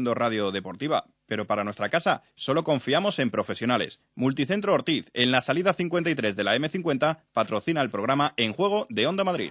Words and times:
Radio 0.00 0.52
Deportiva, 0.52 1.06
pero 1.26 1.46
para 1.46 1.64
nuestra 1.64 1.88
casa 1.88 2.22
solo 2.36 2.62
confiamos 2.62 3.18
en 3.18 3.30
profesionales. 3.30 4.00
Multicentro 4.14 4.72
Ortiz, 4.72 5.10
en 5.12 5.32
la 5.32 5.40
salida 5.42 5.72
53 5.72 6.36
de 6.36 6.44
la 6.44 6.56
M50, 6.56 7.22
patrocina 7.32 7.80
el 7.82 7.90
programa 7.90 8.32
En 8.36 8.52
Juego 8.52 8.86
de 8.90 9.08
Onda 9.08 9.24
Madrid. 9.24 9.50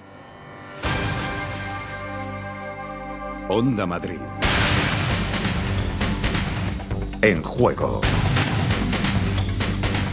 Onda 3.49 3.85
Madrid. 3.85 4.19
En 7.21 7.43
Juego. 7.43 7.99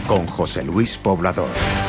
Con 0.05 0.27
José 0.27 0.65
Luis 0.65 0.97
Poblador. 0.97 1.84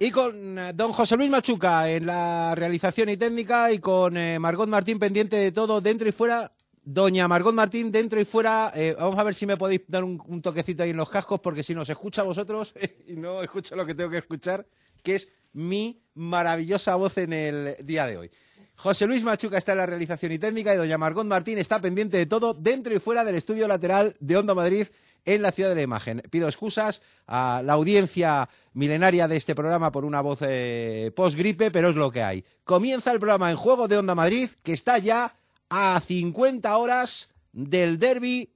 Y 0.00 0.12
con 0.12 0.56
eh, 0.56 0.72
don 0.74 0.92
José 0.92 1.16
Luis 1.16 1.28
Machuca 1.28 1.90
en 1.90 2.06
la 2.06 2.54
realización 2.54 3.08
y 3.08 3.16
técnica 3.16 3.72
y 3.72 3.80
con 3.80 4.16
eh, 4.16 4.38
Margot 4.38 4.68
Martín 4.68 4.96
pendiente 4.96 5.34
de 5.34 5.50
todo 5.50 5.80
dentro 5.80 6.08
y 6.08 6.12
fuera. 6.12 6.52
Doña 6.84 7.26
Margot 7.26 7.52
Martín 7.52 7.90
dentro 7.90 8.20
y 8.20 8.24
fuera. 8.24 8.72
Eh, 8.76 8.94
vamos 8.96 9.18
a 9.18 9.24
ver 9.24 9.34
si 9.34 9.44
me 9.44 9.56
podéis 9.56 9.82
dar 9.88 10.04
un, 10.04 10.40
toquecito 10.40 10.84
ahí 10.84 10.90
en 10.90 10.96
los 10.96 11.10
cascos 11.10 11.40
porque 11.40 11.64
si 11.64 11.74
nos 11.74 11.90
escucha 11.90 12.22
a 12.22 12.24
vosotros 12.24 12.74
y 13.08 13.14
no 13.14 13.42
escucho 13.42 13.74
lo 13.74 13.84
que 13.84 13.94
tengo 13.96 14.10
que 14.10 14.18
escuchar, 14.18 14.64
que 15.02 15.16
es 15.16 15.32
mi 15.52 16.00
maravillosa 16.14 16.94
voz 16.94 17.18
en 17.18 17.32
el 17.32 17.76
día 17.84 18.06
de 18.06 18.18
hoy. 18.18 18.30
José 18.76 19.08
Luis 19.08 19.24
Machuca 19.24 19.58
está 19.58 19.72
en 19.72 19.78
la 19.78 19.86
realización 19.86 20.30
y 20.30 20.38
técnica 20.38 20.72
y 20.72 20.76
doña 20.76 20.96
Margot 20.96 21.26
Martín 21.26 21.58
está 21.58 21.80
pendiente 21.80 22.16
de 22.18 22.26
todo 22.26 22.54
dentro 22.54 22.94
y 22.94 23.00
fuera 23.00 23.24
del 23.24 23.34
estudio 23.34 23.66
lateral 23.66 24.14
de 24.20 24.36
Onda 24.36 24.54
Madrid 24.54 24.86
en 25.24 25.42
la 25.42 25.52
ciudad 25.52 25.70
de 25.70 25.76
la 25.76 25.82
imagen. 25.82 26.22
Pido 26.30 26.48
excusas 26.48 27.02
a 27.26 27.62
la 27.64 27.74
audiencia 27.74 28.48
milenaria 28.72 29.28
de 29.28 29.36
este 29.36 29.54
programa 29.54 29.92
por 29.92 30.04
una 30.04 30.20
voz 30.20 30.40
eh, 30.42 31.12
post-gripe, 31.14 31.70
pero 31.70 31.90
es 31.90 31.96
lo 31.96 32.10
que 32.10 32.22
hay. 32.22 32.44
Comienza 32.64 33.12
el 33.12 33.20
programa 33.20 33.50
en 33.50 33.56
juego 33.56 33.88
de 33.88 33.98
Onda 33.98 34.14
Madrid, 34.14 34.50
que 34.62 34.72
está 34.72 34.98
ya 34.98 35.34
a 35.68 36.00
50 36.00 36.76
horas 36.76 37.30
del 37.52 37.98
derby 37.98 38.50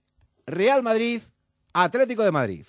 Real 0.46 0.82
Madrid-Atlético 0.82 2.22
de 2.22 2.30
Madrid. 2.30 2.66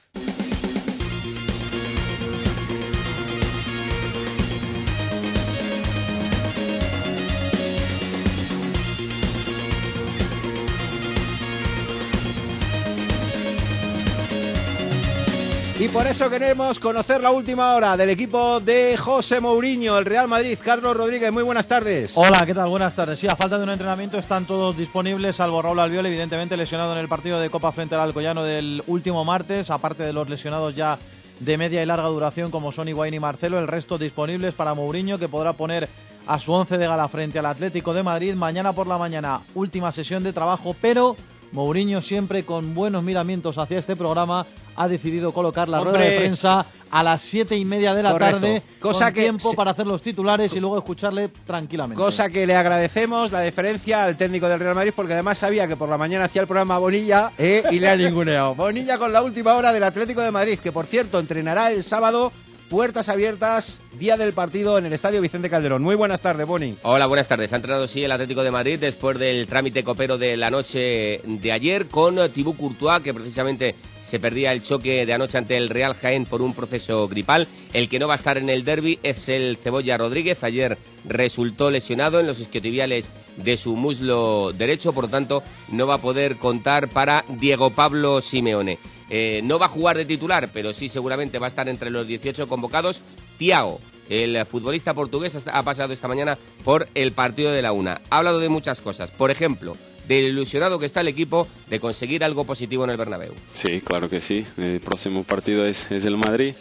Y 15.84 15.90
por 15.90 16.08
eso 16.08 16.30
queremos 16.30 16.80
conocer 16.80 17.20
la 17.20 17.32
última 17.32 17.76
hora 17.76 17.98
del 17.98 18.10
equipo 18.10 18.62
de 18.62 18.96
José 18.96 19.42
Mourinho, 19.42 19.98
el 19.98 20.06
Real 20.06 20.30
Madrid. 20.30 20.58
Carlos 20.64 20.96
Rodríguez, 20.96 21.30
muy 21.30 21.44
buenas 21.44 21.68
tardes. 21.68 22.14
Hola, 22.16 22.46
¿qué 22.46 22.54
tal? 22.54 22.70
Buenas 22.70 22.96
tardes. 22.96 23.20
Sí, 23.20 23.28
a 23.28 23.36
falta 23.36 23.58
de 23.58 23.66
un 23.66 23.70
entrenamiento 23.70 24.18
están 24.18 24.46
todos 24.46 24.78
disponibles, 24.78 25.36
salvo 25.36 25.62
Raúl 25.62 25.82
Albiol, 25.82 26.06
evidentemente 26.06 26.56
lesionado 26.56 26.94
en 26.94 27.00
el 27.00 27.10
partido 27.10 27.38
de 27.38 27.50
Copa 27.50 27.74
frente 27.74 27.96
al 27.96 28.02
Alcoyano 28.02 28.46
del 28.46 28.82
último 28.88 29.26
martes, 29.26 29.70
aparte 29.70 30.04
de 30.04 30.14
los 30.14 30.30
lesionados 30.30 30.74
ya 30.74 30.98
de 31.42 31.58
media 31.58 31.84
y 31.84 31.86
larga 31.86 32.08
duración 32.08 32.50
como 32.50 32.72
son 32.72 32.88
Higuaín 32.88 33.16
y 33.16 33.20
Marcelo, 33.20 33.60
el 33.60 33.68
resto 33.68 33.98
disponibles 33.98 34.54
para 34.54 34.74
Mourinho 34.74 35.20
que 35.20 35.28
podrá 35.28 35.52
poner 35.52 35.90
a 36.26 36.40
su 36.40 36.54
once 36.54 36.78
de 36.78 36.88
gala 36.88 37.10
frente 37.10 37.40
al 37.40 37.46
Atlético 37.46 37.94
de 37.94 38.04
Madrid 38.04 38.36
mañana 38.36 38.72
por 38.72 38.88
la 38.88 38.98
mañana, 38.98 39.42
última 39.54 39.92
sesión 39.92 40.24
de 40.24 40.32
trabajo, 40.32 40.78
pero 40.80 41.18
Mourinho 41.54 42.02
siempre 42.02 42.44
con 42.46 42.74
buenos 42.74 43.04
miramientos 43.04 43.58
hacia 43.58 43.78
este 43.80 43.96
programa 43.96 44.46
ha 44.76 44.88
decidido 44.88 45.32
colocar 45.32 45.70
la 45.70 45.80
Hombre. 45.82 45.94
rueda 46.00 46.10
de 46.10 46.18
prensa 46.18 46.66
a 46.90 47.04
las 47.04 47.22
siete 47.22 47.56
y 47.56 47.64
media 47.64 47.94
de 47.94 48.02
la 48.04 48.12
Correcto. 48.12 48.40
tarde, 48.40 48.64
Cosa 48.80 49.06
con 49.06 49.14
que 49.14 49.22
tiempo 49.22 49.52
se- 49.52 49.56
para 49.56 49.72
hacer 49.72 49.86
los 49.86 50.02
titulares 50.02 50.52
y 50.56 50.60
luego 50.60 50.78
escucharle 50.80 51.30
tranquilamente. 51.46 52.02
Cosa 52.04 52.28
que 52.30 52.48
le 52.48 52.56
agradecemos, 52.56 53.32
la 53.32 53.40
deferencia 53.42 54.04
al 54.04 54.18
técnico 54.18 54.48
del 54.48 54.60
Real 54.60 54.74
Madrid, 54.76 54.94
porque 54.96 55.14
además 55.14 55.38
sabía 55.38 55.68
que 55.68 55.76
por 55.76 55.88
la 55.90 55.98
mañana 55.98 56.26
hacía 56.26 56.42
el 56.42 56.48
programa 56.48 56.80
Bonilla 56.80 57.32
eh, 57.38 57.64
y 57.70 57.80
le 57.80 57.88
ha 57.90 57.96
ninguneado. 57.96 58.56
Bonilla 58.56 58.98
con 58.98 59.14
la 59.14 59.22
última 59.22 59.54
hora 59.54 59.72
del 59.72 59.84
Atlético 59.84 60.22
de 60.22 60.32
Madrid, 60.32 60.58
que 60.58 60.72
por 60.72 60.88
cierto 60.88 61.20
entrenará 61.20 61.72
el 61.72 61.84
sábado, 61.84 62.32
puertas 62.74 63.08
abiertas, 63.08 63.82
día 64.00 64.18
del 64.18 64.34
partido 64.34 64.80
en 64.80 64.88
el 64.88 64.94
Estadio 64.94 65.22
Vicente 65.22 65.48
Calderón. 65.48 65.84
Muy 65.84 65.94
buenas 65.94 66.22
tardes, 66.22 66.48
Boni. 66.48 66.76
Hola, 66.82 67.06
buenas 67.06 67.28
tardes. 67.28 67.54
Ha 67.54 67.58
entrenado 67.58 67.86
sí 67.86 68.04
el 68.04 68.12
Atlético 68.12 68.42
de 68.42 68.50
Madrid 68.50 68.80
después 68.80 69.20
del 69.20 69.46
trámite 69.46 69.84
copero 69.84 70.18
de 70.18 70.36
la 70.38 70.50
noche 70.50 71.22
de 71.24 71.52
ayer 71.52 71.88
con 71.88 72.18
Thibaut 72.34 72.58
Courtois, 72.58 73.04
que 73.04 73.14
precisamente 73.14 73.76
se 74.02 74.20
perdía 74.20 74.52
el 74.52 74.64
choque 74.64 75.06
de 75.06 75.14
anoche 75.14 75.38
ante 75.38 75.56
el 75.56 75.70
Real 75.70 75.94
Jaén 75.94 76.26
por 76.26 76.42
un 76.42 76.56
proceso 76.56 77.08
gripal. 77.08 77.48
El 77.74 77.88
que 77.88 78.00
no 78.00 78.08
va 78.08 78.16
a 78.16 78.18
estar 78.18 78.40
en 78.40 78.50
el 78.50 78.66
derby 78.66 78.98
es 79.04 79.30
el 79.30 79.58
Cebolla 79.58 79.96
Rodríguez. 80.00 80.44
Ayer 80.44 80.76
resultó 81.06 81.70
lesionado 81.70 82.20
en 82.20 82.26
los 82.26 82.40
isquiotibiales 82.40 83.12
de 83.38 83.56
su 83.56 83.76
muslo 83.76 84.52
derecho, 84.52 84.94
por 84.94 85.04
lo 85.04 85.10
tanto 85.12 85.44
no 85.72 85.86
va 85.86 85.96
a 85.96 86.02
poder 86.02 86.38
contar 86.38 86.90
para 86.90 87.24
Diego 87.28 87.70
Pablo 87.70 88.20
Simeone. 88.20 88.80
Eh, 89.16 89.42
no 89.44 89.60
va 89.60 89.68
a 89.68 89.70
jugar 89.70 89.96
de 89.96 90.06
titular, 90.06 90.50
pero 90.52 90.74
sí 90.74 90.90
seguramente 90.90 91.38
va 91.38 91.46
a 91.46 91.48
estar 91.48 91.70
entre 91.70 91.92
los 91.92 92.08
18 92.08 92.48
convocados. 92.48 93.02
Tiago, 93.38 93.80
el 94.10 94.44
futbolista 94.48 94.96
portugués 94.96 95.38
ha 95.46 95.62
pasado 95.62 95.94
esta 95.94 96.08
mañana 96.08 96.36
por 96.64 96.88
el 96.96 97.12
partido 97.12 97.52
de 97.52 97.62
la 97.62 97.74
una. 97.74 98.02
Ha 98.10 98.18
hablado 98.18 98.40
de 98.40 98.50
muchas 98.50 98.82
cosas. 98.82 99.12
Por 99.12 99.30
ejemplo, 99.30 99.78
del 100.08 100.30
ilusionado 100.30 100.80
que 100.80 100.88
está 100.88 101.02
el 101.02 101.10
equipo 101.10 101.48
de 101.70 101.80
conseguir 101.80 102.24
algo 102.24 102.44
positivo 102.44 102.86
en 102.86 102.90
el 102.90 102.98
Bernabéu. 102.98 103.36
Sí, 103.54 103.82
claro 103.82 104.10
que 104.10 104.20
sí. 104.20 104.48
El 104.58 104.80
próximo 104.80 105.24
partido 105.24 105.64
es, 105.64 105.92
el 105.92 106.18
Madrid. 106.18 106.56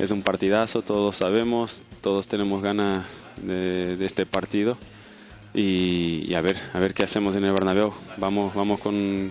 Es 0.00 0.10
un 0.10 0.22
partidazo, 0.22 0.82
todos 0.82 1.14
sabemos, 1.14 1.84
todos 2.00 2.26
tenemos 2.26 2.64
ganas 2.64 3.06
de, 3.40 3.96
de 3.96 4.06
este 4.06 4.26
partido. 4.26 4.76
Y, 5.54 6.26
y 6.28 6.34
a 6.34 6.40
ver, 6.40 6.56
a 6.74 6.80
ver 6.80 6.94
qué 6.94 7.04
hacemos 7.04 7.36
en 7.36 7.44
el 7.44 7.52
Bernabéu. 7.52 7.92
Vamos, 8.16 8.56
vamos 8.56 8.80
con, 8.80 9.30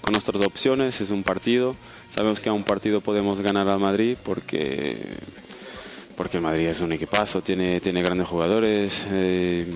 con 0.00 0.12
nuestras 0.12 0.44
opciones. 0.46 1.00
Es 1.00 1.10
un 1.10 1.22
partido. 1.22 1.74
Sabemos 2.08 2.40
que 2.40 2.48
a 2.48 2.52
un 2.52 2.64
partido 2.64 3.00
podemos 3.00 3.40
ganar 3.40 3.68
al 3.68 3.78
Madrid 3.78 4.16
porque 4.22 4.96
porque 6.20 6.36
el 6.36 6.42
Madrid 6.42 6.66
es 6.66 6.82
un 6.82 6.92
equipazo, 6.92 7.40
tiene, 7.40 7.80
tiene 7.80 8.02
grandes 8.02 8.28
jugadores 8.28 9.06
eh, 9.10 9.66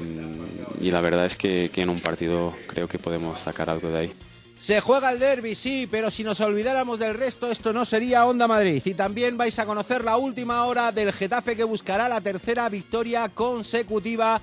y 0.78 0.90
la 0.90 1.00
verdad 1.00 1.24
es 1.24 1.36
que, 1.36 1.70
en 1.74 1.88
un 1.88 1.98
partido 2.00 2.54
creo 2.66 2.86
que 2.86 2.98
podemos 2.98 3.38
sacar 3.38 3.70
algo 3.70 3.88
de 3.88 3.98
ahí. 3.98 4.12
Se 4.54 4.78
juega 4.82 5.10
el 5.10 5.18
derby, 5.18 5.54
sí, 5.54 5.88
pero 5.90 6.10
si 6.10 6.22
nos 6.22 6.42
olvidáramos 6.42 6.98
del 6.98 7.14
resto, 7.14 7.50
esto 7.50 7.72
no 7.72 7.86
sería 7.86 8.26
Onda 8.26 8.46
Madrid. 8.46 8.82
Y 8.84 8.92
también 8.92 9.38
vais 9.38 9.58
a 9.58 9.64
conocer 9.64 10.04
la 10.04 10.18
última 10.18 10.66
hora 10.66 10.92
del 10.92 11.14
Getafe 11.14 11.56
que 11.56 11.64
buscará 11.64 12.10
la 12.10 12.20
tercera 12.20 12.68
victoria 12.68 13.30
consecutiva 13.30 14.38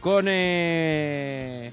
con 0.00 0.24
eh, 0.26 1.72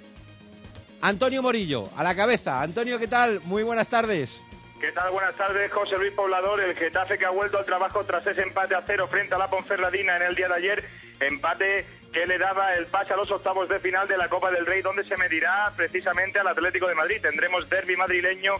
Antonio 1.01 1.41
Morillo 1.41 1.89
a 1.97 2.03
la 2.03 2.15
cabeza. 2.15 2.61
Antonio, 2.61 2.99
¿qué 2.99 3.07
tal? 3.07 3.41
Muy 3.41 3.63
buenas 3.63 3.89
tardes. 3.89 4.43
¿Qué 4.79 4.91
tal? 4.91 5.11
Buenas 5.11 5.35
tardes, 5.35 5.71
José 5.71 5.97
Luis 5.97 6.13
Poblador. 6.13 6.59
El 6.59 6.75
Getafe 6.75 7.17
que 7.17 7.25
ha 7.25 7.29
vuelto 7.29 7.59
al 7.59 7.65
trabajo 7.65 8.03
tras 8.03 8.25
ese 8.25 8.41
empate 8.41 8.75
a 8.75 8.83
cero 8.85 9.07
frente 9.07 9.35
a 9.35 9.37
la 9.37 9.49
Ponferradina 9.49 10.17
en 10.17 10.23
el 10.23 10.35
día 10.35 10.47
de 10.47 10.55
ayer. 10.55 10.83
Empate 11.19 11.85
que 12.11 12.25
le 12.25 12.37
daba 12.37 12.73
el 12.73 12.87
pase 12.87 13.13
a 13.13 13.15
los 13.15 13.29
octavos 13.29 13.69
de 13.69 13.79
final 13.79 14.07
de 14.07 14.17
la 14.17 14.27
Copa 14.27 14.51
del 14.51 14.65
Rey, 14.65 14.81
donde 14.81 15.03
se 15.03 15.15
medirá 15.17 15.71
precisamente 15.75 16.39
al 16.39 16.47
Atlético 16.47 16.87
de 16.87 16.95
Madrid. 16.95 17.21
Tendremos 17.21 17.69
derby 17.69 17.95
madrileño 17.95 18.55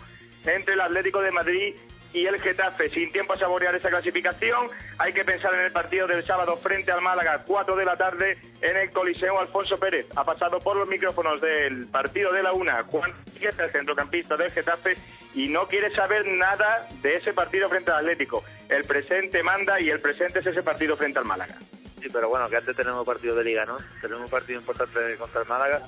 entre 0.46 0.76
el 0.76 0.82
Atlético 0.82 1.22
de 1.22 1.32
Madrid 1.32 1.76
y 2.14 2.26
el 2.26 2.40
Getafe. 2.40 2.90
Sin 2.90 3.12
tiempo 3.12 3.34
a 3.34 3.38
saborear 3.38 3.76
esa 3.76 3.90
clasificación, 3.90 4.70
hay 4.98 5.14
que 5.14 5.24
pensar 5.24 5.54
en 5.54 5.62
el 5.62 5.72
partido 5.72 6.08
del 6.08 6.26
sábado 6.26 6.56
frente 6.58 6.92
al 6.92 7.02
Málaga, 7.02 7.44
4 7.46 7.76
de 7.76 7.86
la 7.86 7.98
tarde, 7.98 8.38
en 8.62 8.78
el 8.78 8.92
Coliseo 8.92 9.40
Alfonso 9.40 9.78
Pérez. 9.80 10.08
Ha 10.16 10.24
pasado 10.24 10.60
por 10.60 10.76
los 10.76 10.88
micrófonos 10.88 11.42
del 11.42 11.88
partido 11.88 12.32
de 12.34 12.44
la 12.44 12.54
una, 12.54 12.84
Juan 12.84 13.12
Rodríguez, 13.12 13.58
el 13.60 13.70
centrocampista 13.70 14.38
del 14.38 14.52
Getafe, 14.52 14.96
y 15.34 15.48
no 15.48 15.68
quiere 15.68 15.94
saber 15.94 16.28
nada 16.28 16.88
de 17.02 17.16
ese 17.16 17.34
partido 17.34 17.70
frente 17.70 17.92
al 17.92 18.00
Atlético. 18.00 18.44
El 18.70 18.84
presente 18.84 19.42
manda 19.44 19.80
y 19.80 19.90
el 19.90 20.00
presente 20.00 20.40
es 20.40 20.46
ese 20.46 20.64
partido 20.64 20.98
frente 20.98 21.20
al 21.20 21.26
Málaga. 21.26 21.56
Sí, 22.02 22.08
pero 22.12 22.30
bueno, 22.30 22.50
que 22.50 22.58
antes 22.58 22.76
tenemos 22.76 23.06
partido 23.06 23.36
de 23.36 23.44
liga, 23.44 23.64
¿no? 23.64 23.78
Tenemos 24.02 24.24
un 24.24 24.30
partido 24.30 24.60
importante 24.60 25.16
contra 25.18 25.42
el 25.42 25.48
Málaga 25.48 25.82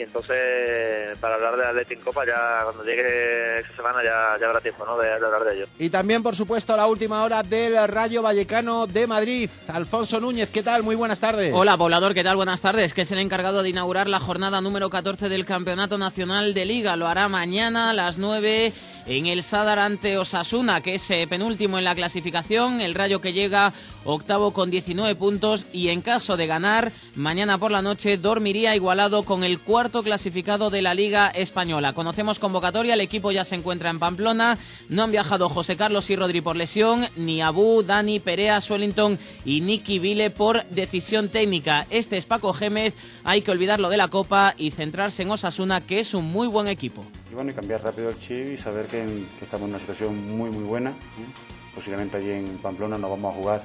y 0.00 0.02
entonces 0.02 1.18
para 1.20 1.34
hablar 1.34 1.56
de 1.56 1.66
Atlético 1.66 2.00
en 2.00 2.04
Copa 2.04 2.24
ya 2.26 2.60
cuando 2.64 2.82
llegue 2.84 3.60
esa 3.60 3.76
semana 3.76 4.02
ya, 4.02 4.38
ya 4.40 4.46
habrá 4.46 4.60
tiempo, 4.60 4.86
¿no? 4.86 4.96
De, 4.96 5.06
de 5.06 5.12
hablar 5.14 5.44
de 5.44 5.56
ello. 5.56 5.66
Y 5.78 5.90
también, 5.90 6.22
por 6.22 6.34
supuesto, 6.34 6.74
la 6.74 6.86
última 6.86 7.22
hora 7.22 7.42
del 7.42 7.76
Rayo 7.86 8.22
Vallecano 8.22 8.86
de 8.86 9.06
Madrid. 9.06 9.50
Alfonso 9.68 10.18
Núñez, 10.18 10.48
¿qué 10.48 10.62
tal? 10.62 10.82
Muy 10.82 10.96
buenas 10.96 11.20
tardes. 11.20 11.52
Hola, 11.54 11.76
poblador, 11.76 12.14
¿qué 12.14 12.24
tal? 12.24 12.36
Buenas 12.36 12.62
tardes. 12.62 12.94
Que 12.94 13.02
es 13.02 13.12
el 13.12 13.18
encargado 13.18 13.62
de 13.62 13.68
inaugurar 13.68 14.08
la 14.08 14.20
jornada 14.20 14.60
número 14.62 14.88
14 14.88 15.28
del 15.28 15.44
Campeonato 15.44 15.98
Nacional 15.98 16.54
de 16.54 16.64
Liga. 16.64 16.96
Lo 16.96 17.06
hará 17.06 17.28
mañana 17.28 17.90
a 17.90 17.92
las 17.92 18.16
9 18.16 18.72
en 19.10 19.26
el 19.26 19.42
Sadar 19.42 19.80
ante 19.80 20.18
Osasuna, 20.18 20.82
que 20.82 20.94
es 20.94 21.10
eh, 21.10 21.26
penúltimo 21.28 21.78
en 21.78 21.84
la 21.84 21.96
clasificación. 21.96 22.80
El 22.80 22.94
Rayo 22.94 23.20
que 23.20 23.32
llega 23.32 23.72
octavo 24.04 24.52
con 24.52 24.70
19 24.70 25.16
puntos 25.16 25.66
y 25.72 25.88
en 25.88 26.00
caso 26.00 26.36
de 26.36 26.46
ganar, 26.46 26.92
mañana 27.16 27.58
por 27.58 27.72
la 27.72 27.82
noche 27.82 28.18
dormiría 28.18 28.76
igualado 28.76 29.24
con 29.24 29.42
el 29.42 29.58
cuarto 29.58 30.04
clasificado 30.04 30.70
de 30.70 30.82
la 30.82 30.94
Liga 30.94 31.26
Española. 31.26 31.92
Conocemos 31.92 32.38
convocatoria, 32.38 32.94
el 32.94 33.00
equipo 33.00 33.32
ya 33.32 33.44
se 33.44 33.56
encuentra 33.56 33.90
en 33.90 33.98
Pamplona. 33.98 34.58
No 34.88 35.02
han 35.02 35.10
viajado 35.10 35.48
José 35.48 35.76
Carlos 35.76 36.08
y 36.10 36.14
Rodri 36.14 36.40
por 36.40 36.54
lesión, 36.54 37.08
ni 37.16 37.42
Abu, 37.42 37.82
Dani, 37.82 38.20
Perea, 38.20 38.60
Swellington 38.60 39.18
y 39.44 39.60
Nicky 39.60 39.98
Vile 39.98 40.30
por 40.30 40.64
decisión 40.66 41.28
técnica. 41.30 41.84
Este 41.90 42.16
es 42.16 42.26
Paco 42.26 42.52
Gémez, 42.52 42.94
hay 43.24 43.42
que 43.42 43.50
olvidarlo 43.50 43.88
de 43.88 43.96
la 43.96 44.08
Copa 44.08 44.54
y 44.56 44.70
centrarse 44.70 45.22
en 45.22 45.30
Osasuna, 45.30 45.80
que 45.80 46.00
es 46.00 46.14
un 46.14 46.30
muy 46.30 46.48
buen 46.48 46.68
equipo. 46.68 47.04
Y 47.30 47.34
bueno, 47.34 47.50
y 47.50 47.54
cambiar 47.54 47.82
rápido 47.82 48.10
el 48.10 48.18
chip 48.18 48.52
y 48.52 48.56
saber 48.56 48.86
que, 48.86 49.02
estamos 49.40 49.64
en 49.66 49.70
una 49.70 49.78
situación 49.78 50.36
muy, 50.36 50.50
muy 50.50 50.64
buena. 50.64 50.90
¿eh? 50.90 51.74
Posiblemente 51.74 52.16
allí 52.16 52.30
en 52.30 52.58
Pamplona 52.58 52.98
nos 52.98 53.10
vamos 53.10 53.34
a 53.34 53.38
jugar 53.38 53.64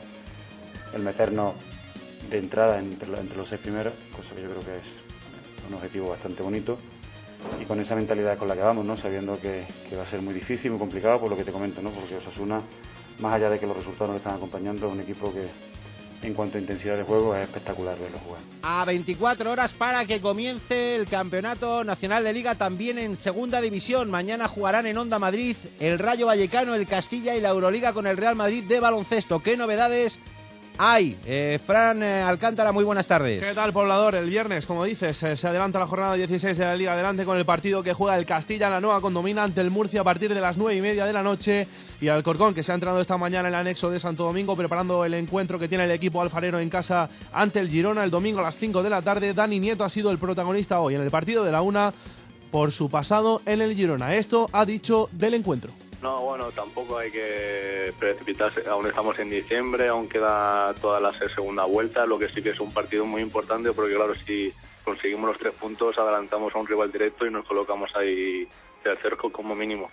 el 0.94 1.02
meternos 1.02 1.54
de 2.30 2.38
entrada 2.38 2.80
entre, 2.80 3.10
los 3.10 3.48
seis 3.48 3.62
primeros, 3.62 3.94
cosa 4.16 4.36
que 4.36 4.42
yo 4.42 4.50
creo 4.50 4.62
que 4.62 4.78
es 4.78 4.96
un 5.68 5.76
objetivo 5.76 6.10
bastante 6.10 6.44
bonito. 6.44 6.78
Y 7.62 7.66
con 7.66 7.80
esa 7.80 7.96
mentalidad 7.96 8.38
con 8.38 8.48
la 8.48 8.56
que 8.56 8.62
vamos, 8.62 8.86
¿no? 8.86 8.98
sabiendo 8.98 9.40
que, 9.40 9.66
va 9.96 10.02
a 10.02 10.06
ser 10.06 10.22
muy 10.22 10.34
difícil, 10.34 10.72
muy 10.72 10.80
complicado, 10.80 11.20
por 11.20 11.30
lo 11.30 11.38
que 11.38 11.44
te 11.44 11.52
comento, 11.52 11.82
¿no? 11.82 11.92
porque 11.92 12.16
Osasuna, 12.16 12.62
más 13.20 13.36
allá 13.36 13.50
de 13.52 13.60
que 13.60 13.68
los 13.68 13.78
resultados 13.78 14.10
nos 14.10 14.18
están 14.18 14.36
acompañando, 14.36 14.88
es 14.88 14.94
un 14.94 15.02
equipo 15.02 15.32
que, 15.32 15.48
en 16.22 16.34
cuanto 16.34 16.58
a 16.58 16.62
intensidad 16.62 16.98
de 16.98 17.04
juego 17.04 17.36
es 17.36 17.44
espectacular 17.44 17.98
verlo 18.00 18.18
jugar. 18.20 18.42
A 18.64 18.86
24 18.86 19.52
horas 19.52 19.74
para 19.74 20.06
que 20.06 20.22
comience 20.22 20.96
el 20.96 21.08
Campeonato 21.08 21.84
Nacional 21.84 22.24
de 22.24 22.34
Liga 22.34 22.56
también 22.56 22.98
en 22.98 23.16
Segunda 23.16 23.62
División. 23.62 24.10
Mañana 24.10 24.48
jugarán 24.48 24.88
en 24.88 24.98
Onda 24.98 25.20
Madrid 25.20 25.56
el 25.80 26.00
Rayo 26.00 26.28
Vallecano, 26.28 26.76
el 26.76 26.88
Castilla 26.88 27.36
y 27.36 27.42
la 27.42 27.50
Euroliga 27.50 27.94
con 27.94 28.08
el 28.08 28.18
Real 28.18 28.36
Madrid 28.36 28.64
de 28.64 28.80
baloncesto. 28.80 29.42
¿Qué 29.42 29.58
novedades 29.58 30.20
hay? 30.78 31.18
Eh, 31.26 31.60
Fran 31.66 32.02
eh, 32.04 32.22
Alcántara, 32.22 32.72
muy 32.72 32.84
buenas 32.84 33.08
tardes. 33.08 33.44
¿Qué 33.44 33.54
tal, 33.54 33.74
poblador? 33.74 34.16
El 34.16 34.30
viernes, 34.30 34.66
como 34.66 34.84
dices, 34.84 35.22
eh, 35.24 35.38
se 35.38 35.48
adelanta 35.48 35.80
la 35.80 35.88
jornada 35.88 36.16
16 36.16 36.58
de 36.58 36.66
la 36.66 36.76
Liga 36.76 36.94
adelante 36.94 37.26
con 37.26 37.38
el 37.38 37.46
partido 37.46 37.84
que 37.84 37.94
juega 37.94 38.18
el 38.18 38.26
Castilla, 38.26 38.70
la 38.70 38.82
nueva 38.82 39.02
condomina 39.02 39.44
ante 39.44 39.62
el 39.62 39.72
Murcia 39.72 40.02
a 40.02 40.04
partir 40.04 40.34
de 40.34 40.42
las 40.42 40.58
9 40.58 40.76
y 40.76 40.82
media 40.82 41.06
de 41.06 41.14
la 41.14 41.24
noche 41.24 41.68
y 42.02 42.08
al 42.08 42.24
Corcón, 42.24 42.54
que 42.54 42.64
se 42.64 42.72
ha 42.72 42.76
entrenado 42.76 43.02
esta 43.02 43.18
mañana 43.18 43.48
en 43.48 43.56
el 43.56 43.60
anexo 43.62 43.90
de 43.90 44.00
Santo 44.00 44.24
Domingo, 44.24 44.56
preparando 44.56 45.06
el 45.06 45.14
encuentro 45.14 45.58
que 45.60 45.68
tiene 45.68 45.86
el 45.86 45.92
equipo 45.92 46.22
alfarero 46.22 46.60
en 46.60 46.70
casa 46.70 47.10
ante 47.32 47.60
el 47.60 47.70
Girona 47.70 48.04
el 48.04 48.12
domingo 48.12 48.40
a 48.40 48.44
las 48.44 48.56
5 48.56 48.84
de 48.84 48.90
la 48.90 49.02
tarde. 49.02 49.34
Dani 49.34 49.60
Nieto 49.60 49.84
ha 49.84 49.90
sido 49.90 50.12
el 50.12 50.18
protagonista 50.18 50.80
hoy 50.80 50.96
en 50.96 51.02
el 51.02 51.12
partido 51.12 51.44
de 51.44 51.52
la 51.52 51.62
una 51.62 51.94
por 52.52 52.72
su 52.72 52.90
pasado 52.90 53.42
en 53.46 53.62
el 53.62 53.76
Girona. 53.76 54.16
Esto 54.16 54.50
ha 54.52 54.66
dicho 54.66 55.10
del 55.12 55.34
encuentro. 55.36 55.85
No, 56.06 56.22
bueno, 56.22 56.52
tampoco 56.52 57.00
hay 57.00 57.10
que 57.10 57.92
precipitarse. 57.98 58.62
Aún 58.70 58.86
estamos 58.86 59.18
en 59.18 59.32
diciembre, 59.32 59.88
aún 59.88 60.08
queda 60.08 60.72
toda 60.80 61.00
la 61.00 61.12
segunda 61.18 61.66
vuelta, 61.66 62.06
lo 62.06 62.20
que 62.20 62.30
sí 62.30 62.44
que 62.44 62.52
es 62.52 62.60
un 62.60 62.72
partido 62.72 63.08
muy 63.08 63.24
importante 63.24 63.74
porque, 63.74 63.96
claro, 63.96 64.14
si 64.14 64.54
conseguimos 64.84 65.28
los 65.28 65.40
tres 65.40 65.56
puntos, 65.56 65.98
adelantamos 65.98 66.54
a 66.54 66.60
un 66.60 66.68
rival 66.68 66.92
directo 66.92 67.26
y 67.26 67.32
nos 67.32 67.48
colocamos 67.48 67.90
ahí 67.96 68.48
del 68.84 68.98
cerco 69.00 69.32
como 69.32 69.56
mínimo. 69.56 69.90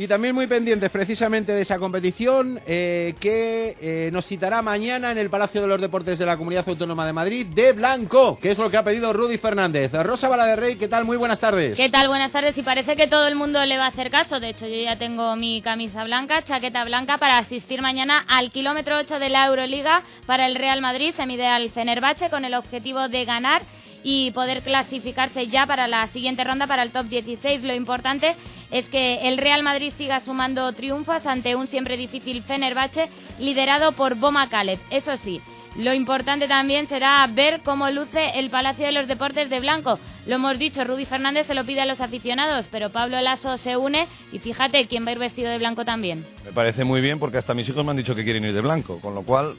Y 0.00 0.08
también 0.08 0.34
muy 0.34 0.46
pendientes 0.46 0.90
precisamente 0.90 1.52
de 1.52 1.60
esa 1.60 1.78
competición 1.78 2.58
eh, 2.66 3.14
que 3.20 3.76
eh, 3.82 4.08
nos 4.10 4.24
citará 4.24 4.62
mañana 4.62 5.12
en 5.12 5.18
el 5.18 5.28
Palacio 5.28 5.60
de 5.60 5.66
los 5.66 5.78
Deportes 5.78 6.18
de 6.18 6.24
la 6.24 6.38
Comunidad 6.38 6.66
Autónoma 6.66 7.04
de 7.04 7.12
Madrid 7.12 7.44
de 7.44 7.72
Blanco, 7.72 8.38
que 8.40 8.50
es 8.50 8.56
lo 8.56 8.70
que 8.70 8.78
ha 8.78 8.82
pedido 8.82 9.12
Rudy 9.12 9.36
Fernández. 9.36 9.92
Rosa 9.92 10.30
Bala 10.30 10.46
de 10.46 10.56
Rey, 10.56 10.76
¿qué 10.76 10.88
tal? 10.88 11.04
Muy 11.04 11.18
buenas 11.18 11.38
tardes. 11.38 11.76
¿Qué 11.76 11.90
tal? 11.90 12.08
Buenas 12.08 12.32
tardes. 12.32 12.56
Y 12.56 12.62
parece 12.62 12.96
que 12.96 13.08
todo 13.08 13.28
el 13.28 13.34
mundo 13.34 13.62
le 13.66 13.76
va 13.76 13.84
a 13.84 13.88
hacer 13.88 14.10
caso. 14.10 14.40
De 14.40 14.48
hecho, 14.48 14.66
yo 14.66 14.76
ya 14.82 14.96
tengo 14.96 15.36
mi 15.36 15.60
camisa 15.60 16.02
blanca, 16.04 16.42
chaqueta 16.42 16.82
blanca 16.84 17.18
para 17.18 17.36
asistir 17.36 17.82
mañana 17.82 18.24
al 18.26 18.50
kilómetro 18.50 18.96
8 18.96 19.18
de 19.18 19.28
la 19.28 19.48
Euroliga 19.48 20.02
para 20.24 20.46
el 20.46 20.54
Real 20.54 20.80
Madrid. 20.80 21.12
Se 21.12 21.26
mide 21.26 21.46
al 21.46 21.68
Fenerbahce 21.68 22.30
con 22.30 22.46
el 22.46 22.54
objetivo 22.54 23.10
de 23.10 23.26
ganar 23.26 23.60
y 24.02 24.30
poder 24.30 24.62
clasificarse 24.62 25.48
ya 25.48 25.66
para 25.66 25.86
la 25.86 26.06
siguiente 26.06 26.42
ronda, 26.42 26.66
para 26.66 26.84
el 26.84 26.90
top 26.90 27.06
16. 27.06 27.62
Lo 27.64 27.74
importante 27.74 28.34
es 28.70 28.88
que 28.88 29.28
el 29.28 29.38
Real 29.38 29.62
Madrid 29.62 29.90
siga 29.90 30.20
sumando 30.20 30.72
triunfos 30.72 31.26
ante 31.26 31.56
un 31.56 31.66
siempre 31.66 31.96
difícil 31.96 32.42
Fenerbahce 32.42 33.08
liderado 33.38 33.92
por 33.92 34.14
Boma 34.14 34.48
Caleb. 34.48 34.78
Eso 34.90 35.16
sí, 35.16 35.40
lo 35.76 35.94
importante 35.94 36.48
también 36.48 36.86
será 36.88 37.24
ver 37.32 37.60
cómo 37.64 37.90
luce 37.90 38.38
el 38.38 38.50
Palacio 38.50 38.86
de 38.86 38.92
los 38.92 39.06
Deportes 39.06 39.50
de 39.50 39.60
Blanco. 39.60 39.98
Lo 40.26 40.34
hemos 40.34 40.58
dicho, 40.58 40.84
Rudy 40.84 41.04
Fernández 41.04 41.46
se 41.46 41.54
lo 41.54 41.64
pide 41.64 41.80
a 41.80 41.86
los 41.86 42.00
aficionados, 42.00 42.68
pero 42.70 42.90
Pablo 42.90 43.20
Lasso 43.20 43.56
se 43.56 43.76
une 43.76 44.08
y 44.32 44.40
fíjate 44.40 44.86
quién 44.88 45.04
va 45.04 45.10
a 45.10 45.12
ir 45.12 45.18
vestido 45.18 45.50
de 45.50 45.58
blanco 45.58 45.84
también. 45.84 46.26
Me 46.44 46.52
parece 46.52 46.84
muy 46.84 47.00
bien 47.00 47.18
porque 47.18 47.38
hasta 47.38 47.54
mis 47.54 47.68
hijos 47.68 47.84
me 47.84 47.92
han 47.92 47.96
dicho 47.96 48.14
que 48.14 48.24
quieren 48.24 48.44
ir 48.44 48.52
de 48.52 48.60
blanco, 48.60 49.00
con 49.00 49.14
lo 49.14 49.22
cual 49.22 49.54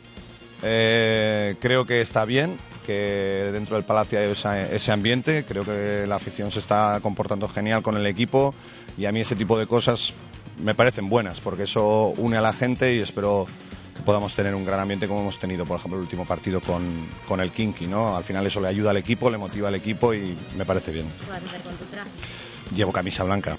eh, 0.63 1.55
creo 1.59 1.85
que 1.85 2.01
está 2.01 2.25
bien 2.25 2.57
que 2.85 3.49
dentro 3.53 3.75
del 3.75 3.85
Palacio 3.85 4.19
hay 4.19 4.29
esa- 4.31 4.69
ese 4.69 4.91
ambiente. 4.91 5.45
Creo 5.45 5.63
que 5.63 6.05
la 6.07 6.15
afición 6.15 6.51
se 6.51 6.59
está 6.59 6.99
comportando 7.01 7.47
genial 7.47 7.81
con 7.83 7.95
el 7.97 8.05
equipo 8.07 8.53
y 8.97 9.05
a 9.05 9.11
mí 9.11 9.21
ese 9.21 9.35
tipo 9.35 9.57
de 9.57 9.67
cosas 9.67 10.13
me 10.63 10.75
parecen 10.75 11.07
buenas 11.09 11.39
porque 11.39 11.63
eso 11.63 12.07
une 12.17 12.37
a 12.37 12.41
la 12.41 12.53
gente 12.53 12.95
y 12.95 12.99
espero 12.99 13.47
que 13.95 14.01
podamos 14.03 14.33
tener 14.35 14.55
un 14.55 14.65
gran 14.65 14.79
ambiente 14.79 15.07
como 15.07 15.21
hemos 15.21 15.39
tenido, 15.39 15.63
por 15.65 15.77
ejemplo, 15.77 15.97
el 15.99 16.03
último 16.03 16.25
partido 16.25 16.59
con, 16.61 17.07
con 17.27 17.39
el 17.39 17.51
Kinky. 17.51 17.85
¿no? 17.87 18.15
Al 18.15 18.23
final 18.23 18.45
eso 18.47 18.59
le 18.61 18.67
ayuda 18.67 18.89
al 18.91 18.97
equipo, 18.97 19.29
le 19.29 19.37
motiva 19.37 19.67
al 19.67 19.75
equipo 19.75 20.13
y 20.13 20.35
me 20.57 20.65
parece 20.65 20.91
bien. 20.91 21.05
Llevo 22.75 22.91
camisa 22.91 23.23
blanca. 23.23 23.57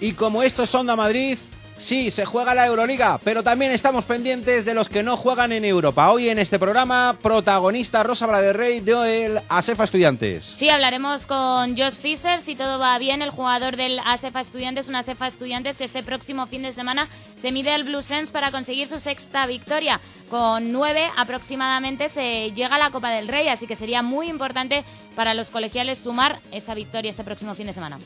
Y 0.00 0.12
como 0.12 0.42
esto 0.42 0.62
es 0.62 0.74
Onda 0.74 0.94
Madrid, 0.96 1.38
sí, 1.78 2.10
se 2.10 2.26
juega 2.26 2.54
la 2.54 2.66
Euroliga, 2.66 3.18
pero 3.24 3.42
también 3.42 3.72
estamos 3.72 4.04
pendientes 4.04 4.64
de 4.64 4.74
los 4.74 4.88
que 4.88 5.02
no 5.02 5.16
juegan 5.16 5.52
en 5.52 5.64
Europa. 5.64 6.10
Hoy 6.10 6.28
en 6.28 6.38
este 6.38 6.58
programa, 6.58 7.18
protagonista 7.22 8.02
Rosa 8.02 8.26
Bala 8.26 8.42
de 8.42 8.52
del 8.52 9.40
ASEFA 9.48 9.84
Estudiantes. 9.84 10.44
Sí, 10.44 10.68
hablaremos 10.68 11.26
con 11.26 11.76
Josh 11.76 12.00
Fisher, 12.00 12.42
si 12.42 12.54
todo 12.54 12.78
va 12.78 12.98
bien, 12.98 13.22
el 13.22 13.30
jugador 13.30 13.76
del 13.76 14.00
ASEFA 14.04 14.40
Estudiantes, 14.40 14.88
un 14.88 14.96
ASEFA 14.96 15.28
Estudiantes 15.28 15.78
que 15.78 15.84
este 15.84 16.02
próximo 16.02 16.46
fin 16.46 16.62
de 16.62 16.72
semana 16.72 17.08
se 17.36 17.52
mide 17.52 17.70
al 17.70 17.84
Blue 17.84 18.02
Sense 18.02 18.32
para 18.32 18.50
conseguir 18.50 18.88
su 18.88 18.98
sexta 18.98 19.46
victoria. 19.46 20.00
Con 20.28 20.72
nueve 20.72 21.08
aproximadamente 21.16 22.08
se 22.08 22.52
llega 22.52 22.76
a 22.76 22.78
la 22.78 22.90
Copa 22.90 23.10
del 23.10 23.28
Rey, 23.28 23.48
así 23.48 23.66
que 23.66 23.76
sería 23.76 24.02
muy 24.02 24.28
importante 24.28 24.84
para 25.14 25.34
los 25.34 25.50
colegiales 25.50 25.98
sumar 25.98 26.40
esa 26.52 26.74
victoria 26.74 27.10
este 27.10 27.24
próximo 27.24 27.54
fin 27.54 27.66
de 27.66 27.72
semana. 27.72 27.98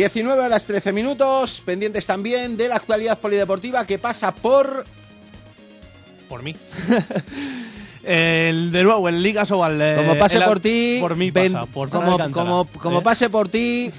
19 0.00 0.44
a 0.44 0.48
las 0.50 0.66
13 0.66 0.92
minutos, 0.92 1.62
pendientes 1.64 2.04
también 2.04 2.58
de 2.58 2.68
la 2.68 2.76
actualidad 2.76 3.18
polideportiva 3.18 3.86
que 3.86 3.98
pasa 3.98 4.30
por... 4.34 4.84
Por 6.28 6.42
mí. 6.42 6.54
El, 8.04 8.72
de 8.72 8.84
nuevo, 8.84 9.08
en 9.08 9.22
Liga 9.22 9.46
Sobal. 9.46 9.80
eh, 9.80 9.94
Como 9.96 10.16
pase 10.18 10.36
el- 10.36 10.44
por 10.44 10.60
ti, 10.60 10.98
Por 11.00 11.16
mí 11.16 11.32
pasa. 11.32 11.64
Por 11.64 11.88
como, 11.88 12.18
como, 12.30 12.66
como 12.78 12.98
¿eh? 12.98 13.02
pase 13.02 13.30
por 13.30 13.48
ti, 13.48 13.90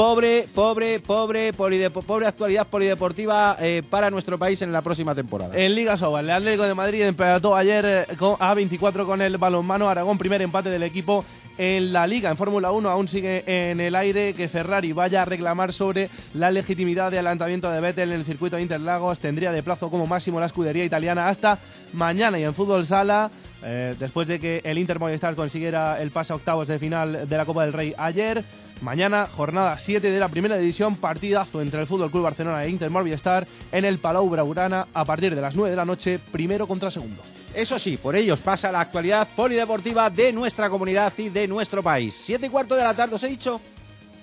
pobre, 0.00 0.48
pobre, 0.54 0.98
pobre, 0.98 1.52
pobre 1.52 2.26
actualidad 2.26 2.66
polideportiva 2.66 3.58
eh, 3.60 3.82
para 3.82 4.10
nuestro 4.10 4.38
país 4.38 4.62
en 4.62 4.72
la 4.72 4.80
próxima 4.80 5.14
temporada. 5.14 5.54
En 5.54 5.74
Liga 5.74 5.94
Sobal, 5.98 6.24
el 6.24 6.30
Atlético 6.30 6.62
de 6.62 6.74
Madrid 6.74 7.02
empató 7.02 7.54
ayer 7.54 7.84
eh, 7.84 8.06
a 8.38 8.54
24 8.54 9.04
con 9.04 9.20
el 9.20 9.36
balonmano 9.36 9.90
Aragón, 9.90 10.16
primer 10.16 10.40
empate 10.40 10.70
del 10.70 10.84
equipo 10.84 11.22
en 11.58 11.92
la 11.92 12.06
Liga. 12.06 12.30
En 12.30 12.38
Fórmula 12.38 12.72
1 12.72 12.88
aún 12.88 13.08
sigue 13.08 13.44
en 13.46 13.78
el 13.78 13.94
aire 13.94 14.32
que 14.32 14.48
Ferrari 14.48 14.94
vaya 14.94 15.20
a 15.20 15.24
reclamar 15.26 15.74
sobre 15.74 16.08
la 16.32 16.50
legitimidad 16.50 17.10
de 17.10 17.18
adelantamiento 17.18 17.70
de 17.70 17.82
Vettel 17.82 18.12
en 18.12 18.20
el 18.20 18.24
circuito 18.24 18.56
de 18.56 18.62
Interlagos. 18.62 19.18
Tendría 19.18 19.52
de 19.52 19.62
plazo 19.62 19.90
como 19.90 20.06
máximo 20.06 20.40
la 20.40 20.46
escudería 20.46 20.86
italiana 20.86 21.28
hasta 21.28 21.58
mañana. 21.92 22.38
Y 22.38 22.44
en 22.44 22.54
fútbol 22.54 22.86
sala, 22.86 23.30
eh, 23.62 23.94
después 23.98 24.26
de 24.26 24.40
que 24.40 24.62
el 24.64 24.78
Inter 24.78 24.98
Movistar 24.98 25.34
consiguiera 25.34 26.00
el 26.00 26.10
pase 26.10 26.32
a 26.32 26.36
octavos 26.36 26.66
de 26.66 26.78
final 26.78 27.28
de 27.28 27.36
la 27.36 27.44
Copa 27.44 27.64
del 27.64 27.74
Rey 27.74 27.94
ayer, 27.98 28.42
Mañana, 28.80 29.28
jornada 29.30 29.78
7 29.78 30.10
de 30.10 30.18
la 30.18 30.28
primera 30.28 30.56
división, 30.56 30.96
partidazo 30.96 31.60
entre 31.60 31.80
el 31.80 31.86
Fútbol 31.86 32.10
Club 32.10 32.24
Barcelona 32.24 32.64
e 32.64 32.70
Inter 32.70 32.88
Movistar 32.88 33.46
en 33.72 33.84
el 33.84 33.98
Palau 33.98 34.28
Blaugrana 34.28 34.88
a 34.94 35.04
partir 35.04 35.34
de 35.34 35.40
las 35.42 35.54
9 35.54 35.70
de 35.70 35.76
la 35.76 35.84
noche, 35.84 36.18
primero 36.18 36.66
contra 36.66 36.90
segundo. 36.90 37.22
Eso 37.52 37.78
sí, 37.78 37.98
por 37.98 38.16
ellos 38.16 38.40
pasa 38.40 38.72
la 38.72 38.80
actualidad 38.80 39.28
polideportiva 39.36 40.08
de 40.08 40.32
nuestra 40.32 40.70
comunidad 40.70 41.12
y 41.18 41.28
de 41.28 41.46
nuestro 41.46 41.82
país. 41.82 42.14
Siete 42.14 42.46
y 42.46 42.48
cuarto 42.48 42.74
de 42.74 42.84
la 42.84 42.94
tarde, 42.94 43.16
¿os 43.16 43.22
he 43.22 43.28
dicho? 43.28 43.60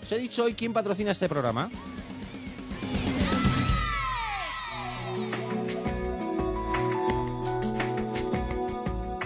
¿Os 0.02 0.12
he 0.12 0.18
dicho 0.18 0.46
hoy 0.46 0.56
quién 0.56 0.74
patrocina 0.74 1.12
este 1.12 1.30
programa? 1.30 1.70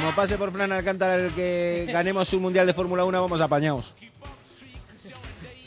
Como 0.00 0.14
pase 0.14 0.38
por 0.38 0.50
Fran 0.50 0.72
Alcántara 0.72 1.16
el 1.16 1.30
que 1.34 1.86
ganemos 1.92 2.32
un 2.32 2.40
Mundial 2.40 2.66
de 2.66 2.72
Fórmula 2.72 3.04
1, 3.04 3.20
vamos 3.20 3.38
apañados. 3.42 3.92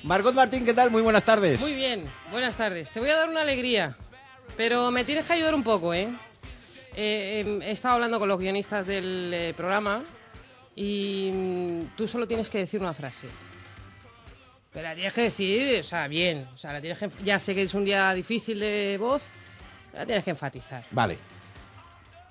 Margot 0.02 0.34
Martín, 0.34 0.66
¿qué 0.66 0.74
tal? 0.74 0.90
Muy 0.90 1.04
buenas 1.04 1.24
tardes. 1.24 1.62
Muy 1.62 1.76
bien, 1.76 2.06
buenas 2.32 2.58
tardes. 2.58 2.90
Te 2.90 3.00
voy 3.00 3.10
a 3.10 3.16
dar 3.16 3.30
una 3.30 3.42
alegría, 3.42 3.96
pero 4.58 4.90
me 4.90 5.06
tienes 5.06 5.28
que 5.28 5.34
ayudar 5.34 5.54
un 5.54 5.62
poco, 5.62 5.94
¿eh? 5.94 6.10
Eh, 6.96 7.44
eh, 7.46 7.60
he 7.62 7.72
estado 7.72 7.94
hablando 7.94 8.18
con 8.18 8.28
los 8.28 8.40
guionistas 8.40 8.88
del 8.88 9.32
eh, 9.32 9.54
programa 9.56 10.04
y 10.76 11.30
mm, 11.32 11.96
tú 11.96 12.08
solo 12.08 12.28
tienes 12.28 12.50
que 12.50 12.58
decir 12.58 12.82
una 12.82 12.96
frase. 12.96 13.28
Pero 14.72 14.88
la 14.88 14.96
tienes 14.96 15.14
que 15.14 15.22
decir, 15.22 15.80
o 15.80 15.84
sea, 15.84 16.08
bien. 16.08 16.48
O 16.56 16.58
sea, 16.58 16.74
la 16.74 16.82
tienes 16.82 16.98
que, 16.98 17.12
ya 17.24 17.40
sé 17.40 17.54
que 17.54 17.62
es 17.62 17.74
un 17.76 17.86
día 17.86 18.12
difícil 18.16 18.60
de 18.60 18.98
voz, 19.00 19.22
la 19.94 20.08
tienes 20.08 20.24
que 20.24 20.32
enfatizar. 20.32 20.84
Vale. 20.90 21.20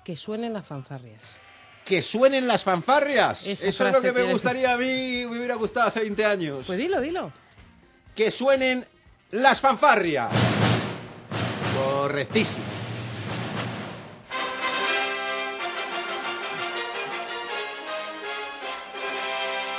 Que 0.03 0.17
suenen 0.17 0.51
las 0.51 0.67
fanfarrias. 0.67 1.42
Que 1.85 2.01
suenen 2.01 2.47
las 2.47 2.63
fanfarrias. 2.63 3.45
Esa 3.45 3.67
Eso 3.67 3.87
es 3.87 3.93
lo 3.93 4.01
que 4.01 4.11
me 4.11 4.31
gustaría 4.31 4.73
a 4.73 4.77
mí, 4.77 5.25
me 5.29 5.37
hubiera 5.37 5.55
gustado 5.55 5.87
hace 5.87 5.99
20 5.99 6.25
años. 6.25 6.65
Pues 6.65 6.77
dilo, 6.77 7.01
dilo. 7.01 7.31
Que 8.15 8.31
suenen 8.31 8.85
las 9.31 9.59
fanfarrias. 9.59 10.31
Correctísimo. 11.75 12.63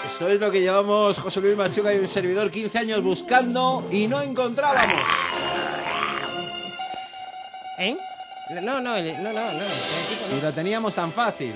Eso 0.07 0.29
es 0.29 0.39
lo 0.39 0.51
que 0.51 0.61
llevamos 0.61 1.19
José 1.19 1.41
Luis 1.41 1.57
Machuca 1.57 1.93
y 1.93 1.99
un 1.99 2.07
servidor 2.07 2.51
15 2.51 2.79
años 2.79 3.03
buscando 3.03 3.89
y 3.91 4.07
no 4.07 4.21
encontrábamos. 4.21 5.03
¿Eh? 7.79 7.97
No, 8.51 8.61
no, 8.61 8.81
no, 8.81 8.99
no, 9.01 9.33
no. 9.33 9.53
no. 9.53 10.37
Y 10.37 10.41
lo 10.41 10.53
teníamos 10.53 10.95
tan 10.95 11.11
fácil. 11.11 11.53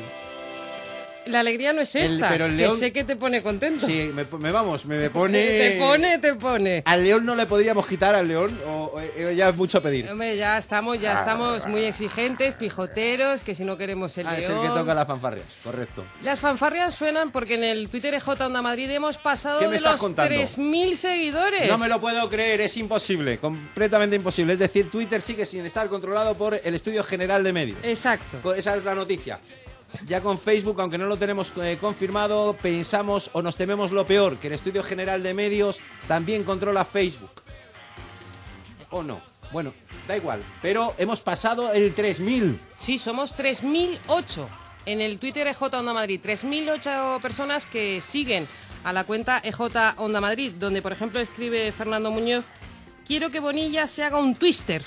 La 1.27 1.41
alegría 1.41 1.75
no 1.75 1.83
es 1.83 1.95
El- 1.95 2.05
esta, 2.15 2.29
pero 2.31 2.47
el 2.47 2.53
que 2.53 2.57
león- 2.63 2.79
sé 2.79 2.91
que 2.93 3.05
te 3.05 3.15
pone 3.15 3.43
contento. 3.43 3.85
Sí, 3.85 4.11
me, 4.15 4.25
me 4.39 4.51
vamos, 4.51 4.87
me, 4.87 4.97
me 4.99 5.11
pone... 5.11 5.39
Te 5.45 5.77
pone, 5.79 6.19
te 6.19 6.35
pone. 6.37 6.83
¿Al 6.87 7.05
león 7.05 7.27
no 7.27 7.35
le 7.35 7.45
podríamos 7.45 7.87
quitar 7.87 8.15
al 8.15 8.27
león? 8.29 8.59
¿O, 8.67 8.99
ya 9.37 9.51
es 9.51 9.57
mucho 9.57 9.83
pedir? 9.83 10.11
Hombre, 10.11 10.37
ya 10.39 10.57
estamos, 10.57 10.99
ya 11.01 11.17
Ah, 11.17 11.21
estamos 11.21 11.67
muy 11.67 11.85
exigentes, 11.85 12.55
pijoteros, 12.55 13.43
que 13.43 13.55
si 13.55 13.65
no 13.65 13.77
queremos 13.77 14.17
el 14.17 14.27
Ah, 14.27 14.39
es 14.39 14.49
león. 14.49 14.65
el 14.65 14.71
que 14.73 14.79
toca 14.79 14.95
las 14.95 15.07
fanfarrias, 15.07 15.47
correcto. 15.63 16.05
Las 16.23 16.41
fanfarrias 16.41 16.95
suenan 16.95 17.31
porque 17.31 17.57
en 17.57 17.65
el 17.65 17.91
Twitter 17.91 18.15
EJ 18.15 18.29
Onda 18.41 18.63
Madrid 18.63 18.89
hemos 18.91 19.19
pasado 19.19 19.61
¿Qué 19.61 19.69
me 19.69 19.75
de 19.75 19.81
los 19.83 19.97
contando? 19.97 20.35
3.000 20.35 20.95
seguidores. 20.97 21.69
No 21.69 21.77
me 21.77 21.89
lo 21.89 22.01
puedo 22.01 22.27
creer, 22.31 22.63
es 22.63 22.75
imposible, 22.79 23.37
completamente 23.39 24.17
imposible. 24.17 24.55
Es 24.55 24.59
decir, 24.61 24.91
Twitter 24.91 25.21
sigue 25.21 25.45
sin 25.45 25.67
estar 25.67 25.89
controlado 25.89 26.35
por 26.37 26.59
el 26.65 26.75
Estudio 26.75 27.05
General 27.05 27.45
de 27.45 27.53
Medios. 27.53 27.79
Exacto. 27.83 28.55
Esa 28.55 28.77
es 28.77 28.85
la 28.85 28.95
noticia. 28.95 29.41
Ya 30.07 30.21
con 30.21 30.39
Facebook, 30.39 30.81
aunque 30.81 30.99
no 30.99 31.07
lo 31.07 31.17
tenemos 31.17 31.53
eh, 31.63 31.79
confirmado, 31.81 32.55
pensamos 32.61 33.31
o 33.33 33.41
nos 33.43 33.57
tememos 33.57 33.91
lo 33.91 34.05
peor, 34.05 34.37
que 34.39 34.49
el 34.49 34.53
Estudio 34.53 34.83
General 34.83 35.23
de 35.23 35.33
Medios 35.35 35.81
también 36.07 36.45
controla 36.45 36.85
Facebook. 36.85 37.31
¿O 38.91 39.03
no? 39.03 39.21
Bueno, 39.51 39.73
da 40.07 40.17
igual. 40.17 40.43
Pero 40.61 40.95
hemos 40.99 41.23
pasado 41.23 41.73
el 41.73 41.95
3000. 41.95 42.61
Sí, 42.79 42.99
somos 42.99 43.35
3.008 43.37 44.47
en 44.87 45.01
el 45.01 45.19
Twitter 45.19 45.47
EJ 45.47 45.63
Onda 45.63 45.95
Madrid. 45.95 46.21
3.008 46.23 47.21
personas 47.21 47.65
que 47.67 48.01
siguen 48.03 48.47
a 48.85 48.93
la 48.93 49.05
cuenta 49.05 49.39
EJ 49.43 49.61
Onda 49.97 50.21
Madrid, 50.21 50.53
donde 50.59 50.83
por 50.83 50.93
ejemplo 50.93 51.19
escribe 51.19 51.73
Fernando 51.73 52.11
Muñoz, 52.11 52.47
quiero 53.07 53.31
que 53.31 53.41
Bonilla 53.41 53.89
se 53.89 54.05
haga 54.05 54.19
un 54.19 54.35
twister 54.35 54.83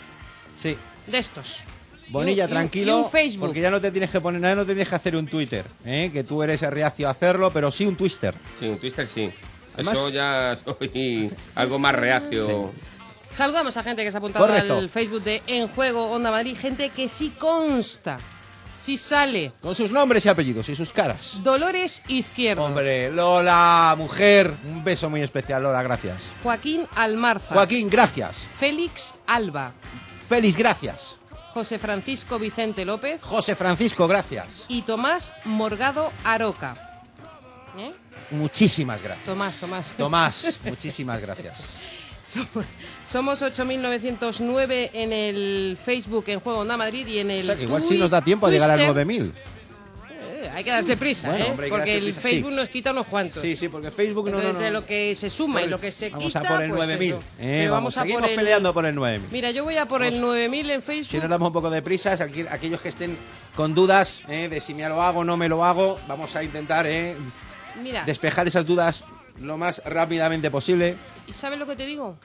Sí. 0.62 0.78
de 1.08 1.18
estos. 1.18 1.62
Bonilla, 2.12 2.46
Y 2.46 2.50
tranquilo, 2.50 2.92
y 3.00 3.04
un 3.04 3.10
Facebook. 3.10 3.48
porque 3.48 3.62
ya 3.62 3.72
no 3.72 3.80
te 3.82 3.90
tienes 3.92 4.10
que 4.10 4.20
poner 4.22 4.42
nada, 4.42 4.56
no 4.56 4.62
te 4.66 4.74
tienes 4.74 4.90
que 4.90 4.96
hacer 4.96 5.16
un 5.16 5.28
Twitter, 5.28 5.66
¿eh? 5.86 6.10
que 6.12 6.24
tú 6.24 6.44
eres 6.44 6.62
reacio 6.62 7.08
a 7.08 7.12
hacerlo, 7.12 7.52
pero 7.52 7.72
sí 7.72 7.86
un 7.86 7.96
Twister. 7.96 8.36
Sí, 8.60 8.68
un 8.68 8.78
twister 8.78 9.08
sí. 9.08 9.32
Además- 9.74 9.94
Eso 9.98 10.10
ya 10.10 10.56
soy 10.66 11.32
algo 11.56 11.80
más 11.80 11.96
reacio. 11.96 12.72
Saludamos 13.34 13.78
a 13.78 13.84
gente 13.84 14.04
que 14.04 14.12
se 14.12 14.18
ha 14.18 14.20
apuntado 14.20 14.46
Correcto. 14.46 14.78
al 14.78 14.90
Facebook 14.90 15.24
de 15.24 15.42
En 15.48 15.70
Juego 15.70 16.12
Onda 16.12 16.32
Madrid, 16.32 16.58
gente 16.60 16.90
que 16.90 17.08
sí 17.08 17.30
consta, 17.40 18.18
sí 18.78 18.98
sale. 18.98 19.54
Con 19.62 19.74
sus 19.74 19.90
nombres 19.90 20.26
y 20.26 20.30
apellidos 20.30 20.68
y 20.68 20.76
sus 20.76 20.92
caras. 20.92 21.40
Dolores 21.42 22.04
Izquierdo, 22.10 22.66
Hombre, 22.66 23.10
Lola, 23.10 23.96
mujer, 23.98 24.54
un 24.70 24.84
beso 24.84 25.10
muy 25.10 25.22
especial, 25.22 25.64
Lola, 25.64 25.82
gracias. 25.82 26.28
Joaquín 26.44 26.86
Almarza, 26.94 27.54
Joaquín, 27.54 27.90
gracias. 27.90 28.50
Félix 28.60 29.16
Alba, 29.26 29.72
Félix, 30.28 30.58
gracias. 30.58 31.21
José 31.54 31.78
Francisco 31.80 32.40
Vicente 32.40 32.86
López 32.86 33.22
José 33.22 33.56
Francisco, 33.56 34.08
gracias. 34.08 34.66
y 34.70 34.82
Tomás 34.84 35.34
Morgado 35.46 36.12
Aroca. 36.24 37.04
¿Eh? 37.78 37.94
Muchísimas 38.32 39.02
gracias. 39.02 39.26
Tomás, 39.26 39.56
Tomás. 39.60 39.88
Tomás, 39.98 40.60
muchísimas 40.64 41.22
gracias. 41.22 41.64
Somos- 42.28 42.66
Somos 43.06 43.42
8.909 43.42 44.90
en 44.94 45.12
el 45.12 45.78
Facebook 45.84 46.26
en 46.28 46.40
Juego 46.40 46.60
Onda 46.60 46.78
Madrid 46.78 47.06
y 47.08 47.20
en 47.20 47.32
el 47.32 47.42
O 47.42 47.46
sea 47.46 47.56
que 47.58 47.64
igual 47.64 47.84
sí 47.84 47.98
nos 47.98 48.10
da 48.10 48.22
tiempo 48.22 48.48
a 48.48 48.50
llegar 48.50 48.72
al 48.72 48.78
Twitter. 48.78 48.94
9000. 48.96 49.34
Eh, 50.44 50.50
hay 50.54 50.64
que 50.64 50.70
darse 50.72 50.98
prisa, 50.98 51.30
Bueno, 51.30 51.46
¿eh? 51.46 51.50
hombre, 51.52 51.70
porque 51.70 51.98
el 51.98 52.04
prisa, 52.06 52.22
Facebook 52.22 52.50
sí. 52.50 52.56
nos 52.56 52.70
quita 52.70 52.92
unos 52.92 53.08
cuantos. 53.08 53.42
Sí, 53.42 53.56
sí, 53.56 53.70
porque 53.70 53.92
Facebook 53.92 54.26
no, 54.26 54.32
no, 54.32 54.38
Entonces, 54.40 54.60
no. 54.60 54.66
de 54.66 54.72
lo 54.72 54.86
que 54.86 55.16
se 55.16 55.30
suma 55.30 55.62
y 55.62 55.68
lo 55.68 55.80
que 55.80 55.92
se 55.92 56.10
Vamos 56.10 56.26
quita, 56.28 56.40
a 56.40 56.44
por 56.44 56.64
el 56.64 56.70
pues 56.70 56.80
9000. 56.90 57.10
eso. 57.14 57.24
Eh, 57.40 57.68
vamos, 57.68 57.72
vamos 57.72 57.98
a 57.98 58.02
seguimos 58.02 58.22
por 58.22 58.30
el- 58.32 58.36
peleando 58.36 58.74
por 58.74 58.86
el 58.86 58.96
9000. 58.96 59.30
Mira, 59.32 59.52
yo 59.52 59.64
voy 59.64 59.78
a 59.78 59.88
por 59.88 60.04
el 60.04 60.20
9000 60.20 60.70
en 60.70 60.82
Facebook. 60.82 61.06
Si 61.08 61.18
nos 61.18 61.30
damos 61.30 61.48
un 61.48 61.54
poco 61.54 61.70
de 61.70 61.82
prisa, 61.82 62.14
aqu- 62.18 62.48
aquellos 62.50 62.82
que 62.82 62.90
estén 62.90 63.18
con 63.56 63.74
dudas 63.76 64.24
eh, 64.28 64.48
de 64.50 64.60
si 64.60 64.74
me 64.74 64.88
lo 64.88 65.02
hago 65.02 65.20
o 65.22 65.24
no 65.24 65.38
me 65.38 65.48
lo 65.50 65.64
hago, 65.66 66.00
vamos 66.08 66.36
a 66.36 66.44
intentar 66.44 66.86
eh, 66.88 67.16
Mira, 67.82 68.04
despejar 68.06 68.48
esas 68.48 68.66
dudas 68.66 69.04
lo 69.40 69.58
más 69.58 69.82
rápidamente 69.86 70.52
posible. 70.52 70.96
¿y 71.28 71.34
sabes 71.34 71.58
lo 71.60 71.66
que 71.66 71.76
te 71.76 71.86
digo? 71.86 72.18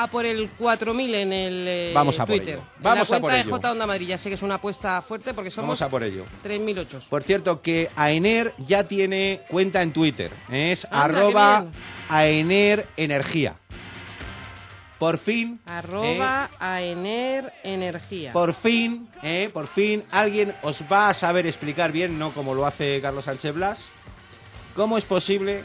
A 0.00 0.06
por 0.06 0.24
el 0.24 0.48
4000 0.50 1.14
en 1.16 1.32
el 1.32 1.64
eh, 1.68 1.90
Vamos 1.92 2.18
a 2.20 2.24
por 2.24 2.36
Twitter. 2.36 2.54
ello. 2.54 2.64
En 2.76 2.82
Vamos 2.84 3.10
la 3.10 3.16
a 3.16 3.20
por 3.20 3.32
ello. 3.32 3.44
de 3.44 3.50
J 3.50 3.72
Onda 3.72 3.86
Madrid. 3.86 4.06
Ya 4.06 4.16
sé 4.16 4.28
que 4.28 4.36
es 4.36 4.42
una 4.42 4.54
apuesta 4.54 5.02
fuerte 5.02 5.34
porque 5.34 5.50
somos 5.50 5.66
Vamos 5.66 5.82
a 5.82 5.88
por 5.88 6.02
ello. 6.04 6.24
3008. 6.44 7.06
Por 7.10 7.22
cierto, 7.24 7.60
que 7.62 7.90
Aener 7.96 8.54
ya 8.58 8.84
tiene 8.84 9.40
cuenta 9.50 9.82
en 9.82 9.92
Twitter. 9.92 10.30
Es 10.50 10.84
Anda, 10.86 11.04
arroba 11.04 11.58
qué 11.58 11.62
bien. 11.70 11.74
Aener 12.10 12.86
Energía. 12.96 13.56
Por 15.00 15.18
fin, 15.18 15.60
Arroba 15.66 16.50
Aener 16.58 17.52
Energía. 17.62 18.32
por 18.32 18.52
fin, 18.52 19.08
eh, 19.22 19.48
por 19.52 19.68
fin, 19.68 20.02
alguien 20.10 20.56
os 20.62 20.82
va 20.90 21.08
a 21.08 21.14
saber 21.14 21.46
explicar 21.46 21.92
bien, 21.92 22.18
no 22.18 22.32
como 22.32 22.52
lo 22.52 22.66
hace 22.66 23.00
Carlos 23.00 23.26
Sánchez 23.26 23.54
Blas, 23.54 23.84
cómo 24.74 24.98
es 24.98 25.04
posible 25.04 25.62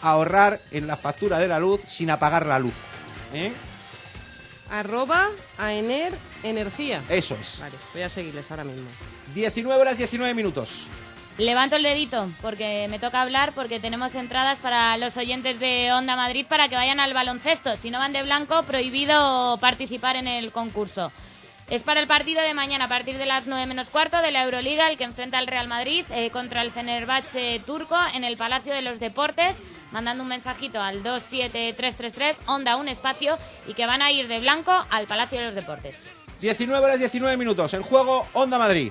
ahorrar 0.00 0.60
en 0.70 0.86
la 0.86 0.96
factura 0.96 1.40
de 1.40 1.48
la 1.48 1.58
luz 1.58 1.80
sin 1.88 2.08
apagar 2.10 2.46
la 2.46 2.60
luz. 2.60 2.74
¿eh? 3.34 3.52
Arroba 4.70 5.28
Aener 5.58 6.12
Energía. 6.42 7.02
Eso 7.08 7.36
es. 7.40 7.58
Vale, 7.60 7.74
voy 7.92 8.02
a 8.02 8.08
seguirles 8.08 8.50
ahora 8.50 8.64
mismo. 8.64 8.88
19 9.34 9.80
horas 9.80 9.98
19 9.98 10.34
minutos. 10.34 10.86
Levanto 11.38 11.76
el 11.76 11.84
dedito 11.84 12.28
porque 12.42 12.88
me 12.90 12.98
toca 12.98 13.22
hablar 13.22 13.52
porque 13.54 13.78
tenemos 13.78 14.16
entradas 14.16 14.58
para 14.58 14.96
los 14.96 15.16
oyentes 15.16 15.60
de 15.60 15.92
Onda 15.92 16.16
Madrid 16.16 16.44
para 16.48 16.68
que 16.68 16.74
vayan 16.74 16.98
al 16.98 17.14
baloncesto. 17.14 17.76
Si 17.76 17.90
no 17.90 17.98
van 18.00 18.12
de 18.12 18.24
blanco, 18.24 18.64
prohibido 18.64 19.56
participar 19.60 20.16
en 20.16 20.26
el 20.26 20.50
concurso. 20.50 21.12
Es 21.70 21.84
para 21.84 22.00
el 22.00 22.06
partido 22.06 22.40
de 22.40 22.54
mañana 22.54 22.86
a 22.86 22.88
partir 22.88 23.18
de 23.18 23.26
las 23.26 23.46
9 23.46 23.66
menos 23.66 23.90
cuarto 23.90 24.22
de 24.22 24.30
la 24.30 24.44
Euroliga, 24.44 24.90
el 24.90 24.96
que 24.96 25.04
enfrenta 25.04 25.36
al 25.36 25.46
Real 25.46 25.68
Madrid 25.68 26.02
eh, 26.10 26.30
contra 26.30 26.62
el 26.62 26.70
Fenerbahce 26.70 27.60
turco 27.66 27.94
en 28.14 28.24
el 28.24 28.38
Palacio 28.38 28.72
de 28.72 28.80
los 28.80 29.00
Deportes, 29.00 29.62
mandando 29.92 30.22
un 30.22 30.30
mensajito 30.30 30.80
al 30.80 31.02
27333, 31.02 32.40
Onda 32.46 32.76
un 32.76 32.88
espacio, 32.88 33.36
y 33.66 33.74
que 33.74 33.84
van 33.84 34.00
a 34.00 34.10
ir 34.10 34.28
de 34.28 34.40
blanco 34.40 34.72
al 34.88 35.06
Palacio 35.06 35.40
de 35.40 35.44
los 35.44 35.54
Deportes. 35.54 36.02
19 36.40 36.82
horas 36.82 37.00
19 37.00 37.36
minutos. 37.36 37.74
En 37.74 37.82
juego, 37.82 38.26
Onda 38.32 38.56
Madrid. 38.56 38.90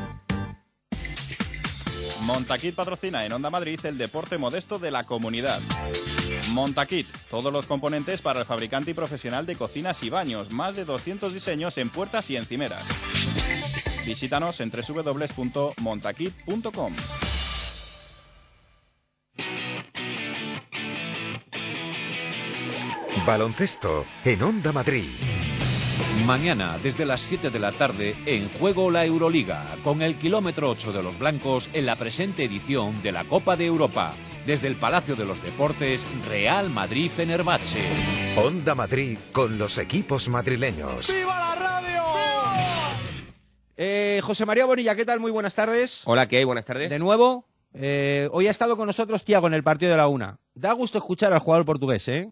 Montaquit 2.21 2.75
patrocina 2.75 3.25
en 3.25 3.33
Onda 3.33 3.49
Madrid 3.49 3.79
el 3.83 3.97
deporte 3.97 4.37
modesto 4.37 4.79
de 4.79 4.91
la 4.91 5.05
comunidad. 5.05 5.59
Montaquit, 6.51 7.07
todos 7.29 7.51
los 7.51 7.65
componentes 7.65 8.21
para 8.21 8.39
el 8.41 8.45
fabricante 8.45 8.91
y 8.91 8.93
profesional 8.93 9.45
de 9.45 9.55
cocinas 9.55 10.03
y 10.03 10.09
baños, 10.09 10.51
más 10.51 10.75
de 10.75 10.83
200 10.85 11.33
diseños 11.33 11.77
en 11.77 11.89
puertas 11.89 12.29
y 12.29 12.37
encimeras. 12.37 12.83
Visítanos 14.05 14.61
en 14.61 14.71
www.montaquit.com. 14.71 16.93
Baloncesto 23.25 24.05
en 24.25 24.41
Onda 24.41 24.71
Madrid. 24.71 25.05
Mañana, 26.25 26.77
desde 26.81 27.05
las 27.05 27.21
7 27.21 27.49
de 27.49 27.59
la 27.59 27.71
tarde, 27.71 28.15
en 28.25 28.49
juego 28.49 28.91
la 28.91 29.05
Euroliga, 29.05 29.65
con 29.83 30.01
el 30.01 30.15
kilómetro 30.15 30.69
8 30.69 30.93
de 30.93 31.03
los 31.03 31.17
blancos 31.19 31.69
en 31.73 31.85
la 31.85 31.95
presente 31.95 32.43
edición 32.43 33.01
de 33.03 33.11
la 33.11 33.23
Copa 33.23 33.55
de 33.55 33.65
Europa. 33.65 34.13
Desde 34.45 34.67
el 34.67 34.75
Palacio 34.75 35.15
de 35.15 35.25
los 35.25 35.43
Deportes, 35.43 36.05
Real 36.27 36.69
Madrid-Fenerbahce. 36.69 37.81
Onda 38.37 38.75
Madrid 38.75 39.17
con 39.31 39.57
los 39.57 39.77
equipos 39.77 40.29
madrileños. 40.29 41.13
¡Viva 41.13 41.39
la 41.39 41.55
radio! 41.55 42.03
Eh, 43.77 44.19
José 44.23 44.45
María 44.45 44.65
Bonilla, 44.65 44.95
¿qué 44.95 45.05
tal? 45.05 45.19
Muy 45.19 45.31
buenas 45.31 45.55
tardes. 45.55 46.01
Hola, 46.05 46.27
¿qué 46.27 46.37
hay? 46.37 46.43
Buenas 46.43 46.65
tardes. 46.65 46.89
De 46.89 46.99
nuevo, 46.99 47.45
eh, 47.73 48.29
hoy 48.31 48.47
ha 48.47 48.51
estado 48.51 48.77
con 48.77 48.87
nosotros 48.87 49.23
Tiago 49.23 49.47
en 49.47 49.53
el 49.53 49.63
partido 49.63 49.91
de 49.91 49.97
la 49.97 50.07
una. 50.07 50.39
Da 50.53 50.73
gusto 50.73 50.97
escuchar 50.97 51.33
al 51.33 51.39
jugador 51.39 51.65
portugués, 51.65 52.07
¿eh? 52.07 52.31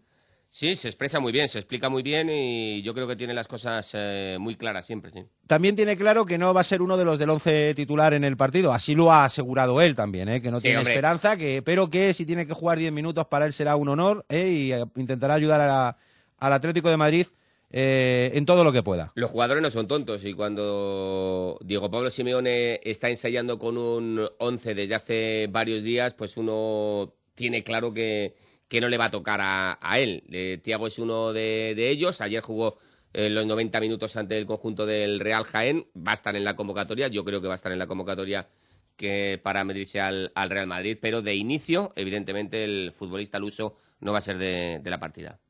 Sí, 0.52 0.74
se 0.74 0.88
expresa 0.88 1.20
muy 1.20 1.30
bien, 1.30 1.46
se 1.48 1.60
explica 1.60 1.88
muy 1.88 2.02
bien 2.02 2.28
y 2.28 2.82
yo 2.82 2.92
creo 2.92 3.06
que 3.06 3.14
tiene 3.14 3.32
las 3.32 3.46
cosas 3.46 3.92
eh, 3.94 4.36
muy 4.40 4.56
claras 4.56 4.84
siempre, 4.84 5.12
sí. 5.12 5.20
También 5.46 5.76
tiene 5.76 5.96
claro 5.96 6.26
que 6.26 6.38
no 6.38 6.52
va 6.52 6.62
a 6.62 6.64
ser 6.64 6.82
uno 6.82 6.96
de 6.96 7.04
los 7.04 7.20
del 7.20 7.30
once 7.30 7.72
titular 7.74 8.14
en 8.14 8.24
el 8.24 8.36
partido. 8.36 8.72
Así 8.72 8.96
lo 8.96 9.12
ha 9.12 9.24
asegurado 9.24 9.80
él 9.80 9.94
también, 9.94 10.28
¿eh? 10.28 10.42
que 10.42 10.50
no 10.50 10.58
Sí, 10.58 10.64
tiene 10.64 10.78
hombre. 10.78 10.94
esperanza, 10.94 11.36
que, 11.36 11.62
pero 11.62 11.88
que 11.88 12.12
si 12.14 12.26
tiene 12.26 12.48
que 12.48 12.52
jugar 12.52 12.78
10 12.78 12.90
minutos 12.92 13.26
para 13.28 13.46
él 13.46 13.52
será 13.52 13.76
un 13.76 13.88
honor 13.90 14.26
¿eh? 14.28 14.48
y 14.50 14.72
eh, 14.72 14.84
intentará 14.96 15.34
ayudar 15.34 15.60
a 15.60 15.66
la- 15.66 15.96
al 16.38 16.52
Atlético 16.52 16.90
de 16.90 16.96
Madrid 16.96 17.26
eh, 17.70 18.32
en 18.34 18.44
todo 18.44 18.64
lo 18.64 18.72
que 18.72 18.82
pueda. 18.82 19.12
Los 19.14 19.30
jugadores 19.30 19.62
no 19.62 19.70
son 19.70 19.86
tontos 19.86 20.24
y 20.24 20.32
cuando 20.32 21.58
Diego 21.62 21.90
Pablo 21.92 22.10
Simeone 22.10 22.80
está 22.82 23.08
ensayando 23.08 23.56
con 23.58 23.78
un 23.78 24.26
11 24.38 24.74
desde 24.74 24.94
hace 24.96 25.46
varios 25.48 25.84
días, 25.84 26.14
pues 26.14 26.36
uno 26.36 27.14
tiene 27.36 27.62
claro 27.62 27.94
que, 27.94 28.34
que 28.70 28.80
no 28.80 28.88
le 28.88 28.96
va 28.96 29.06
a 29.06 29.10
tocar 29.10 29.40
a, 29.42 29.78
a 29.82 29.98
él. 29.98 30.22
Eh, 30.30 30.60
Tiago 30.62 30.86
es 30.86 31.00
uno 31.00 31.32
de, 31.32 31.74
de 31.76 31.90
ellos. 31.90 32.20
Ayer 32.20 32.40
jugó 32.40 32.78
eh, 33.12 33.28
los 33.28 33.44
90 33.44 33.80
minutos 33.80 34.16
ante 34.16 34.38
el 34.38 34.46
conjunto 34.46 34.86
del 34.86 35.18
Real 35.18 35.42
Jaén. 35.42 35.88
Va 35.96 36.12
a 36.12 36.14
estar 36.14 36.36
en 36.36 36.44
la 36.44 36.54
convocatoria. 36.54 37.08
Yo 37.08 37.24
creo 37.24 37.40
que 37.40 37.48
va 37.48 37.54
a 37.54 37.56
estar 37.56 37.72
en 37.72 37.80
la 37.80 37.88
convocatoria 37.88 38.46
que 38.94 39.40
para 39.42 39.64
medirse 39.64 40.00
al, 40.00 40.30
al 40.36 40.50
Real 40.50 40.68
Madrid. 40.68 40.96
Pero 41.02 41.20
de 41.20 41.34
inicio, 41.34 41.92
evidentemente, 41.96 42.62
el 42.62 42.92
futbolista 42.92 43.40
luso 43.40 43.74
no 43.98 44.12
va 44.12 44.18
a 44.18 44.22
ser 44.22 44.38
de, 44.38 44.78
de 44.80 44.90
la 44.90 45.00
partida. 45.00 45.40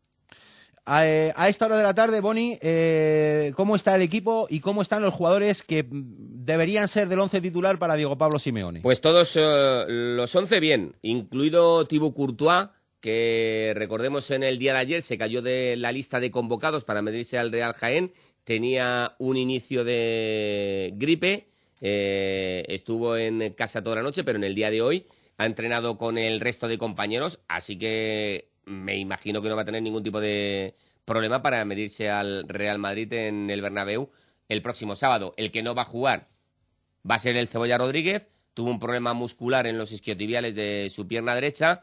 A, 0.86 1.06
eh, 1.06 1.34
a 1.36 1.50
esta 1.50 1.66
hora 1.66 1.76
de 1.76 1.82
la 1.82 1.94
tarde, 1.94 2.22
Boni, 2.22 2.58
eh, 2.62 3.52
¿cómo 3.54 3.76
está 3.76 3.94
el 3.96 4.00
equipo 4.02 4.46
y 4.48 4.60
cómo 4.60 4.80
están 4.80 5.02
los 5.02 5.12
jugadores 5.12 5.62
que 5.62 5.86
deberían 5.90 6.88
ser 6.88 7.06
del 7.08 7.20
once 7.20 7.42
titular 7.42 7.78
para 7.78 7.96
Diego 7.96 8.16
Pablo 8.16 8.38
Simeone? 8.38 8.80
Pues 8.80 9.02
todos 9.02 9.36
los 9.36 10.34
11 10.34 10.58
bien, 10.58 10.96
incluido 11.02 11.86
Thibaut 11.86 12.14
Courtois, 12.16 12.68
que 13.00 13.72
recordemos 13.76 14.30
en 14.30 14.42
el 14.42 14.58
día 14.58 14.74
de 14.74 14.78
ayer 14.78 15.02
se 15.02 15.18
cayó 15.18 15.42
de 15.42 15.76
la 15.76 15.92
lista 15.92 16.20
de 16.20 16.30
convocados 16.30 16.84
para 16.84 17.02
medirse 17.02 17.38
al 17.38 17.52
Real 17.52 17.72
Jaén, 17.72 18.12
tenía 18.44 19.16
un 19.18 19.36
inicio 19.36 19.84
de 19.84 20.92
gripe, 20.96 21.48
eh, 21.80 22.64
estuvo 22.68 23.16
en 23.16 23.54
casa 23.54 23.82
toda 23.82 23.96
la 23.96 24.02
noche, 24.02 24.24
pero 24.24 24.38
en 24.38 24.44
el 24.44 24.54
día 24.54 24.70
de 24.70 24.82
hoy 24.82 25.06
ha 25.38 25.46
entrenado 25.46 25.96
con 25.96 26.18
el 26.18 26.40
resto 26.40 26.68
de 26.68 26.78
compañeros, 26.78 27.40
así 27.48 27.78
que 27.78 28.50
me 28.66 28.98
imagino 28.98 29.42
que 29.42 29.48
no 29.48 29.56
va 29.56 29.62
a 29.62 29.64
tener 29.64 29.82
ningún 29.82 30.02
tipo 30.02 30.20
de 30.20 30.74
problema 31.04 31.42
para 31.42 31.64
medirse 31.64 32.08
al 32.08 32.48
Real 32.48 32.78
Madrid 32.78 33.12
en 33.12 33.50
el 33.50 33.62
Bernabéu 33.62 34.10
el 34.48 34.62
próximo 34.62 34.94
sábado. 34.94 35.34
El 35.36 35.50
que 35.50 35.62
no 35.62 35.74
va 35.74 35.82
a 35.82 35.86
jugar 35.86 36.26
va 37.08 37.16
a 37.16 37.18
ser 37.18 37.36
el 37.36 37.48
Cebolla 37.48 37.78
Rodríguez. 37.78 38.28
Tuvo 38.54 38.70
un 38.70 38.78
problema 38.78 39.14
muscular 39.14 39.66
en 39.66 39.78
los 39.78 39.92
isquiotibiales 39.92 40.54
de 40.54 40.88
su 40.90 41.08
pierna 41.08 41.34
derecha. 41.34 41.82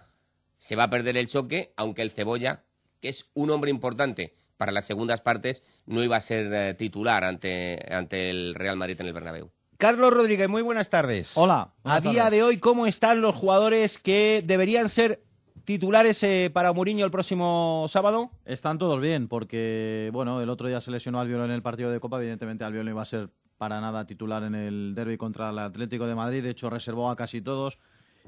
Se 0.57 0.75
va 0.75 0.83
a 0.83 0.89
perder 0.89 1.17
el 1.17 1.27
choque, 1.27 1.73
aunque 1.77 2.01
el 2.01 2.11
Cebolla, 2.11 2.63
que 2.99 3.09
es 3.09 3.29
un 3.33 3.49
hombre 3.51 3.71
importante 3.71 4.35
para 4.57 4.71
las 4.71 4.85
segundas 4.85 5.21
partes, 5.21 5.63
no 5.85 6.03
iba 6.03 6.17
a 6.17 6.21
ser 6.21 6.51
eh, 6.51 6.73
titular 6.73 7.23
ante, 7.23 7.79
ante 7.91 8.29
el 8.29 8.55
Real 8.55 8.75
Madrid 8.75 8.99
en 8.99 9.07
el 9.07 9.13
Bernabéu. 9.13 9.51
Carlos 9.77 10.11
Rodríguez, 10.11 10.49
muy 10.49 10.63
buenas 10.63 10.89
tardes. 10.89 11.37
Hola. 11.37 11.73
A 11.83 12.01
día 12.01 12.23
tardes. 12.23 12.39
de 12.39 12.43
hoy, 12.43 12.57
¿cómo 12.57 12.87
están 12.87 13.21
los 13.21 13.35
jugadores 13.35 13.99
que 13.99 14.43
deberían 14.43 14.89
ser 14.89 15.21
titulares 15.65 16.23
eh, 16.23 16.49
para 16.51 16.73
Mourinho 16.73 17.05
el 17.05 17.11
próximo 17.11 17.85
sábado? 17.87 18.31
Están 18.45 18.79
todos 18.79 18.99
bien, 18.99 19.27
porque 19.27 20.09
bueno, 20.13 20.41
el 20.41 20.49
otro 20.49 20.67
día 20.67 20.81
se 20.81 20.89
lesionó 20.89 21.19
Albiol 21.19 21.45
en 21.45 21.51
el 21.51 21.61
partido 21.61 21.91
de 21.91 21.99
Copa, 21.99 22.17
evidentemente 22.17 22.63
Albiol 22.63 22.85
no 22.85 22.91
iba 22.91 23.01
a 23.03 23.05
ser 23.05 23.29
para 23.57 23.81
nada 23.81 24.07
titular 24.07 24.43
en 24.43 24.55
el 24.55 24.93
derby 24.95 25.17
contra 25.17 25.49
el 25.49 25.59
Atlético 25.59 26.07
de 26.07 26.15
Madrid, 26.15 26.41
de 26.41 26.51
hecho 26.51 26.69
reservó 26.69 27.09
a 27.09 27.15
casi 27.15 27.41
todos 27.41 27.79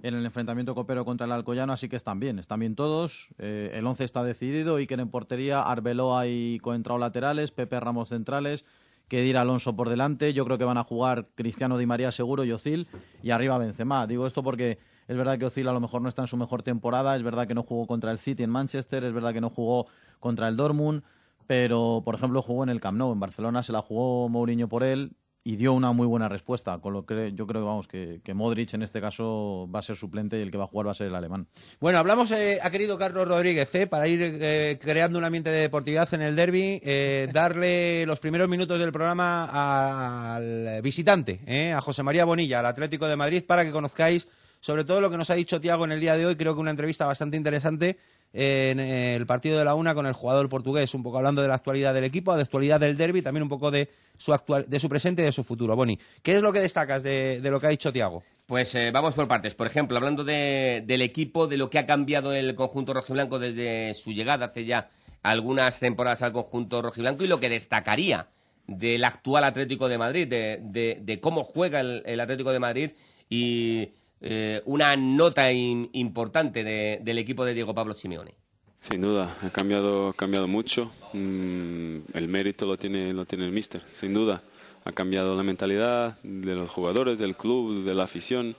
en 0.03 0.15
el 0.15 0.25
enfrentamiento 0.25 0.75
copero 0.75 1.05
contra 1.05 1.25
el 1.25 1.31
Alcoyano, 1.31 1.73
así 1.73 1.89
que 1.89 1.95
están 1.95 2.19
bien, 2.19 2.39
están 2.39 2.59
bien 2.59 2.75
todos, 2.75 3.29
Eh, 3.37 3.71
el 3.73 3.85
11 3.85 4.03
está 4.03 4.23
decidido, 4.23 4.75
Iker 4.77 4.99
en 4.99 5.09
portería, 5.09 5.61
Arbeloa 5.61 6.27
y 6.27 6.59
Coentrao 6.59 6.97
laterales, 6.97 7.51
Pepe 7.51 7.79
Ramos 7.79 8.09
centrales, 8.09 8.65
Kedir 9.07 9.37
Alonso 9.37 9.75
por 9.75 9.89
delante, 9.89 10.33
yo 10.33 10.45
creo 10.45 10.57
que 10.57 10.65
van 10.65 10.77
a 10.77 10.83
jugar 10.83 11.27
Cristiano 11.35 11.77
Di 11.77 11.85
María 11.85 12.11
seguro 12.11 12.43
y 12.43 12.51
Ozil, 12.51 12.87
y 13.23 13.31
arriba 13.31 13.57
Benzema, 13.57 14.05
digo 14.07 14.27
esto 14.27 14.43
porque 14.43 14.77
es 15.07 15.17
verdad 15.17 15.37
que 15.39 15.45
Ozil 15.45 15.67
a 15.67 15.73
lo 15.73 15.79
mejor 15.79 16.01
no 16.01 16.09
está 16.09 16.21
en 16.21 16.27
su 16.27 16.37
mejor 16.37 16.61
temporada, 16.63 17.15
es 17.15 17.23
verdad 17.23 17.47
que 17.47 17.55
no 17.55 17.63
jugó 17.63 17.87
contra 17.87 18.11
el 18.11 18.19
City 18.19 18.43
en 18.43 18.51
Manchester, 18.51 19.03
es 19.03 19.13
verdad 19.13 19.33
que 19.33 19.41
no 19.41 19.49
jugó 19.49 19.87
contra 20.19 20.47
el 20.47 20.55
Dortmund, 20.55 21.03
pero 21.47 22.01
por 22.05 22.15
ejemplo 22.15 22.41
jugó 22.41 22.63
en 22.63 22.69
el 22.69 22.79
Camp 22.79 22.97
Nou, 22.97 23.11
en 23.11 23.19
Barcelona 23.19 23.63
se 23.63 23.71
la 23.71 23.81
jugó 23.81 24.29
Mourinho 24.29 24.67
por 24.67 24.83
él 24.83 25.13
y 25.49 25.55
dio 25.55 25.73
una 25.73 25.93
muy 25.93 26.05
buena 26.05 26.29
respuesta, 26.29 26.77
con 26.77 26.93
lo 26.93 27.07
que 27.07 27.31
yo 27.33 27.47
creo 27.47 27.65
vamos 27.65 27.87
que, 27.87 28.21
que 28.23 28.35
Modric 28.35 28.71
en 28.75 28.83
este 28.83 29.01
caso 29.01 29.67
va 29.73 29.79
a 29.79 29.81
ser 29.81 29.95
suplente 29.95 30.37
y 30.37 30.43
el 30.43 30.51
que 30.51 30.59
va 30.59 30.65
a 30.65 30.67
jugar 30.67 30.85
va 30.85 30.91
a 30.91 30.93
ser 30.93 31.07
el 31.07 31.15
alemán. 31.15 31.47
Bueno, 31.79 31.97
hablamos, 31.97 32.29
eh, 32.29 32.59
ha 32.61 32.69
querido 32.69 32.99
Carlos 32.99 33.27
Rodríguez, 33.27 33.73
eh, 33.73 33.87
para 33.87 34.07
ir 34.07 34.19
eh, 34.21 34.77
creando 34.79 35.17
un 35.17 35.25
ambiente 35.25 35.49
de 35.49 35.61
deportividad 35.61 36.13
en 36.13 36.21
el 36.21 36.35
derby, 36.35 36.79
eh, 36.83 37.29
darle 37.33 38.05
los 38.05 38.19
primeros 38.19 38.47
minutos 38.47 38.77
del 38.77 38.91
programa 38.91 40.35
al 40.35 40.83
visitante, 40.83 41.39
eh, 41.47 41.73
a 41.73 41.81
José 41.81 42.03
María 42.03 42.25
Bonilla, 42.25 42.59
al 42.59 42.67
Atlético 42.67 43.07
de 43.07 43.15
Madrid, 43.15 43.43
para 43.43 43.65
que 43.65 43.71
conozcáis 43.71 44.27
sobre 44.59 44.83
todo 44.83 45.01
lo 45.01 45.09
que 45.09 45.17
nos 45.17 45.31
ha 45.31 45.35
dicho 45.35 45.59
Tiago 45.59 45.85
en 45.85 45.93
el 45.93 45.99
día 45.99 46.15
de 46.15 46.27
hoy. 46.27 46.35
Creo 46.35 46.53
que 46.53 46.59
una 46.59 46.69
entrevista 46.69 47.07
bastante 47.07 47.37
interesante 47.37 47.97
en 48.33 48.79
el 48.79 49.25
partido 49.25 49.57
de 49.57 49.65
la 49.65 49.75
una 49.75 49.95
con 49.95 50.05
el 50.05 50.13
jugador 50.13 50.49
portugués, 50.49 50.93
un 50.93 51.03
poco 51.03 51.17
hablando 51.17 51.41
de 51.41 51.47
la 51.47 51.55
actualidad 51.55 51.93
del 51.93 52.03
equipo, 52.03 52.35
de 52.35 52.43
actualidad 52.43 52.79
del 52.79 52.95
derby, 52.97 53.21
también 53.21 53.43
un 53.43 53.49
poco 53.49 53.71
de 53.71 53.89
su, 54.17 54.33
actual, 54.33 54.65
de 54.67 54.79
su 54.79 54.87
presente 54.87 55.21
y 55.21 55.25
de 55.25 55.31
su 55.31 55.43
futuro. 55.43 55.75
Boni, 55.75 55.97
¿qué 56.21 56.35
es 56.35 56.41
lo 56.41 56.53
que 56.53 56.59
destacas 56.59 57.01
de, 57.01 57.39
lo 57.43 57.59
que 57.59 57.67
ha 57.67 57.71
dicho 57.71 57.91
Tiago? 57.91 58.23
Pues 58.45 58.73
eh, 58.75 58.91
vamos 58.91 59.13
por 59.13 59.27
partes. 59.27 59.55
Por 59.55 59.67
ejemplo, 59.67 59.97
hablando 59.97 60.23
de- 60.23 60.83
del 60.85 61.01
equipo, 61.01 61.47
de 61.47 61.57
lo 61.57 61.69
que 61.69 61.79
ha 61.79 61.85
cambiado 61.85 62.33
el 62.33 62.55
conjunto 62.55 62.93
rojiblanco 62.93 63.39
desde 63.39 63.93
su 63.93 64.11
llegada 64.11 64.47
hace 64.47 64.65
ya 64.65 64.89
algunas 65.23 65.79
temporadas 65.79 66.21
al 66.21 66.31
conjunto 66.31 66.81
rojiblanco 66.81 67.23
y 67.23 67.27
lo 67.27 67.39
que 67.39 67.49
destacaría 67.49 68.27
del 68.67 69.03
actual 69.03 69.43
Atlético 69.43 69.87
de 69.87 69.97
Madrid, 69.97 70.27
de, 70.27 71.19
cómo 71.21 71.43
juega 71.43 71.79
el 71.81 72.19
Atlético 72.19 72.51
de 72.51 72.59
Madrid 72.59 72.91
y 73.29 73.89
eh, 74.21 74.61
una 74.65 74.95
nota 74.95 75.51
importante 75.51 76.63
de- 76.63 76.99
del 77.01 77.17
equipo 77.17 77.45
de 77.45 77.53
Diego 77.53 77.73
Pablo 77.73 77.93
Simeone. 77.93 78.35
Sin 78.81 79.01
duda, 79.01 79.35
ha 79.41 79.49
cambiado, 79.49 80.09
ha 80.09 80.13
cambiado 80.13 80.47
mucho. 80.47 80.91
Mm, 81.13 81.97
el 82.13 82.27
mérito 82.29 82.65
lo 82.65 82.77
tiene, 82.77 83.13
lo 83.13 83.25
tiene 83.25 83.45
el 83.45 83.51
míster, 83.51 83.81
sin 83.91 84.13
duda. 84.13 84.41
Ha 84.85 84.91
cambiado 84.93 85.35
la 85.35 85.43
mentalidad 85.43 86.17
de 86.23 86.55
los 86.55 86.69
jugadores, 86.69 87.19
del 87.19 87.35
club, 87.35 87.83
de 87.83 87.93
la 87.93 88.03
afición. 88.05 88.55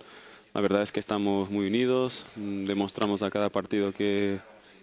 La 0.53 0.61
verdad 0.61 0.83
es 0.83 0.93
que 0.93 1.01
estamos 1.01 1.51
muy 1.51 1.67
unidos, 1.67 2.27
mm, 2.37 2.65
demostramos 2.67 3.23
a 3.23 3.31
cada 3.31 3.49
partido 3.49 3.93
que, 3.93 4.39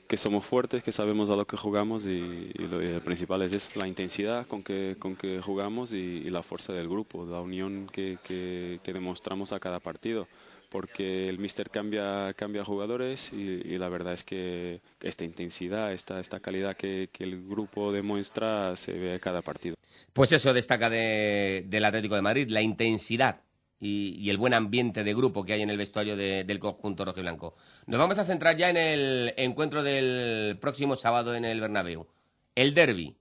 que 0.08 0.18
somos 0.18 0.44
fuertes, 0.46 0.82
que 0.84 0.92
sabemos 0.92 1.30
a 1.30 1.36
lo 1.36 1.46
que 1.46 1.58
jugamos 1.58 2.06
y, 2.08 2.52
lo 2.58 3.02
principal 3.02 3.42
es 3.44 3.54
eso, 3.54 3.72
la 3.76 3.88
intensidad 3.88 4.48
con 4.48 4.64
que, 4.64 4.96
con 4.98 5.16
que 5.16 5.40
jugamos 5.42 5.94
y, 5.94 6.22
la 6.32 6.42
fuerza 6.42 6.74
del 6.74 6.88
grupo, 6.88 7.26
la 7.26 7.42
unión 7.42 7.88
que- 7.92 8.18
que 8.28 8.94
demostramos 8.94 9.52
a 9.52 9.60
cada 9.60 9.80
partido. 9.80 10.28
Porque 10.70 11.30
el 11.30 11.40
míster 11.40 11.70
cambia, 11.70 12.34
cambia 12.36 12.66
jugadores 12.66 13.32
y, 13.32 13.78
la 13.78 13.90
verdad 13.90 14.14
es 14.14 14.24
que 14.24 14.82
esta 15.02 15.24
intensidad, 15.24 15.94
esta, 15.94 16.20
esta 16.20 16.40
calidad 16.40 16.76
que, 16.76 17.10
que 17.12 17.24
el 17.24 17.48
grupo 17.48 17.92
demuestra 17.92 18.76
se 18.76 18.94
ve 18.94 19.20
cada 19.20 19.42
partido. 19.42 19.76
Pues 20.14 20.32
eso 20.32 20.54
destaca 20.54 20.90
de- 20.90 21.64
del 21.68 21.86
Atlético 21.86 22.16
de 22.16 22.22
Madrid, 22.22 22.50
la 22.50 22.62
intensidad 22.62 23.42
y, 23.80 24.30
el 24.30 24.38
buen 24.38 24.54
ambiente 24.54 25.04
de 25.04 25.14
grupo 25.14 25.44
que 25.46 25.54
hay 25.54 25.62
en 25.62 25.70
el 25.70 25.78
vestuario 25.78 26.18
de- 26.18 26.44
del 26.44 26.60
conjunto 26.60 27.06
rojiblanco. 27.06 27.56
Nos 27.86 28.00
vamos 28.00 28.18
a 28.20 28.26
centrar 28.26 28.58
ya 28.58 28.70
en 28.70 28.78
el 28.78 29.34
encuentro 29.38 29.84
del 29.84 30.58
próximo 30.60 30.96
sábado 30.96 31.36
en 31.36 31.46
el 31.46 31.62
Bernabéu. 31.62 32.08
El 32.56 32.74
derby. 32.74 33.16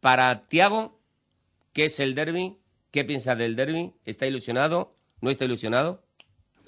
Para 0.00 0.46
Tiago, 0.48 0.98
¿qué 1.72 1.86
es 1.86 2.00
el 2.00 2.14
derby? 2.14 2.56
¿Qué 2.90 3.04
piensa 3.04 3.34
del 3.36 3.54
derby? 3.54 3.92
¿Está 4.04 4.26
ilusionado? 4.26 4.94
¿No 5.20 5.30
está 5.30 5.44
ilusionado? 5.44 6.02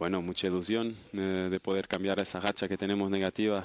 Bueno, 0.02 0.20
mucha 0.20 0.48
ilusión 0.48 0.96
eh, 1.12 1.46
de 1.48 1.60
poder 1.60 1.86
cambiar 1.86 2.20
esa 2.20 2.40
racha 2.40 2.66
que 2.66 2.76
tenemos 2.76 3.08
negativa 3.08 3.62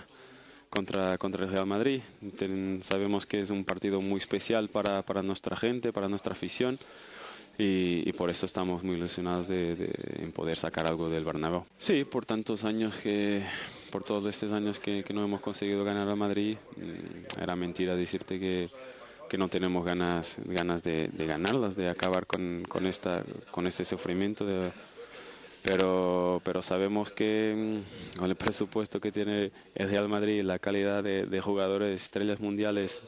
contra, 0.70 1.18
contra 1.18 1.46
el 1.46 1.50
Real 1.52 1.66
Madrid. 1.66 2.00
Ten- 2.38 2.82
sabemos 2.84 3.26
que 3.26 3.40
es 3.40 3.50
un 3.50 3.66
partido 3.66 4.02
muy 4.02 4.20
especial 4.20 4.70
para, 4.70 5.02
para 5.02 5.24
nuestra 5.24 5.56
gente, 5.56 5.92
para 5.92 6.08
nuestra 6.08 6.34
afición. 6.34 6.78
Y, 7.58 8.08
y 8.08 8.14
por 8.14 8.30
eso 8.30 8.46
estamos 8.46 8.84
muy 8.84 8.98
ilusionados 8.98 9.48
de, 9.48 9.76
de- 9.76 9.92
en 10.24 10.32
poder 10.32 10.58
sacar 10.60 10.86
algo 10.88 11.10
del 11.10 11.26
Bernabéu. 11.26 11.66
Sí, 11.76 12.04
por 12.04 12.24
tantos 12.28 12.66
años 12.66 12.94
que, 13.02 13.42
por 13.92 14.04
todos 14.04 14.24
estos 14.28 14.52
años 14.52 14.80
que, 14.80 15.04
no 15.16 15.24
hemos 15.26 15.42
conseguido 15.42 15.84
ganar 15.84 16.08
al 16.08 16.18
Madrid, 16.18 16.56
mm, 16.76 17.42
era 17.42 17.56
mentira 17.56 17.96
decirte 17.96 18.40
que, 18.40 18.70
que 19.28 19.40
no 19.40 19.48
tenemos 19.50 19.84
ganas, 19.84 20.38
ganas 20.46 20.84
de, 20.84 21.08
de 21.08 21.26
ganarlas, 21.26 21.76
de 21.76 21.90
acabar 21.90 22.28
con, 22.28 22.64
con, 22.70 22.86
esta, 22.86 23.24
con 23.50 23.66
este 23.66 23.84
sufrimiento. 23.86 24.46
De, 24.46 24.72
pero, 25.68 26.42
pero 26.44 26.62
sabemos 26.62 27.12
que 27.12 27.54
mm, 28.16 28.20
con 28.20 28.30
el 28.30 28.36
presupuesto 28.36 29.02
que 29.02 29.12
tiene 29.12 29.52
el 29.76 29.90
Real 29.90 30.08
Madrid, 30.08 30.42
la 30.44 30.60
calidad 30.60 31.04
de, 31.04 31.26
de 31.26 31.42
jugadores, 31.42 32.02
estrellas 32.02 32.40
mundiales, 32.40 33.02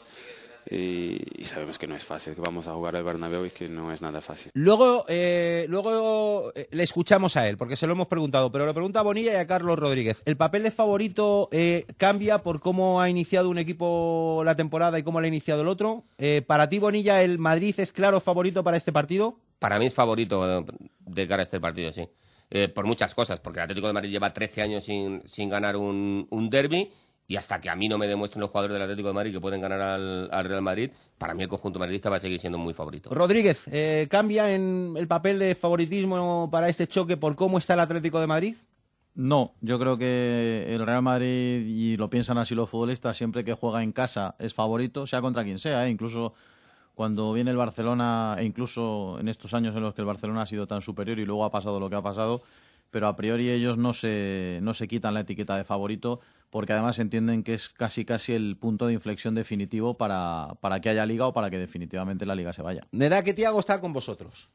y, 0.70 1.42
y 1.42 1.46
sabemos 1.46 1.80
que 1.80 1.88
no 1.88 1.96
es 1.96 2.06
fácil, 2.06 2.36
que 2.36 2.42
vamos 2.42 2.68
a 2.68 2.74
jugar 2.74 2.96
al 2.96 3.04
Bernabéu 3.04 3.46
y 3.46 3.52
que 3.52 3.68
no 3.70 3.92
es 3.92 4.02
nada 4.02 4.22
fácil. 4.22 4.52
Luego, 4.54 5.06
eh, 5.08 5.66
luego 5.70 6.52
eh, 6.54 6.68
le 6.72 6.84
escuchamos 6.84 7.38
a 7.38 7.48
él, 7.48 7.58
porque 7.58 7.76
se 7.76 7.88
lo 7.88 7.94
hemos 7.94 8.08
preguntado, 8.08 8.52
pero 8.52 8.66
le 8.66 8.74
pregunta 8.74 9.00
a 9.00 9.04
Bonilla 9.04 9.32
y 9.34 9.38
a 9.38 9.48
Carlos 9.48 9.80
Rodríguez. 9.80 10.22
¿El 10.26 10.38
papel 10.38 10.64
de 10.64 10.72
favorito 10.72 11.48
eh, 11.52 11.86
cambia 11.98 12.40
por 12.40 12.60
cómo 12.60 13.02
ha 13.02 13.10
iniciado 13.10 13.50
un 13.50 13.58
equipo 13.58 14.44
la 14.46 14.56
temporada 14.56 15.00
y 15.00 15.04
cómo 15.04 15.22
lo 15.22 15.26
ha 15.26 15.30
iniciado 15.30 15.62
el 15.62 15.70
otro? 15.70 16.04
Eh, 16.18 16.44
para 16.46 16.70
ti, 16.70 16.78
Bonilla, 16.78 17.24
¿el 17.24 17.40
Madrid 17.40 17.74
es 17.80 17.92
claro 17.92 18.20
favorito 18.20 18.64
para 18.64 18.78
este 18.78 18.92
partido? 18.92 19.38
Para 19.60 19.80
mí 19.80 19.88
es 19.88 19.94
favorito 19.94 20.66
de 21.00 21.28
cara 21.28 21.42
a 21.42 21.44
este 21.44 21.60
partido, 21.60 21.92
sí. 21.92 22.08
Eh, 22.52 22.68
por 22.68 22.86
muchas 22.86 23.14
cosas, 23.14 23.40
porque 23.40 23.60
el 23.60 23.66
Atlético 23.66 23.88
de 23.88 23.94
Madrid 23.94 24.10
lleva 24.10 24.34
13 24.34 24.62
años 24.64 24.84
sin, 24.84 25.22
sin 25.28 25.50
ganar 25.50 25.78
un, 25.78 26.26
un 26.32 26.50
derby 26.50 26.92
y 27.28 27.36
hasta 27.36 27.62
que 27.62 27.70
a 27.70 27.76
mí 27.76 27.88
no 27.88 28.00
me 28.00 28.08
demuestren 28.08 28.42
los 28.42 28.50
jugadores 28.50 28.74
del 28.74 28.82
Atlético 28.82 29.10
de 29.10 29.14
Madrid 29.14 29.32
que 29.32 29.40
pueden 29.40 29.62
ganar 29.62 29.80
al, 29.80 30.30
al 30.32 30.46
Real 30.46 30.64
Madrid, 30.64 30.90
para 31.20 31.36
mí 31.36 31.44
el 31.44 31.50
conjunto 31.50 31.78
madridista 31.78 32.10
va 32.10 32.16
a 32.16 32.20
seguir 32.20 32.40
siendo 32.40 32.58
muy 32.58 32.74
favorito. 32.74 33.14
Rodríguez, 33.14 33.68
eh, 33.72 34.08
¿cambia 34.10 34.52
en 34.52 34.96
el 34.98 35.08
papel 35.08 35.38
de 35.38 35.54
favoritismo 35.54 36.50
para 36.52 36.70
este 36.70 36.88
choque 36.88 37.18
por 37.18 37.36
cómo 37.36 37.60
está 37.60 37.76
el 37.76 37.82
Atlético 37.82 38.20
de 38.20 38.26
Madrid? 38.26 38.56
No, 39.14 39.54
yo 39.62 39.78
creo 39.78 39.98
que 40.00 40.66
el 40.70 40.84
Real 40.84 41.04
Madrid, 41.04 41.68
y 41.68 41.98
lo 41.98 42.10
piensan 42.10 42.40
así 42.40 42.56
los 42.56 42.68
futbolistas, 42.68 43.16
siempre 43.16 43.44
que 43.44 43.54
juega 43.54 43.84
en 43.84 43.92
casa 43.92 44.36
es 44.40 44.56
favorito, 44.56 45.06
sea 45.06 45.22
contra 45.22 45.44
quien 45.44 45.60
sea, 45.60 45.86
¿eh? 45.86 45.92
incluso 45.92 46.34
cuando 47.00 47.32
viene 47.32 47.50
el 47.50 47.56
Barcelona, 47.56 48.36
e 48.38 48.44
incluso 48.44 49.18
en 49.22 49.30
estos 49.30 49.54
años 49.54 49.74
en 49.74 49.84
los 49.84 49.94
que 49.94 50.02
el 50.02 50.06
Barcelona 50.06 50.42
ha 50.42 50.46
sido 50.46 50.68
tan 50.68 50.82
superior 50.82 51.18
y 51.18 51.26
luego 51.26 51.46
ha 51.46 51.50
pasado 51.50 51.80
lo 51.80 51.90
que 51.90 51.96
ha 51.96 52.02
pasado, 52.02 52.42
pero 52.92 53.08
a 53.08 53.16
priori 53.16 53.50
ellos 53.50 53.78
no 53.78 53.94
se, 53.94 54.60
no 54.64 54.74
se 54.74 54.90
quitan 54.90 55.14
la 55.14 55.22
etiqueta 55.22 55.56
de 55.56 55.64
favorito 55.64 56.20
porque 56.50 56.74
además 56.74 57.00
entienden 57.00 57.44
que 57.44 57.54
es 57.54 57.70
casi 57.70 58.04
casi 58.04 58.34
el 58.34 58.58
punto 58.58 58.88
de 58.88 58.92
inflexión 58.96 59.34
definitivo 59.34 59.94
para, 59.94 60.56
para 60.60 60.82
que 60.82 60.90
haya 60.90 61.06
liga 61.06 61.26
o 61.26 61.32
para 61.32 61.50
que 61.50 61.58
definitivamente 61.58 62.26
la 62.26 62.36
liga 62.36 62.52
se 62.52 62.64
vaya. 62.64 62.86
Me 62.92 63.08
da 63.08 63.24
que 63.24 63.34
Tiago 63.34 63.62
está 63.62 63.80
con 63.80 63.94
vosotros. 63.94 64.50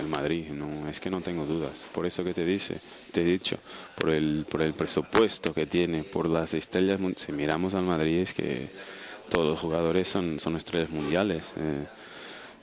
El 0.00 0.06
Madrid, 0.06 0.48
no, 0.48 0.88
es 0.88 0.98
que 0.98 1.10
no 1.10 1.20
tengo 1.20 1.44
dudas. 1.44 1.86
Por 1.92 2.06
eso 2.06 2.24
que 2.24 2.32
te 2.32 2.46
dice, 2.46 2.80
te 3.12 3.20
he 3.20 3.24
dicho, 3.24 3.58
por 3.98 4.08
el, 4.08 4.46
por 4.48 4.62
el 4.62 4.72
presupuesto 4.72 5.52
que 5.52 5.66
tiene, 5.66 6.04
por 6.04 6.26
las 6.26 6.54
estrellas, 6.54 6.98
si 7.16 7.32
miramos 7.32 7.74
al 7.74 7.84
Madrid 7.84 8.20
es 8.20 8.32
que 8.32 8.70
todos 9.32 9.46
los 9.46 9.60
jugadores 9.60 10.08
son, 10.08 10.36
estrellas 10.56 10.90
mundiales. 10.90 11.54
eh, 11.56 11.86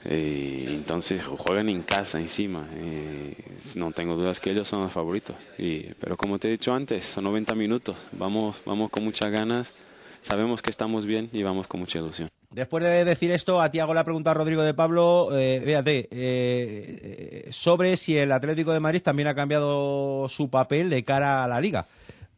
y 0.05 0.67
entonces 0.67 1.21
juegan 1.23 1.67
en 1.67 1.81
casa 1.81 2.19
encima. 2.19 2.69
eh, 2.75 3.35
no 3.75 3.91
tengo 3.91 4.15
dudas 4.15 4.39
que 4.39 4.51
ellos 4.51 4.67
son 4.67 4.83
los 4.83 4.93
favoritos. 4.93 5.35
Y, 5.57 5.81
pero 5.99 6.15
como 6.15 6.37
te 6.39 6.47
he 6.47 6.51
dicho 6.51 6.73
antes, 6.73 7.03
son 7.05 7.25
90 7.25 7.55
minutos. 7.55 7.97
Vamos, 8.11 8.61
vamos 8.65 8.91
con 8.91 9.03
muchas 9.03 9.31
ganas. 9.31 9.73
Sabemos 10.21 10.61
que 10.61 10.69
estamos 10.69 11.05
bien 11.05 11.29
y 11.33 11.43
vamos 11.43 11.67
con 11.67 11.79
mucha 11.79 11.99
ilusión. 11.99 12.29
Después 12.51 12.83
de 12.83 13.05
decir 13.05 13.31
esto, 13.31 13.61
a 13.61 13.69
Tiago 13.69 13.93
le 13.93 13.99
ha 13.99 14.03
preguntado 14.03 14.35
a 14.35 14.39
Rodrigo 14.39 14.63
de 14.63 14.73
Pablo, 14.73 15.29
eh, 15.33 15.63
eh, 15.65 16.07
eh, 16.11 17.47
sobre 17.51 17.95
si 17.95 18.17
el 18.17 18.31
Atlético 18.31 18.73
de 18.73 18.79
Madrid 18.79 19.01
también 19.01 19.27
ha 19.27 19.35
cambiado 19.35 20.27
su 20.29 20.49
papel 20.49 20.89
de 20.89 21.03
cara 21.03 21.43
a 21.43 21.47
la 21.47 21.61
liga. 21.61 21.85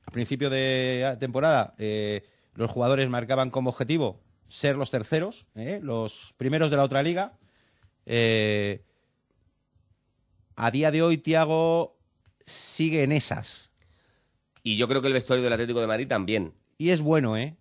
A 0.06 0.12
principio 0.12 0.50
de 0.50 1.16
temporada, 1.20 1.74
eh, 1.78 2.24
los 2.62 2.72
jugadores 2.72 3.10
marcaban 3.10 3.50
como 3.50 3.72
objetivo 3.72 4.22
ser 4.48 4.76
los 4.76 4.92
terceros, 4.92 5.46
eh, 5.56 5.80
los 5.82 6.34
primeros 6.38 6.70
de 6.70 6.78
la 6.78 6.84
otra 6.84 7.02
liga. 7.02 7.38
Eh, 8.06 8.84
a 10.56 10.70
día 10.72 10.92
de 10.92 11.02
hoy, 11.02 11.18
Tiago 11.18 11.98
sigue 12.46 13.04
en 13.04 13.14
esas. 13.14 13.72
Y 14.62 14.76
yo 14.76 14.88
creo 14.88 15.02
que 15.02 15.08
el 15.08 15.14
vestuario 15.14 15.44
del 15.44 15.54
Atlético 15.54 15.80
de 15.80 15.88
Madrid 15.88 16.08
también. 16.08 16.54
Y 16.78 16.90
es 16.90 17.02
bueno, 17.02 17.38
¿eh? 17.38 17.56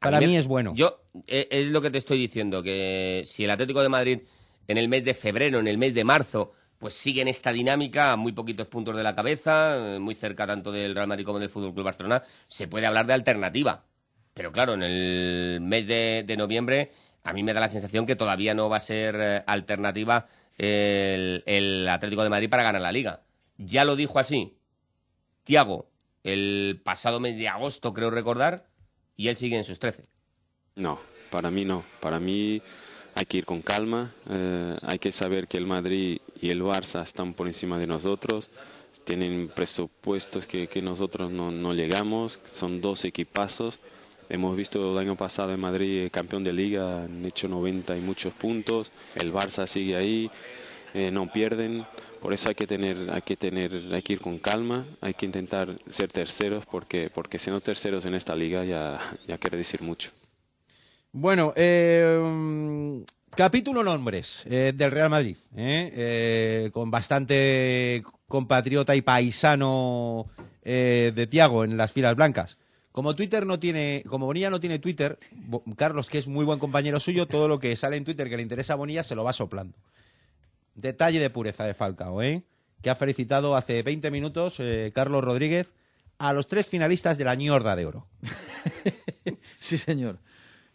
Para 0.00 0.20
mí 0.20 0.36
es 0.36 0.48
bueno. 0.48 0.74
Yo, 0.74 1.00
eh, 1.26 1.48
es 1.50 1.68
lo 1.68 1.80
que 1.80 1.90
te 1.90 1.98
estoy 1.98 2.18
diciendo, 2.18 2.62
que 2.62 3.22
si 3.24 3.44
el 3.44 3.50
Atlético 3.50 3.80
de 3.80 3.88
Madrid 3.88 4.20
en 4.66 4.76
el 4.76 4.88
mes 4.88 5.04
de 5.04 5.14
febrero, 5.14 5.60
en 5.60 5.68
el 5.68 5.78
mes 5.78 5.94
de 5.94 6.04
marzo, 6.04 6.52
pues 6.78 6.94
sigue 6.94 7.22
en 7.22 7.28
esta 7.28 7.52
dinámica, 7.52 8.12
a 8.12 8.16
muy 8.16 8.32
poquitos 8.32 8.66
puntos 8.66 8.96
de 8.96 9.02
la 9.02 9.14
cabeza, 9.14 9.96
muy 10.00 10.14
cerca 10.14 10.46
tanto 10.46 10.72
del 10.72 10.94
Real 10.94 11.06
Madrid 11.06 11.24
como 11.24 11.38
del 11.38 11.48
Fútbol 11.48 11.72
Club 11.72 11.84
Barcelona, 11.84 12.22
se 12.48 12.66
puede 12.66 12.86
hablar 12.86 13.06
de 13.06 13.14
alternativa. 13.14 13.84
Pero 14.34 14.52
claro, 14.52 14.74
en 14.74 14.82
el 14.82 15.60
mes 15.60 15.86
de, 15.86 16.34
noviembre, 16.36 16.90
a 17.22 17.32
mí 17.32 17.42
me 17.42 17.54
da 17.54 17.60
la 17.60 17.68
sensación 17.68 18.04
que 18.04 18.16
todavía 18.16 18.52
no 18.54 18.68
va 18.68 18.76
a 18.78 18.80
ser 18.80 19.16
eh, 19.18 19.42
alternativa 19.46 20.26
el, 20.58 21.42
el 21.46 21.88
Atlético 21.88 22.24
de 22.24 22.30
Madrid 22.30 22.50
para 22.50 22.64
ganar 22.64 22.82
la 22.82 22.92
liga. 22.92 23.22
Ya 23.56 23.84
lo 23.84 23.94
dijo 23.96 24.18
así 24.18 24.56
Tiago 25.44 25.88
el 26.24 26.80
pasado 26.82 27.20
mes 27.20 27.36
de 27.36 27.48
agosto, 27.48 27.92
creo 27.92 28.10
recordar, 28.10 28.66
y 29.16 29.28
él 29.28 29.36
sigue 29.36 29.56
en 29.56 29.64
sus 29.64 29.78
13. 29.78 30.08
No, 30.76 30.98
para 31.30 31.50
mí 31.50 31.64
no. 31.64 31.84
Para 32.00 32.18
mí 32.18 32.60
hay 33.14 33.26
que 33.26 33.38
ir 33.38 33.44
con 33.44 33.62
calma. 33.62 34.12
eh, 34.30 34.76
hay 34.82 34.98
que 34.98 35.12
saber 35.12 35.46
que 35.46 35.58
el 35.58 35.66
Madrid 35.66 36.18
y 36.40 36.50
el 36.50 36.62
Barça 36.62 37.02
están 37.02 37.34
por 37.34 37.46
encima 37.46 37.78
de 37.78 37.86
nosotros. 37.86 38.50
Tienen 39.04 39.48
presupuestos 39.48 40.46
que, 40.46 40.66
que 40.66 40.80
nosotros 40.80 41.30
no, 41.30 41.50
no 41.50 41.74
llegamos. 41.74 42.40
Son 42.46 42.80
dos 42.80 43.04
equipazos. 43.04 43.78
Hemos 44.28 44.56
visto 44.56 44.92
el 44.92 44.98
año 44.98 45.16
pasado 45.16 45.52
en 45.52 45.60
Madrid 45.60 46.04
eh, 46.04 46.10
campeón 46.10 46.44
de 46.44 46.52
liga, 46.52 47.04
han 47.04 47.24
hecho 47.24 47.48
90 47.48 47.96
y 47.96 48.00
muchos 48.00 48.32
puntos. 48.34 48.92
El 49.14 49.32
Barça 49.32 49.66
sigue 49.66 49.96
ahí, 49.96 50.30
eh, 50.94 51.10
no 51.10 51.30
pierden. 51.30 51.86
Por 52.20 52.32
eso 52.32 52.48
hay 52.48 52.54
que 52.54 52.66
tener, 52.66 53.10
hay 53.10 53.22
que 53.22 53.36
tener, 53.36 53.72
hay 53.92 54.02
que 54.02 54.14
ir 54.14 54.20
con 54.20 54.38
calma. 54.38 54.86
Hay 55.00 55.14
que 55.14 55.26
intentar 55.26 55.76
ser 55.88 56.10
terceros 56.10 56.64
porque, 56.66 57.10
porque 57.14 57.38
siendo 57.38 57.60
terceros 57.60 58.04
en 58.06 58.14
esta 58.14 58.34
liga 58.34 58.64
ya, 58.64 58.98
quiere 59.38 59.58
decir 59.58 59.82
mucho. 59.82 60.10
Bueno, 61.12 61.52
eh, 61.54 63.04
capítulo 63.36 63.84
nombres 63.84 64.44
del 64.48 64.90
Real 64.90 65.10
Madrid, 65.10 65.36
con 66.72 66.90
bastante 66.90 68.02
compatriota 68.26 68.96
y 68.96 69.02
paisano 69.02 70.26
de 70.64 71.28
Tiago 71.30 71.62
en 71.62 71.76
las 71.76 71.92
filas 71.92 72.16
blancas. 72.16 72.58
Como 72.94 73.16
Twitter 73.16 73.44
no 73.44 73.58
tiene, 73.58 74.04
como 74.06 74.26
Bonilla 74.26 74.50
no 74.50 74.60
tiene 74.60 74.78
Twitter, 74.78 75.18
Carlos, 75.76 76.08
que 76.08 76.18
es 76.18 76.28
muy 76.28 76.44
buen 76.44 76.60
compañero 76.60 77.00
suyo, 77.00 77.26
todo 77.26 77.48
lo 77.48 77.58
que 77.58 77.74
sale 77.74 77.96
en 77.96 78.04
Twitter 78.04 78.28
que 78.28 78.36
le 78.36 78.42
interesa 78.42 78.74
a 78.74 78.76
Bonilla 78.76 79.02
se 79.02 79.16
lo 79.16 79.24
va 79.24 79.32
soplando. 79.32 79.76
Detalle 80.76 81.18
de 81.18 81.28
pureza 81.28 81.64
de 81.64 81.74
Falcao, 81.74 82.22
¿eh? 82.22 82.44
Que 82.82 82.90
ha 82.90 82.94
felicitado 82.94 83.56
hace 83.56 83.82
20 83.82 84.12
minutos 84.12 84.60
eh, 84.60 84.92
Carlos 84.94 85.24
Rodríguez 85.24 85.74
a 86.18 86.32
los 86.32 86.46
tres 86.46 86.68
finalistas 86.68 87.18
de 87.18 87.24
la 87.24 87.34
ñorda 87.34 87.74
de 87.74 87.86
oro. 87.86 88.06
Sí, 89.58 89.76
señor. 89.76 90.20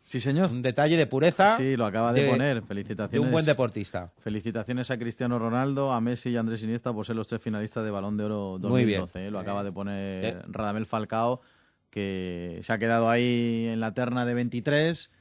Sí, 0.03 0.19
señor. 0.19 0.51
Un 0.51 0.61
detalle 0.61 0.97
de 0.97 1.05
pureza. 1.05 1.55
Sí, 1.55 1.77
lo 1.77 1.85
acaba 1.85 2.11
de, 2.11 2.27
poner. 2.27 2.61
Felicitaciones. 2.63 3.11
de 3.11 3.19
un 3.19 3.31
buen 3.31 3.45
deportista. 3.45 4.11
Felicitaciones 4.19 4.91
a 4.91 4.97
Cristiano 4.97 5.39
Ronaldo, 5.39 5.93
a 5.93 6.01
Messi 6.01 6.31
y 6.31 6.35
a 6.37 6.41
Andrés 6.41 6.63
Iniesta 6.63 6.91
por 6.91 7.05
ser 7.05 7.15
los 7.15 7.27
tres 7.27 7.41
finalistas 7.41 7.85
de 7.85 7.91
Balón 7.91 8.17
de 8.17 8.25
Oro 8.25 8.57
2012. 8.59 8.69
Muy 8.69 8.85
bien. 8.85 9.05
¿eh? 9.13 9.31
Lo 9.31 9.39
acaba 9.39 9.63
de 9.63 9.71
poner 9.71 10.25
Eh. 10.25 10.41
Radamel 10.47 10.85
Falcao, 10.85 11.41
que 11.89 12.59
se 12.63 12.73
ha 12.73 12.77
quedado 12.79 13.09
ahí 13.09 13.67
en 13.67 13.79
la 13.79 13.93
terna 13.93 14.25
de 14.25 14.33
23 14.33 15.11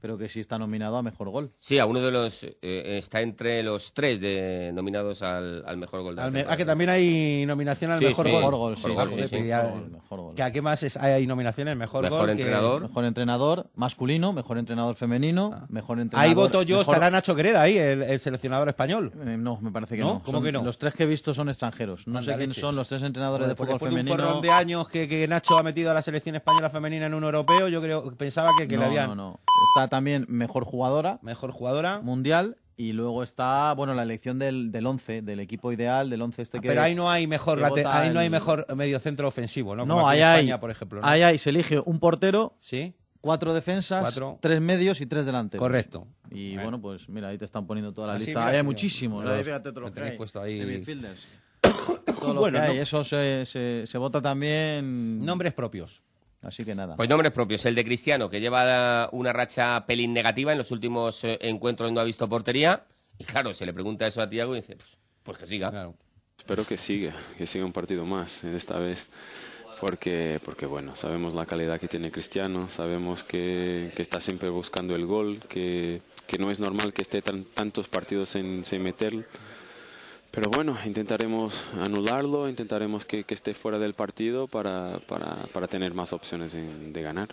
pero 0.00 0.16
que 0.18 0.28
sí 0.28 0.40
está 0.40 0.58
nominado 0.58 0.96
a 0.96 1.02
mejor 1.02 1.30
gol. 1.30 1.52
Sí, 1.60 1.78
a 1.78 1.86
uno 1.86 2.00
de 2.00 2.10
los. 2.10 2.42
eh, 2.44 2.56
está 2.98 3.20
entre 3.20 3.62
los 3.62 3.92
tres 3.92 4.20
de, 4.20 4.70
nominados 4.74 5.22
al, 5.22 5.64
al 5.66 5.76
mejor 5.76 6.02
gol 6.02 6.14
de 6.16 6.20
la 6.22 6.26
Al 6.26 6.32
me- 6.32 6.46
ah, 6.48 6.56
que 6.56 6.64
también 6.64 6.90
hay 6.90 7.44
nominación 7.46 7.90
al 7.90 7.98
Sí, 7.98 8.06
mejor 8.06 8.26
sí. 8.26 8.32
gol. 8.32 8.40
Mejor 8.40 8.56
gol, 8.56 8.76
sí, 8.76 8.82
Joder, 8.94 9.28
sí, 9.28 9.36
sí. 9.36 9.42
Mejor 9.90 10.20
gol. 10.20 10.34
que 10.34 10.42
¿A 10.42 10.50
qué 10.52 10.62
más 10.62 10.82
es- 10.82 10.96
hay 10.96 11.26
nominaciones? 11.26 11.76
Mejor, 11.76 12.08
gol. 12.08 12.26
que- 12.36 12.44
Mejor 12.84 13.04
entrenador 13.04 13.70
masculino, 13.74 14.32
mejor 14.32 14.58
entrenador 14.58 14.94
femenino, 14.96 15.66
mejor 15.68 16.00
entrenador. 16.00 16.28
Ahí 16.28 16.34
voto 16.34 16.62
yo, 16.62 16.78
mejor- 16.78 16.94
estará 16.94 17.10
Nacho 17.10 17.34
Quereda 17.34 17.62
ahí, 17.62 17.76
el, 17.78 18.02
el 18.02 18.18
seleccionador 18.18 18.68
español. 18.68 19.12
Eh, 19.26 19.36
no, 19.38 19.58
me 19.60 19.70
parece 19.70 19.96
que 19.96 20.02
¿No? 20.02 20.14
no. 20.14 20.22
¿Cómo 20.22 20.38
Son- 20.38 20.44
que 20.44 20.52
no? 20.52 20.62
Los 20.62 20.78
tres 20.78 20.94
que 20.94 21.04
he 21.04 21.06
visto 21.06 21.34
son 21.34 21.48
extranjeros. 21.48 22.06
No 22.06 22.22
sé 22.22 22.36
leches. 22.36 22.56
son 22.56 22.76
los 22.76 22.88
tres 22.88 23.02
entrenadores 23.02 23.44
Joder, 23.46 23.48
de 23.50 23.54
pues 23.56 23.66
fútbol 23.68 23.74
después 23.78 23.90
de 23.94 24.00
un 24.00 24.06
femenino. 24.06 24.28
porrón 24.28 24.42
de 24.42 24.50
años 24.50 24.88
que, 24.88 25.08
que 25.08 25.26
Nacho 25.28 25.58
ha 25.58 25.62
metido 25.62 25.90
a 25.90 25.94
la 25.94 26.02
selección 26.02 26.36
española 26.36 26.70
femenina 26.70 27.06
en 27.06 27.14
un 27.14 27.24
europeo, 27.24 27.68
yo 27.68 27.80
creo 27.80 28.14
pensaba 28.16 28.50
que, 28.58 28.66
que 28.68 28.76
no, 28.76 28.82
le 28.82 28.86
habían 28.88 29.08
no, 29.10 29.14
no. 29.14 29.40
Está 29.74 29.87
también 29.88 30.24
mejor 30.28 30.64
jugadora. 30.64 31.18
Mejor 31.22 31.50
jugadora. 31.52 32.00
Mundial. 32.00 32.56
Y 32.76 32.92
luego 32.92 33.24
está, 33.24 33.72
bueno, 33.74 33.92
la 33.94 34.04
elección 34.04 34.38
del, 34.38 34.70
del 34.70 34.86
11, 34.86 35.22
del 35.22 35.40
equipo 35.40 35.72
ideal, 35.72 36.08
del 36.10 36.22
11 36.22 36.42
este 36.42 36.60
que 36.60 36.68
Pero 36.68 36.80
ahí 36.80 36.94
no 36.94 37.10
hay 37.10 37.26
mejor 37.26 37.58
late- 37.58 37.84
ahí 37.84 38.10
no 38.10 38.20
hay 38.20 38.30
mejor 38.30 38.66
medio 38.76 39.00
centro 39.00 39.26
ofensivo, 39.26 39.74
¿no? 39.74 39.84
No, 39.84 39.94
Como 39.94 40.08
ahí 40.08 40.20
en 40.20 40.24
hay, 40.26 40.34
España, 40.44 40.60
por 40.60 40.70
ejemplo. 40.70 41.00
¿no? 41.00 41.06
ahí 41.08 41.22
hay, 41.22 41.38
se 41.38 41.50
elige 41.50 41.80
un 41.84 41.98
portero, 41.98 42.56
¿Sí? 42.60 42.94
cuatro 43.20 43.52
defensas, 43.52 44.00
Cuatro. 44.00 44.38
tres 44.40 44.60
medios 44.60 45.00
y 45.00 45.06
tres 45.06 45.26
delanteros. 45.26 45.60
Correcto. 45.60 46.06
Y 46.30 46.50
Bueno. 46.50 46.62
bueno, 46.62 46.80
pues 46.82 47.08
mira, 47.08 47.26
ahí 47.28 47.36
te 47.38 47.46
están 47.46 47.66
poniendo 47.66 47.92
toda 47.92 48.06
la 48.06 48.12
Así, 48.12 48.26
lista. 48.26 48.38
mira, 48.42 48.50
Ahí 48.52 48.56
hay 48.58 48.62
muchísimos, 48.62 49.24
me 49.24 49.30
ahí 49.32 49.36
los- 49.38 49.46
fíjate 49.46 49.70
todo 49.72 49.80
lo 49.80 49.92
que 49.92 50.00
hay 50.00 50.16
puesto 50.16 50.40
ahí. 50.40 50.60
de. 50.60 50.78
Todo 52.20 52.34
lo 52.34 52.40
Bueno, 52.40 52.58
que 52.60 52.64
hay, 52.64 52.76
no- 52.76 52.82
eso 52.82 53.02
se, 53.02 53.44
se, 53.44 53.84
se 53.86 53.98
vota 53.98 54.22
también... 54.22 55.24
Nombres 55.24 55.52
propios. 55.52 56.04
Así 56.42 56.64
que 56.64 56.74
nada. 56.74 56.96
Pues 56.96 57.08
nombres 57.08 57.32
propios. 57.32 57.64
El 57.66 57.74
de 57.74 57.84
Cristiano, 57.84 58.30
que 58.30 58.40
lleva 58.40 59.08
una 59.12 59.32
racha 59.32 59.84
pelín 59.86 60.12
negativa 60.12 60.52
en 60.52 60.58
los 60.58 60.70
últimos 60.70 61.24
eh, 61.24 61.38
encuentros, 61.42 61.90
no 61.90 62.00
ha 62.00 62.04
visto 62.04 62.28
portería. 62.28 62.84
Y 63.18 63.24
claro, 63.24 63.52
se 63.52 63.66
le 63.66 63.72
pregunta 63.72 64.06
eso 64.06 64.22
a 64.22 64.28
Tiago 64.28 64.54
y 64.54 64.60
dice, 64.60 64.76
pues, 64.76 64.96
pues 65.24 65.38
que 65.38 65.46
siga. 65.46 65.92
Espero 66.38 66.64
que 66.64 66.76
siga, 66.76 67.14
que 67.36 67.46
siga 67.46 67.64
un 67.64 67.72
partido 67.72 68.04
más 68.04 68.44
esta 68.44 68.78
vez. 68.78 69.08
Porque, 69.80 70.40
porque 70.44 70.66
bueno, 70.66 70.96
sabemos 70.96 71.34
la 71.34 71.46
calidad 71.46 71.78
que 71.78 71.86
tiene 71.86 72.10
Cristiano, 72.10 72.68
sabemos 72.68 73.22
que, 73.22 73.92
que 73.94 74.02
está 74.02 74.20
siempre 74.20 74.48
buscando 74.48 74.96
el 74.96 75.06
gol, 75.06 75.40
que, 75.48 76.02
que 76.26 76.36
no 76.36 76.50
es 76.50 76.58
normal 76.58 76.92
que 76.92 77.02
esté 77.02 77.22
tan, 77.22 77.44
tantos 77.44 77.88
partidos 77.88 78.30
sin, 78.30 78.64
sin 78.64 78.82
meterlo. 78.82 79.22
Pero 80.30 80.50
bueno, 80.50 80.76
intentaremos 80.84 81.64
anularlo, 81.74 82.48
intentaremos 82.48 83.04
que, 83.04 83.24
que 83.24 83.34
esté 83.34 83.54
fuera 83.54 83.78
del 83.78 83.94
partido 83.94 84.46
para, 84.46 85.00
para, 85.08 85.46
para 85.52 85.66
tener 85.68 85.94
más 85.94 86.12
opciones 86.12 86.54
en- 86.54 86.92
de 86.92 87.02
ganar. 87.02 87.28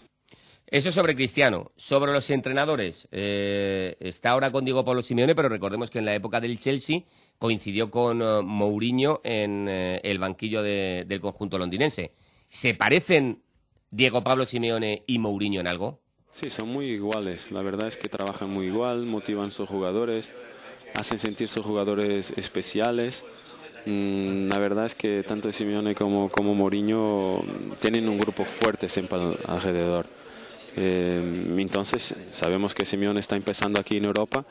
Eso 0.67 0.91
sobre 0.91 1.13
Cristiano. 1.13 1.71
Sobre 1.75 2.11
los 2.11 2.27
entrenadores. 2.31 3.07
eh, 3.11 3.95
está 3.99 4.31
ahora 4.31 4.51
con 4.51 4.65
Diego 4.65 4.83
Pablo 4.83 5.03
Simeone, 5.03 5.35
pero 5.35 5.49
recordemos 5.49 5.89
que 5.91 5.99
en 5.99 6.05
la 6.05 6.15
época 6.15 6.39
del 6.41 6.59
Chelsea 6.59 7.01
coincidió 7.37 7.91
con 7.91 8.21
eh, 8.21 8.41
Mourinho 8.43 9.21
en 9.23 9.67
eh, 9.69 9.99
el 10.03 10.17
banquillo 10.17 10.63
de- 10.63 11.03
del 11.07 11.19
conjunto 11.21 11.57
londinense. 11.59 12.13
¿Se 12.47 12.73
parecen 12.73 13.43
Diego 13.91 14.23
Pablo 14.23 14.45
Simeone 14.45 15.03
y 15.05 15.19
Mourinho 15.19 15.59
en 15.59 15.67
algo? 15.67 15.99
Sí, 16.31 16.49
son 16.49 16.69
muy 16.69 16.85
iguales. 16.87 17.51
La 17.51 17.61
verdad 17.61 17.87
es 17.87 17.97
que 17.97 18.09
trabajan 18.09 18.49
muy 18.49 18.65
igual, 18.65 19.05
motivan 19.05 19.47
a 19.47 19.51
sus 19.51 19.69
jugadores, 19.69 20.31
hacen 20.97 21.19
sentir 21.19 21.47
sus 21.47 21.65
jugadores 21.65 22.33
especiales. 22.35 23.25
Mm, 23.85 24.47
la 24.47 24.59
verdad 24.59 24.85
es 24.85 24.95
que 24.95 25.23
tanto 25.23 25.51
Simeone 25.51 25.93
como, 25.95 26.29
como 26.29 26.55
Mourinho 26.55 27.43
tienen 27.79 28.09
un 28.09 28.17
grupo 28.17 28.43
fuerte 28.43 28.89
siempre 28.89 29.17
al- 29.19 29.37
alrededor. 29.47 30.05
Eh, 30.77 31.55
entonces, 31.57 32.15
sabemos 32.31 32.73
que 32.73 32.85
Simeone 32.85 33.19
está 33.19 33.35
empezando 33.35 33.79
aquí 33.79 33.97
en 33.97 34.05
Europa. 34.05 34.43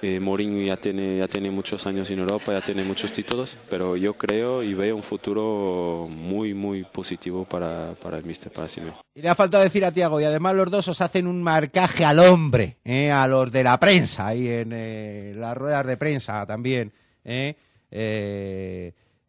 Eh, 0.00 0.20
Mourinho 0.20 0.64
ya 0.64 0.76
tiene, 0.76 1.18
ya 1.18 1.26
tiene 1.26 1.50
muchos 1.50 1.86
años 1.86 2.10
en 2.10 2.20
Europa, 2.20 2.52
ya 2.52 2.60
tiene 2.60 2.84
muchos 2.84 3.12
títulos, 3.12 3.56
pero 3.68 3.96
yo 3.96 4.14
creo 4.14 4.62
y 4.62 4.74
veo 4.74 4.94
un 4.94 5.02
futuro 5.02 6.06
muy, 6.08 6.54
muy 6.54 6.84
positivo 6.84 7.44
para, 7.44 7.94
para 7.94 8.18
el 8.18 8.24
Mister, 8.24 8.52
para 8.52 8.68
Simeone. 8.68 8.96
Y 9.14 9.22
le 9.22 9.28
ha 9.28 9.34
faltado 9.34 9.64
decir 9.64 9.84
a 9.84 9.92
Tiago, 9.92 10.20
y 10.20 10.24
además 10.24 10.54
los 10.54 10.70
dos 10.70 10.86
os 10.88 11.00
hacen 11.00 11.26
un 11.26 11.42
marcaje 11.42 12.04
al 12.04 12.20
hombre, 12.20 12.76
¿eh? 12.84 13.10
a 13.10 13.26
los 13.26 13.50
de 13.50 13.64
la 13.64 13.80
prensa, 13.80 14.28
ahí 14.28 14.46
en 14.46 14.70
eh, 14.72 15.32
las 15.36 15.56
ruedas 15.56 15.86
de 15.86 15.96
prensa 15.96 16.46
también, 16.46 16.92
¿eh? 17.24 17.56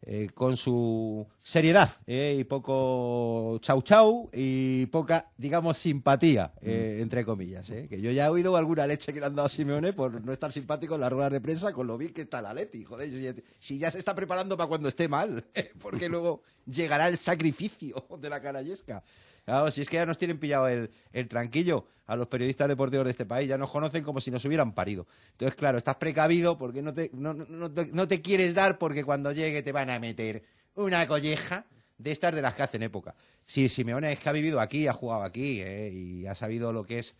Eh, 0.02 0.30
con 0.32 0.56
su 0.56 1.26
seriedad 1.42 1.90
¿eh? 2.06 2.34
y 2.40 2.44
poco 2.44 3.58
chau 3.60 3.82
chau 3.82 4.30
y 4.32 4.86
poca, 4.86 5.30
digamos, 5.36 5.76
simpatía, 5.76 6.54
eh, 6.62 7.00
entre 7.02 7.22
comillas. 7.22 7.70
Que 7.70 8.00
yo 8.00 8.10
ya 8.10 8.24
he 8.24 8.28
oído 8.30 8.56
alguna 8.56 8.86
leche 8.86 9.12
que 9.12 9.20
le 9.20 9.26
han 9.26 9.34
dado 9.34 9.44
a 9.44 9.50
Simeone 9.50 9.92
por 9.92 10.24
no 10.24 10.32
estar 10.32 10.52
simpático 10.52 10.94
en 10.94 11.02
las 11.02 11.12
ruedas 11.12 11.32
de 11.32 11.42
prensa 11.42 11.74
con 11.74 11.86
lo 11.86 11.98
bien 11.98 12.14
que 12.14 12.22
está 12.22 12.40
la 12.40 12.54
Leti. 12.54 12.82
Joder, 12.82 13.10
si, 13.10 13.42
si 13.58 13.78
ya 13.78 13.90
se 13.90 13.98
está 13.98 14.14
preparando 14.14 14.56
para 14.56 14.68
cuando 14.68 14.88
esté 14.88 15.06
mal, 15.06 15.44
porque 15.82 16.08
luego 16.08 16.42
llegará 16.64 17.06
el 17.06 17.18
sacrificio 17.18 18.06
de 18.18 18.30
la 18.30 18.40
canallesca. 18.40 19.04
Claro, 19.44 19.70
si 19.70 19.80
es 19.82 19.88
que 19.88 19.96
ya 19.96 20.06
nos 20.06 20.18
tienen 20.18 20.38
pillado 20.38 20.68
el, 20.68 20.90
tranquillo 21.28 21.86
a 22.06 22.16
los 22.16 22.26
periodistas 22.28 22.68
deportivos 22.68 23.04
de 23.04 23.10
este 23.12 23.26
país, 23.26 23.48
ya 23.48 23.58
nos 23.58 23.70
conocen 23.70 24.02
como 24.04 24.20
si 24.20 24.30
nos 24.30 24.44
hubieran 24.44 24.74
parido. 24.74 25.06
Entonces, 25.32 25.56
claro, 25.56 25.78
estás 25.78 25.96
precavido 25.96 26.58
porque 26.58 26.82
no 26.82 26.92
te, 26.92 27.10
no, 27.14 27.34
no- 27.34 27.68
no 27.68 28.08
te, 28.08 28.20
quieres 28.22 28.54
dar 28.54 28.78
porque 28.78 29.04
cuando 29.04 29.32
llegue 29.32 29.62
te 29.62 29.72
van 29.72 29.90
a 29.90 29.98
meter 29.98 30.42
una 30.74 31.06
colleja 31.06 31.66
de 31.98 32.10
estas 32.12 32.34
de 32.34 32.42
las 32.42 32.54
que 32.54 32.62
hacen 32.62 32.82
época. 32.82 33.14
Si 33.44 33.68
Simeone 33.68 34.12
es 34.12 34.18
que 34.20 34.28
ha 34.28 34.32
vivido 34.32 34.60
aquí, 34.60 34.86
ha 34.86 34.92
jugado 34.92 35.22
aquí 35.22 35.60
eh, 35.60 35.90
y 35.92 36.26
ha 36.26 36.34
sabido 36.34 36.72
lo 36.72 36.84
que 36.84 36.98
es 36.98 37.16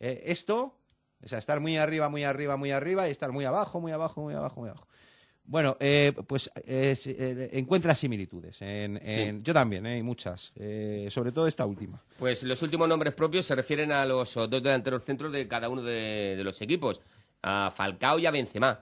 eh, 0.00 0.22
esto, 0.26 0.78
o 1.22 1.28
sea, 1.28 1.38
estar 1.38 1.60
muy 1.60 1.76
arriba, 1.76 2.08
muy 2.08 2.24
arriba, 2.24 2.56
muy 2.56 2.72
arriba 2.72 3.06
y 3.08 3.10
estar 3.10 3.30
muy 3.30 3.44
abajo, 3.44 3.80
muy 3.80 3.92
abajo, 3.92 4.22
muy 4.22 4.34
abajo, 4.34 4.60
muy 4.60 4.70
abajo. 4.70 4.88
Bueno, 5.52 5.76
eh, 5.80 6.14
pues 6.26 6.50
eh, 6.66 6.94
eh, 7.04 7.50
encuentra 7.52 7.94
similitudes. 7.94 8.62
En, 8.62 8.98
en- 9.04 9.42
Yo 9.42 9.52
también, 9.52 9.84
eh, 9.84 9.96
hay 9.96 10.02
muchas. 10.02 10.50
eh, 10.56 11.08
sobre 11.10 11.30
todo 11.30 11.46
esta 11.46 11.66
última. 11.66 12.02
Pues 12.18 12.42
los 12.42 12.62
últimos 12.62 12.88
nombres 12.88 13.12
propios 13.12 13.44
se 13.44 13.54
refieren 13.54 13.92
a 13.92 14.06
los 14.06 14.32
dos 14.34 14.50
delanteros 14.62 15.04
centros 15.04 15.30
de 15.30 15.46
cada 15.46 15.68
uno 15.68 15.82
de, 15.82 16.36
de 16.38 16.42
los 16.42 16.58
equipos, 16.62 17.02
a 17.42 17.70
Falcao 17.76 18.18
y 18.18 18.24
a 18.24 18.30
Benzema. 18.30 18.80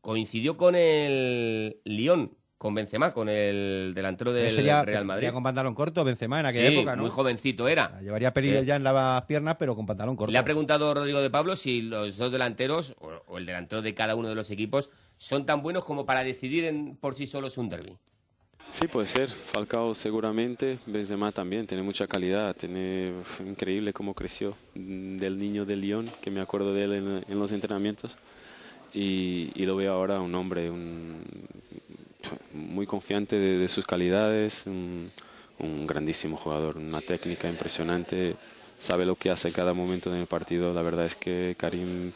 Coincidió 0.00 0.56
con 0.56 0.74
el 0.74 1.76
Lyon, 1.84 2.36
con 2.58 2.74
Benzema, 2.74 3.12
con 3.12 3.28
el 3.28 3.92
delantero 3.94 4.32
del 4.32 4.50
Sería, 4.50 4.82
Real 4.84 5.04
Madrid. 5.04 5.20
sería 5.20 5.32
con 5.32 5.44
pantalón 5.44 5.74
corto, 5.76 6.02
Benzema 6.02 6.40
en 6.40 6.46
aquella 6.46 6.68
Sí, 6.70 6.74
época, 6.74 6.96
¿no? 6.96 7.02
muy 7.02 7.10
jovencito 7.12 7.68
era. 7.68 8.00
Llevaría 8.00 8.32
perillas 8.32 8.64
Eh, 8.64 8.66
ya 8.66 8.74
en 8.74 8.82
las 8.82 9.22
piernas, 9.26 9.54
pero 9.56 9.76
con 9.76 9.86
pantalón 9.86 10.16
corto. 10.16 10.32
Le 10.32 10.38
ha 10.38 10.44
preguntado 10.44 10.92
Rodrigo 10.94 11.20
de 11.20 11.30
Pablo 11.30 11.54
si 11.54 11.82
los 11.82 12.16
dos 12.16 12.32
delanteros, 12.32 12.96
o, 12.98 13.12
o 13.28 13.38
el 13.38 13.46
delantero 13.46 13.82
de 13.82 13.94
cada 13.94 14.16
uno 14.16 14.28
de 14.28 14.34
los 14.34 14.50
equipos, 14.50 14.90
son 15.22 15.46
tan 15.46 15.62
buenos 15.62 15.84
como 15.84 16.04
para 16.04 16.24
decidir 16.24 16.64
en- 16.64 16.96
por 16.96 17.14
sí 17.14 17.28
solos 17.28 17.56
un 17.56 17.68
derby. 17.68 17.96
Sí, 18.72 18.88
puede 18.88 19.06
ser. 19.06 19.28
Falcao 19.28 19.94
seguramente, 19.94 20.80
Benzema 20.84 21.30
también, 21.30 21.64
tiene 21.64 21.84
mucha 21.84 22.08
calidad, 22.08 22.56
tiene 22.56 23.12
increíble 23.46 23.92
cómo 23.92 24.14
creció 24.14 24.56
mm, 24.74 25.18
del 25.18 25.38
niño 25.38 25.64
del 25.64 25.80
Lyon, 25.80 26.10
que 26.20 26.32
me 26.32 26.40
acuerdo 26.40 26.74
de 26.74 26.84
él 26.84 27.24
en, 27.28 27.38
los 27.38 27.52
entrenamientos, 27.52 28.16
y, 28.92 29.52
lo 29.64 29.76
veo 29.76 29.92
ahora 29.92 30.18
un 30.18 30.34
hombre 30.34 30.72
muy 32.52 32.86
confiante 32.86 33.36
de, 33.36 33.58
de 33.58 33.68
sus 33.68 33.86
calidades, 33.86 34.64
un, 34.66 35.12
grandísimo 35.86 36.36
jugador, 36.36 36.78
una 36.78 37.00
técnica 37.00 37.48
impresionante, 37.48 38.34
sabe 38.76 39.06
lo 39.06 39.14
que 39.14 39.30
hace 39.30 39.52
cada 39.52 39.72
momento 39.72 40.10
del 40.10 40.26
partido. 40.26 40.74
La 40.74 40.82
verdad 40.82 41.04
es 41.04 41.14
que 41.14 41.54
Karim 41.56 42.10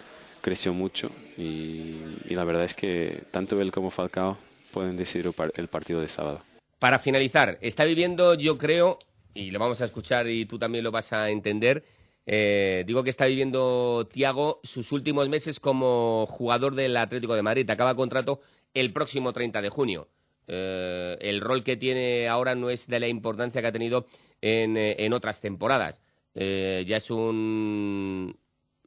creció 0.47 0.73
mucho 0.73 1.11
y, 1.37 1.97
la 2.31 2.45
verdad 2.45 2.63
es 2.63 2.75
que 2.75 3.25
tanto 3.33 3.61
él 3.61 3.73
como 3.73 3.91
Falcao 3.91 4.39
pueden 4.71 4.97
decidir 4.97 5.27
el 5.27 5.33
par- 5.33 5.53
el 5.57 5.67
partido 5.67 6.01
de 6.01 6.07
sábado. 6.07 6.41
Para 6.79 7.01
finalizar, 7.01 7.59
está 7.61 7.83
viviendo, 7.83 8.35
yo 8.35 8.57
creo, 8.57 9.01
y 9.35 9.51
lo 9.51 9.59
vamos 9.59 9.81
a 9.81 9.87
escuchar 9.87 10.29
y 10.29 10.45
tú 10.47 10.57
también 10.57 10.85
lo 10.85 10.93
vas 10.93 11.13
a 11.13 11.31
entender, 11.31 11.83
eh, 12.27 12.85
digo 12.87 13.03
que 13.03 13.11
está 13.11 13.27
viviendo 13.27 14.07
Tiago 14.13 14.61
sus 14.63 14.93
últimos 14.93 15.29
meses 15.29 15.59
como 15.59 16.27
jugador 16.29 16.77
del 16.77 16.97
Atlético 16.97 17.35
de 17.35 17.43
Madrid. 17.43 17.69
Acaba 17.69 17.97
contrato 17.97 18.41
el 18.73 18.93
próximo 18.93 19.33
30 19.33 19.61
de 19.63 19.69
junio. 19.69 20.07
Eh, 20.47 21.17
el 21.23 21.41
rol 21.41 21.65
que 21.65 21.77
tiene 21.77 22.29
ahora 22.29 22.55
no 22.55 22.71
es 22.71 22.87
de 22.87 23.01
la 23.01 23.09
importancia 23.09 23.61
que 23.61 23.67
ha 23.67 23.73
tenido 23.73 24.07
en, 24.41 24.77
eh, 24.77 24.95
en 25.01 25.13
otras 25.13 25.41
temporadas. 25.41 26.01
Ya 26.35 26.97
es 26.99 27.11
un... 27.11 28.37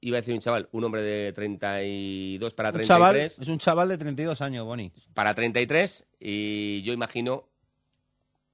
Iba 0.02 0.18
a 0.18 0.22
decir 0.22 0.34
un 0.34 0.40
chaval, 0.40 0.70
un 0.72 0.84
hombre 0.84 1.02
de 1.02 1.34
32 1.34 2.54
para 2.54 2.70
Un 2.70 2.74
33 2.74 2.88
chaval, 2.88 3.16
es 3.18 3.48
un 3.50 3.58
chaval 3.60 3.90
de 3.90 3.98
32 3.98 4.42
años, 4.42 4.66
Boni. 4.66 4.92
para 5.14 5.34
33 5.34 6.08
y 6.20 6.82
yo 6.84 6.94
imagino 6.94 7.48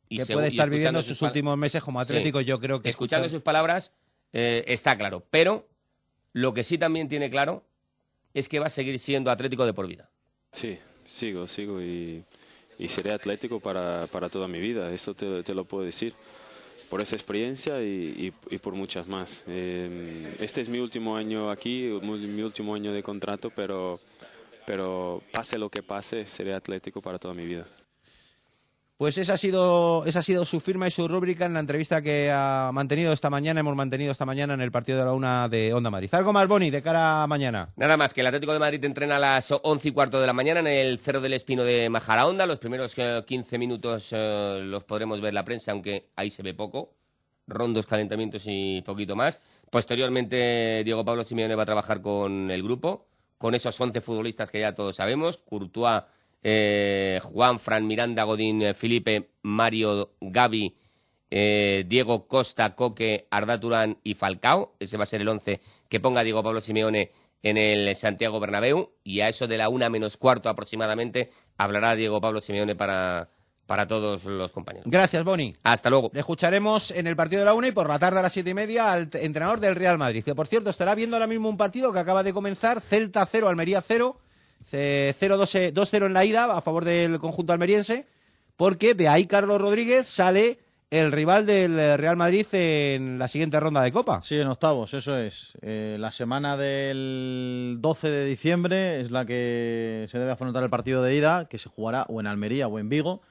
y 0.09 0.17
que 0.17 0.25
puede 0.33 0.47
estar 0.47 0.69
viviendo 0.69 1.01
sus 1.01 1.21
últimos 1.21 1.57
meses 1.57 1.83
como 1.83 1.99
Atlético, 1.99 2.39
Sí. 2.39 2.45
yo 2.45 2.59
creo 2.59 2.81
que 2.81 2.89
escuchando 2.89 3.25
escuchando- 3.25 3.29
sus 3.37 3.43
palabras 3.43 3.93
eh, 4.33 4.63
está 4.67 4.97
claro, 4.97 5.23
pero 5.29 5.67
lo 6.33 6.53
que 6.53 6.63
sí 6.63 6.77
también 6.77 7.07
tiene 7.09 7.29
claro 7.29 7.63
es 8.33 8.49
que 8.49 8.59
va 8.59 8.65
a 8.65 8.69
seguir 8.69 8.99
siendo 8.99 9.31
Atlético 9.31 9.65
de 9.65 9.73
por 9.73 9.87
vida. 9.87 10.09
Sí, 10.51 10.77
sigo, 11.05 11.47
sigo 11.47 11.81
y, 11.81 12.23
y 12.77 12.87
seré 12.89 13.13
atlético 13.13 13.59
para, 13.59 14.07
para 14.07 14.29
toda 14.29 14.47
mi 14.47 14.59
vida, 14.59 14.91
eso 14.93 15.13
te, 15.13 15.43
te 15.43 15.53
lo 15.53 15.65
puedo 15.65 15.85
decir. 15.85 16.13
Por 16.89 17.01
esa 17.01 17.15
experiencia 17.15 17.81
y, 17.81 18.33
y- 18.49 18.57
por 18.57 18.73
muchas 18.73 19.07
más. 19.07 19.43
Eh, 19.47 20.35
este 20.39 20.61
es 20.61 20.69
mi 20.69 20.79
último 20.79 21.15
año 21.15 21.49
aquí, 21.49 21.89
mi 22.01 22.41
último 22.41 22.73
año 22.75 22.91
de 22.93 23.03
contrato, 23.03 23.49
pero, 23.49 23.99
pero 24.65 25.21
pase 25.31 25.57
lo 25.57 25.69
que 25.69 25.83
pase, 25.83 26.25
seré 26.25 26.53
atlético 26.53 27.01
para 27.01 27.19
toda 27.19 27.33
mi 27.33 27.45
vida. 27.45 27.67
Pues 28.97 29.17
esa 29.17 29.33
ha 29.33 29.37
sido 29.37 30.05
esa 30.05 30.19
ha 30.19 30.23
sido 30.23 30.45
su 30.45 30.61
firma 30.61 30.87
y 30.87 30.91
su 30.91 31.05
rúbrica 31.05 31.45
en 31.45 31.53
la 31.53 31.59
entrevista 31.59 32.01
que 32.01 32.31
ha 32.31 32.71
mantenido 32.73 33.11
esta 33.11 33.29
mañana, 33.29 33.59
hemos 33.59 33.75
mantenido 33.75 34.09
esta 34.09 34.25
mañana 34.25 34.53
en 34.53 34.61
el 34.61 34.71
partido 34.71 34.99
de 34.99 35.03
la 35.03 35.11
una 35.11 35.49
de 35.49 35.73
Onda 35.73 35.89
Madrid. 35.89 36.07
Algo 36.13 36.31
más, 36.31 36.47
Boni, 36.47 36.69
de 36.69 36.81
cara 36.81 37.27
mañana. 37.27 37.73
Nada 37.75 37.97
más, 37.97 38.13
que 38.13 38.21
el 38.21 38.27
Atlético 38.27 38.53
de 38.53 38.59
Madrid 38.59 38.85
entrena 38.85 39.17
a 39.17 39.19
las 39.19 39.51
11 39.51 39.89
y 39.89 39.91
cuarto 39.91 40.21
de 40.21 40.27
la 40.27 40.31
mañana 40.31 40.61
en 40.61 40.67
el 40.67 40.97
Cerro 40.99 41.19
del 41.19 41.33
Espino 41.33 41.65
de 41.65 41.89
Majaraonda. 41.89 42.45
Los 42.45 42.59
primeros 42.59 42.93
eh, 42.97 43.21
15 43.27 43.57
minutos 43.57 44.11
eh, 44.13 44.61
los 44.63 44.85
podremos 44.85 45.19
ver 45.19 45.33
la 45.33 45.43
prensa, 45.43 45.73
aunque 45.73 46.11
ahí 46.15 46.29
se 46.29 46.41
ve 46.41 46.53
poco. 46.53 46.93
Rondos, 47.47 47.87
calentamientos 47.87 48.43
y 48.45 48.81
poquito 48.81 49.17
más. 49.17 49.39
Posteriormente, 49.69 50.83
Diego 50.85 51.03
Pablo 51.03 51.25
Simeone 51.25 51.55
va 51.55 51.63
a 51.63 51.65
trabajar 51.65 52.01
con 52.01 52.49
el 52.49 52.63
grupo, 52.63 53.09
con 53.37 53.55
esos 53.55 53.77
11 53.77 53.99
futbolistas 53.99 54.49
que 54.49 54.61
ya 54.61 54.73
todos 54.73 54.95
sabemos. 54.95 55.35
Courtois, 55.35 56.03
eh, 56.47 57.19
Juan, 57.23 57.59
Fran, 57.59 57.87
Miranda, 57.87 58.23
Godín, 58.23 58.61
eh, 58.61 58.75
Felipe, 58.75 59.31
Mario, 59.41 60.11
Gaby, 60.21 60.75
eh, 61.31 61.85
Diego 61.87 62.27
Costa, 62.27 62.75
Coque, 62.75 63.27
Arda 63.31 63.59
Turán 63.59 63.97
y 64.03 64.13
Falcao. 64.13 64.75
Ese 64.79 64.95
va 64.95 65.03
a 65.03 65.07
ser 65.07 65.21
el 65.21 65.27
11 65.27 65.59
que 65.89 65.99
ponga 65.99 66.21
Diego 66.21 66.43
Pablo 66.43 66.61
Simeone 66.61 67.11
en 67.41 67.57
el 67.57 67.95
Santiago 67.95 68.39
Bernabéu. 68.39 68.93
Y 69.03 69.21
a 69.21 69.27
eso 69.27 69.47
de 69.47 69.57
la 69.57 69.69
una 69.69 69.89
menos 69.89 70.17
cuarto 70.17 70.47
aproximadamente 70.47 71.31
hablará 71.57 71.95
Diego 71.95 72.21
Pablo 72.21 72.41
Simeone 72.41 72.75
para, 72.75 73.27
para 73.65 73.87
todos 73.87 74.25
los 74.25 74.51
compañeros. 74.51 74.85
Gracias, 74.87 75.23
Boni. 75.23 75.55
Hasta 75.63 75.89
luego. 75.89 76.11
Le 76.13 76.19
escucharemos 76.19 76.91
en 76.91 77.07
el 77.07 77.15
partido 77.15 77.39
de 77.39 77.45
la 77.45 77.55
una 77.55 77.69
y 77.69 77.71
por 77.71 77.89
la 77.89 77.97
tarde 77.97 78.19
a 78.19 78.21
las 78.21 78.33
siete 78.33 78.51
y 78.51 78.53
media 78.53 78.91
al 78.91 79.09
entrenador 79.13 79.59
del 79.59 79.75
Real 79.75 79.97
Madrid, 79.97 80.23
que 80.23 80.35
por 80.35 80.45
cierto 80.45 80.69
estará 80.69 80.93
viendo 80.93 81.15
ahora 81.15 81.25
mismo 81.25 81.49
un 81.49 81.57
partido 81.57 81.91
que 81.91 81.97
acaba 81.97 82.21
de 82.21 82.33
comenzar, 82.33 82.81
Celta 82.81 83.25
0, 83.25 83.49
Almería 83.49 83.81
0, 83.81 84.19
0-2 84.71 85.73
2-0 85.73 86.05
en 86.05 86.13
la 86.13 86.25
ida 86.25 86.55
a 86.55 86.61
favor 86.61 86.85
del 86.85 87.19
conjunto 87.19 87.53
almeriense, 87.53 88.07
porque 88.55 88.93
de 88.93 89.07
ahí 89.07 89.25
Carlos 89.25 89.61
Rodríguez 89.61 90.07
sale 90.07 90.59
el 90.91 91.11
rival 91.11 91.45
del 91.45 91.77
eh, 91.77 91.97
Real 91.97 92.15
Madrid 92.15 92.45
en 92.51 93.19
la 93.19 93.27
siguiente 93.27 93.59
ronda 93.59 93.81
de 93.81 93.91
Copa. 93.91 94.21
Sí, 94.21 94.35
en 94.35 94.47
octavos, 94.47 94.93
eso 94.93 95.17
es. 95.17 95.57
Eh, 95.61 95.97
la 95.99 96.11
semana 96.11 96.57
del 96.57 97.77
12 97.79 98.09
de 98.09 98.25
diciembre 98.25 99.01
es 99.01 99.11
la 99.11 99.25
que 99.25 100.05
se 100.09 100.19
debe 100.19 100.31
afrontar 100.31 100.63
el 100.63 100.69
partido 100.69 101.01
de 101.01 101.15
ida, 101.15 101.45
que 101.49 101.57
se 101.57 101.69
jugará 101.69 102.03
o 102.03 102.19
en 102.19 102.27
Almería 102.27 102.67
o 102.67 102.79
en 102.79 102.89
Vigo. 102.89 103.21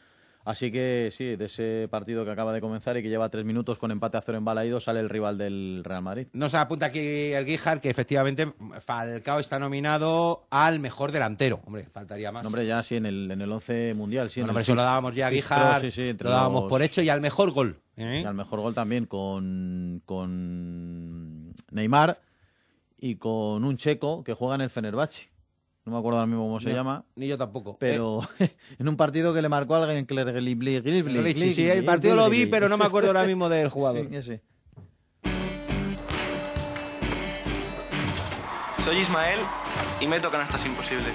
Así 0.44 0.70
que 0.70 1.10
sí, 1.10 1.36
de 1.36 1.46
ese 1.46 1.88
partido 1.90 2.24
que 2.24 2.30
acaba 2.30 2.52
de 2.52 2.60
comenzar 2.60 2.96
y 2.98 3.02
que 3.02 3.08
lleva 3.08 3.30
tres 3.30 3.46
minutos 3.46 3.78
con 3.78 3.90
empate 3.90 4.18
a 4.18 4.20
cero 4.20 4.36
en 4.36 4.44
sale 4.80 5.00
el 5.00 5.08
rival 5.08 5.38
del 5.38 5.80
Real 5.84 6.02
Madrid. 6.02 6.26
Nos 6.34 6.54
apunta 6.54 6.86
aquí 6.86 6.98
el 7.32 7.46
Guijar 7.46 7.80
que 7.80 7.88
efectivamente 7.88 8.52
Falcao 8.80 9.38
está 9.40 9.58
nominado 9.58 10.46
al 10.50 10.80
mejor 10.80 11.12
delantero. 11.12 11.60
Hombre, 11.64 11.86
faltaría 11.86 12.30
más. 12.30 12.44
Hombre, 12.44 12.66
ya 12.66 12.82
sí, 12.82 12.96
en 12.96 13.06
el, 13.06 13.30
en 13.30 13.40
el 13.40 13.50
11 13.50 13.94
mundial. 13.94 14.28
Sí, 14.30 14.40
Bueno, 14.40 14.50
hombre, 14.52 14.60
el 14.60 14.64
eso 14.64 14.74
lo 14.74 14.82
dábamos 14.82 15.14
ya 15.14 15.28
a 15.28 15.30
Guijar, 15.30 15.80
sí, 15.80 15.90
sí, 15.90 16.12
lo 16.20 16.30
dábamos 16.30 16.62
los- 16.64 16.68
por 16.70 16.82
hecho 16.82 17.00
y 17.00 17.08
al 17.08 17.22
mejor 17.22 17.50
gol. 17.52 17.80
¿eh? 17.96 18.20
Y 18.22 18.26
al 18.26 18.34
mejor 18.34 18.60
gol 18.60 18.74
también 18.74 19.06
con, 19.06 20.02
con 20.04 21.54
Neymar 21.70 22.20
y 22.98 23.16
con 23.16 23.64
un 23.64 23.76
checo 23.76 24.22
que 24.24 24.34
juega 24.34 24.56
en 24.56 24.60
el 24.60 24.70
Fenerbahce. 24.70 25.28
No 25.84 25.92
me 25.92 25.98
acuerdo 25.98 26.18
ahora 26.18 26.26
mismo 26.26 26.44
cómo 26.44 26.60
se 26.60 26.70
No, 26.70 26.74
llama. 26.74 27.04
Ni 27.14 27.28
yo 27.28 27.36
tampoco. 27.36 27.76
Pero 27.78 28.22
en 28.78 28.88
un 28.88 28.96
partido 28.96 29.34
que 29.34 29.42
le 29.42 29.50
marcó 29.50 29.74
a 29.74 29.84
alguien 29.84 30.06
que 30.06 30.14
le 30.14 30.24
Glitchy, 30.24 31.52
sí, 31.52 31.68
el 31.68 31.84
partido 31.84 32.16
lo 32.16 32.30
vi, 32.30 32.46
pero 32.46 32.68
no 32.68 32.78
me 32.78 32.86
acuerdo 32.86 33.08
ahora 33.08 33.24
mismo 33.26 33.48
del 33.48 33.68
jugador. 33.68 34.08
Sí, 34.08 34.16
ese. 34.16 34.42
Soy 38.82 38.98
Ismael 38.98 39.38
y 40.00 40.06
meto 40.06 40.30
canastas 40.30 40.64
imposibles. 40.66 41.14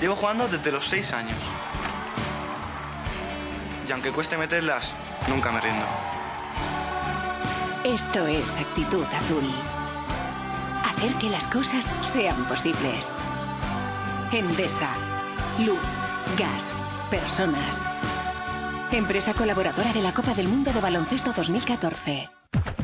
Llevo 0.00 0.14
jugando 0.14 0.46
desde 0.48 0.70
los 0.72 0.84
6 0.84 1.12
años. 1.14 1.38
Y 3.88 3.92
aunque 3.92 4.10
cueste 4.10 4.36
meterlas, 4.36 4.94
nunca 5.28 5.52
me 5.52 5.60
rindo. 5.60 5.86
Esto 7.84 8.26
es 8.26 8.56
actitud 8.56 9.04
azul. 9.04 9.44
Hacer 10.96 11.14
que 11.16 11.28
las 11.28 11.46
cosas 11.46 11.92
sean 12.02 12.42
posibles. 12.44 13.14
Endesa. 14.32 14.88
Luz, 15.58 15.78
gas, 16.38 16.72
personas. 17.10 17.86
Empresa 18.92 19.34
colaboradora 19.34 19.92
de 19.92 20.00
la 20.00 20.14
Copa 20.14 20.32
del 20.32 20.48
Mundo 20.48 20.72
de 20.72 20.80
Baloncesto 20.80 21.32
2014. 21.36 22.35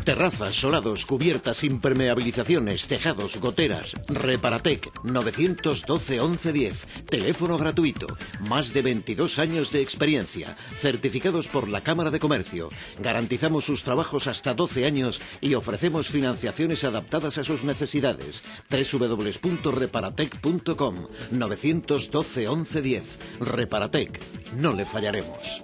Terrazas, 0.05 0.55
solados, 0.57 1.07
cubiertas, 1.07 1.63
impermeabilizaciones, 1.63 2.89
tejados, 2.89 3.39
goteras. 3.39 3.95
Reparatec 4.09 4.91
912 5.05 6.21
1110. 6.21 6.87
Teléfono 7.09 7.57
gratuito. 7.57 8.09
Más 8.41 8.73
de 8.73 8.83
22 8.83 9.39
años 9.39 9.71
de 9.71 9.81
experiencia. 9.81 10.57
Certificados 10.77 11.47
por 11.47 11.69
la 11.69 11.83
Cámara 11.83 12.11
de 12.11 12.19
Comercio. 12.19 12.71
Garantizamos 12.99 13.65
sus 13.65 13.85
trabajos 13.85 14.27
hasta 14.27 14.55
12 14.55 14.87
años 14.87 15.21
y 15.41 15.55
ofrecemos 15.55 16.09
financiaciones 16.09 16.83
adaptadas 16.85 17.39
a 17.39 17.45
sus 17.45 17.63
necesidades. 17.63 18.43
www.reparatec.com 18.71 21.07
912 21.31 22.49
1110. 22.49 23.19
Reparatec. 23.41 24.21
No 24.57 24.73
le 24.73 24.85
fallaremos. 24.85 25.63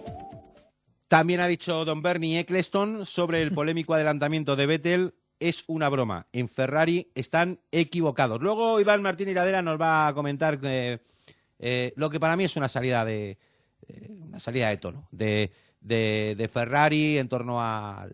También 1.08 1.40
ha 1.40 1.46
dicho 1.46 1.84
Don 1.84 2.02
Bernie 2.02 2.38
Eccleston 2.38 3.04
sobre 3.06 3.42
el 3.42 3.52
polémico 3.54 3.94
adelantamiento 3.94 4.56
de 4.56 4.66
Vettel. 4.66 5.14
Es 5.40 5.64
una 5.68 5.88
broma. 5.88 6.26
En 6.32 6.48
Ferrari 6.48 7.10
están 7.14 7.60
equivocados. 7.70 8.40
Luego 8.40 8.80
Iván 8.80 9.02
Martín 9.02 9.28
Iradera 9.28 9.62
nos 9.62 9.80
va 9.80 10.08
a 10.08 10.14
comentar 10.14 10.58
eh, 10.62 10.98
eh, 11.58 11.92
lo 11.96 12.10
que 12.10 12.18
para 12.20 12.36
mí 12.36 12.44
es 12.44 12.56
una 12.56 12.68
salida 12.68 13.04
de 13.04 13.38
eh, 13.86 14.08
una 14.10 14.40
salida 14.40 14.68
de 14.68 14.76
tono 14.78 15.08
de, 15.12 15.52
de- 15.80 16.34
de 16.36 16.48
Ferrari 16.48 17.18
en 17.18 17.28
torno 17.28 17.62
a 17.62 18.06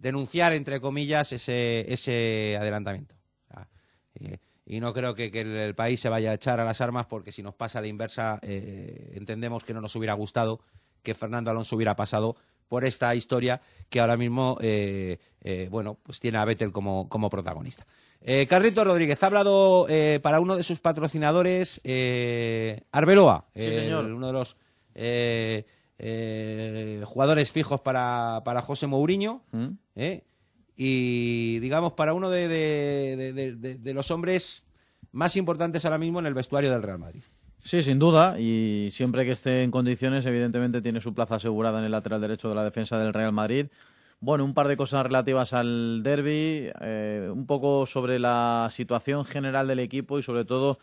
denunciar 0.00 0.52
entre 0.54 0.80
comillas 0.80 1.32
ese, 1.32 1.90
ese 1.92 2.56
adelantamiento. 2.60 3.14
O 3.14 3.52
sea, 3.54 3.68
eh, 4.16 4.38
y 4.66 4.80
no 4.80 4.92
creo 4.92 5.14
que, 5.14 5.30
que 5.30 5.40
el, 5.42 5.74
país 5.74 5.98
se 6.00 6.08
vaya 6.08 6.30
a 6.32 6.34
echar 6.34 6.60
a 6.60 6.64
las 6.64 6.80
armas 6.80 7.06
porque 7.06 7.32
si 7.32 7.42
nos 7.42 7.54
pasa 7.54 7.80
de 7.80 7.88
inversa 7.88 8.38
eh, 8.42 9.12
entendemos 9.14 9.64
que 9.64 9.72
no 9.72 9.80
nos 9.80 9.94
hubiera 9.96 10.12
gustado 10.14 10.60
que 11.08 11.14
Fernando 11.14 11.50
Alonso 11.50 11.74
hubiera 11.76 11.96
pasado 11.96 12.36
por 12.68 12.84
esta 12.84 13.14
historia 13.14 13.62
que 13.88 13.98
ahora 14.00 14.18
mismo 14.18 14.58
eh, 14.60 15.18
eh, 15.40 15.68
bueno 15.70 15.96
pues 16.02 16.20
tiene 16.20 16.36
a 16.36 16.44
Vettel 16.44 16.70
como, 16.70 17.08
como 17.08 17.30
protagonista. 17.30 17.86
Eh, 18.20 18.46
Carrito 18.46 18.84
Rodríguez 18.84 19.22
ha 19.22 19.26
hablado 19.26 19.86
eh, 19.88 20.20
para 20.22 20.38
uno 20.40 20.54
de 20.56 20.62
sus 20.62 20.78
patrocinadores, 20.80 21.80
Arbeloa, 22.92 23.46
Sí, 23.54 23.62
señor. 23.62 24.04
uno 24.06 24.26
de 24.26 24.32
los 24.34 24.56
jugadores 27.08 27.50
fijos 27.50 27.80
para, 27.80 28.42
para 28.44 28.60
José 28.62 28.86
Mourinho. 28.86 29.42
¿Mm? 29.52 29.68
Y 30.76 31.58
digamos, 31.60 31.94
para 31.94 32.12
uno 32.14 32.30
de- 32.30 32.48
de- 32.48 33.78
de 33.78 33.94
los 33.94 34.10
hombres 34.10 34.62
más 35.10 35.36
importantes 35.36 35.84
ahora 35.84 35.98
mismo 35.98 36.20
en 36.20 36.26
el 36.26 36.34
vestuario 36.34 36.70
del 36.70 36.82
Real 36.82 36.98
Madrid. 36.98 37.22
Sí, 37.60 37.82
sin 37.82 37.98
duda, 37.98 38.38
y 38.40 38.88
siempre 38.92 39.24
que 39.24 39.32
esté 39.32 39.62
en 39.62 39.70
condiciones, 39.70 40.24
evidentemente 40.24 40.80
tiene 40.80 41.00
su 41.00 41.12
plaza 41.12 41.34
asegurada 41.36 41.80
en 41.80 41.84
el 41.84 41.90
lateral 41.92 42.20
derecho 42.20 42.48
de 42.48 42.54
la 42.54 42.64
defensa 42.64 42.98
del 42.98 43.12
Real 43.12 43.32
Madrid. 43.32 43.66
Bueno, 44.20 44.44
un 44.44 44.54
par 44.54 44.68
de 44.68 44.76
cosas 44.76 45.04
relativas 45.04 45.52
al 45.52 46.02
derby, 46.02 46.70
eh, 46.80 47.30
un 47.32 47.46
poco 47.46 47.86
sobre 47.86 48.18
la 48.18 48.68
situación 48.70 49.24
general 49.24 49.68
del 49.68 49.80
equipo 49.80 50.18
y 50.18 50.22
sobre 50.22 50.44
todo 50.44 50.78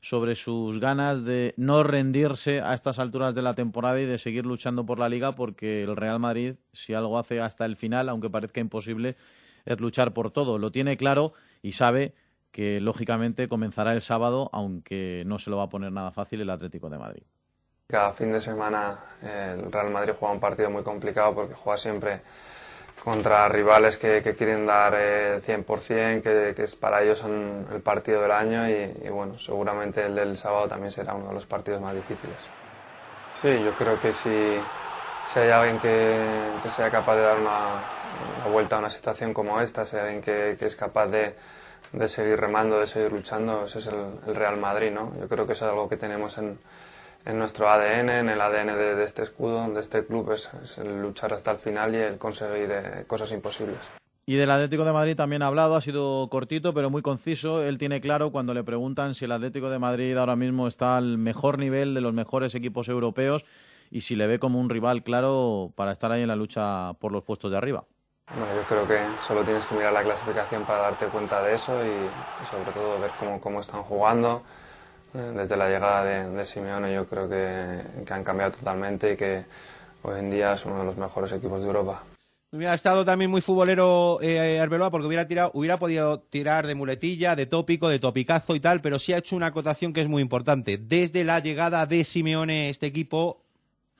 sobre 0.00 0.34
sus 0.34 0.80
ganas 0.80 1.24
de 1.24 1.54
no 1.56 1.84
rendirse 1.84 2.60
a 2.60 2.74
estas 2.74 2.98
alturas 2.98 3.34
de 3.36 3.42
la 3.42 3.54
temporada 3.54 4.00
y 4.00 4.06
de 4.06 4.18
seguir 4.18 4.46
luchando 4.46 4.84
por 4.84 4.98
la 4.98 5.08
liga 5.08 5.36
porque 5.36 5.84
el 5.84 5.96
Real 5.96 6.18
Madrid, 6.18 6.54
si 6.72 6.92
algo 6.94 7.18
hace 7.18 7.40
hasta 7.40 7.66
el 7.66 7.76
final, 7.76 8.08
aunque 8.08 8.30
parezca 8.30 8.60
imposible, 8.60 9.16
es 9.64 9.80
luchar 9.80 10.12
por 10.12 10.32
todo. 10.32 10.58
Lo 10.58 10.72
tiene 10.72 10.96
claro 10.96 11.34
y 11.62 11.72
sabe 11.72 12.14
que 12.52 12.80
lógicamente 12.80 13.48
comenzará 13.48 13.92
el 13.94 14.02
sábado, 14.02 14.50
aunque 14.52 15.24
no 15.26 15.38
se 15.40 15.50
lo 15.50 15.58
va 15.58 15.64
a 15.64 15.68
poner 15.70 15.92
nada 15.92 16.12
fácil 16.12 16.40
el 16.42 16.50
Atlético 16.50 16.90
de 16.90 16.98
Madrid. 16.98 17.24
Cada 17.86 18.12
fin 18.12 18.32
de 18.32 18.40
semana 18.40 18.98
el 19.22 19.70
Real 19.70 19.90
Madrid 19.90 20.14
juega 20.18 20.34
un 20.34 20.40
partido 20.40 20.68
muy 20.70 20.82
complicado 20.82 21.34
porque 21.34 21.54
juega 21.54 21.76
siempre 21.76 22.22
contra 23.04 23.48
rivales 23.48 23.96
que, 23.98 24.22
que 24.22 24.34
quieren 24.34 24.66
dar 24.66 24.94
eh, 24.96 25.40
100%, 25.40 26.22
que, 26.22 26.54
que 26.56 26.62
es 26.64 26.76
para 26.76 27.02
ellos 27.02 27.18
son 27.20 27.68
el 27.72 27.82
partido 27.82 28.22
del 28.22 28.32
año 28.32 28.68
y, 28.68 28.74
y 29.06 29.08
bueno, 29.10 29.38
seguramente 29.38 30.04
el 30.06 30.14
del 30.16 30.36
sábado 30.36 30.68
también 30.68 30.92
será 30.92 31.14
uno 31.14 31.28
de 31.28 31.34
los 31.34 31.46
partidos 31.46 31.80
más 31.82 31.94
difíciles. 31.94 32.52
Sí, 33.32 33.62
yo 33.62 33.74
creo 33.74 33.98
que 33.98 34.12
si, 34.12 34.70
si 35.22 35.38
hay 35.38 35.50
alguien 35.50 35.78
que, 35.80 36.58
que 36.60 36.70
sea 36.70 36.90
capaz 36.90 37.16
de 37.16 37.22
dar 37.22 37.38
una, 37.38 37.90
una 38.02 38.46
vuelta 38.46 38.76
a 38.76 38.78
una 38.78 38.90
situación 38.90 39.32
como 39.34 39.60
esta, 39.60 39.84
si 39.84 39.96
hay 39.96 40.02
alguien 40.02 40.20
que, 40.22 40.56
que 40.58 40.66
es 40.66 40.76
capaz 40.76 41.06
de, 41.08 41.36
de 41.92 42.08
seguir 42.08 42.38
remando, 42.38 42.78
de 42.78 42.86
seguir 42.86 43.12
luchando, 43.12 43.64
ese 43.64 43.78
es 43.78 43.86
el, 43.88 44.34
Real 44.34 44.58
Madrid, 44.58 44.90
¿no? 44.90 45.12
Yo 45.20 45.28
creo 45.28 45.46
que 45.46 45.52
es 45.52 45.62
algo 45.62 45.88
que 45.88 45.96
tenemos 45.96 46.38
en, 46.38 46.58
en 47.24 47.38
nuestro 47.38 47.68
ADN, 47.68 48.10
en 48.10 48.28
el 48.28 48.40
ADN 48.40 48.76
de, 48.76 49.02
este 49.04 49.22
escudo, 49.22 49.68
de 49.68 49.80
este 49.80 50.04
club, 50.06 50.32
es, 50.32 50.50
es 50.62 50.78
el 50.78 51.02
luchar 51.02 51.32
hasta 51.32 51.50
el 51.50 51.58
final 51.58 51.94
y 51.94 51.98
el 51.98 52.18
conseguir 52.18 52.70
eh, 52.70 53.04
cosas 53.06 53.30
imposibles. 53.32 53.78
Y 54.24 54.36
del 54.36 54.50
Atlético 54.52 54.84
de 54.84 54.92
Madrid 54.92 55.16
también 55.16 55.42
ha 55.42 55.48
hablado, 55.48 55.74
ha 55.74 55.80
sido 55.80 56.28
cortito 56.30 56.72
pero 56.72 56.90
muy 56.90 57.02
conciso. 57.02 57.62
Él 57.62 57.76
tiene 57.76 58.00
claro 58.00 58.30
cuando 58.30 58.54
le 58.54 58.62
preguntan 58.62 59.14
si 59.14 59.24
el 59.24 59.32
Atlético 59.32 59.68
de 59.68 59.80
Madrid 59.80 60.16
ahora 60.16 60.36
mismo 60.36 60.68
está 60.68 60.96
al 60.96 61.18
mejor 61.18 61.58
nivel 61.58 61.92
de 61.92 62.00
los 62.00 62.14
mejores 62.14 62.54
equipos 62.54 62.88
europeos 62.88 63.44
y 63.90 64.02
si 64.02 64.14
le 64.14 64.28
ve 64.28 64.38
como 64.38 64.60
un 64.60 64.70
rival 64.70 65.02
claro 65.02 65.72
para 65.74 65.90
estar 65.90 66.12
ahí 66.12 66.22
en 66.22 66.28
la 66.28 66.36
lucha 66.36 66.92
por 66.94 67.10
los 67.10 67.24
puestos 67.24 67.50
de 67.50 67.58
arriba. 67.58 67.84
Bueno, 68.36 68.54
yo 68.56 68.62
creo 68.66 68.88
que 68.88 68.98
solo 69.20 69.42
tienes 69.42 69.66
que 69.66 69.74
mirar 69.74 69.92
la 69.92 70.02
clasificación 70.02 70.64
para 70.64 70.78
darte 70.82 71.06
cuenta 71.06 71.42
de 71.42 71.54
eso 71.54 71.84
y, 71.84 71.88
y 71.88 72.46
sobre 72.50 72.72
todo 72.72 72.98
ver 72.98 73.10
cómo, 73.18 73.40
cómo 73.40 73.60
están 73.60 73.82
jugando. 73.82 74.42
Eh, 75.14 75.32
Desde 75.36 75.56
la 75.56 75.68
llegada 75.68 76.04
de, 76.04 76.30
de 76.30 76.46
Simeone 76.46 76.94
yo 76.94 77.06
creo 77.06 77.28
que, 77.28 78.04
que 78.06 78.14
han 78.14 78.24
cambiado 78.24 78.52
totalmente 78.52 79.12
y 79.12 79.16
que 79.16 79.44
hoy 80.02 80.18
en 80.18 80.30
día 80.30 80.52
es 80.52 80.64
uno 80.64 80.78
de 80.78 80.84
los 80.84 80.96
mejores 80.96 81.30
equipos 81.32 81.60
de 81.60 81.66
Europa. 81.66 82.02
Hubiera 82.50 82.74
estado 82.74 83.04
también 83.04 83.30
muy 83.30 83.40
futbolero 83.40 84.18
eh, 84.22 84.60
Arbeloa 84.60 84.90
porque 84.90 85.06
hubiera 85.06 85.26
tirado, 85.26 85.50
hubiera 85.54 85.78
podido 85.78 86.20
tirar 86.20 86.66
de 86.66 86.74
muletilla, 86.74 87.36
de 87.36 87.46
tópico, 87.46 87.88
de 87.88 87.98
topicazo 87.98 88.54
y 88.54 88.60
tal, 88.60 88.80
pero 88.80 88.98
sí 88.98 89.12
ha 89.12 89.18
hecho 89.18 89.36
una 89.36 89.46
acotación 89.46 89.92
que 89.92 90.02
es 90.02 90.08
muy 90.08 90.22
importante. 90.22 90.78
Desde 90.78 91.24
la 91.24 91.40
llegada 91.40 91.86
de 91.86 92.04
Simeone 92.04 92.68
este 92.70 92.86
equipo, 92.86 93.42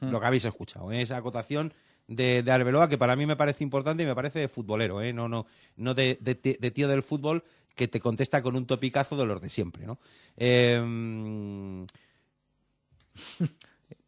lo 0.00 0.20
que 0.20 0.26
habéis 0.26 0.44
escuchado, 0.44 0.90
¿eh? 0.92 1.00
esa 1.00 1.16
acotación 1.16 1.72
de, 2.08 2.42
de 2.42 2.50
Arbeloa 2.52 2.88
que 2.88 2.98
para 2.98 3.16
mí 3.16 3.26
me 3.26 3.36
parece 3.36 3.64
importante 3.64 4.02
y 4.02 4.06
me 4.06 4.14
parece 4.14 4.38
de 4.40 4.48
futbolero, 4.48 5.00
¿eh? 5.02 5.12
no, 5.12 5.28
no, 5.28 5.46
no 5.76 5.94
de, 5.94 6.18
de- 6.20 6.58
de 6.60 6.70
tío 6.70 6.88
del 6.88 7.02
fútbol 7.02 7.42
que 7.74 7.88
te 7.88 8.00
contesta 8.00 8.42
con 8.42 8.54
un 8.56 8.66
topicazo 8.66 9.16
de 9.16 9.24
los 9.26 9.40
de 9.40 9.48
siempre, 9.48 9.86
¿no? 9.86 9.98
Eh, 10.36 10.80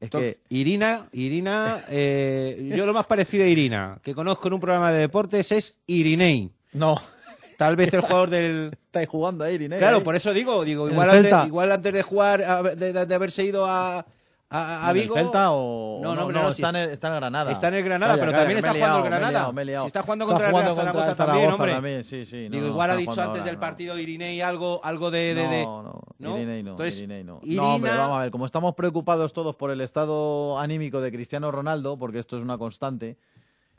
Es 0.00 0.10
que- 0.10 0.40
Irina, 0.50 1.08
Irina, 1.12 1.84
eh, 1.88 2.72
yo 2.76 2.84
lo 2.84 2.92
más 2.92 3.06
parecido 3.06 3.44
a 3.44 3.48
Irina 3.48 3.98
que 4.02 4.14
conozco 4.14 4.48
en 4.48 4.54
un 4.54 4.60
programa 4.60 4.92
de 4.92 4.98
deportes 5.00 5.50
es 5.52 5.78
Irinei. 5.86 6.50
No. 6.72 7.00
Tal 7.56 7.76
vez 7.76 7.92
el 7.94 8.00
jugador 8.00 8.28
del. 8.30 8.70
Estáis 8.86 9.08
jugando 9.08 9.44
a 9.44 9.50
Irinei. 9.50 9.78
Claro, 9.78 9.98
ahí. 9.98 10.02
por 10.02 10.16
eso 10.16 10.32
digo, 10.34 10.64
digo, 10.64 10.86
¿En 10.88 10.92
igual 10.94 11.10
antes, 11.10 11.46
igual 11.46 11.72
antes 11.72 11.92
de 11.92 12.02
jugar, 12.02 12.76
de- 12.76 13.06
de 13.06 13.14
haberse 13.14 13.44
ido 13.44 13.66
a, 13.66 14.04
a, 14.56 14.86
a 14.86 14.90
¿En 14.90 14.96
el 14.96 15.02
Vigo. 15.02 15.14
Celta 15.16 15.50
o 15.52 16.00
No, 16.02 16.08
no, 16.10 16.14
no, 16.14 16.22
hombre, 16.26 16.42
no, 16.42 16.48
está, 16.48 16.68
en 16.70 16.76
el, 16.76 16.90
está 16.90 17.08
en 17.08 17.14
el 17.14 17.20
Granada. 17.20 17.52
Está 17.52 17.68
en 17.68 17.74
el 17.74 17.84
Granada, 17.84 18.12
Calla, 18.12 18.20
pero 18.22 18.32
calla, 18.32 18.42
también 18.42 18.58
está 18.58 18.72
jugando 18.74 18.96
el 18.96 19.02
me 19.02 19.06
he 19.06 19.10
Granada. 19.10 19.30
liado, 19.32 19.52
me 19.52 19.62
he 19.62 19.64
liado. 19.64 19.82
Si 19.84 19.86
está 19.88 20.02
jugando 20.02 20.24
Está 20.24 20.32
contra 20.32 20.46
el 20.46 20.52
jugando 20.52 20.74
contra 20.74 20.92
Zaragoza 20.92 21.10
el 21.10 21.16
también, 21.16 21.36
Zaragoza 21.44 21.62
hombre. 21.62 21.72
también, 21.74 22.04
sí, 22.04 22.24
sí, 22.26 22.48
digo, 22.48 22.62
no, 22.66 22.68
igual 22.72 22.90
ha 22.90 22.94
está 22.94 23.10
dicho 23.10 23.22
antes 23.22 23.44
del 23.44 23.58
partido 23.58 23.98
Irinei 23.98 24.40
algo, 24.40 24.80
algo 24.84 25.10
de. 25.10 25.34
de, 25.34 25.48
de- 25.48 25.64
No, 25.64 25.82
no, 25.82 26.00
¿no? 26.18 26.36
Irinei 26.36 26.62
no, 26.62 26.70
Entonces, 26.72 26.98
Irinei 26.98 27.24
no. 27.24 27.40
Irina- 27.42 27.62
No, 27.62 27.74
hombre, 27.74 27.90
vamos 27.90 28.16
a 28.18 28.20
ver, 28.22 28.30
como 28.30 28.46
estamos 28.46 28.74
preocupados 28.74 29.32
todos 29.32 29.56
por 29.56 29.70
el 29.70 29.80
estado 29.80 30.58
anímico 30.58 31.00
de 31.00 31.10
Cristiano 31.12 31.50
Ronaldo, 31.50 31.98
porque 31.98 32.18
esto 32.18 32.36
es 32.36 32.42
una 32.42 32.56
constante, 32.58 33.18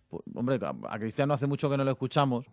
pues, 0.09 0.23
hombre, 0.35 0.59
a 0.61 0.73
a 0.93 0.99
Cristiano 0.99 1.33
hace 1.33 1.47
mucho 1.47 1.69
que 1.69 1.77
no 1.77 1.83
lo 1.83 1.91
escuchamos, 1.91 2.45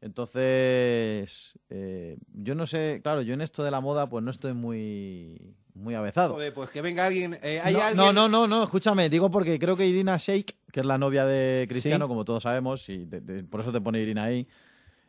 entonces, 0.00 1.58
eh, 1.70 2.16
yo 2.34 2.54
no 2.54 2.66
sé, 2.66 3.00
claro, 3.02 3.22
yo 3.22 3.34
en 3.34 3.40
esto 3.40 3.62
de 3.64 3.70
la 3.70 3.80
moda 3.80 4.08
pues 4.08 4.24
no 4.24 4.30
estoy 4.30 4.52
muy, 4.52 5.54
muy 5.74 5.94
avezado. 5.94 6.34
Joder, 6.34 6.52
pues 6.52 6.70
que 6.70 6.82
venga 6.82 7.06
alguien. 7.06 7.38
eh, 7.42 7.60
¿hay 7.62 7.72
no, 7.74 7.80
alguien? 7.82 7.96
no, 7.96 8.12
no, 8.12 8.28
no, 8.28 8.46
no, 8.46 8.64
escúchame, 8.64 9.08
digo 9.08 9.30
porque 9.30 9.58
creo 9.58 9.76
que 9.76 9.86
Irina 9.86 10.16
Sheikh, 10.18 10.54
que 10.70 10.80
es 10.80 10.86
la 10.86 10.98
novia 10.98 11.24
de 11.26 11.66
Cristiano, 11.68 12.04
Sí. 12.04 12.08
como 12.08 12.24
todos 12.24 12.42
sabemos, 12.42 12.88
y 12.88 13.04
de- 13.06 13.20
de- 13.20 13.44
por 13.44 13.60
eso 13.60 13.72
te 13.72 13.80
pone 13.80 14.00
Irina 14.00 14.24
ahí, 14.24 14.46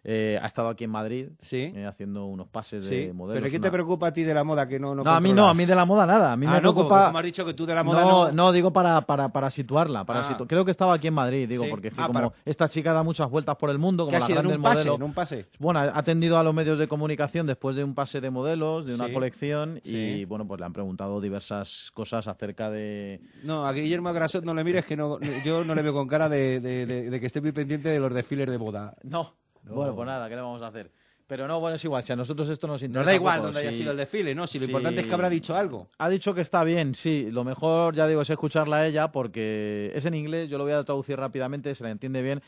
eh, 0.04 0.38
ha 0.41 0.47
estado 0.47 0.70
aquí 0.70 0.84
en 0.84 0.89
Madrid 0.89 1.28
eh, 1.51 1.86
haciendo 1.88 2.26
unos 2.26 2.47
pases 2.47 2.84
Sí, 2.86 3.06
de 3.08 3.14
modelos. 3.14 3.41
pero 3.41 3.49
¿qué 3.51 3.58
una- 3.58 3.64
te 3.68 3.72
preocupa 3.72 4.08
a 4.08 4.14
ti 4.14 4.24
de 4.24 4.34
la 4.34 4.43
moda 4.43 4.68
que 4.68 4.80
no 4.80 4.93
no 4.93 5.04
no, 5.04 5.12
a 5.12 5.20
mí 5.22 5.32
no, 5.32 5.47
a 5.47 5.54
mí 5.54 5.66
de 5.66 5.76
la 5.76 5.86
moda 5.86 6.06
nada. 6.06 6.34
A 6.34 6.36
mí 6.38 6.45
Ah, 6.47 6.51
me 6.51 6.56
no, 6.58 6.74
preocupa. 6.74 7.06
como- 7.08 7.18
has 7.20 7.24
dicho 7.26 7.45
que 7.45 7.54
tú 7.54 7.66
de 7.66 7.74
la 7.74 7.84
moda 7.84 8.01
no, 8.04 8.32
no- 8.32 8.51
digo 8.51 8.72
para, 8.74 9.01
para, 9.01 9.30
para 9.30 9.49
situarla. 9.49 10.04
Para 10.06 10.22
Ah. 10.22 10.24
situ- 10.26 10.45
Creo 10.47 10.66
que 10.66 10.72
estaba 10.72 10.93
aquí 10.93 11.08
en 11.08 11.14
Madrid, 11.14 11.47
digo, 11.47 11.64
Sí. 11.64 11.70
porque 11.70 11.88
es 11.88 11.93
que 11.93 12.01
Ah, 12.01 12.08
como 12.08 12.14
para- 12.20 12.34
esta 12.45 12.68
chica 12.68 12.91
da 12.93 13.01
muchas 13.04 13.30
vueltas 13.30 13.56
por 13.56 13.70
el 13.70 13.78
mundo, 13.80 14.06
¿Qué 14.08 14.18
como 14.18 14.28
la 14.28 14.36
grande 14.36 14.56
un 14.58 14.62
pase? 14.62 14.76
modelo. 14.78 14.95
¿En 14.95 15.04
un 15.04 15.14
pase? 15.14 15.45
Bueno, 15.60 15.80
ha 15.80 15.97
atendido 15.97 16.38
a 16.38 16.43
los 16.43 16.54
medios 16.54 16.78
de 16.80 16.88
comunicación 16.88 17.47
después 17.47 17.76
de 17.76 17.84
un 17.84 17.95
pase 17.95 18.20
de 18.20 18.30
modelos, 18.30 18.86
de 18.86 18.95
una 18.95 19.12
colección, 19.12 19.80
y 19.86 20.26
bueno, 20.26 20.45
pues 20.47 20.60
le 20.60 20.66
han 20.66 20.74
preguntado 20.74 21.22
diversas 21.22 21.91
cosas 21.93 22.28
acerca 22.28 22.70
de. 22.70 23.22
No, 23.43 23.66
a 23.66 23.72
Guillermo 23.74 24.12
Grasot 24.14 24.43
no 24.43 24.54
le 24.54 24.64
mires 24.64 24.86
que 24.86 24.97
no, 24.97 25.20
yo 25.45 25.64
no 25.64 25.76
le 25.76 25.82
veo 25.82 25.93
con 25.93 26.08
cara 26.08 26.28
de, 26.30 26.60
de- 26.60 26.86
de- 26.86 27.10
de 27.10 27.20
que 27.20 27.26
esté 27.26 27.39
muy 27.41 27.51
pendiente 27.51 27.89
de 27.89 27.99
los 27.99 28.14
desfiles 28.14 28.49
de 28.49 28.58
boda. 28.58 28.95
No. 29.04 29.34
Bueno, 29.64 29.95
pues 29.95 30.05
nada, 30.05 30.28
¿qué 30.30 30.36
le 30.36 30.41
vamos 30.41 30.61
a 30.61 30.68
hacer? 30.68 30.91
Pero 31.26 31.47
no, 31.47 31.59
bueno, 31.59 31.78
es 31.78 31.84
igual, 31.86 32.03
si 32.03 32.11
a 32.11 32.16
nosotros 32.18 32.49
esto 32.49 32.68
nos 32.68 32.84
interesa. 32.84 32.99
Nos 32.99 33.05
da 33.07 33.16
igual 33.16 33.36
poco, 33.38 33.45
dónde 33.47 33.61
haya 33.61 33.72
si- 33.72 33.78
sido 33.80 33.91
el 33.91 33.97
desfile, 33.97 34.36
¿no? 34.36 34.45
Si 34.45 34.59
lo 34.59 34.66
importante 34.66 35.01
es 35.01 35.07
que 35.07 35.14
habrá 35.14 35.30
dicho 35.30 35.55
algo. 35.55 35.88
Ha 35.97 36.09
dicho 36.09 36.34
que 36.34 36.41
está 36.41 36.64
bien, 36.66 36.93
sí. 36.95 37.30
Lo 37.32 37.43
mejor, 37.45 37.95
ya 37.95 38.05
digo, 38.07 38.22
es 38.22 38.30
escucharla 38.30 38.78
a 38.78 38.88
ella 38.88 39.11
porque 39.11 39.91
es 39.95 40.05
en 40.05 40.14
inglés, 40.16 40.49
yo 40.49 40.57
lo 40.57 40.66
voy 40.66 40.74
a 40.74 40.84
traducir 40.84 41.18
rápidamente, 41.18 41.74
se 41.76 41.84
la 41.84 41.91
entiende 41.91 42.22
bien. 42.22 42.41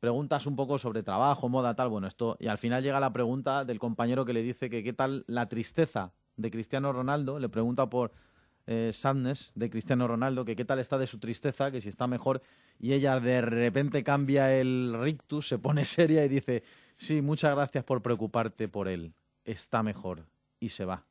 Preguntas 0.00 0.46
un 0.46 0.56
poco 0.56 0.78
sobre 0.78 1.02
trabajo, 1.02 1.48
moda, 1.48 1.74
tal, 1.74 1.88
bueno, 1.90 2.06
esto. 2.06 2.36
Y 2.40 2.48
al 2.48 2.58
final 2.58 2.82
llega 2.82 3.00
la 3.00 3.12
pregunta 3.12 3.64
del 3.64 3.78
compañero 3.78 4.24
que 4.24 4.32
le 4.32 4.42
dice 4.42 4.70
que 4.70 4.82
qué 4.82 4.92
tal 4.92 5.24
la 5.26 5.48
tristeza 5.48 6.12
de 6.36 6.50
Cristiano 6.50 6.92
Ronaldo. 6.92 7.38
Le 7.38 7.48
pregunta 7.48 7.88
por 7.88 8.12
eh, 8.66 8.90
sadness 8.92 9.52
de 9.54 9.70
Cristiano 9.70 10.08
Ronaldo, 10.08 10.44
que 10.44 10.56
qué 10.56 10.64
tal 10.64 10.78
está 10.78 10.98
de 10.98 11.06
su 11.06 11.18
tristeza, 11.18 11.70
que 11.70 11.80
si 11.80 11.88
está 11.88 12.06
mejor. 12.06 12.42
Y 12.78 12.92
ella 12.92 13.18
de 13.20 13.40
repente 13.40 14.02
cambia 14.02 14.52
el 14.54 14.96
rictus, 15.00 15.48
se 15.48 15.58
pone 15.58 15.84
seria 15.86 16.24
y 16.24 16.28
dice, 16.28 16.62
sí, 16.96 17.22
muchas 17.22 17.54
gracias 17.54 17.84
por 17.84 18.02
preocuparte 18.02 18.68
por 18.68 18.88
él. 18.88 19.12
Está 19.44 19.82
mejor. 19.82 20.24
Y 20.60 20.70
se 20.70 20.84
va. 20.84 21.04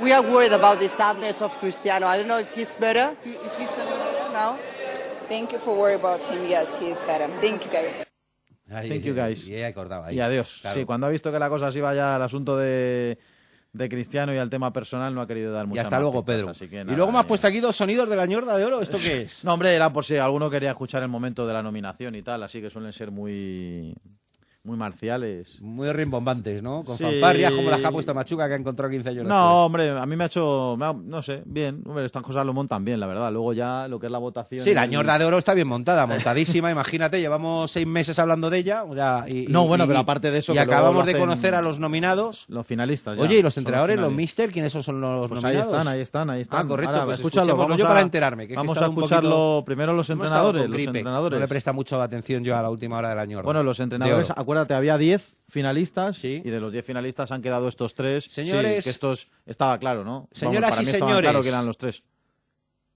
We 0.00 0.12
are 0.12 0.26
worried 0.26 0.52
about 0.52 0.78
the 0.78 0.88
sadness 0.88 1.42
of 1.42 1.56
Cristiano. 1.58 2.06
I 2.06 2.18
don't 2.18 2.28
know 2.28 2.38
if 2.38 2.56
he's 2.56 2.78
better. 2.78 3.16
He- 3.24 3.30
Is 3.30 3.56
he 3.58 3.66
better 3.66 4.30
now? 4.32 4.56
Thank 5.28 5.52
you 5.52 5.58
for 5.58 5.76
worrying 5.76 6.00
about 6.00 6.20
him. 6.22 6.46
Yes, 6.48 6.78
he 6.80 6.90
is 6.90 7.00
better. 7.06 7.28
Thank 7.40 7.64
you, 7.64 7.70
guys. 7.70 8.06
Thank 8.88 9.02
you, 9.04 9.14
guys. 9.14 9.44
Y 9.44 9.54
ella 9.56 9.68
acordaba 9.68 10.06
ahí. 10.06 10.16
Y 10.16 10.20
adiós. 10.20 10.58
Claro. 10.60 10.78
Sí, 10.78 10.84
cuando 10.86 11.06
ha 11.06 11.10
visto 11.10 11.32
que 11.32 11.38
la 11.38 11.48
cosa 11.48 11.72
se 11.72 11.78
iba 11.78 11.92
ya 11.94 12.16
al 12.16 12.22
asunto 12.22 12.56
de, 12.56 13.18
de 13.72 13.88
Cristiano 13.88 14.32
y 14.34 14.38
al 14.38 14.50
tema 14.50 14.72
personal, 14.72 15.14
no 15.14 15.20
ha 15.20 15.26
querido 15.26 15.52
dar 15.52 15.64
Y 15.66 15.68
muchas 15.68 15.84
hasta 15.84 16.00
luego, 16.00 16.20
pistas, 16.20 16.34
Pedro. 16.36 16.50
así 16.50 16.68
que 16.68 16.80
y 16.80 16.84
luego 16.96 17.12
me 17.12 17.18
has 17.18 17.24
eh. 17.24 17.28
puesto 17.28 17.46
aquí 17.46 17.60
dos 17.60 17.76
sonidos 17.76 18.08
de 18.08 18.16
la 18.16 18.26
ñorda 18.26 18.56
de 18.56 18.64
oro. 18.64 18.80
¿Esto 18.80 18.98
qué 19.02 19.22
es? 19.22 19.44
No, 19.44 19.54
hombre, 19.54 19.74
era 19.74 19.92
por 19.92 20.04
si 20.04 20.16
alguno 20.16 20.50
quería 20.50 20.70
escuchar 20.70 21.02
el 21.02 21.08
momento 21.08 21.46
de 21.46 21.52
la 21.52 21.62
nominación 21.62 22.14
y 22.14 22.22
tal, 22.22 22.42
así 22.42 22.60
que 22.60 22.70
suelen 22.70 22.92
ser 22.92 23.10
muy, 23.10 23.94
muy 24.64 24.76
marciales. 24.76 25.60
Muy 25.62 25.90
rimbombantes, 25.92 26.62
¿no? 26.62 26.82
Con 26.84 26.98
Sí. 26.98 27.04
fanfarrias 27.04 27.52
como 27.52 27.70
las 27.70 27.80
que 27.80 27.86
ha 27.86 27.90
puesto 27.90 28.12
Machuca 28.12 28.48
que 28.48 28.54
ha 28.54 28.56
encontrado 28.56 28.90
15 28.90 29.08
años 29.10 29.24
No, 29.24 29.64
hombre, 29.64 29.90
a 29.98 30.04
mí 30.04 30.14
me 30.16 30.24
ha 30.24 30.26
hecho, 30.26 30.74
me 30.76 30.84
ha- 30.84 30.92
no 30.92 31.22
sé, 31.22 31.42
bien. 31.46 31.82
Hombre, 31.86 32.04
estas 32.04 32.22
cosas 32.22 32.44
lo 32.44 32.52
montan 32.52 32.84
bien, 32.84 33.00
la 33.00 33.06
verdad. 33.06 33.32
Luego 33.32 33.52
ya 33.54 33.88
lo 33.88 33.98
que 33.98 34.06
es 34.06 34.12
la 34.12 34.18
votación. 34.18 34.62
Sí, 34.64 34.74
la 34.74 34.84
y- 34.86 34.90
ñorda 34.90 35.18
de 35.18 35.24
oro 35.24 35.38
está 35.38 35.54
bien 35.54 35.68
montada, 35.68 36.06
montadísima. 36.06 36.70
Imagínate, 36.70 37.20
llevamos 37.20 37.70
seis 37.70 37.86
meses 37.86 38.18
hablando 38.18 38.50
de 38.50 38.58
ella. 38.58 38.84
y, 39.28 39.46
No, 39.48 39.64
y- 39.64 39.68
bueno, 39.68 39.86
pero 39.86 40.00
aparte 40.00 40.30
de 40.30 40.38
eso, 40.38 40.52
Y 40.52 40.56
que 40.56 40.60
acabamos 40.60 41.06
de 41.06 41.16
conocer 41.18 41.54
a 41.54 41.62
los 41.62 41.78
nominados. 41.78 42.44
Los 42.48 42.66
finalistas. 42.66 43.16
ya. 43.16 43.22
Oye, 43.22 43.38
¿y 43.38 43.42
los 43.42 43.56
entrenadores, 43.56 43.98
los 43.98 44.12
mister, 44.12 44.50
quiénes 44.50 44.72
son 44.72 45.00
los 45.00 45.28
Pues 45.28 45.44
ahí 45.44 45.54
nominados? 45.54 45.72
están, 45.78 45.88
ahí 45.94 46.00
están, 46.00 46.30
ahí 46.30 46.40
están. 46.42 46.66
Ah, 46.66 46.68
correcto, 46.68 46.92
Ahora, 46.92 47.04
pues 47.06 47.18
escúchalo, 47.20 47.56
vamos 47.56 47.78
yo 47.78 47.86
a- 47.86 47.88
para 47.88 48.02
enterarme. 48.02 48.46
Que 48.48 48.54
vamos 48.56 48.76
a 48.76 48.86
escucharlo 48.86 49.30
poquito- 49.30 49.64
primero 49.64 49.94
los 49.94 50.10
entrenadores. 50.10 50.68
Los. 50.68 51.30
No 51.30 51.38
le 51.38 51.48
presta 51.48 51.72
mucha 51.72 52.02
atención 52.02 52.42
yo 52.44 52.56
a 52.56 52.60
la 52.62 52.70
última 52.70 52.98
hora 52.98 53.10
de 53.10 53.14
la 53.14 53.24
ñorda. 53.24 53.44
Bueno, 53.44 53.62
los 53.62 53.78
entrenadores. 53.80 54.30
Acuérdate, 54.48 54.72
había 54.72 54.96
10 54.96 55.22
finalistas 55.50 56.24
y 56.24 56.40
de 56.40 56.58
los 56.58 56.72
10 56.72 56.82
finalistas 56.86 57.30
han 57.32 57.42
quedado 57.42 57.68
estos 57.68 57.94
tres. 57.94 58.24
Sí, 58.24 58.30
Señores- 58.30 58.82
que 58.84 58.88
estos 58.90 59.28
estaba 59.44 59.76
claro, 59.78 60.04
¿no? 60.04 60.12
Vamos, 60.20 60.28
Señoras 60.32 60.70
para 60.70 60.82
y 60.82 60.86
mí 60.86 60.90
estaba 60.90 61.10
señores. 61.10 61.30
claro 61.30 61.42
que 61.42 61.48
eran 61.48 61.66
los 61.66 61.76
tres. 61.76 62.02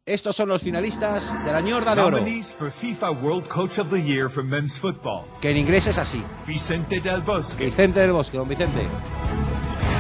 Estos 0.07 0.35
son 0.35 0.49
los 0.49 0.63
finalistas 0.63 1.33
de 1.45 1.53
la 1.53 1.61
ñorda 1.61 1.95
de 1.95 2.01
oro. 2.01 2.19
Nominees 2.19 2.53
for 2.53 2.71
FIFA 2.71 3.11
World 3.11 3.49
Coach 3.49 3.79
of 3.79 3.91
the 3.91 4.03
Year 4.03 4.31
for 4.31 4.43
men's 4.43 4.79
football. 4.79 5.25
Que 5.43 5.51
en 5.51 5.59
inglés 5.59 5.87
es 5.87 5.99
así. 5.99 6.23
Vicente 6.47 7.01
del 7.03 7.21
Bosque, 7.21 7.67
Vicente 7.67 8.01
del 8.01 8.13
Bosque, 8.13 8.39
don 8.39 8.49
Vicente. 8.49 8.87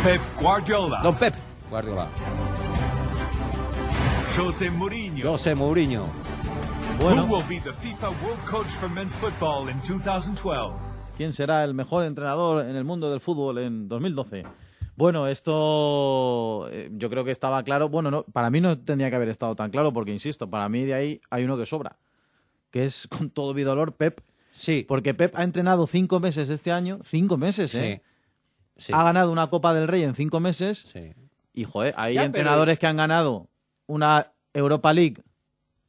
Pep 0.02 0.20
Guardiola, 0.40 1.02
Don 1.02 1.14
Pep 1.16 1.34
Guardiola. 1.70 2.08
Jose 4.36 4.70
Mourinho. 4.70 5.22
José 5.30 5.54
Mourinho. 5.54 6.06
Who 6.98 7.26
will 7.26 7.44
be 7.46 7.60
the 7.60 7.72
FIFA 7.72 8.08
World 8.24 8.40
Coach 8.46 8.68
for 8.80 8.88
men's 8.88 9.14
football 9.14 9.68
in 9.68 9.78
2012? 9.82 10.72
¿Quién 11.22 11.32
será 11.32 11.62
el 11.62 11.72
mejor 11.72 12.02
entrenador 12.02 12.66
en 12.68 12.74
el 12.74 12.82
mundo 12.82 13.08
del 13.08 13.20
fútbol 13.20 13.58
en 13.58 13.86
2012? 13.86 14.42
Bueno, 14.96 15.28
esto 15.28 16.68
eh, 16.72 16.90
yo 16.94 17.08
creo 17.10 17.22
que 17.24 17.30
estaba 17.30 17.62
claro. 17.62 17.88
Bueno, 17.88 18.10
no, 18.10 18.24
para 18.24 18.50
mí 18.50 18.60
no 18.60 18.76
tendría 18.76 19.08
que 19.08 19.14
haber 19.14 19.28
estado 19.28 19.54
tan 19.54 19.70
claro 19.70 19.92
porque, 19.92 20.10
insisto, 20.12 20.50
para 20.50 20.68
mí 20.68 20.84
de 20.84 20.94
ahí 20.94 21.20
hay 21.30 21.44
uno 21.44 21.56
que 21.56 21.64
sobra, 21.64 21.96
que 22.72 22.86
es 22.86 23.06
con 23.16 23.30
todo 23.30 23.54
mi 23.54 23.62
dolor 23.62 23.94
Pep. 23.94 24.20
Sí. 24.50 24.84
Porque 24.88 25.14
Pep 25.14 25.32
ha 25.36 25.44
entrenado 25.44 25.86
cinco 25.86 26.18
meses 26.18 26.48
este 26.48 26.72
año, 26.72 26.98
cinco 27.04 27.36
meses, 27.36 27.72
¿eh? 27.76 28.02
Sí. 28.76 28.92
Ha 28.92 29.04
ganado 29.04 29.30
una 29.30 29.46
Copa 29.48 29.72
del 29.74 29.86
Rey 29.86 30.02
en 30.02 30.16
cinco 30.16 30.40
meses. 30.40 30.78
Sí. 30.92 31.12
Y, 31.54 31.62
joder, 31.62 31.94
hay 31.96 32.14
Ya, 32.14 32.22
pero- 32.22 32.26
entrenadores 32.26 32.80
que 32.80 32.88
han 32.88 32.96
ganado 32.96 33.46
una 33.86 34.32
Europa 34.52 34.92
League 34.92 35.22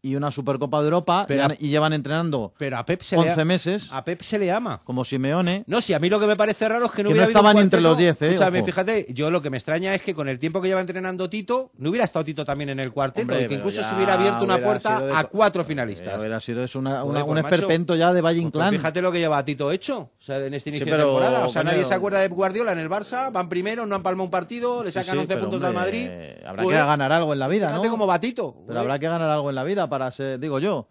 y 0.06 0.16
una 0.18 0.32
Supercopa 0.32 0.80
de 0.82 0.86
Europa 0.86 1.24
Pero 1.28 1.48
y, 1.58 1.70
llevan 1.70 1.94
entrenando 1.94 2.54
Pero 2.58 2.78
a 2.78 2.86
Pep 2.86 3.02
se 3.02 3.16
11 3.16 3.36
le 3.38 3.42
a- 3.42 3.46
meses. 3.46 3.88
A 3.90 4.04
Pep 4.04 4.22
se 4.22 4.38
le 4.38 4.52
ama. 4.52 4.82
Como 4.84 5.06
Simeone. 5.06 5.64
No, 5.66 5.80
si 5.82 5.94
a 5.94 6.00
mí 6.00 6.10
lo 6.10 6.20
que 6.20 6.28
me 6.28 6.36
parece 6.36 6.68
raro 6.68 6.86
es 6.88 6.92
que 6.92 7.04
no 7.04 7.08
Que 7.10 7.14
no 7.16 7.22
hubiera 7.22 7.26
un 7.28 7.30
estaban 7.30 7.58
entre 7.58 7.80
los 7.80 7.98
10, 7.98 8.22
¿eh? 8.22 8.28
Escúchame, 8.34 8.64
fíjate, 8.64 9.08
yo 9.12 9.32
lo 9.32 9.42
que 9.42 9.50
me 9.50 9.56
extraña 9.58 9.96
es 9.96 10.02
que 10.02 10.14
con 10.14 10.28
el 10.28 10.40
tiempo 10.40 10.62
que 10.62 10.68
lleva 10.68 10.82
entrenando 10.82 11.30
Tito, 11.30 11.72
no 11.78 11.90
hubiera 11.90 12.04
estado 12.04 12.26
Tito 12.26 12.44
también 12.44 12.70
en 12.70 12.82
el 12.82 12.92
cuarteto, 12.92 13.32
Hombre, 13.32 13.46
y 13.46 13.48
que 13.48 13.56
incluso 13.56 13.82
se 13.82 13.96
hubiera 13.96 14.16
abierto 14.16 14.44
una 14.44 14.56
hubiera 14.56 14.68
puerta 14.68 15.02
de- 15.02 15.14
a 15.14 15.24
cuatro 15.24 15.64
finalistas. 15.64 16.20
Hubiera 16.20 16.40
sido 16.42 16.64
es 16.66 16.76
una, 16.76 17.02
Joder, 17.02 17.24
un 17.24 17.30
pues, 17.30 17.44
macho, 17.44 17.56
esperpento 17.56 17.96
ya 17.96 18.12
de 18.12 18.20
Valle 18.22 18.42
Pues 18.42 18.48
Inclán. 18.48 18.74
fíjate 18.74 19.02
lo 19.02 19.10
que 19.12 19.20
lleva 19.20 19.44
Tito 19.46 19.72
hecho 19.72 19.98
o 20.00 20.12
sea, 20.20 20.38
en 20.46 20.54
este 20.54 20.70
inicio 20.70 20.86
de 20.86 20.92
pero, 20.92 21.06
temporada. 21.06 21.46
O 21.46 21.50
sea, 21.50 21.64
nadie 21.64 21.86
se 21.86 21.94
acuerda 21.94 22.20
de 22.20 22.28
Guardiola 22.28 22.74
en 22.74 22.80
el 22.80 22.90
Barça, 22.90 23.32
van 23.32 23.48
primero, 23.48 23.86
no 23.86 23.96
han 23.96 24.04
palmado 24.04 24.26
un 24.26 24.32
partido, 24.32 24.84
le 24.84 24.92
sacan 24.92 25.14
sí, 25.14 25.20
11 25.20 25.28
pero, 25.30 25.40
puntos 25.42 25.64
hombre, 25.64 25.68
al 25.70 25.74
Madrid. 25.86 26.10
Habrá 26.46 26.64
que 26.64 26.72
ganar 26.72 27.12
algo 27.14 27.32
en 27.32 27.40
la 27.40 27.48
vida, 27.48 27.68
¿no? 27.68 27.74
fíjate 27.76 27.90
cómo 27.90 28.06
va 28.06 28.20
Tito. 28.20 28.56
Pero 28.68 28.80
habrá 28.82 29.00
que 29.00 29.08
ganar 29.08 29.30
algo 29.30 29.50
en 29.50 29.56
la 29.56 29.64
vida 29.64 29.88
para 29.94 30.10
ser, 30.10 30.40
digo 30.40 30.58
yo. 30.60 30.88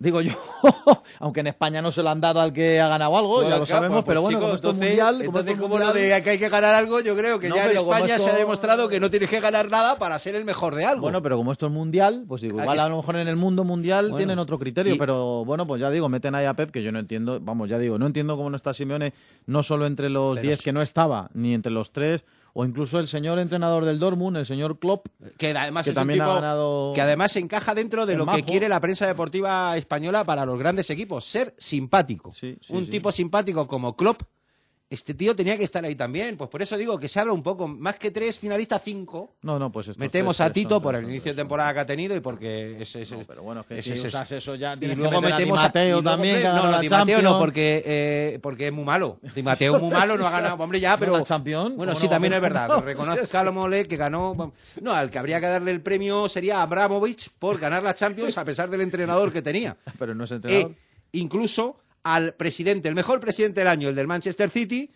Digo 0.00 0.20
yo, 0.20 0.30
aunque 1.18 1.40
en 1.40 1.48
España 1.48 1.82
no 1.82 1.90
se 1.90 2.04
lo 2.04 2.10
han 2.10 2.20
dado 2.20 2.40
al 2.40 2.52
que 2.52 2.80
ha 2.80 2.86
ganado 2.86 3.18
algo, 3.18 3.34
Bueno, 3.36 3.50
ya 3.50 3.58
lo 3.58 3.64
claro, 3.64 3.80
sabemos, 3.80 4.04
pues, 4.04 4.12
pero 4.12 4.22
bueno, 4.22 4.38
como 4.38 4.54
entonces- 4.54 4.86
mundial, 4.88 5.14
como 5.16 5.24
entonces, 5.40 5.54
como 5.58 5.78
lo 5.78 5.84
mundial- 5.86 6.10
de 6.16 6.22
que 6.22 6.30
hay 6.30 6.38
que 6.38 6.48
ganar 6.48 6.74
algo, 6.76 7.00
yo 7.00 7.16
creo 7.16 7.40
que 7.40 7.48
No, 7.48 7.56
ya 7.56 7.64
en 7.68 7.78
España 7.78 8.16
se 8.16 8.30
ha 8.30 8.36
demostrado 8.36 8.88
que 8.88 9.00
no 9.00 9.10
tienes 9.10 9.28
que 9.28 9.40
ganar 9.40 9.68
nada 9.68 9.96
para 9.98 10.16
ser 10.20 10.36
el 10.36 10.44
mejor 10.44 10.76
de 10.76 10.84
algo. 10.84 11.00
Bueno, 11.02 11.20
pero 11.20 11.36
como 11.36 11.50
esto 11.50 11.66
es 11.66 11.72
mundial, 11.72 12.24
pues 12.28 12.42
digo, 12.42 12.60
igual 12.60 12.78
a 12.78 12.88
lo 12.88 12.96
mejor 12.98 13.16
en 13.16 13.26
el 13.26 13.34
mundo 13.34 13.64
mundial 13.64 14.04
Bueno, 14.04 14.16
tienen 14.18 14.38
otro 14.38 14.56
criterio, 14.56 14.94
y- 14.94 14.98
pero 14.98 15.44
bueno, 15.44 15.66
pues 15.66 15.80
ya 15.80 15.90
digo, 15.90 16.08
meten 16.08 16.36
ahí 16.36 16.44
a 16.46 16.54
Pep, 16.54 16.70
que 16.70 16.84
yo 16.84 16.92
no 16.92 17.00
entiendo, 17.00 17.40
vamos, 17.40 17.68
ya 17.68 17.78
digo, 17.80 17.98
no 17.98 18.06
entiendo 18.06 18.36
cómo 18.36 18.50
no 18.50 18.56
está 18.56 18.72
Simeone, 18.74 19.14
no 19.46 19.64
solo 19.64 19.84
entre 19.86 20.10
los 20.10 20.36
Pero 20.36 20.42
10 20.46 20.58
sí. 20.58 20.64
que 20.64 20.72
no 20.72 20.80
estaba, 20.80 21.28
ni 21.34 21.54
entre 21.54 21.72
los 21.72 21.90
3, 21.90 22.24
o 22.52 22.64
incluso 22.64 22.98
el 22.98 23.08
señor 23.08 23.38
entrenador 23.38 23.84
del 23.84 23.98
Dortmund, 23.98 24.36
el 24.38 24.46
señor 24.46 24.78
Klopp, 24.78 25.06
que 25.36 25.50
además 25.56 25.84
que 25.84 25.90
es 25.90 25.96
un 25.96 26.08
tipo 26.08 26.22
ha 26.24 26.34
ganado... 26.34 26.92
que 26.94 27.00
además 27.00 27.32
se 27.32 27.40
encaja 27.40 27.74
dentro 27.74 28.06
de 28.06 28.16
lo 28.16 28.26
que 28.26 28.42
quiere 28.42 28.68
la 28.68 28.80
prensa 28.80 29.06
deportiva 29.06 29.76
española 29.76 30.24
para 30.24 30.44
los 30.46 30.58
grandes 30.58 30.90
equipos, 30.90 31.24
ser 31.24 31.54
simpático. 31.58 32.30
un 32.68 32.84
sí. 32.84 32.90
tipo 32.90 33.12
simpático 33.12 33.66
como 33.66 33.96
Klopp, 33.96 34.22
este 34.90 35.12
tío 35.12 35.36
tenía 35.36 35.56
que 35.58 35.64
estar 35.64 35.84
ahí 35.84 35.94
también. 35.94 36.36
Pues 36.36 36.48
por 36.48 36.62
eso 36.62 36.76
digo 36.76 36.98
que 36.98 37.08
se 37.08 37.20
habla 37.20 37.32
un 37.34 37.42
poco, 37.42 37.68
más 37.68 37.96
que 37.96 38.10
tres 38.10 38.38
finalistas, 38.38 38.80
cinco. 38.82 39.36
No, 39.42 39.58
no, 39.58 39.70
pues 39.70 39.96
Metemos 39.98 40.36
tres- 40.38 40.48
a 40.48 40.52
Tito 40.52 40.80
por 40.80 40.94
el 40.94 41.04
inicio 41.04 41.32
de 41.32 41.36
temporada 41.36 41.74
que 41.74 41.80
ha 41.80 41.86
tenido 41.86 42.16
y 42.16 42.20
porque 42.20 42.80
es, 42.80 42.96
es, 42.96 43.14
pero 43.26 43.42
bueno, 43.42 43.60
es 43.60 43.66
que 43.66 43.78
es- 43.80 43.84
si 43.84 43.92
es- 43.92 44.04
usas 44.06 44.32
eso 44.32 44.54
ya 44.54 44.74
y 44.80 44.86
luego 44.94 45.18
a 45.18 45.20
metemos 45.20 45.60
y 45.62 45.78
luego 45.88 46.02
también, 46.02 46.42
no, 46.42 46.70
no, 46.70 46.80
Di 46.80 46.88
Mateo 46.88 47.20
no, 47.22 47.38
porque, 47.38 47.82
eh, 47.84 48.38
porque 48.42 48.68
es 48.68 48.72
muy 48.72 48.84
malo. 48.84 49.18
Di 49.34 49.42
Mateo 49.42 49.78
muy 49.78 49.90
malo, 49.90 50.16
no 50.16 50.26
ha 50.26 50.30
ganado, 50.30 50.56
hombre, 50.62 50.80
ya, 50.80 50.92
¿No 50.92 50.98
pero... 50.98 51.18
la 51.18 51.22
Champions? 51.24 51.76
Bueno, 51.76 51.92
¿Cómo 51.92 52.00
sí, 52.00 52.06
no 52.06 52.10
a 52.10 52.14
también 52.14 52.32
es 52.34 52.40
verdad. 52.40 52.68
No, 52.78 52.80
Reconozcámosle 52.80 53.84
que 53.84 53.96
ganó... 53.96 54.52
No, 54.80 54.92
al 54.94 55.10
que 55.10 55.18
habría 55.18 55.40
que 55.40 55.46
darle 55.46 55.70
el 55.70 55.80
premio 55.82 56.28
sería 56.28 56.62
Abramovich 56.62 57.30
por 57.38 57.58
ganar 57.58 57.82
la 57.82 57.94
Champions 57.94 58.38
a 58.38 58.44
pesar 58.44 58.70
del 58.70 58.80
entrenador 58.80 59.32
que 59.32 59.42
tenía. 59.42 59.76
Pero 59.98 60.14
no 60.14 60.24
es 60.24 60.32
entrenador. 60.32 60.70
E 61.12 61.18
incluso 61.18 61.76
al 62.14 62.34
presidente, 62.34 62.88
el 62.88 62.94
mejor 62.94 63.20
presidente 63.20 63.60
del 63.60 63.68
año, 63.68 63.88
el 63.88 63.94
del 63.94 64.06
Manchester 64.06 64.50
City, 64.50 64.90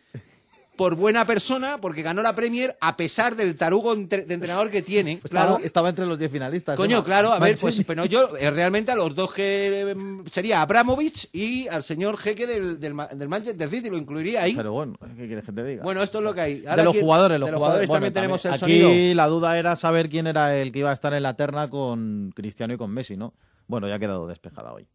por 0.76 0.96
buena 0.96 1.26
persona, 1.26 1.78
porque 1.78 2.00
ganó 2.00 2.22
la 2.22 2.34
Premier 2.34 2.74
a 2.80 2.96
pesar 2.96 3.36
del 3.36 3.56
tarugo 3.56 3.92
entre- 3.92 4.24
de 4.24 4.32
entrenador 4.34 4.70
que 4.70 4.80
tiene. 4.80 5.20
Estaba, 5.22 5.28
Claro, 5.28 5.58
estaba 5.62 5.88
entre 5.90 6.06
los 6.06 6.18
10 6.18 6.32
finalistas. 6.32 6.76
Coño, 6.78 7.04
claro, 7.04 7.30
a 7.30 7.38
ver, 7.38 7.56
pues, 7.60 7.82
pero 7.86 8.06
yo 8.06 8.34
eh, 8.38 8.50
realmente 8.50 8.90
a 8.90 8.96
los 8.96 9.14
dos 9.14 9.34
que 9.34 9.90
eh, 9.92 9.94
sería 10.30 10.62
Abramovich 10.62 11.28
y 11.34 11.68
al 11.68 11.82
señor 11.82 12.16
jeque 12.16 12.46
del, 12.46 12.80
del, 12.80 12.94
Ma- 12.94 13.06
del 13.08 13.28
Manchester 13.28 13.68
City, 13.68 13.90
lo 13.90 13.98
incluiría 13.98 14.44
ahí. 14.44 14.54
Pero 14.56 14.72
bueno, 14.72 14.94
¿qué 15.14 15.26
quieres 15.26 15.44
que 15.44 15.52
te 15.52 15.62
diga? 15.62 15.82
Bueno, 15.82 16.02
esto 16.02 16.18
es 16.18 16.24
lo 16.24 16.34
que 16.34 16.40
hay. 16.40 16.64
Ahora 16.66 16.76
de 16.76 16.84
los 16.84 16.94
aquí- 16.94 17.00
jugadores, 17.04 17.38
los 17.38 17.46
de 17.48 17.52
los 17.52 17.58
jugadores, 17.58 17.90
también 17.90 18.12
tenemos 18.14 18.44
el 18.46 18.52
Aquí 18.54 18.58
sonido. 18.80 19.14
la 19.14 19.26
duda 19.26 19.58
era 19.58 19.76
saber 19.76 20.08
quién 20.08 20.26
era 20.26 20.56
el 20.56 20.72
que 20.72 20.78
iba 20.78 20.90
a 20.90 20.94
estar 20.94 21.12
en 21.12 21.22
la 21.22 21.34
terna 21.36 21.68
con 21.68 22.32
Cristiano 22.34 22.72
y 22.72 22.78
con 22.78 22.90
Messi, 22.90 23.18
¿no? 23.18 23.34
Bueno, 23.68 23.88
ya 23.88 23.96
ha 23.96 23.98
quedado 23.98 24.26
despejada 24.26 24.72
hoy. 24.72 24.86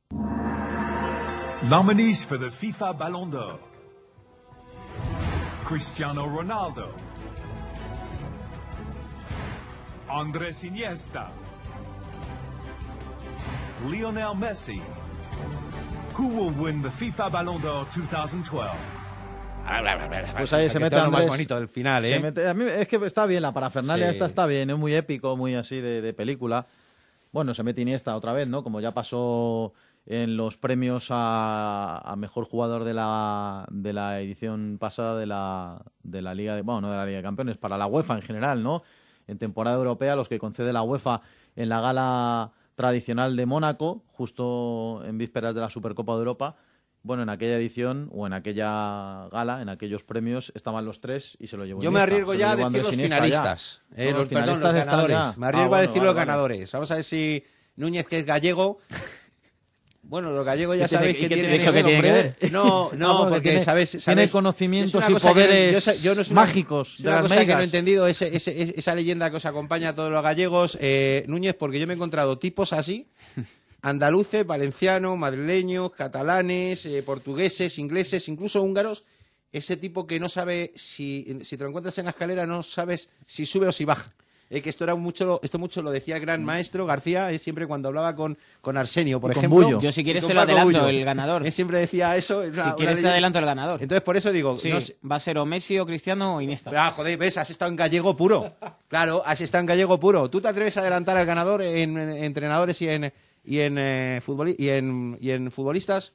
Nominees 1.63 2.23
for 2.23 2.37
the 2.37 2.49
FIFA 2.51 2.93
Ballon 2.97 3.29
d'Or 3.31 3.59
Cristiano 5.65 6.25
Ronaldo, 6.25 6.87
Andres 10.09 10.63
Iniesta, 10.63 11.27
Lionel 13.89 14.33
Messi. 14.35 14.81
Who 16.17 16.27
will 16.29 16.51
win 16.57 16.81
the 16.81 16.89
FIFA 16.89 17.29
Ballon 17.29 17.61
d'Or 17.61 17.85
2012? 17.93 18.69
Pues 20.37 20.53
ahí 20.53 20.69
se 20.69 20.77
Que 20.77 20.83
mete 20.85 20.95
lo 20.95 21.01
más 21.11 21.13
Andrés. 21.15 21.27
bonito 21.27 21.55
del 21.55 21.67
final, 21.67 22.03
Se 22.03 22.15
¿eh? 22.15 22.19
mete- 22.21 22.47
a 22.47 22.53
mí 22.53 22.63
es 22.65 22.87
que 22.87 22.95
está 23.05 23.25
bien, 23.25 23.41
la 23.41 23.51
parafernalia 23.51 24.05
Sí. 24.05 24.11
esta 24.11 24.25
está 24.25 24.45
bien, 24.45 24.69
es 24.69 24.77
muy 24.77 24.95
épico, 24.95 25.35
muy 25.35 25.55
así 25.55 25.81
de, 25.81 26.01
de 26.01 26.13
película. 26.13 26.65
Bueno, 27.33 27.53
se 27.53 27.63
mete 27.63 27.81
Iniesta 27.81 28.15
otra 28.15 28.31
vez, 28.31 28.47
¿no? 28.47 28.63
Como 28.63 28.79
ya 28.79 28.93
pasó 28.93 29.73
en 30.09 30.37
los 30.37 30.55
premios 30.57 31.07
a, 31.11 31.97
a 31.97 32.15
mejor 32.15 32.45
jugador 32.45 32.85
de 32.85 32.93
la, 32.93 33.67
de 33.69 33.91
la 33.91 34.21
edición 34.21 34.77
pasada 34.79 35.19
de 35.19 35.25
la, 35.25 35.83
de 36.01 36.21
la 36.21 36.33
Liga 36.33 36.55
de, 36.55 36.61
bueno, 36.61 36.81
no 36.81 36.91
de 36.91 36.95
la 36.97 37.05
Liga 37.05 37.17
de 37.17 37.23
Campeones, 37.23 37.57
para 37.57 37.77
la 37.77 37.87
UEFA 37.87 38.15
en 38.15 38.21
general, 38.21 38.63
¿no? 38.63 38.83
En 39.27 39.37
temporada 39.37 39.75
europea, 39.75 40.15
los 40.15 40.29
que 40.29 40.39
concede 40.39 40.71
la 40.71 40.81
UEFA 40.81 41.21
en 41.57 41.67
la 41.67 41.81
gala 41.81 42.51
tradicional 42.75 43.35
de 43.35 43.45
Mónaco, 43.45 44.03
justo 44.13 45.03
en 45.05 45.17
vísperas 45.17 45.53
de 45.53 45.59
la 45.61 45.69
Supercopa 45.69 46.13
de 46.13 46.19
Europa. 46.19 46.55
Bueno, 47.03 47.23
en 47.23 47.29
aquella 47.29 47.57
edición 47.57 48.09
o 48.13 48.25
en 48.27 48.33
aquella 48.33 49.27
gala, 49.29 49.61
en 49.61 49.67
aquellos 49.69 50.03
premios, 50.05 50.51
estaban 50.55 50.85
los 50.85 51.01
tres 51.01 51.37
y 51.39 51.47
se 51.47 51.57
lo 51.57 51.65
llevó 51.65 51.81
Yo 51.81 51.91
me 51.91 51.99
arriesgo 51.99 52.33
ya 52.33 52.51
a 52.51 52.55
decir 52.55 52.81
los 52.83 52.95
finalistas. 52.95 53.81
Eh, 53.95 54.11
los, 54.13 54.27
perdón, 54.27 54.47
los 54.47 54.57
finalistas 54.57 54.73
ganadores. 54.73 55.37
Me 55.37 55.47
arriesgo 55.47 55.75
Ah, 55.75 55.77
a 55.77 55.81
decir 55.81 55.95
vale, 55.97 56.05
los 56.07 56.15
vale. 56.15 56.25
ganadores. 56.25 56.71
Vamos 56.71 56.91
a 56.91 56.95
ver 56.95 57.03
si 57.03 57.43
Núñez, 57.75 58.07
que 58.07 58.19
es 58.19 58.25
gallego. 58.25 58.79
Bueno, 60.09 60.31
los 60.31 60.45
gallegos 60.45 60.77
ya 60.77 60.85
¿Qué 60.85 60.89
tiene- 60.89 60.99
sabéis 61.03 61.17
que 61.17 61.27
tienen 61.27 61.45
tiene 61.49 61.55
eso 61.63 61.73
que 61.73 61.83
tiene 61.83 62.01
que 62.01 62.11
ver? 62.11 62.35
No, 62.51 62.91
no, 62.95 63.17
porque 63.17 63.29
porque 63.33 63.49
tiene- 63.49 63.63
sabes, 63.63 63.89
tiene 63.91 64.01
sabes- 64.03 64.31
conocimientos 64.31 65.03
y 65.09 65.13
cosa 65.13 65.27
que 65.29 65.33
poderes 65.33 65.85
yo 65.85 65.93
yo 66.03 66.15
no 66.15 66.21
una- 66.21 66.41
mágicos 66.41 66.95
de 66.97 67.03
una 67.09 67.11
las 67.11 67.21
cosa 67.23 67.45
que 67.45 67.53
no 67.53 67.59
he 67.59 67.63
entendido, 67.65 68.07
ese- 68.07 68.33
ese- 68.35 68.73
esa 68.77 68.95
leyenda 68.95 69.29
que 69.29 69.35
os 69.35 69.45
acompaña 69.45 69.89
a 69.89 69.95
todos 69.95 70.09
los 70.11 70.23
gallegos. 70.23 70.77
Eh, 70.79 71.25
Núñez, 71.27 71.55
porque 71.55 71.79
yo 71.79 71.87
me 71.87 71.93
he 71.93 71.95
encontrado 71.95 72.37
tipos 72.39 72.71
así, 72.71 73.07
andaluces, 73.81 74.45
valencianos, 74.45 75.17
madrileños, 75.17 75.91
catalanes, 75.91 76.85
eh, 76.85 77.03
portugueses, 77.03 77.77
ingleses, 77.77 78.27
incluso 78.29 78.61
húngaros. 78.61 79.03
Ese 79.51 79.77
tipo 79.77 80.05
que 80.07 80.19
no 80.19 80.27
sabe 80.29 80.71
si, 80.75 81.39
si 81.41 81.57
te 81.57 81.63
lo 81.63 81.69
encuentras 81.69 81.97
en 81.97 82.05
la 82.05 82.11
escalera, 82.11 82.45
no 82.45 82.63
sabes 82.63 83.09
si 83.25 83.45
sube 83.45 83.67
o 83.67 83.71
si 83.71 83.85
baja. 83.85 84.11
Eh, 84.49 84.61
que 84.61 84.69
esto 84.69 84.85
era 84.85 84.95
mucho, 84.95 85.41
esto 85.43 85.59
mucho 85.59 85.81
lo 85.81 85.91
decía 85.91 86.15
el 86.15 86.21
gran 86.21 86.43
maestro 86.45 86.85
García, 86.85 87.31
eh, 87.31 87.37
siempre 87.37 87.67
cuando 87.67 87.89
hablaba 87.89 88.15
con, 88.15 88.37
con 88.61 88.77
Arsenio, 88.77 89.19
por 89.19 89.31
con 89.33 89.39
ejemplo. 89.39 89.65
Bullo. 89.65 89.81
Yo 89.81 89.91
si 89.91 90.03
quieres 90.05 90.25
te 90.25 90.33
lo 90.33 90.39
Paco 90.39 90.51
adelanto, 90.53 90.79
Bullo. 90.79 90.89
el 90.89 91.03
ganador. 91.03 91.45
Él 91.45 91.51
siempre 91.51 91.79
decía 91.79 92.15
eso. 92.15 92.43
Si 92.43 92.51
quieres 92.77 93.01
te 93.01 93.07
adelanto 93.09 93.39
el 93.39 93.45
ganador. 93.45 93.81
Entonces 93.81 94.01
por 94.03 94.15
eso 94.15 94.31
digo, 94.31 94.55
Sí, 94.57 94.69
no 94.69 94.79
sé- 94.79 94.95
va 95.09 95.17
a 95.17 95.19
ser 95.19 95.37
o 95.37 95.45
Messi 95.45 95.77
o 95.79 95.85
Cristiano 95.85 96.35
o 96.37 96.41
Iniesta. 96.41 96.71
Ah, 96.73 96.91
joder, 96.91 97.17
ves, 97.17 97.37
has 97.37 97.49
estado 97.49 97.69
en 97.71 97.75
gallego 97.75 98.15
puro. 98.15 98.53
Claro, 98.87 99.21
has 99.25 99.41
estado 99.41 99.59
en 99.61 99.65
gallego 99.65 99.99
puro. 99.99 100.29
¿Tú 100.29 100.39
te 100.39 100.47
atreves 100.47 100.77
a 100.77 100.81
adelantar 100.81 101.17
al 101.17 101.25
ganador 101.25 101.61
en, 101.61 101.97
en 101.97 102.09
entrenadores 102.11 102.81
y 102.81 102.87
en 102.87 103.11
y 103.43 103.59
en, 103.59 103.77
eh, 103.77 104.21
futboli- 104.25 104.55
y 104.57 104.69
en 104.69 105.17
y 105.21 105.31
en 105.31 105.51
futbolistas? 105.51 106.13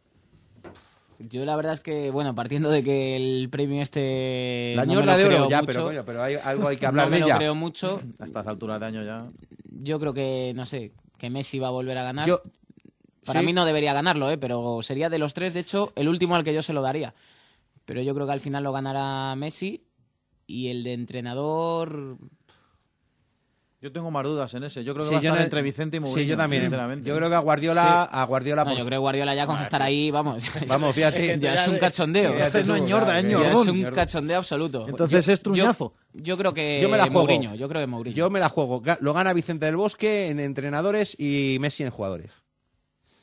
Yo 1.29 1.45
la 1.45 1.57
verdad 1.57 1.73
es 1.75 1.81
que, 1.81 2.11
bueno, 2.11 2.35
partiendo 2.35 2.70
de 2.70 2.83
que 2.83 3.16
el 3.16 3.49
premio 3.51 3.83
este... 3.83 4.75
La 4.77 4.85
no 4.85 5.03
lo 5.03 5.16
de 5.16 5.25
oro, 5.25 5.49
ya, 5.49 5.61
mucho, 5.61 5.66
pero 5.73 5.85
coño, 5.85 6.05
pero 6.05 6.23
hay 6.23 6.35
algo 6.37 6.68
hay 6.68 6.77
que 6.77 6.87
hablar 6.87 7.07
no 7.07 7.11
de 7.14 7.18
me 7.20 7.25
ella. 7.27 7.35
lo 7.35 7.39
creo 7.39 7.55
mucho. 7.55 8.01
A 8.18 8.25
estas 8.25 8.47
alturas 8.47 8.81
de 8.81 8.87
año 8.87 9.03
ya. 9.05 9.27
Yo 9.70 9.99
creo 10.01 10.12
que, 10.14 10.53
no 10.55 10.66
sé, 10.66 10.93
que 11.18 11.31
Messi 11.31 11.59
va 11.59 11.68
a 11.68 11.73
volver 11.73 11.97
a 11.99 12.03
ganar. 12.05 12.27
Yo- 12.27 12.43
Para 13.25 13.41
sí. 13.41 13.47
mí 13.47 13.53
no 13.53 13.64
debería 13.64 13.93
ganarlo, 13.93 14.31
¿eh? 14.31 14.39
pero 14.39 14.81
sería 14.83 15.09
de 15.11 15.18
los 15.18 15.35
tres, 15.35 15.55
de 15.55 15.61
hecho, 15.61 15.93
el 15.97 16.09
último 16.09 16.35
al 16.37 16.45
que 16.45 16.55
yo 16.55 16.62
se 16.62 16.73
lo 16.73 16.83
daría. 16.83 17.14
Pero 17.85 18.01
yo 18.03 18.14
creo 18.14 18.27
que 18.27 18.33
al 18.33 18.41
final 18.41 18.62
lo 18.64 18.73
ganará 18.73 19.35
Messi 19.37 19.85
y 20.47 20.68
el 20.68 20.83
de 20.85 20.93
entrenador... 20.93 22.18
Yo 23.83 23.91
tengo 23.91 24.12
más 24.12 24.22
dudas 24.24 24.55
en 24.55 24.62
ese. 24.62 24.85
Yo 24.85 24.95
creo 24.95 25.03
que 25.05 25.09
Sí, 25.09 25.14
va 25.14 25.18
a 25.18 25.22
estar 25.22 25.39
no- 25.39 25.43
entre 25.45 25.61
Vicente 25.61 25.97
y 25.97 26.01
Mourinho. 26.01 26.20
Sí, 26.22 26.26
yo 26.26 26.37
también. 26.37 26.62
sinceramente. 26.62 27.05
Yo 27.09 27.16
creo 27.16 27.28
que 27.28 27.35
a 27.35 27.41
Guardiola, 27.41 28.09
Sí. 28.12 28.16
a 28.16 28.24
Guardiola 28.24 28.62
No, 28.64 28.70
por- 28.70 28.78
yo 28.78 28.85
creo 28.87 28.97
que 28.99 29.01
Guardiola 29.01 29.35
ya 29.35 29.47
con 29.47 29.61
estar 29.61 29.83
ahí, 29.83 30.11
vamos. 30.12 30.45
Vamos, 30.68 30.95
fíjate. 30.95 31.37
ya 31.41 31.55
es 31.55 31.66
un 31.66 31.78
cachondeo. 31.78 32.33
Fíjate 32.33 32.62
tú, 32.62 32.76
ñorda, 32.76 33.18
es 33.18 33.24
Ya 33.28 33.30
es 33.51 33.55
ñordón. 33.55 33.68
un 33.70 33.83
cachondeo 33.91 34.39
absoluto. 34.39 34.87
Entonces 34.89 35.26
es 35.26 35.43
truñazo. 35.43 35.93
Yo, 36.12 36.22
yo 36.22 36.39
creo 36.39 36.55
que 36.55 36.78
Yo 36.80 36.89
me 36.89 36.97
la 36.97 37.05
juego. 37.07 37.20
Mourinho, 37.22 37.55
yo 37.57 37.68
creo 37.68 37.80
que 37.80 37.87
Mourinho. 37.89 38.14
Yo 38.16 38.30
me 38.30 38.39
la 38.39 38.49
juego. 38.49 38.80
Lo 39.01 39.12
gana 39.14 39.33
Vicente 39.33 39.66
del 39.66 39.76
Bosque 39.76 40.28
en 40.28 40.39
entrenadores 40.39 41.18
y 41.18 41.57
Messi 41.61 41.83
en 41.83 41.91
jugadores. 41.91 42.41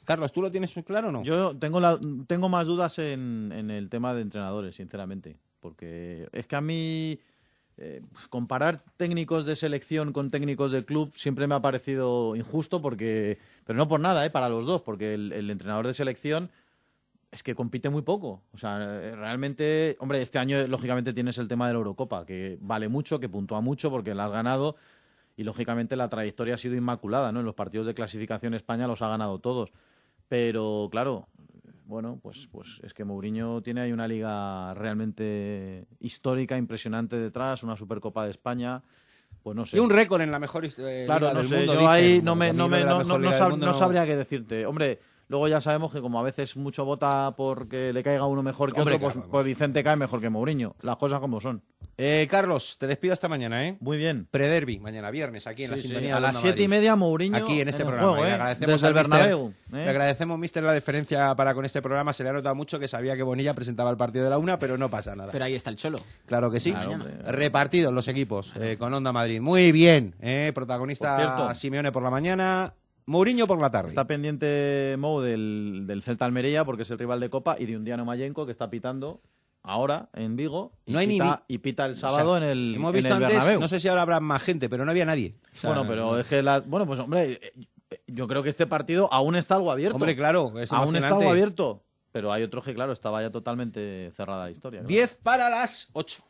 Carlos, 0.03 0.33
¿tú 0.33 0.41
lo 0.41 0.51
tienes 0.51 0.73
claro 0.85 1.07
o 1.09 1.11
no? 1.11 1.23
Yo 1.23 1.55
tengo, 1.57 1.79
la, 1.79 1.97
tengo 2.27 2.49
más 2.49 2.65
dudas 2.65 2.97
en, 2.99 3.53
en 3.55 3.71
el 3.71 3.89
tema 3.89 4.13
de 4.13 4.23
entrenadores, 4.23 4.75
sinceramente. 4.75 5.37
Porque 5.61 6.27
es 6.33 6.47
que 6.47 6.55
a 6.55 6.61
mí 6.61 7.19
eh, 7.81 8.01
pues, 8.11 8.27
comparar 8.27 8.83
técnicos 8.97 9.45
de 9.45 9.55
selección 9.55 10.11
con 10.11 10.31
técnicos 10.31 10.73
de 10.73 10.83
club 10.83 11.13
siempre 11.15 11.47
me 11.47 11.55
ha 11.55 11.61
parecido 11.61 12.35
injusto, 12.35 12.81
porque 12.81 13.37
pero 13.65 13.77
no 13.77 13.87
por 13.87 14.01
nada, 14.01 14.25
¿eh? 14.25 14.29
para 14.29 14.49
los 14.49 14.65
dos, 14.65 14.81
porque 14.81 15.13
el, 15.13 15.49
entrenador 15.49 15.87
de 15.87 15.93
selección 15.93 16.49
es 17.31 17.41
que 17.41 17.55
compite 17.55 17.89
muy 17.89 18.01
poco. 18.01 18.41
O 18.53 18.57
sea, 18.57 18.79
eh, 18.81 19.15
realmente, 19.15 19.95
hombre, 19.99 20.21
este 20.21 20.39
año 20.39 20.67
lógicamente 20.67 21.13
tienes 21.13 21.37
el 21.37 21.47
tema 21.47 21.67
de 21.67 21.73
la 21.73 21.77
Eurocopa, 21.77 22.25
que 22.25 22.57
vale 22.59 22.89
mucho, 22.89 23.19
que 23.19 23.29
puntúa 23.29 23.61
mucho 23.61 23.89
porque 23.89 24.13
la 24.13 24.25
has 24.25 24.31
ganado 24.31 24.75
y 25.37 25.43
lógicamente 25.43 25.95
la 25.95 26.09
trayectoria 26.09 26.55
ha 26.55 26.57
sido 26.57 26.75
inmaculada, 26.75 27.31
¿no? 27.31 27.39
En 27.39 27.45
los 27.45 27.55
partidos 27.55 27.87
de 27.87 27.93
clasificación 27.93 28.53
España 28.55 28.87
los 28.87 29.01
ha 29.01 29.07
ganado 29.07 29.39
todos. 29.39 29.71
Pero 30.27 30.89
claro, 30.91 31.29
bueno, 31.89 32.19
pues, 32.21 32.47
pues 32.51 32.79
es 32.83 32.93
que 32.93 33.03
Mourinho 33.03 33.61
tiene 33.63 33.81
ahí 33.81 33.91
una 33.91 34.07
liga 34.07 34.73
realmente 34.75 35.87
histórica, 35.99 36.55
impresionante 36.55 37.17
detrás, 37.17 37.63
una 37.63 37.75
Supercopa 37.75 38.25
de 38.25 38.31
España. 38.31 38.83
Pues 39.41 39.55
no 39.55 39.65
sé. 39.65 39.77
Y 39.77 39.79
un 39.79 39.89
récord 39.89 40.21
en 40.21 40.31
la 40.31 40.37
mejor 40.39 40.65
eh, 40.65 41.03
Claro, 41.05 41.29
no 41.33 41.39
del 41.39 41.47
sé, 41.47 41.57
mundo. 41.57 41.73
yo 41.73 41.79
dicen. 41.79 41.91
ahí 41.91 42.21
no 42.23 42.35
me, 42.35 42.53
no, 42.53 42.67
me, 42.69 42.83
no, 42.83 43.01
sab- 43.01 43.57
no 43.57 43.65
no- 43.67 43.73
sabría 43.73 44.05
qué 44.05 44.15
decirte. 44.15 44.65
Hombre, 44.65 44.99
luego 45.29 45.47
ya 45.47 45.61
sabemos 45.61 45.93
que 45.93 46.01
como 46.01 46.19
a 46.19 46.23
veces 46.23 46.57
mucho 46.57 46.83
vota 46.83 47.33
porque 47.37 47.93
le 47.93 48.03
caiga 48.03 48.25
uno 48.25 48.43
mejor 48.43 48.73
que 48.73 48.81
Hombre, 48.81 48.95
otro, 48.95 49.05
pues, 49.05 49.13
claro, 49.15 49.29
pues 49.31 49.45
Vicente 49.45 49.83
cae 49.83 49.95
mejor 49.95 50.19
que 50.19 50.29
Mourinho. 50.29 50.75
Las 50.81 50.97
cosas 50.97 51.19
como 51.21 51.39
son. 51.39 51.63
Eh, 52.01 52.27
Carlos, 52.31 52.77
te 52.79 52.87
despido 52.87 53.11
hasta 53.13 53.27
mañana, 53.27 53.67
¿eh? 53.67 53.77
Muy 53.81 53.97
bien. 53.97 54.25
Prederby, 54.31 54.79
mañana 54.79 55.11
viernes, 55.11 55.47
aquí 55.47 55.65
en 55.65 55.71
la 55.71 55.75
Sí, 55.77 55.83
sí, 55.83 55.87
sintonía 55.89 56.13
a 56.13 56.15
de 56.15 56.21
las 56.21 56.39
siete 56.39 56.63
y 56.63 56.67
media 56.69 56.95
Mourinho 56.95 57.37
Aquí 57.37 57.59
en 57.59 57.67
este 57.67 57.81
en 57.83 57.89
el 57.89 57.93
programa. 57.93 58.11
juego, 58.17 58.23
le 58.25 58.29
¿eh? 58.31 58.33
agradecemos 58.35 58.71
Desde 58.81 58.87
al 58.87 58.93
el 58.93 58.99
mister- 58.99 59.11
Bernabéu, 59.19 59.47
¿eh? 59.49 59.53
Le 59.85 59.89
agradecemos, 59.89 60.39
mister, 60.39 60.63
la 60.63 60.73
diferencia 60.73 61.35
para 61.35 61.53
con 61.53 61.65
este 61.65 61.81
programa. 61.81 62.13
Se 62.13 62.23
le 62.23 62.29
ha 62.29 62.33
notado 62.33 62.55
mucho 62.55 62.79
que 62.79 62.87
sabía 62.87 63.15
que 63.17 63.23
Bonilla 63.23 63.53
presentaba 63.53 63.89
el 63.91 63.97
partido 63.97 64.23
de 64.23 64.29
la 64.29 64.37
una, 64.37 64.57
pero 64.59 64.77
no 64.77 64.89
pasa 64.89 65.15
nada. 65.15 65.31
Pero 65.33 65.43
ahí 65.45 65.55
está 65.55 65.69
el 65.69 65.75
cholo. 65.75 65.99
Claro 66.25 66.49
que 66.49 66.59
sí. 66.61 66.71
Claro. 66.71 66.99
Repartidos 67.27 67.93
los 67.93 68.07
equipos 68.07 68.53
eh, 68.55 68.77
con 68.79 68.93
Onda 68.93 69.11
Madrid. 69.11 69.41
Muy 69.41 69.71
bien. 69.73 70.15
eh, 70.21 70.51
protagonista 70.55 71.35
Por. 71.47 71.55
Simeone 71.55 71.91
por 71.91 72.01
la 72.03 72.09
mañana, 72.11 72.73
Mourinho 73.09 73.47
por 73.47 73.59
la 73.59 73.71
tarde. 73.71 73.89
Está 73.89 74.05
pendiente 74.05 74.95
Mou 74.99 75.19
del, 75.21 75.85
del 75.87 76.03
Celta 76.03 76.25
Almería 76.25 76.63
porque 76.63 76.83
es 76.83 76.91
el 76.91 76.99
rival 76.99 77.19
de 77.19 77.29
Copa 77.29 77.55
y 77.59 77.65
de 77.65 77.75
un 77.75 77.83
Diano 77.83 78.05
Mayenco 78.05 78.45
que 78.45 78.51
está 78.51 78.69
pitando 78.69 79.19
ahora 79.63 80.09
en 80.13 80.35
Vigo 80.35 80.71
y, 80.85 80.93
No 80.93 80.99
hay 80.99 81.07
ni 81.07 81.13
pita, 81.15 81.43
di- 81.47 81.55
y 81.55 81.57
pita 81.57 81.85
el 81.85 81.93
O 81.93 81.95
sea, 81.95 82.09
sábado 82.11 82.37
en 82.37 82.43
el, 82.43 82.75
Hemos 82.75 82.89
en 82.89 82.93
visto 82.95 83.07
el 83.09 83.13
antes, 83.23 83.33
Bernabéu. 83.33 83.59
no 83.59 83.67
sé 83.67 83.79
si 83.79 83.87
ahora 83.87 84.03
habrá 84.03 84.19
más 84.19 84.41
gente, 84.43 84.69
pero 84.69 84.85
no 84.85 84.91
había 84.91 85.05
nadie. 85.05 85.35
O 85.53 85.57
sea, 85.57 85.69
bueno, 85.71 85.87
pero 85.87 86.19
es 86.19 86.27
que 86.27 86.43
la, 86.43 86.59
bueno, 86.61 86.85
pues 86.85 86.99
hombre, 86.99 87.39
eh, 87.41 87.53
yo 88.07 88.27
creo 88.27 88.43
que 88.43 88.49
este 88.49 88.67
partido 88.67 89.11
aún 89.11 89.35
está 89.35 89.55
algo 89.55 89.71
abierto. 89.71 89.95
Hombre, 89.95 90.15
claro, 90.15 90.59
es 90.59 90.71
aún 90.71 90.95
está 90.95 91.07
algo 91.09 91.29
abierto, 91.31 91.83
pero 92.11 92.31
hay 92.31 92.43
otros 92.43 92.63
que 92.63 92.73
claro, 92.75 92.93
estaba 92.93 93.21
ya 93.23 93.31
totalmente 93.31 94.11
cerrada 94.13 94.45
la 94.45 94.51
historia. 94.51 94.79
claro. 94.81 94.87
10 94.87 95.15
para 95.23 95.49
las 95.49 95.89
8. 95.93 96.21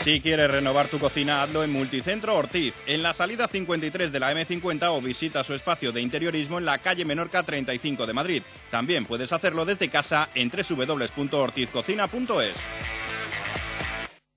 Si 0.00 0.20
quieres 0.20 0.50
renovar 0.50 0.88
tu 0.88 0.98
cocina, 0.98 1.42
hazlo 1.42 1.62
en 1.62 1.70
Multicentro 1.70 2.34
Ortiz, 2.34 2.74
en 2.86 3.02
la 3.02 3.14
salida 3.14 3.46
53 3.46 4.10
de 4.10 4.20
la 4.20 4.32
M50 4.32 4.88
o 4.88 5.00
visita 5.00 5.44
su 5.44 5.54
espacio 5.54 5.92
de 5.92 6.00
interiorismo 6.00 6.58
en 6.58 6.64
la 6.64 6.78
calle 6.78 7.04
Menorca 7.04 7.44
35 7.44 8.06
de 8.06 8.12
Madrid. 8.12 8.42
También 8.70 9.06
puedes 9.06 9.32
hacerlo 9.32 9.64
desde 9.64 9.88
casa 9.88 10.28
en 10.34 10.50
www.ortizcocina.es. 10.50 13.11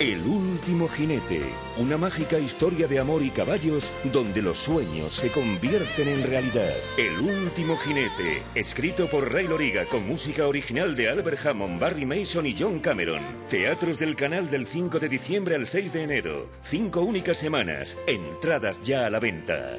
El 0.00 0.24
último 0.28 0.88
jinete, 0.88 1.42
una 1.76 1.96
mágica 1.96 2.38
historia 2.38 2.86
de 2.86 3.00
amor 3.00 3.20
y 3.20 3.30
caballos 3.30 3.90
donde 4.12 4.42
los 4.42 4.56
sueños 4.56 5.12
se 5.12 5.32
convierten 5.32 6.06
en 6.06 6.22
realidad. 6.22 6.72
El 6.96 7.18
último 7.18 7.76
jinete, 7.76 8.44
escrito 8.54 9.10
por 9.10 9.32
Ray 9.32 9.48
Loriga 9.48 9.86
con 9.86 10.06
música 10.06 10.46
original 10.46 10.94
de 10.94 11.10
Albert 11.10 11.44
Hammond, 11.44 11.80
Barry 11.80 12.06
Mason 12.06 12.46
y 12.46 12.54
John 12.56 12.78
Cameron. 12.78 13.22
Teatros 13.50 13.98
del 13.98 14.14
canal 14.14 14.48
del 14.48 14.68
5 14.68 15.00
de 15.00 15.08
diciembre 15.08 15.56
al 15.56 15.66
6 15.66 15.92
de 15.92 16.02
enero. 16.04 16.48
Cinco 16.62 17.00
únicas 17.00 17.36
semanas. 17.36 17.98
Entradas 18.06 18.80
ya 18.82 19.04
a 19.04 19.10
la 19.10 19.18
venta. 19.18 19.78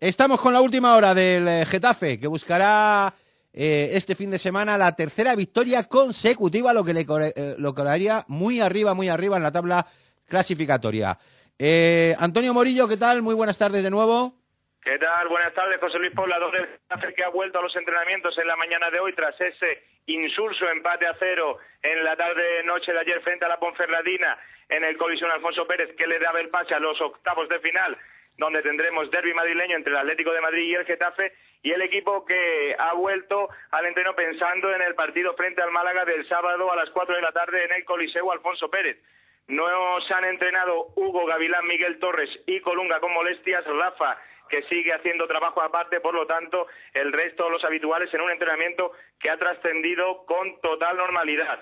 Estamos 0.00 0.40
con 0.40 0.54
la 0.54 0.62
última 0.62 0.96
hora 0.96 1.12
del 1.12 1.46
eh, 1.46 1.66
Getafe, 1.66 2.18
que 2.18 2.26
buscará 2.26 3.12
eh, 3.52 3.90
este 3.92 4.14
fin 4.14 4.30
de 4.30 4.38
semana 4.38 4.78
la 4.78 4.94
tercera 4.94 5.34
victoria 5.34 5.84
consecutiva, 5.84 6.72
lo 6.72 6.84
que 6.84 6.94
le 6.94 7.00
eh, 7.00 7.56
colaría 7.74 8.24
muy 8.28 8.60
arriba, 8.60 8.94
muy 8.94 9.08
arriba 9.08 9.36
en 9.36 9.42
la 9.42 9.52
tabla 9.52 9.86
clasificatoria. 10.26 11.18
Eh, 11.58 12.14
Antonio 12.18 12.54
Morillo, 12.54 12.86
¿qué 12.86 12.96
tal? 12.96 13.22
Muy 13.22 13.34
buenas 13.34 13.58
tardes 13.58 13.82
de 13.82 13.90
nuevo. 13.90 14.34
¿Qué 14.82 14.96
tal? 14.98 15.28
Buenas 15.28 15.52
tardes, 15.54 15.80
José 15.80 15.98
Luis 15.98 16.14
Poblador 16.14 16.52
del 16.52 16.66
Getafe 16.66 17.14
que 17.14 17.24
ha 17.24 17.30
vuelto 17.30 17.58
a 17.58 17.62
los 17.62 17.74
entrenamientos 17.74 18.38
en 18.38 18.46
la 18.46 18.56
mañana 18.56 18.90
de 18.90 19.00
hoy 19.00 19.12
tras 19.12 19.38
ese 19.40 19.82
insulso 20.06 20.68
empate 20.70 21.06
a 21.06 21.16
cero 21.18 21.58
en 21.82 22.04
la 22.04 22.16
tarde 22.16 22.62
noche 22.64 22.92
de 22.92 23.00
ayer 23.00 23.20
frente 23.22 23.44
a 23.44 23.48
la 23.48 23.58
Ponferradina 23.58 24.38
en 24.68 24.84
el 24.84 24.96
colisión 24.96 25.30
Alfonso 25.30 25.66
Pérez 25.66 25.94
que 25.96 26.06
le 26.06 26.18
daba 26.18 26.40
el 26.40 26.48
pase 26.48 26.74
a 26.74 26.78
los 26.78 26.98
octavos 27.00 27.48
de 27.48 27.58
final 27.58 27.98
donde 28.38 28.62
tendremos 28.62 29.10
derby 29.10 29.34
madrileño 29.34 29.76
entre 29.76 29.92
el 29.92 29.98
Atlético 29.98 30.32
de 30.32 30.40
Madrid 30.40 30.62
y 30.62 30.74
el 30.74 30.86
Getafe 30.86 31.32
y 31.62 31.72
el 31.72 31.82
equipo 31.82 32.24
que 32.24 32.74
ha 32.78 32.94
vuelto 32.94 33.48
al 33.72 33.84
entreno 33.84 34.14
pensando 34.14 34.72
en 34.72 34.80
el 34.80 34.94
partido 34.94 35.34
frente 35.34 35.60
al 35.60 35.72
Málaga 35.72 36.04
del 36.04 36.26
sábado 36.28 36.72
a 36.72 36.76
las 36.76 36.88
4 36.90 37.16
de 37.16 37.22
la 37.22 37.32
tarde 37.32 37.64
en 37.64 37.72
el 37.72 37.84
Coliseo 37.84 38.30
Alfonso 38.30 38.70
Pérez. 38.70 38.96
No 39.48 39.66
se 40.02 40.14
han 40.14 40.24
entrenado 40.24 40.88
Hugo 40.94 41.26
Gavilán, 41.26 41.66
Miguel 41.66 41.98
Torres 41.98 42.30
y 42.46 42.60
Colunga 42.60 43.00
con 43.00 43.12
molestias. 43.12 43.64
Rafa, 43.66 44.18
que 44.48 44.62
sigue 44.64 44.92
haciendo 44.92 45.26
trabajo 45.26 45.60
aparte, 45.60 46.00
por 46.00 46.14
lo 46.14 46.26
tanto, 46.26 46.68
el 46.92 47.12
resto, 47.12 47.50
los 47.50 47.64
habituales, 47.64 48.12
en 48.14 48.20
un 48.20 48.30
entrenamiento 48.30 48.92
que 49.18 49.30
ha 49.30 49.36
trascendido 49.36 50.24
con 50.26 50.60
total 50.60 50.96
normalidad. 50.96 51.60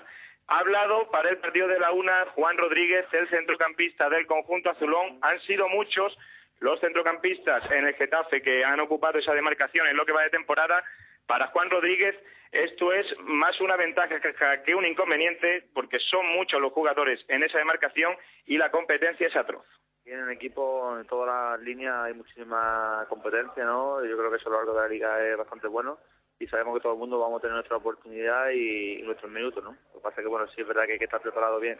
Ha 0.49 0.59
hablado 0.59 1.09
para 1.09 1.29
el 1.29 1.37
partido 1.37 1.67
de 1.67 1.79
la 1.79 1.91
UNA 1.91 2.27
Juan 2.35 2.57
Rodríguez, 2.57 3.05
el 3.13 3.27
centrocampista 3.29 4.09
del 4.09 4.27
conjunto 4.27 4.69
azulón. 4.69 5.17
Han 5.21 5.39
sido 5.41 5.67
muchos 5.69 6.17
los 6.59 6.79
centrocampistas 6.79 7.69
en 7.71 7.87
el 7.87 7.95
Getafe 7.95 8.41
que 8.41 8.63
han 8.63 8.79
ocupado 8.79 9.19
esa 9.19 9.33
demarcación 9.33 9.87
en 9.87 9.97
lo 9.97 10.05
que 10.05 10.11
va 10.11 10.23
de 10.23 10.29
temporada. 10.29 10.83
Para 11.25 11.47
Juan 11.47 11.69
Rodríguez 11.69 12.15
esto 12.51 12.93
es 12.93 13.05
más 13.19 13.59
una 13.59 13.75
ventaja 13.75 14.19
que- 14.19 14.75
un 14.75 14.85
inconveniente 14.85 15.65
porque 15.73 15.99
son 15.99 16.25
muchos 16.27 16.61
los 16.61 16.71
jugadores 16.71 17.23
en 17.27 17.43
esa 17.43 17.57
demarcación 17.57 18.15
y 18.45 18.57
la 18.57 18.71
competencia 18.71 19.27
es 19.27 19.35
atroz. 19.35 19.65
En 20.05 20.19
el 20.19 20.31
equipo, 20.31 20.97
en 20.97 21.05
todas 21.05 21.27
las 21.27 21.59
líneas, 21.59 21.93
hay 22.05 22.13
muchísima 22.13 23.05
competencia, 23.09 23.65
¿no? 23.65 24.03
Yo 24.05 24.17
creo 24.17 24.31
que 24.31 24.37
eso 24.37 24.47
a 24.47 24.53
lo 24.53 24.57
largo 24.59 24.73
de 24.73 24.81
la 24.81 24.87
liga 24.87 25.27
es 25.27 25.37
bastante 25.37 25.67
bueno 25.67 25.99
y 26.39 26.47
sabemos 26.47 26.75
que 26.75 26.83
todo 26.83 26.93
el 26.93 26.99
mundo 26.99 27.19
vamos 27.19 27.39
a 27.39 27.41
tener 27.41 27.55
nuestra 27.55 27.75
oportunidad 27.75 28.51
y 28.51 29.01
nuestros 29.03 29.29
minutos, 29.29 29.61
¿no? 29.61 29.71
Lo 29.71 29.99
que 29.99 30.03
pasa 30.03 30.21
es 30.21 30.25
que, 30.25 30.29
bueno, 30.29 30.47
sí 30.47 30.61
es 30.61 30.67
verdad 30.67 30.85
que 30.85 30.93
hay 30.93 30.99
que 30.99 31.05
estar 31.05 31.21
preparado 31.21 31.59
bien 31.59 31.77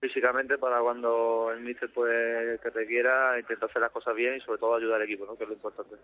físicamente 0.00 0.58
para 0.58 0.80
cuando 0.80 1.50
el 1.52 1.60
míster 1.60 1.90
pues, 1.92 2.60
te 2.60 2.70
requiera, 2.70 3.38
intentar 3.38 3.68
hacer 3.68 3.82
las 3.82 3.92
cosas 3.92 4.14
bien 4.14 4.36
y 4.36 4.40
sobre 4.40 4.58
todo 4.58 4.76
ayudar 4.76 4.96
al 4.96 5.06
equipo, 5.06 5.26
¿no? 5.26 5.36
Que 5.36 5.44
es 5.44 5.50
lo 5.50 5.56
importante. 5.56 5.96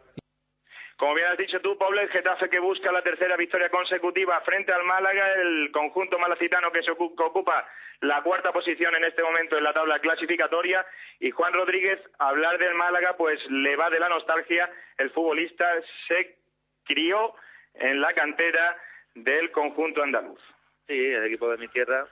Como 0.97 1.15
bien 1.15 1.27
has 1.27 1.39
dicho 1.39 1.61
tú, 1.61 1.77
Pablo, 1.77 2.01
el 2.01 2.09
Getafe 2.09 2.49
que 2.49 2.61
busca 2.61 2.93
la 2.93 3.03
tercera 3.03 3.37
victoria 3.37 3.69
consecutiva 3.69 4.41
frente 4.43 4.73
al 4.73 4.85
Málaga, 4.85 5.35
el 5.35 5.71
conjunto 5.73 6.19
malacitano 6.19 6.71
que 6.71 6.83
se 6.83 6.93
ocupa 6.93 7.67
la 8.01 8.23
cuarta 8.23 8.53
posición 8.53 8.95
en 8.95 9.05
este 9.05 9.23
momento 9.23 9.59
en 9.59 9.65
la 9.65 9.73
tabla 9.73 9.99
clasificatoria. 9.99 10.87
Y 11.19 11.33
Juan 11.33 11.53
Rodríguez, 11.53 12.01
hablar 12.19 12.59
del 12.59 12.75
Málaga, 12.75 13.17
pues 13.17 13.45
le 13.51 13.75
va 13.75 13.91
de 13.91 13.99
la 13.99 14.09
nostalgia. 14.09 14.71
El 14.97 15.11
futbolista 15.11 15.67
se 16.07 16.39
crió 16.85 17.35
en 17.75 18.01
la 18.01 18.13
cantera 18.15 18.77
del 19.15 19.51
conjunto 19.51 20.03
andaluz. 20.03 20.41
Sí, 20.87 20.95
el 20.95 21.25
equipo 21.25 21.51
de 21.51 21.57
mi 21.57 21.67
tierra, 21.69 22.07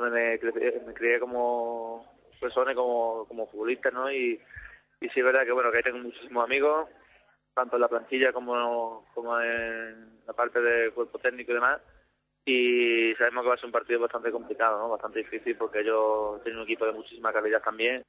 donde 0.00 0.38
me, 0.40 0.82
me 0.86 0.94
crié 0.94 1.20
como 1.20 2.06
persona 2.40 2.72
y 2.72 2.74
como, 2.74 3.26
como 3.28 3.46
futbolista, 3.46 3.90
¿no? 3.90 4.10
Y, 4.10 4.40
y 5.00 5.08
sí 5.10 5.20
es 5.20 5.24
verdad 5.24 5.44
que, 5.44 5.52
bueno, 5.52 5.70
que 5.70 5.78
ahí 5.78 5.82
tengo 5.82 5.98
muchísimos 5.98 6.44
amigos, 6.44 6.88
tanto 7.54 7.76
en 7.76 7.82
la 7.82 7.88
plantilla 7.88 8.32
como, 8.32 9.06
como 9.14 9.38
en 9.40 10.20
la 10.26 10.32
parte 10.32 10.60
del 10.60 10.92
cuerpo 10.92 11.18
técnico 11.18 11.52
y 11.52 11.54
demás. 11.54 11.80
Y 12.44 13.14
sabemos 13.16 13.44
que 13.44 13.48
va 13.48 13.54
a 13.54 13.58
ser 13.58 13.66
un 13.66 13.72
partido 13.72 14.00
bastante 14.00 14.32
complicado, 14.32 14.78
¿no? 14.78 14.88
Bastante 14.88 15.20
difícil 15.20 15.56
porque 15.56 15.80
ellos 15.80 16.42
tienen 16.42 16.58
un 16.58 16.64
equipo 16.64 16.84
de 16.86 16.92
muchísima 16.92 17.32
calidad 17.32 17.62
también. 17.62 18.02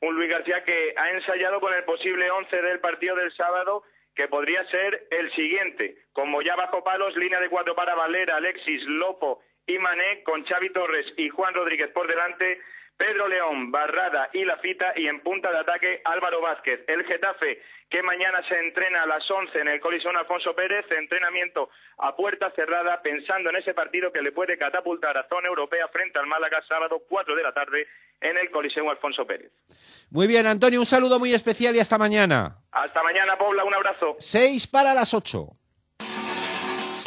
un 0.00 0.14
Luis 0.14 0.30
García 0.30 0.62
que 0.64 0.94
ha 0.96 1.10
ensayado 1.10 1.60
con 1.60 1.72
el 1.74 1.84
posible 1.84 2.30
once 2.30 2.56
del 2.60 2.78
partido 2.80 3.16
del 3.16 3.32
sábado, 3.32 3.82
que 4.14 4.28
podría 4.28 4.64
ser 4.66 5.08
el 5.10 5.32
siguiente. 5.32 6.04
Como 6.12 6.42
ya 6.42 6.54
bajo 6.54 6.84
palos, 6.84 7.16
línea 7.16 7.40
de 7.40 7.48
cuatro 7.48 7.74
para 7.74 7.96
Valera, 7.96 8.36
Alexis, 8.36 8.84
Lopo 8.86 9.40
y 9.66 9.78
Mané, 9.78 10.22
con 10.22 10.44
Xavi 10.44 10.70
Torres 10.70 11.06
y 11.16 11.28
Juan 11.28 11.54
Rodríguez 11.54 11.90
por 11.92 12.06
delante, 12.06 12.60
Pedro 12.96 13.26
León, 13.26 13.72
Barrada 13.72 14.30
y 14.32 14.44
Lafita, 14.44 14.92
y 14.96 15.08
en 15.08 15.20
punta 15.20 15.50
de 15.50 15.58
ataque 15.58 16.00
Álvaro 16.04 16.40
Vázquez. 16.40 16.80
El 16.86 17.04
Getafe, 17.04 17.60
que 17.90 18.02
mañana 18.02 18.40
se 18.48 18.56
entrena 18.58 19.02
a 19.02 19.06
las 19.06 19.28
11 19.28 19.58
en 19.58 19.68
el 19.68 19.80
Colisón 19.80 20.16
Alfonso 20.16 20.54
Pérez, 20.54 20.86
entrenamiento 20.92 21.70
a 21.98 22.14
puerta 22.14 22.52
cerrada, 22.52 23.02
pensando 23.02 23.50
en 23.50 23.56
ese 23.56 23.74
partido 23.74 24.12
que 24.12 24.22
le 24.22 24.30
puede 24.30 24.56
catapultar 24.56 25.16
a 25.18 25.26
zona 25.28 25.48
europea 25.48 25.88
frente 25.88 26.18
al 26.18 26.26
Málaga, 26.26 26.62
sábado 26.68 27.02
4 27.08 27.34
de 27.34 27.42
la 27.42 27.52
tarde 27.52 27.86
en 28.20 28.38
el 28.38 28.50
Coliseo 28.50 28.88
Alfonso 28.90 29.26
Pérez. 29.26 29.50
Muy 30.10 30.28
bien, 30.28 30.46
Antonio, 30.46 30.78
un 30.78 30.86
saludo 30.86 31.18
muy 31.18 31.34
especial 31.34 31.74
y 31.74 31.80
hasta 31.80 31.98
mañana. 31.98 32.58
Hasta 32.70 33.02
mañana, 33.02 33.36
Pobla, 33.36 33.64
un 33.64 33.74
abrazo. 33.74 34.16
Seis 34.18 34.66
para 34.68 34.94
las 34.94 35.14
ocho. 35.14 35.56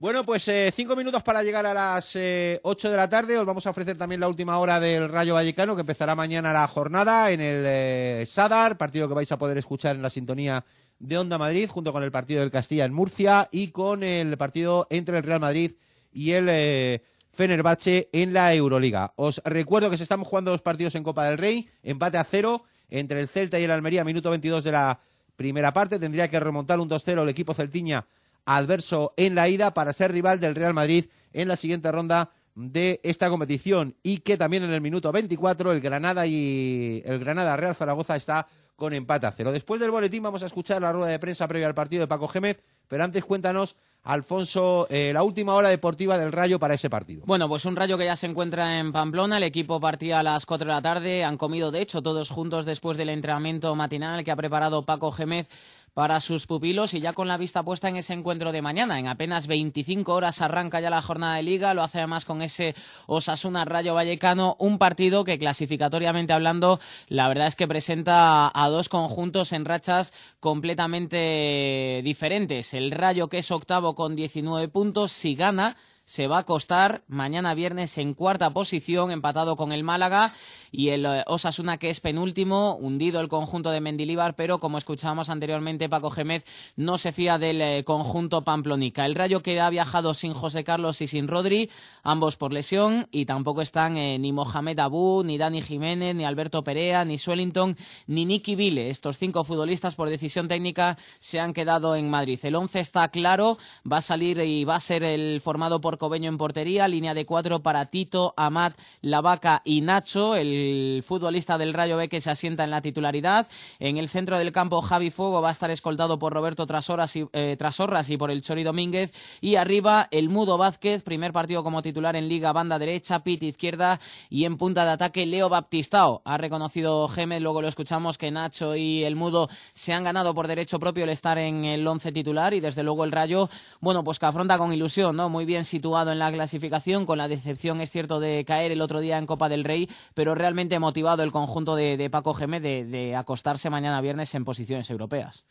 Bueno, 0.00 0.24
pues 0.24 0.48
eh, 0.48 0.72
cinco 0.74 0.96
minutos 0.96 1.22
para 1.22 1.42
llegar 1.42 1.66
a 1.66 1.74
las 1.74 2.16
eh, 2.16 2.58
ocho 2.62 2.90
de 2.90 2.96
la 2.96 3.06
tarde. 3.06 3.36
Os 3.36 3.44
vamos 3.44 3.66
a 3.66 3.70
ofrecer 3.70 3.98
también 3.98 4.22
la 4.22 4.28
última 4.28 4.58
hora 4.58 4.80
del 4.80 5.10
Rayo 5.10 5.34
Vallecano, 5.34 5.74
que 5.74 5.82
empezará 5.82 6.14
mañana 6.14 6.54
la 6.54 6.66
jornada 6.68 7.30
en 7.30 7.42
el 7.42 7.62
eh, 7.66 8.24
Sadar, 8.26 8.78
partido 8.78 9.08
que 9.08 9.12
vais 9.12 9.30
a 9.30 9.36
poder 9.36 9.58
escuchar 9.58 9.96
en 9.96 10.00
la 10.00 10.08
sintonía 10.08 10.64
de 10.98 11.18
Onda 11.18 11.36
Madrid, 11.36 11.68
junto 11.68 11.92
con 11.92 12.02
el 12.02 12.10
partido 12.10 12.40
del 12.40 12.50
Castilla 12.50 12.86
en 12.86 12.94
Murcia 12.94 13.50
y 13.52 13.72
con 13.72 14.02
el 14.02 14.38
partido 14.38 14.86
entre 14.88 15.18
el 15.18 15.22
Real 15.22 15.38
Madrid 15.38 15.72
y 16.10 16.30
el 16.30 16.46
eh, 16.48 17.02
Fenerbahce 17.34 18.08
en 18.14 18.32
la 18.32 18.54
Euroliga. 18.54 19.12
Os 19.16 19.42
recuerdo 19.44 19.90
que 19.90 19.98
se 19.98 20.04
están 20.04 20.24
jugando 20.24 20.50
dos 20.50 20.62
partidos 20.62 20.94
en 20.94 21.02
Copa 21.02 21.26
del 21.26 21.36
Rey, 21.36 21.68
empate 21.82 22.16
a 22.16 22.24
cero 22.24 22.64
entre 22.88 23.20
el 23.20 23.28
Celta 23.28 23.60
y 23.60 23.64
el 23.64 23.70
Almería, 23.70 24.02
minuto 24.02 24.30
22 24.30 24.64
de 24.64 24.72
la 24.72 24.98
primera 25.36 25.74
parte. 25.74 25.98
Tendría 25.98 26.28
que 26.28 26.40
remontar 26.40 26.80
un 26.80 26.88
2-0 26.88 27.22
el 27.22 27.28
equipo 27.28 27.52
celtiña 27.52 28.06
adverso 28.44 29.14
en 29.16 29.34
la 29.34 29.48
ida 29.48 29.74
para 29.74 29.92
ser 29.92 30.12
rival 30.12 30.40
del 30.40 30.54
Real 30.54 30.74
Madrid 30.74 31.06
en 31.32 31.48
la 31.48 31.56
siguiente 31.56 31.90
ronda 31.92 32.30
de 32.54 33.00
esta 33.02 33.28
competición 33.30 33.96
y 34.02 34.18
que 34.18 34.36
también 34.36 34.64
en 34.64 34.72
el 34.72 34.80
minuto 34.80 35.12
24 35.12 35.72
el 35.72 35.80
Granada 35.80 36.26
y 36.26 37.02
el 37.04 37.18
Granada 37.18 37.56
Real 37.56 37.74
Zaragoza 37.74 38.16
está 38.16 38.46
con 38.76 38.92
empate 38.94 39.26
a 39.26 39.32
cero. 39.32 39.52
Después 39.52 39.80
del 39.80 39.90
boletín 39.90 40.22
vamos 40.22 40.42
a 40.42 40.46
escuchar 40.46 40.80
la 40.80 40.92
rueda 40.92 41.10
de 41.10 41.18
prensa 41.18 41.46
previa 41.46 41.66
al 41.66 41.74
partido 41.74 42.00
de 42.00 42.08
Paco 42.08 42.28
Gémez, 42.28 42.62
pero 42.88 43.04
antes 43.04 43.24
cuéntanos 43.24 43.76
Alfonso, 44.02 44.86
eh, 44.88 45.12
la 45.12 45.22
última 45.22 45.54
hora 45.54 45.68
deportiva 45.68 46.16
del 46.16 46.32
Rayo 46.32 46.58
para 46.58 46.72
ese 46.72 46.88
partido. 46.88 47.22
Bueno, 47.26 47.48
pues 47.48 47.66
un 47.66 47.76
Rayo 47.76 47.98
que 47.98 48.06
ya 48.06 48.16
se 48.16 48.26
encuentra 48.26 48.78
en 48.78 48.92
Pamplona, 48.92 49.36
el 49.36 49.42
equipo 49.42 49.78
partía 49.78 50.20
a 50.20 50.22
las 50.22 50.46
4 50.46 50.66
de 50.66 50.72
la 50.72 50.80
tarde, 50.80 51.22
han 51.22 51.36
comido 51.36 51.70
de 51.70 51.82
hecho 51.82 52.00
todos 52.00 52.30
juntos 52.30 52.64
después 52.64 52.96
del 52.96 53.10
entrenamiento 53.10 53.74
matinal 53.74 54.24
que 54.24 54.30
ha 54.30 54.36
preparado 54.36 54.86
Paco 54.86 55.12
Gémez 55.12 55.48
para 55.94 56.20
sus 56.20 56.46
pupilos 56.46 56.94
y 56.94 57.00
ya 57.00 57.12
con 57.12 57.28
la 57.28 57.36
vista 57.36 57.62
puesta 57.62 57.88
en 57.88 57.96
ese 57.96 58.12
encuentro 58.12 58.52
de 58.52 58.62
mañana. 58.62 58.98
En 58.98 59.08
apenas 59.08 59.46
25 59.46 60.12
horas 60.12 60.40
arranca 60.40 60.80
ya 60.80 60.90
la 60.90 61.02
jornada 61.02 61.36
de 61.36 61.42
liga, 61.42 61.74
lo 61.74 61.82
hace 61.82 61.98
además 61.98 62.24
con 62.24 62.42
ese 62.42 62.74
Osasuna 63.06 63.64
Rayo 63.64 63.94
Vallecano, 63.94 64.56
un 64.58 64.78
partido 64.78 65.24
que 65.24 65.38
clasificatoriamente 65.38 66.32
hablando, 66.32 66.80
la 67.08 67.28
verdad 67.28 67.46
es 67.46 67.56
que 67.56 67.68
presenta 67.68 68.50
a 68.54 68.68
dos 68.68 68.88
conjuntos 68.88 69.52
en 69.52 69.64
rachas 69.64 70.12
completamente 70.40 72.00
diferentes. 72.04 72.74
El 72.74 72.90
Rayo 72.90 73.28
que 73.28 73.38
es 73.38 73.50
octavo 73.50 73.94
con 73.94 74.16
19 74.16 74.68
puntos, 74.68 75.12
si 75.12 75.34
gana 75.34 75.76
se 76.10 76.26
va 76.26 76.38
a 76.38 76.40
acostar 76.40 77.02
mañana 77.06 77.54
viernes 77.54 77.96
en 77.96 78.14
cuarta 78.14 78.50
posición, 78.50 79.12
empatado 79.12 79.54
con 79.54 79.70
el 79.70 79.84
Málaga 79.84 80.34
y 80.72 80.88
el 80.88 81.06
eh, 81.06 81.22
Osasuna 81.28 81.78
que 81.78 81.88
es 81.88 82.00
penúltimo, 82.00 82.74
hundido 82.80 83.20
el 83.20 83.28
conjunto 83.28 83.70
de 83.70 83.80
Mendilíbar, 83.80 84.34
pero 84.34 84.58
como 84.58 84.76
escuchábamos 84.76 85.30
anteriormente, 85.30 85.88
Paco 85.88 86.10
Gémez 86.10 86.44
no 86.74 86.98
se 86.98 87.12
fía 87.12 87.38
del 87.38 87.62
eh, 87.62 87.84
conjunto 87.84 88.42
Pamplonica. 88.42 89.06
El 89.06 89.14
Rayo 89.14 89.40
que 89.40 89.60
ha 89.60 89.70
viajado 89.70 90.12
sin 90.12 90.34
José 90.34 90.64
Carlos 90.64 91.00
y 91.00 91.06
sin 91.06 91.28
Rodri, 91.28 91.70
ambos 92.02 92.34
por 92.34 92.52
lesión, 92.52 93.06
y 93.12 93.26
tampoco 93.26 93.62
están 93.62 93.96
eh, 93.96 94.18
ni 94.18 94.32
Mohamed 94.32 94.80
Abú, 94.80 95.22
ni 95.22 95.38
Dani 95.38 95.62
Jiménez, 95.62 96.16
ni 96.16 96.24
Alberto 96.24 96.64
Perea, 96.64 97.04
ni 97.04 97.18
Swellington, 97.18 97.76
ni 98.08 98.24
Nicky 98.24 98.56
Vile. 98.56 98.90
Estos 98.90 99.16
cinco 99.16 99.44
futbolistas 99.44 99.94
por 99.94 100.10
decisión 100.10 100.48
técnica 100.48 100.98
se 101.20 101.38
han 101.38 101.52
quedado 101.52 101.94
en 101.94 102.10
Madrid. 102.10 102.40
El 102.42 102.56
once 102.56 102.80
está 102.80 103.06
claro, 103.10 103.58
va 103.90 103.98
a 103.98 104.02
salir 104.02 104.38
y 104.38 104.64
va 104.64 104.74
a 104.74 104.80
ser 104.80 105.04
el 105.04 105.40
formado 105.40 105.80
por 105.80 105.99
Cobeño 106.00 106.30
en 106.30 106.38
portería, 106.38 106.88
línea 106.88 107.12
de 107.12 107.26
cuatro 107.26 107.62
para 107.62 107.84
Tito, 107.90 108.32
Amat, 108.38 108.72
Lavaca 109.02 109.60
y 109.66 109.82
Nacho, 109.82 110.34
el 110.34 111.04
futbolista 111.06 111.58
del 111.58 111.74
Rayo 111.74 111.98
B 111.98 112.08
que 112.08 112.22
se 112.22 112.30
asienta 112.30 112.64
en 112.64 112.70
la 112.70 112.80
titularidad. 112.80 113.46
En 113.78 113.98
el 113.98 114.08
centro 114.08 114.38
del 114.38 114.50
campo, 114.50 114.80
Javi 114.80 115.10
Fuego 115.10 115.42
va 115.42 115.50
a 115.50 115.52
estar 115.52 115.70
escoltado 115.70 116.18
por 116.18 116.32
Roberto 116.32 116.66
Trasorras 116.66 117.14
y, 117.16 117.28
eh, 117.34 117.54
Trasorras 117.58 118.08
y 118.08 118.16
por 118.16 118.30
el 118.30 118.40
Chori 118.40 118.64
Domínguez. 118.64 119.12
Y 119.42 119.56
arriba, 119.56 120.08
el 120.10 120.30
Mudo 120.30 120.56
Vázquez, 120.56 121.02
primer 121.02 121.34
partido 121.34 121.62
como 121.62 121.82
titular 121.82 122.16
en 122.16 122.28
Liga, 122.28 122.54
banda 122.54 122.78
derecha, 122.78 123.22
pit 123.22 123.42
izquierda 123.42 124.00
y 124.30 124.46
en 124.46 124.56
punta 124.56 124.86
de 124.86 124.92
ataque, 124.92 125.26
Leo 125.26 125.50
Baptistao. 125.50 126.22
Ha 126.24 126.38
reconocido 126.38 127.08
Gémez, 127.08 127.42
luego 127.42 127.60
lo 127.60 127.68
escuchamos, 127.68 128.16
que 128.16 128.30
Nacho 128.30 128.74
y 128.74 129.04
el 129.04 129.16
Mudo 129.16 129.50
se 129.74 129.92
han 129.92 130.04
ganado 130.04 130.34
por 130.34 130.48
derecho 130.48 130.78
propio 130.78 131.04
el 131.04 131.10
estar 131.10 131.36
en 131.36 131.66
el 131.66 131.86
once 131.86 132.10
titular 132.10 132.54
y 132.54 132.60
desde 132.60 132.82
luego 132.82 133.04
el 133.04 133.12
Rayo, 133.12 133.50
bueno, 133.80 134.02
pues 134.02 134.18
que 134.18 134.24
afronta 134.24 134.56
con 134.56 134.72
ilusión, 134.72 135.14
¿no? 135.14 135.28
Muy 135.28 135.44
bien 135.44 135.66
situado 135.66 135.89
en 135.98 136.18
la 136.18 136.32
clasificación, 136.32 137.04
con 137.04 137.18
la 137.18 137.28
decepción, 137.28 137.80
es 137.80 137.90
cierto, 137.90 138.20
de 138.20 138.44
caer 138.44 138.70
el 138.70 138.80
otro 138.80 139.00
día 139.00 139.18
en 139.18 139.26
Copa 139.26 139.48
del 139.48 139.64
Rey, 139.64 139.88
pero 140.14 140.34
realmente 140.34 140.78
motivado 140.78 141.22
el 141.22 141.32
conjunto 141.32 141.74
de, 141.74 142.08
Paco 142.10 142.32
Gémez 142.32 142.62
de, 142.62 143.16
acostarse 143.16 143.70
mañana 143.70 144.00
viernes 144.00 144.34
en 144.34 144.44
posiciones 144.44 144.88
europeas. 144.90 145.46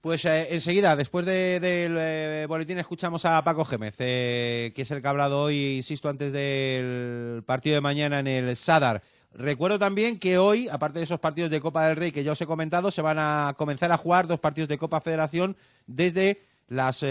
Pues 0.00 0.24
eh, 0.24 0.48
enseguida, 0.50 0.96
después 0.96 1.26
de, 1.26 1.60
del 1.60 1.94
eh, 1.98 2.46
boletín, 2.48 2.78
escuchamos 2.78 3.24
a 3.24 3.44
Paco 3.44 3.64
Gémez, 3.64 3.94
eh, 3.98 4.72
que 4.74 4.82
es 4.82 4.90
el 4.90 5.00
que 5.00 5.06
ha 5.06 5.10
hablado 5.10 5.42
hoy, 5.42 5.76
insisto, 5.76 6.08
antes 6.08 6.32
del 6.32 7.42
partido 7.44 7.74
de 7.74 7.82
mañana 7.82 8.18
en 8.18 8.26
el 8.26 8.56
Sadar. 8.56 9.02
Recuerdo 9.34 9.78
también 9.78 10.18
que 10.18 10.38
hoy, 10.38 10.68
aparte 10.68 10.98
de 10.98 11.04
esos 11.04 11.20
partidos 11.20 11.50
de 11.50 11.60
Copa 11.60 11.86
del 11.86 11.96
Rey 11.96 12.12
que 12.12 12.24
ya 12.24 12.32
os 12.32 12.40
he 12.40 12.46
comentado, 12.46 12.90
se 12.90 13.02
van 13.02 13.18
a 13.18 13.54
comenzar 13.56 13.92
a 13.92 13.96
jugar 13.96 14.26
dos 14.26 14.40
partidos 14.40 14.68
de 14.68 14.78
Copa 14.78 15.00
Federación 15.00 15.56
desde 15.86 16.40
las 16.68 17.04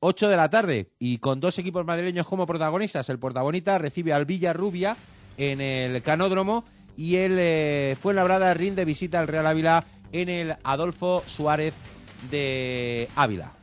8 0.00 0.28
de 0.28 0.36
la 0.36 0.50
tarde 0.50 0.90
y 0.98 1.18
con 1.18 1.40
dos 1.40 1.58
equipos 1.58 1.84
madrileños 1.84 2.26
como 2.26 2.46
protagonistas. 2.46 3.08
El 3.10 3.18
Portabonita 3.18 3.78
recibe 3.78 4.12
al 4.12 4.24
Villarrubia 4.24 4.96
en 5.36 5.60
el 5.60 6.02
Canódromo 6.02 6.64
y 6.96 7.16
el 7.16 7.36
eh, 7.38 7.96
Fuenlabrada 8.00 8.52
rinde 8.54 8.84
visita 8.84 9.20
al 9.20 9.28
Real 9.28 9.46
Ávila 9.46 9.84
en 10.12 10.28
el 10.28 10.56
Adolfo 10.64 11.22
Suárez 11.26 11.74
de 12.30 13.08
Ávila. 13.14 13.59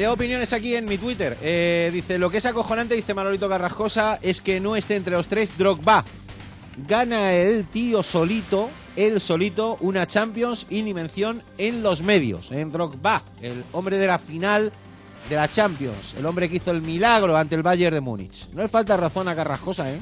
Leo 0.00 0.14
opiniones 0.14 0.50
aquí 0.54 0.74
en 0.74 0.86
mi 0.86 0.96
Twitter. 0.96 1.36
Eh, 1.42 1.90
dice, 1.92 2.16
lo 2.18 2.30
que 2.30 2.38
es 2.38 2.46
acojonante, 2.46 2.94
dice 2.94 3.12
Manolito 3.12 3.50
Carrascosa, 3.50 4.18
es 4.22 4.40
que 4.40 4.58
no 4.58 4.74
esté 4.74 4.96
entre 4.96 5.12
los 5.12 5.26
tres 5.28 5.52
Drogba. 5.58 6.02
Gana 6.88 7.34
el 7.34 7.66
tío 7.66 8.02
solito, 8.02 8.70
él 8.96 9.20
solito, 9.20 9.76
una 9.82 10.06
Champions 10.06 10.66
y 10.70 10.80
ni 10.80 10.94
mención 10.94 11.42
en 11.58 11.82
los 11.82 12.00
medios. 12.00 12.50
En 12.50 12.72
Drogba, 12.72 13.22
el 13.42 13.62
hombre 13.72 13.98
de 13.98 14.06
la 14.06 14.18
final 14.18 14.72
de 15.28 15.36
la 15.36 15.48
Champions, 15.48 16.14
el 16.18 16.24
hombre 16.24 16.48
que 16.48 16.56
hizo 16.56 16.70
el 16.70 16.80
milagro 16.80 17.36
ante 17.36 17.54
el 17.56 17.62
Bayern 17.62 17.92
de 17.92 18.00
Múnich. 18.00 18.48
No 18.54 18.62
le 18.62 18.68
falta 18.68 18.96
razón 18.96 19.28
a 19.28 19.36
Carrascosa, 19.36 19.92
¿eh? 19.92 20.00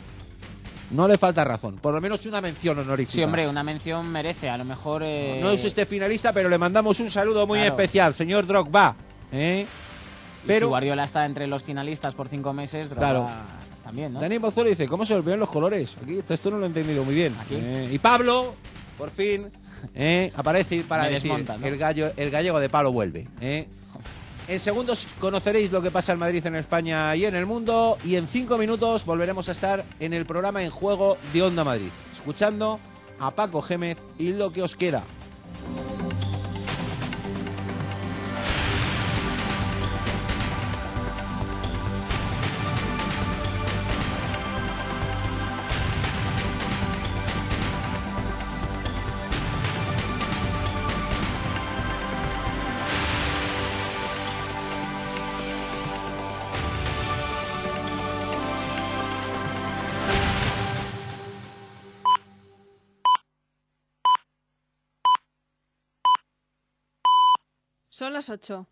No 0.92 1.08
le 1.08 1.18
falta 1.18 1.42
razón. 1.42 1.78
Por 1.78 1.92
lo 1.92 2.00
menos 2.00 2.24
una 2.24 2.40
mención 2.40 2.78
honorífica. 2.78 3.14
Sí, 3.16 3.24
hombre, 3.24 3.48
una 3.48 3.64
mención 3.64 4.08
merece. 4.12 4.48
A 4.48 4.58
lo 4.58 4.64
mejor... 4.64 5.02
Eh... 5.04 5.40
No 5.42 5.50
es 5.50 5.64
este 5.64 5.86
finalista, 5.86 6.32
pero 6.32 6.48
le 6.48 6.56
mandamos 6.56 7.00
un 7.00 7.10
saludo 7.10 7.48
muy 7.48 7.58
Claro. 7.58 7.74
especial, 7.74 8.14
señor 8.14 8.46
Drogba. 8.46 8.94
¿eh? 9.32 9.66
Y 10.44 10.46
Pero- 10.46 10.66
si 10.66 10.70
Guardiola 10.70 11.04
está 11.04 11.24
entre 11.26 11.46
los 11.46 11.62
finalistas 11.64 12.14
por 12.14 12.28
cinco 12.28 12.52
meses, 12.52 12.88
Claro. 12.94 13.28
también, 13.84 14.12
¿no? 14.12 14.20
Dani 14.20 14.38
Pozuelo 14.38 14.70
dice, 14.70 14.86
¿cómo 14.86 15.04
se 15.04 15.14
olvidan 15.14 15.40
los 15.40 15.48
colores? 15.50 15.96
Aquí 16.02 16.18
esto, 16.18 16.34
esto 16.34 16.50
no 16.50 16.58
lo 16.58 16.64
he 16.64 16.68
entendido 16.68 17.04
muy 17.04 17.14
bien. 17.14 17.34
Eh, 17.50 17.88
y 17.92 17.98
Pablo, 17.98 18.54
por 18.96 19.10
fin, 19.10 19.50
eh, 19.94 20.32
aparece 20.36 20.82
para 20.82 21.04
Me 21.04 21.10
decir, 21.10 21.30
desmonta, 21.30 21.56
¿no? 21.58 21.66
el, 21.66 21.76
gallo, 21.78 22.12
el 22.16 22.30
gallego 22.30 22.60
de 22.60 22.68
Pablo 22.68 22.92
vuelve. 22.92 23.26
eh. 23.40 23.66
En 24.46 24.60
segundos 24.60 25.06
conoceréis 25.20 25.70
lo 25.72 25.82
que 25.82 25.90
pasa 25.90 26.14
en 26.14 26.18
Madrid, 26.20 26.46
en 26.46 26.54
España 26.54 27.14
y 27.14 27.26
en 27.26 27.34
el 27.34 27.44
mundo. 27.44 27.98
Y 28.02 28.16
en 28.16 28.26
cinco 28.26 28.56
minutos 28.56 29.04
volveremos 29.04 29.50
a 29.50 29.52
estar 29.52 29.84
en 30.00 30.14
el 30.14 30.24
programa 30.24 30.62
En 30.62 30.70
Juego 30.70 31.18
de 31.34 31.42
Onda 31.42 31.64
Madrid, 31.64 31.90
escuchando 32.14 32.80
a 33.20 33.30
Paco 33.30 33.60
Gémez 33.60 33.98
y 34.18 34.32
lo 34.32 34.50
que 34.50 34.62
os 34.62 34.74
queda. 34.74 35.02
Son 67.98 68.12
las 68.12 68.30
8. 68.30 68.64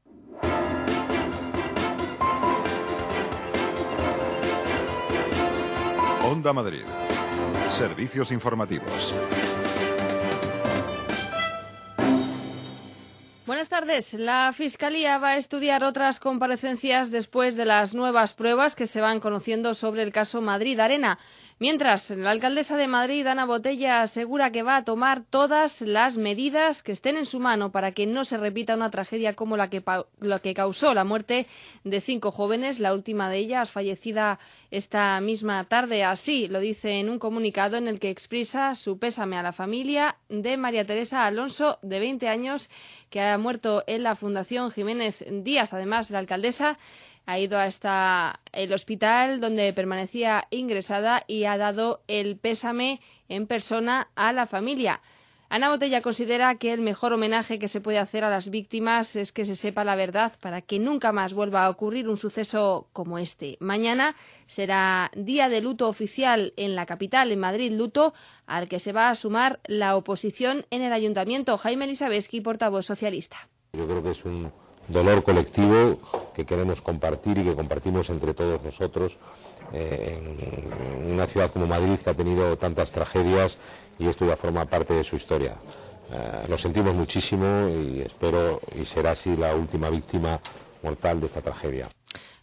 Onda 6.22 6.52
Madrid. 6.52 6.84
Servicios 7.68 8.30
informativos. 8.30 9.16
Buenas 13.46 13.68
tardes. 13.68 14.14
La 14.14 14.52
Fiscalía 14.52 15.18
va 15.18 15.30
a 15.30 15.36
estudiar 15.38 15.82
otras 15.82 16.20
comparecencias 16.20 17.10
después 17.10 17.56
de 17.56 17.64
las 17.64 17.94
nuevas 17.94 18.32
pruebas 18.32 18.76
que 18.76 18.86
se 18.86 19.00
van 19.00 19.18
conociendo 19.18 19.74
sobre 19.74 20.04
el 20.04 20.12
caso 20.12 20.40
Madrid 20.40 20.78
Arena. 20.78 21.18
Mientras, 21.58 22.10
la 22.10 22.32
alcaldesa 22.32 22.76
de 22.76 22.86
Madrid, 22.86 23.26
Ana 23.26 23.46
Botella, 23.46 24.02
asegura 24.02 24.52
que 24.52 24.62
va 24.62 24.76
a 24.76 24.84
tomar 24.84 25.22
todas 25.22 25.80
las 25.80 26.18
medidas 26.18 26.82
que 26.82 26.92
estén 26.92 27.16
en 27.16 27.24
su 27.24 27.40
mano 27.40 27.72
para 27.72 27.92
que 27.92 28.04
no 28.04 28.26
se 28.26 28.36
repita 28.36 28.74
una 28.74 28.90
tragedia 28.90 29.32
como 29.32 29.56
la 29.56 29.70
que, 29.70 29.82
la 30.20 30.38
que 30.40 30.52
causó 30.52 30.92
la 30.92 31.04
muerte 31.04 31.46
de 31.82 32.02
cinco 32.02 32.30
jóvenes, 32.30 32.78
la 32.78 32.92
última 32.92 33.30
de 33.30 33.38
ellas 33.38 33.70
fallecida 33.70 34.38
esta 34.70 35.18
misma 35.22 35.64
tarde. 35.64 36.04
Así 36.04 36.46
lo 36.46 36.60
dice 36.60 37.00
en 37.00 37.08
un 37.08 37.18
comunicado 37.18 37.78
en 37.78 37.88
el 37.88 38.00
que 38.00 38.10
expresa 38.10 38.74
su 38.74 38.98
pésame 38.98 39.38
a 39.38 39.42
la 39.42 39.54
familia 39.54 40.18
de 40.28 40.58
María 40.58 40.84
Teresa 40.84 41.24
Alonso, 41.24 41.78
de 41.80 42.00
20 42.00 42.28
años, 42.28 42.68
que 43.08 43.22
ha 43.22 43.38
muerto 43.38 43.82
en 43.86 44.02
la 44.02 44.14
Fundación 44.14 44.70
Jiménez 44.70 45.24
Díaz. 45.26 45.72
Además, 45.72 46.10
la 46.10 46.18
alcaldesa 46.18 46.76
ha 47.26 47.38
ido 47.38 47.58
hasta 47.58 48.40
el 48.52 48.72
hospital 48.72 49.40
donde 49.40 49.72
permanecía 49.72 50.46
ingresada 50.50 51.24
y 51.26 51.44
ha 51.44 51.58
dado 51.58 52.02
el 52.06 52.36
pésame 52.36 53.00
en 53.28 53.46
persona 53.46 54.08
a 54.14 54.32
la 54.32 54.46
familia. 54.46 55.00
Ana 55.48 55.70
Botella 55.70 56.02
considera 56.02 56.56
que 56.56 56.72
el 56.72 56.80
mejor 56.80 57.12
homenaje 57.12 57.60
que 57.60 57.68
se 57.68 57.80
puede 57.80 58.00
hacer 58.00 58.24
a 58.24 58.30
las 58.30 58.50
víctimas 58.50 59.14
es 59.14 59.30
que 59.30 59.44
se 59.44 59.54
sepa 59.54 59.84
la 59.84 59.94
verdad 59.94 60.32
para 60.40 60.60
que 60.60 60.80
nunca 60.80 61.12
más 61.12 61.34
vuelva 61.34 61.64
a 61.64 61.70
ocurrir 61.70 62.08
un 62.08 62.16
suceso 62.16 62.88
como 62.92 63.16
este. 63.18 63.56
Mañana 63.60 64.16
será 64.46 65.10
día 65.14 65.48
de 65.48 65.60
luto 65.60 65.88
oficial 65.88 66.52
en 66.56 66.74
la 66.74 66.84
capital, 66.84 67.30
en 67.30 67.38
Madrid, 67.38 67.72
luto 67.72 68.12
al 68.46 68.68
que 68.68 68.80
se 68.80 68.92
va 68.92 69.08
a 69.08 69.14
sumar 69.14 69.60
la 69.66 69.96
oposición 69.96 70.66
en 70.70 70.82
el 70.82 70.92
ayuntamiento. 70.92 71.56
Jaime 71.58 71.84
Elisabeski, 71.84 72.40
portavoz 72.40 72.86
socialista. 72.86 73.48
Yo 73.72 73.86
creo 73.86 74.02
que 74.02 74.10
es 74.10 74.24
un 74.24 74.50
dolor 74.88 75.22
colectivo 75.22 75.98
que 76.34 76.44
queremos 76.44 76.80
compartir 76.80 77.38
y 77.38 77.44
que 77.44 77.54
compartimos 77.54 78.10
entre 78.10 78.34
todos 78.34 78.62
nosotros 78.62 79.18
eh, 79.72 80.20
en 81.02 81.12
una 81.12 81.26
ciudad 81.26 81.50
como 81.50 81.66
Madrid 81.66 81.98
que 81.98 82.10
ha 82.10 82.14
tenido 82.14 82.56
tantas 82.56 82.92
tragedias 82.92 83.58
y 83.98 84.06
esto 84.06 84.26
ya 84.26 84.36
forma 84.36 84.64
parte 84.66 84.94
de 84.94 85.04
su 85.04 85.16
historia. 85.16 85.56
Eh, 86.12 86.46
lo 86.48 86.56
sentimos 86.56 86.94
muchísimo 86.94 87.68
y 87.68 88.00
espero 88.02 88.60
y 88.78 88.84
será 88.84 89.12
así 89.12 89.36
la 89.36 89.54
última 89.54 89.90
víctima 89.90 90.40
mortal 90.82 91.20
de 91.20 91.26
esta 91.26 91.40
tragedia. 91.40 91.88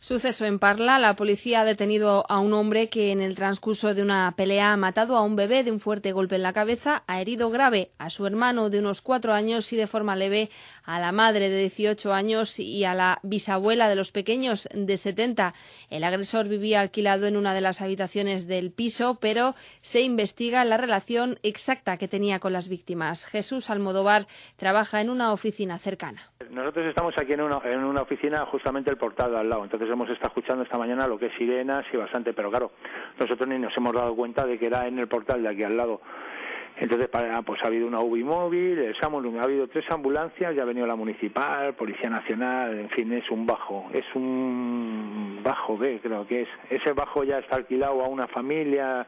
Suceso 0.04 0.44
en 0.44 0.60
Parla. 0.60 1.00
La 1.00 1.16
policía 1.16 1.62
ha 1.62 1.64
detenido 1.64 2.26
a 2.28 2.42
un 2.42 2.52
hombre 2.52 2.90
que 2.90 3.14
en 3.14 3.22
el 3.22 3.38
transcurso 3.38 3.94
de 3.94 4.02
una 4.02 4.34
pelea 4.36 4.74
ha 4.74 4.76
matado 4.76 5.16
a 5.16 5.24
un 5.24 5.38
bebé 5.38 5.64
de 5.64 5.72
un 5.72 5.80
fuerte 5.80 6.12
golpe 6.12 6.36
en 6.36 6.42
la 6.42 6.52
cabeza, 6.52 7.06
ha 7.08 7.22
herido 7.22 7.50
grave 7.50 7.92
a 8.00 8.10
su 8.10 8.28
hermano 8.28 8.70
de 8.70 8.80
unos 8.80 9.02
cuatro 9.02 9.32
años 9.32 9.72
y 9.72 9.78
de 9.78 9.88
forma 9.88 10.18
leve 10.18 10.50
a 10.84 11.00
la 11.00 11.14
madre 11.14 11.48
de 11.48 11.58
18 11.58 12.14
años 12.14 12.60
y 12.60 12.84
a 12.84 12.94
la 12.94 13.20
bisabuela 13.24 13.88
de 13.88 13.96
los 13.96 14.12
pequeños 14.12 14.68
de 14.74 14.98
70. 14.98 15.54
El 15.90 16.04
agresor 16.04 16.50
vivía 16.50 16.82
alquilado 16.82 17.26
en 17.26 17.38
una 17.38 17.54
de 17.54 17.62
las 17.62 17.80
habitaciones 17.82 18.46
del 18.46 18.74
piso, 18.74 19.20
pero 19.22 19.56
se 19.80 20.02
investiga 20.02 20.66
la 20.66 20.76
relación 20.76 21.40
exacta 21.44 21.96
que 21.96 22.10
tenía 22.10 22.42
con 22.42 22.52
las 22.52 22.68
víctimas. 22.68 23.24
Jesús 23.24 23.70
Almodóvar 23.70 24.28
trabaja 24.58 25.00
en 25.00 25.10
una 25.10 25.32
oficina 25.32 25.80
cercana. 25.80 26.30
Nosotros 26.50 26.86
estamos 26.88 27.14
aquí 27.18 27.34
en 27.34 27.42
una, 27.42 28.02
oficina 28.02 28.46
justamente 28.46 28.90
el 28.90 28.98
portal 28.98 29.36
al 29.36 29.50
lado, 29.50 29.64
entonces 29.64 29.93
hemos 29.94 30.10
estado 30.10 30.28
escuchando 30.28 30.64
esta 30.64 30.78
mañana 30.78 31.08
lo 31.08 31.18
que 31.18 31.28
es 31.28 31.34
sirenas 31.36 31.86
y 31.94 31.98
bastante, 31.98 32.34
pero 32.34 32.50
claro, 32.50 32.72
nosotros 33.20 33.48
ni 33.48 33.58
nos 33.58 33.76
hemos 33.78 33.94
dado 33.94 34.16
cuenta 34.16 34.46
de 34.46 34.58
que 34.58 34.68
era 34.68 34.88
en 34.88 35.00
el 35.00 35.08
portal 35.08 35.42
de 35.44 35.50
aquí 35.50 35.64
al 35.64 35.78
lado. 35.78 36.02
Entonces, 36.76 37.08
pues 37.46 37.64
ha 37.64 37.68
habido 37.68 37.86
una 37.86 38.00
UBI 38.00 38.24
móvil, 38.24 38.80
el 38.80 38.96
SAMUR, 38.96 39.24
ha 39.40 39.44
habido 39.44 39.68
tres 39.68 39.86
ambulancias, 39.92 40.56
ya 40.56 40.64
ha 40.64 40.66
venido 40.66 40.88
la 40.88 40.96
municipal, 40.96 41.76
Policía 41.76 42.10
Nacional, 42.10 42.80
en 42.80 42.90
fin, 42.90 43.14
es 43.14 43.30
un 43.30 43.46
bajo, 43.46 43.90
es 43.94 44.06
un 44.16 45.40
bajo 45.44 45.78
B, 45.78 46.00
creo 46.02 46.26
que 46.26 46.42
es. 46.42 46.50
Ese 46.72 46.94
bajo 46.94 47.24
ya 47.24 47.38
está 47.38 47.58
alquilado 47.58 48.04
a 48.04 48.08
una 48.08 48.28
familia, 48.28 49.06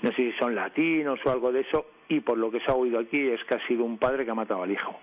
no 0.00 0.10
sé 0.12 0.16
si 0.16 0.32
son 0.32 0.54
latinos 0.54 1.20
o 1.26 1.30
algo 1.30 1.52
de 1.52 1.60
eso, 1.60 1.86
y 2.08 2.20
por 2.20 2.38
lo 2.38 2.50
que 2.50 2.60
se 2.60 2.70
ha 2.70 2.74
oído 2.74 2.98
aquí 2.98 3.28
es 3.28 3.44
que 3.44 3.56
ha 3.56 3.66
sido 3.66 3.84
un 3.84 3.98
padre 3.98 4.24
que 4.24 4.30
ha 4.30 4.34
matado 4.34 4.62
al 4.62 4.70
hijo, 4.70 4.98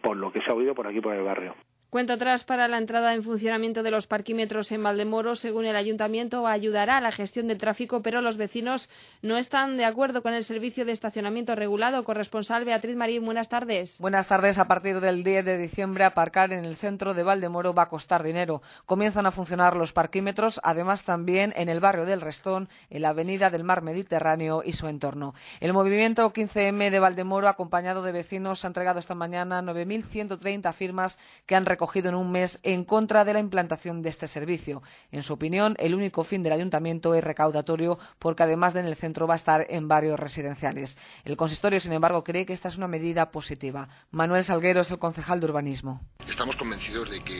por 0.00 0.16
lo 0.16 0.32
que 0.32 0.40
se 0.40 0.50
ha 0.50 0.54
oído 0.54 0.74
por 0.74 0.86
aquí 0.86 1.02
por 1.02 1.14
el 1.14 1.22
barrio. 1.22 1.65
Cuenta 1.88 2.14
atrás 2.14 2.42
para 2.42 2.66
la 2.66 2.78
entrada 2.78 3.14
en 3.14 3.22
funcionamiento 3.22 3.84
de 3.84 3.92
los 3.92 4.08
parquímetros 4.08 4.72
en 4.72 4.82
Valdemoro. 4.82 5.36
Según 5.36 5.66
el 5.66 5.76
ayuntamiento, 5.76 6.48
ayudará 6.48 6.96
a 6.96 7.00
la 7.00 7.12
gestión 7.12 7.46
del 7.46 7.58
tráfico, 7.58 8.02
pero 8.02 8.20
los 8.20 8.36
vecinos 8.36 8.90
no 9.22 9.38
están 9.38 9.76
de 9.76 9.84
acuerdo 9.84 10.20
con 10.20 10.34
el 10.34 10.42
servicio 10.42 10.84
de 10.84 10.90
estacionamiento 10.90 11.54
regulado. 11.54 12.02
Corresponsal 12.02 12.64
Beatriz 12.64 12.96
Marín, 12.96 13.24
buenas 13.24 13.48
tardes. 13.48 13.98
Buenas 14.00 14.26
tardes. 14.26 14.58
A 14.58 14.66
partir 14.66 15.00
del 15.00 15.22
10 15.22 15.44
de 15.44 15.58
diciembre, 15.58 16.02
aparcar 16.02 16.52
en 16.52 16.64
el 16.64 16.74
centro 16.74 17.14
de 17.14 17.22
Valdemoro 17.22 17.72
va 17.72 17.82
a 17.82 17.88
costar 17.88 18.24
dinero. 18.24 18.62
Comienzan 18.84 19.26
a 19.26 19.30
funcionar 19.30 19.76
los 19.76 19.92
parquímetros, 19.92 20.60
además 20.64 21.04
también 21.04 21.52
en 21.56 21.68
el 21.68 21.78
barrio 21.78 22.04
del 22.04 22.20
Restón, 22.20 22.68
en 22.90 23.02
la 23.02 23.10
avenida 23.10 23.48
del 23.50 23.62
Mar 23.62 23.82
Mediterráneo 23.82 24.62
y 24.64 24.72
su 24.72 24.88
entorno. 24.88 25.34
El 25.60 25.72
movimiento 25.72 26.32
15M 26.32 26.90
de 26.90 26.98
Valdemoro, 26.98 27.46
acompañado 27.48 28.02
de 28.02 28.10
vecinos, 28.10 28.64
ha 28.64 28.68
entregado 28.68 28.98
esta 28.98 29.14
mañana 29.14 29.62
9.130 29.62 30.72
firmas 30.72 31.18
que 31.46 31.54
han 31.54 31.64
recogido 31.76 32.08
en 32.08 32.14
un 32.14 32.32
mes 32.32 32.58
en 32.62 32.84
contra 32.84 33.26
de 33.26 33.34
la 33.34 33.38
implantación 33.38 34.00
de 34.00 34.08
este 34.08 34.26
servicio. 34.26 34.82
En 35.12 35.22
su 35.22 35.34
opinión, 35.34 35.76
el 35.78 35.94
único 35.94 36.24
fin 36.24 36.42
del 36.42 36.54
ayuntamiento 36.54 37.14
es 37.14 37.22
recaudatorio 37.22 37.98
porque 38.18 38.44
además 38.44 38.72
de 38.72 38.80
en 38.80 38.86
el 38.86 38.96
centro 38.96 39.26
va 39.26 39.34
a 39.34 39.36
estar 39.36 39.66
en 39.68 39.88
barrios 39.88 40.18
residenciales. 40.18 40.96
El 41.24 41.36
consistorio, 41.36 41.78
sin 41.78 41.92
embargo, 41.92 42.24
cree 42.24 42.46
que 42.46 42.54
esta 42.54 42.68
es 42.68 42.78
una 42.78 42.88
medida 42.88 43.30
positiva. 43.30 43.90
Manuel 44.10 44.42
Salguero 44.42 44.80
es 44.80 44.90
el 44.90 44.98
concejal 44.98 45.38
de 45.38 45.46
urbanismo. 45.46 46.00
Estamos 46.26 46.56
convencidos 46.56 47.10
de 47.10 47.20
que, 47.20 47.36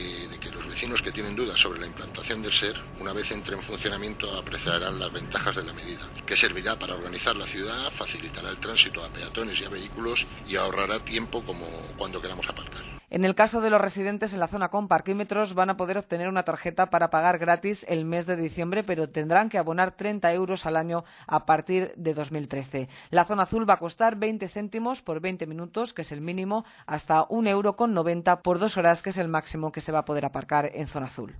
los 0.53 0.67
vecinos 0.67 1.01
que 1.01 1.11
tienen 1.11 1.35
dudas 1.35 1.59
sobre 1.59 1.79
la 1.79 1.87
implantación 1.87 2.41
del 2.43 2.53
SER, 2.53 2.75
una 3.01 3.13
vez 3.13 3.31
entre 3.31 3.55
en 3.55 3.61
funcionamiento, 3.61 4.31
apreciarán 4.37 4.99
las 4.99 5.11
ventajas 5.11 5.55
de 5.55 5.63
la 5.63 5.73
medida, 5.73 6.01
que 6.25 6.35
servirá 6.35 6.77
para 6.77 6.93
organizar 6.93 7.35
la 7.35 7.45
ciudad, 7.45 7.89
facilitará 7.91 8.49
el 8.49 8.57
tránsito 8.57 9.03
a 9.03 9.09
peatones 9.09 9.59
y 9.61 9.65
a 9.65 9.69
vehículos 9.69 10.27
y 10.47 10.55
ahorrará 10.55 10.99
tiempo 10.99 11.43
como 11.43 11.65
cuando 11.97 12.21
queramos 12.21 12.47
aparcar. 12.49 12.96
En 13.09 13.23
el 13.23 13.35
caso 13.35 13.61
de 13.61 13.69
los 13.69 13.79
residentes 13.79 14.33
en 14.33 14.41
la 14.41 14.49
zona 14.49 14.67
con 14.67 14.89
parquímetros, 14.89 15.53
van 15.53 15.69
a 15.69 15.77
poder 15.77 15.97
obtener 15.97 16.27
una 16.27 16.43
tarjeta 16.43 16.89
para 16.89 17.09
pagar 17.09 17.37
gratis 17.37 17.85
el 17.87 18.03
mes 18.03 18.25
de 18.25 18.35
diciembre, 18.35 18.83
pero 18.83 19.07
tendrán 19.07 19.47
que 19.47 19.57
abonar 19.57 19.91
30 19.91 20.33
euros 20.33 20.65
al 20.65 20.75
año 20.75 21.05
a 21.25 21.45
partir 21.45 21.93
de 21.95 22.13
2013. 22.13 22.89
La 23.09 23.23
zona 23.23 23.43
azul 23.43 23.69
va 23.69 23.75
a 23.75 23.79
costar 23.79 24.17
20 24.17 24.49
céntimos 24.49 25.01
por 25.01 25.21
20 25.21 25.47
minutos, 25.47 25.93
que 25.93 26.01
es 26.01 26.11
el 26.11 26.19
mínimo, 26.19 26.65
hasta 26.85 27.25
1,90 27.29 27.47
euro 27.47 27.75
con 27.77 27.93
90 27.93 28.41
por 28.43 28.59
dos 28.59 28.75
horas, 28.75 29.01
que 29.01 29.11
es 29.11 29.17
el 29.17 29.29
máximo 29.29 29.71
que 29.71 29.79
se 29.79 29.93
va 29.93 29.99
a 29.99 30.05
poder 30.05 30.25
aparcar 30.25 30.69
en 30.73 30.87
zona 30.87 31.05
azul. 31.05 31.37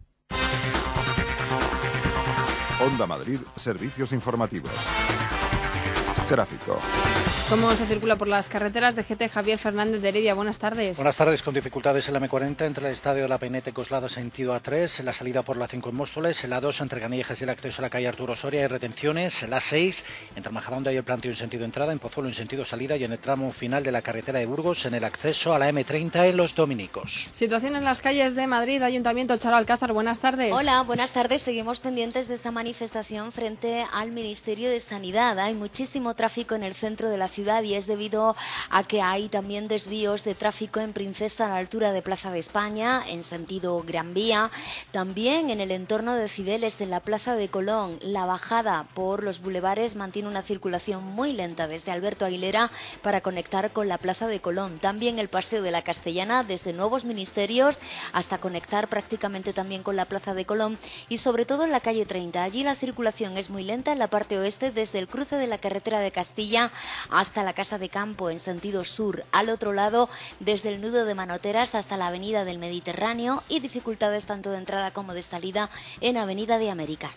Onda 2.80 3.08
Madrid, 3.08 3.42
servicios 3.58 4.14
informativos. 4.14 4.90
Tráfico. 6.28 6.80
¿Cómo 7.50 7.74
se 7.76 7.86
circula 7.86 8.18
por 8.18 8.28
las 8.28 8.50
carreteras 8.50 8.98
de 8.98 9.04
GT 9.04 9.30
Javier 9.30 9.58
Fernández 9.58 10.02
de 10.02 10.10
Heredia? 10.10 10.34
Buenas 10.34 10.60
tardes. 10.60 10.98
Buenas 10.98 11.16
tardes, 11.16 11.42
con 11.42 11.54
dificultades 11.54 12.06
en 12.10 12.16
la 12.16 12.20
M40 12.20 12.66
entre 12.66 12.88
el 12.88 12.92
estadio 12.92 13.24
de 13.24 13.30
la 13.30 13.38
Peinete 13.38 13.72
Coslada 13.72 14.10
sentido 14.10 14.54
A3, 14.54 15.02
la 15.04 15.14
salida 15.14 15.44
por 15.44 15.56
la 15.56 15.70
5 15.70 15.90
en 15.90 15.96
Móstoles, 15.96 16.44
la 16.44 16.60
2 16.60 16.82
entre 16.82 17.00
Canillejas 17.00 17.40
y 17.40 17.46
el 17.46 17.50
acceso 17.50 17.82
a 17.82 17.84
la 17.84 17.90
calle 17.90 18.10
Arturo 18.10 18.36
Soria 18.36 18.64
y 18.64 18.68
retenciones, 18.68 19.48
la 19.48 19.62
6 19.62 20.04
entre 20.36 20.52
Majadahonda 20.52 20.92
y 20.92 20.98
el 20.98 21.04
planteo 21.06 21.32
en 21.32 21.38
sentido 21.38 21.64
entrada, 21.64 21.94
en 21.94 22.00
Pozuelo 22.00 22.28
en 22.28 22.36
sentido 22.36 22.66
salida 22.66 22.98
y 22.98 23.06
en 23.06 23.14
el 23.14 23.20
tramo 23.20 23.50
final 23.54 23.82
de 23.82 23.94
la 23.94 24.02
carretera 24.02 24.40
de 24.40 24.46
Burgos 24.46 24.86
en 24.86 24.96
el 24.96 25.06
acceso 25.06 25.54
a 25.54 25.60
la 25.60 25.72
M30 25.72 26.28
en 26.28 26.36
Los 26.36 26.54
Dominicos. 26.54 27.30
Situación 27.32 27.78
en 27.78 27.86
las 27.86 28.02
calles 28.02 28.36
de 28.36 28.46
Madrid, 28.46 28.82
Ayuntamiento 28.82 29.38
Charo 29.38 29.56
Alcázar, 29.56 29.94
buenas 29.94 30.20
tardes. 30.20 30.52
Hola, 30.52 30.82
buenas 30.82 31.14
tardes. 31.14 31.44
Seguimos 31.44 31.80
pendientes 31.80 32.28
de 32.28 32.34
esta 32.34 32.52
manifestación 32.52 33.32
frente 33.32 33.86
al 33.94 34.12
Ministerio 34.12 34.70
de 34.70 34.82
Sanidad. 34.82 35.40
Hay 35.40 35.54
muchísimo 35.54 36.14
tráfico 36.18 36.56
en 36.56 36.64
el 36.64 36.74
centro 36.74 37.08
de 37.08 37.18
la 37.18 37.30
ciudad 37.30 37.64
y 37.64 37.76
es 37.76 37.88
debido 37.88 38.36
a 38.70 38.84
que 38.84 39.02
hay 39.02 39.30
también 39.30 39.70
desvíos 39.70 40.26
de 40.26 40.36
tráfico 40.36 40.82
en 40.82 40.92
Princesa 40.92 41.46
a 41.46 41.50
la 41.50 41.56
altura 41.56 41.94
de 41.94 42.02
Plaza 42.02 42.32
de 42.32 42.40
España, 42.40 43.02
en 43.08 43.24
sentido 43.24 43.82
Gran 43.88 44.14
Vía, 44.14 44.52
también 44.92 45.50
en 45.50 45.62
el 45.62 45.72
entorno 45.72 46.16
de 46.16 46.28
Cibeles, 46.28 46.82
en 46.82 46.90
la 46.90 47.00
Plaza 47.00 47.36
de 47.36 47.48
Colón. 47.48 48.00
La 48.02 48.26
bajada 48.26 48.86
por 48.94 49.24
los 49.24 49.42
bulevares 49.42 49.96
mantiene 49.96 50.28
una 50.28 50.42
circulación 50.42 51.04
muy 51.04 51.32
lenta 51.32 51.68
desde 51.68 51.92
Alberto 51.92 52.26
Aguilera 52.26 52.70
para 53.02 53.22
conectar 53.22 53.72
con 53.72 53.88
la 53.88 53.98
Plaza 53.98 54.28
de 54.28 54.42
Colón. 54.42 54.80
También 54.80 55.20
el 55.20 55.30
Paseo 55.30 55.62
de 55.62 55.72
la 55.72 55.84
Castellana 55.84 56.44
desde 56.44 56.74
Nuevos 56.74 57.06
Ministerios 57.06 57.80
hasta 58.12 58.40
conectar 58.40 58.90
prácticamente 58.90 59.54
también 59.54 59.84
con 59.84 59.96
la 59.96 60.06
Plaza 60.06 60.34
de 60.34 60.46
Colón 60.46 60.78
y 61.08 61.20
sobre 61.20 61.46
todo 61.46 61.64
en 61.64 61.72
la 61.72 61.80
calle 61.80 62.06
30. 62.06 62.44
Allí 62.44 62.64
la 62.64 62.76
circulación 62.76 63.38
es 63.38 63.50
muy 63.50 63.64
lenta 63.64 63.92
en 63.92 64.00
la 64.00 64.08
parte 64.08 64.40
oeste 64.40 64.72
desde 64.72 65.00
el 65.00 65.08
cruce 65.08 65.36
de 65.36 65.48
la 65.48 65.60
carretera 65.60 66.00
de 66.00 66.07
Castilla 66.12 66.72
hasta 67.10 67.44
la 67.44 67.54
Casa 67.54 67.78
de 67.78 67.90
Campo 67.90 68.30
en 68.30 68.40
sentido 68.40 68.84
sur. 68.84 69.24
Al 69.32 69.50
otro 69.50 69.74
lado, 69.74 70.10
desde 70.40 70.74
el 70.74 70.82
nudo 70.82 71.06
de 71.06 71.16
Manoteras 71.16 71.76
hasta 71.76 71.98
la 71.98 72.08
Avenida 72.08 72.46
del 72.46 72.60
Mediterráneo 72.60 73.44
y 73.50 73.60
dificultades 73.60 74.26
tanto 74.26 74.52
de 74.52 74.58
entrada 74.58 74.92
como 74.92 75.14
de 75.14 75.22
salida 75.22 75.70
en 76.02 76.18
Avenida 76.18 76.58
de 76.58 76.70
América. 76.70 77.10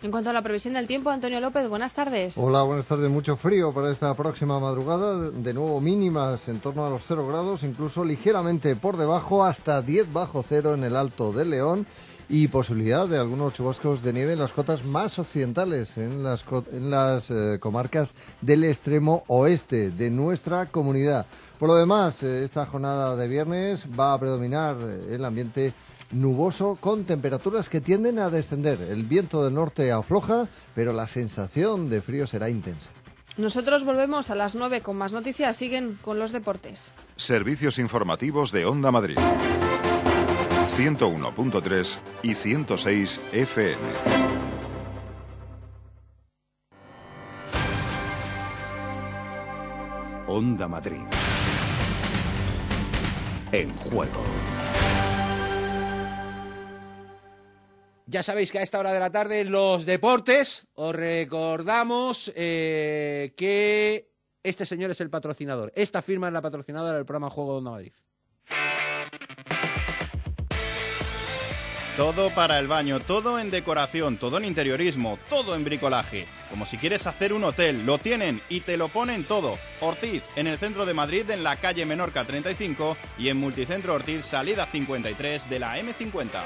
En 0.00 0.12
cuanto 0.12 0.30
a 0.30 0.32
la 0.32 0.42
previsión 0.42 0.74
del 0.74 0.86
tiempo, 0.86 1.10
Antonio 1.10 1.40
López, 1.40 1.68
buenas 1.68 1.92
tardes. 1.92 2.38
Hola, 2.38 2.62
buenas 2.62 2.86
tardes. 2.86 3.10
Mucho 3.10 3.36
frío 3.36 3.72
para 3.72 3.90
esta 3.90 4.14
próxima 4.14 4.60
madrugada. 4.60 5.30
De 5.30 5.52
nuevo 5.52 5.80
mínimas 5.80 6.46
en 6.46 6.60
torno 6.60 6.86
a 6.86 6.90
los 6.90 7.02
0 7.04 7.26
grados, 7.26 7.64
incluso 7.64 8.04
ligeramente 8.04 8.76
por 8.76 8.96
debajo, 8.96 9.44
hasta 9.44 9.82
10 9.82 10.12
bajo 10.12 10.44
cero 10.44 10.74
en 10.74 10.84
el 10.84 10.94
Alto 10.94 11.32
del 11.32 11.50
León 11.50 11.84
y 12.28 12.48
posibilidad 12.48 13.08
de 13.08 13.18
algunos 13.18 13.54
chubascos 13.54 14.02
de 14.02 14.12
nieve 14.12 14.34
en 14.34 14.38
las 14.38 14.52
cotas 14.52 14.84
más 14.84 15.18
occidentales, 15.18 15.96
en 15.96 16.22
las, 16.22 16.44
en 16.72 16.90
las 16.90 17.30
eh, 17.30 17.58
comarcas 17.58 18.14
del 18.40 18.64
extremo 18.64 19.24
oeste 19.28 19.90
de 19.90 20.10
nuestra 20.10 20.66
comunidad. 20.66 21.26
Por 21.58 21.68
lo 21.68 21.76
demás, 21.76 22.22
eh, 22.22 22.44
esta 22.44 22.66
jornada 22.66 23.16
de 23.16 23.28
viernes 23.28 23.86
va 23.98 24.12
a 24.12 24.20
predominar 24.20 24.76
eh, 24.80 25.14
el 25.14 25.24
ambiente 25.24 25.72
nuboso 26.10 26.78
con 26.80 27.04
temperaturas 27.04 27.68
que 27.68 27.80
tienden 27.80 28.18
a 28.18 28.30
descender. 28.30 28.80
El 28.80 29.04
viento 29.04 29.44
del 29.44 29.54
norte 29.54 29.90
afloja, 29.92 30.48
pero 30.74 30.92
la 30.92 31.06
sensación 31.06 31.88
de 31.88 32.00
frío 32.00 32.26
será 32.26 32.48
intensa. 32.48 32.90
Nosotros 33.36 33.84
volvemos 33.84 34.30
a 34.30 34.34
las 34.34 34.54
9 34.56 34.80
con 34.82 34.96
más 34.96 35.12
noticias. 35.12 35.56
Siguen 35.56 35.96
con 36.02 36.18
los 36.18 36.32
deportes. 36.32 36.90
Servicios 37.16 37.78
informativos 37.78 38.50
de 38.50 38.66
Onda 38.66 38.90
Madrid. 38.90 39.16
101.3 40.68 41.98
y 42.22 42.34
106 42.34 43.20
FM. 43.32 43.76
Onda 50.26 50.68
Madrid. 50.68 51.00
En 53.50 53.74
juego. 53.76 54.22
Ya 58.06 58.22
sabéis 58.22 58.52
que 58.52 58.58
a 58.58 58.62
esta 58.62 58.78
hora 58.78 58.92
de 58.92 59.00
la 59.00 59.10
tarde 59.10 59.44
los 59.44 59.84
deportes 59.84 60.66
os 60.74 60.94
recordamos 60.94 62.32
eh, 62.36 63.34
que 63.36 64.12
este 64.42 64.64
señor 64.64 64.90
es 64.90 65.00
el 65.00 65.10
patrocinador. 65.10 65.72
Esta 65.74 66.02
firma 66.02 66.28
es 66.28 66.32
la 66.32 66.42
patrocinadora 66.42 66.94
del 66.94 67.04
programa 67.04 67.30
Juego 67.30 67.52
de 67.52 67.58
Onda 67.58 67.70
Madrid. 67.72 67.92
Todo 71.98 72.30
para 72.30 72.60
el 72.60 72.68
baño, 72.68 73.00
todo 73.00 73.40
en 73.40 73.50
decoración, 73.50 74.18
todo 74.18 74.38
en 74.38 74.44
interiorismo, 74.44 75.18
todo 75.28 75.56
en 75.56 75.64
bricolaje. 75.64 76.28
Como 76.48 76.64
si 76.64 76.78
quieres 76.78 77.08
hacer 77.08 77.32
un 77.32 77.42
hotel, 77.42 77.84
lo 77.84 77.98
tienen 77.98 78.40
y 78.48 78.60
te 78.60 78.76
lo 78.76 78.86
ponen 78.86 79.24
todo. 79.24 79.58
Ortiz, 79.80 80.22
en 80.36 80.46
el 80.46 80.58
centro 80.58 80.86
de 80.86 80.94
Madrid, 80.94 81.28
en 81.28 81.42
la 81.42 81.56
calle 81.56 81.84
Menorca 81.86 82.24
35 82.24 82.96
y 83.18 83.30
en 83.30 83.38
Multicentro 83.38 83.94
Ortiz, 83.94 84.24
salida 84.26 84.68
53 84.70 85.50
de 85.50 85.58
la 85.58 85.76
M50. 85.76 86.40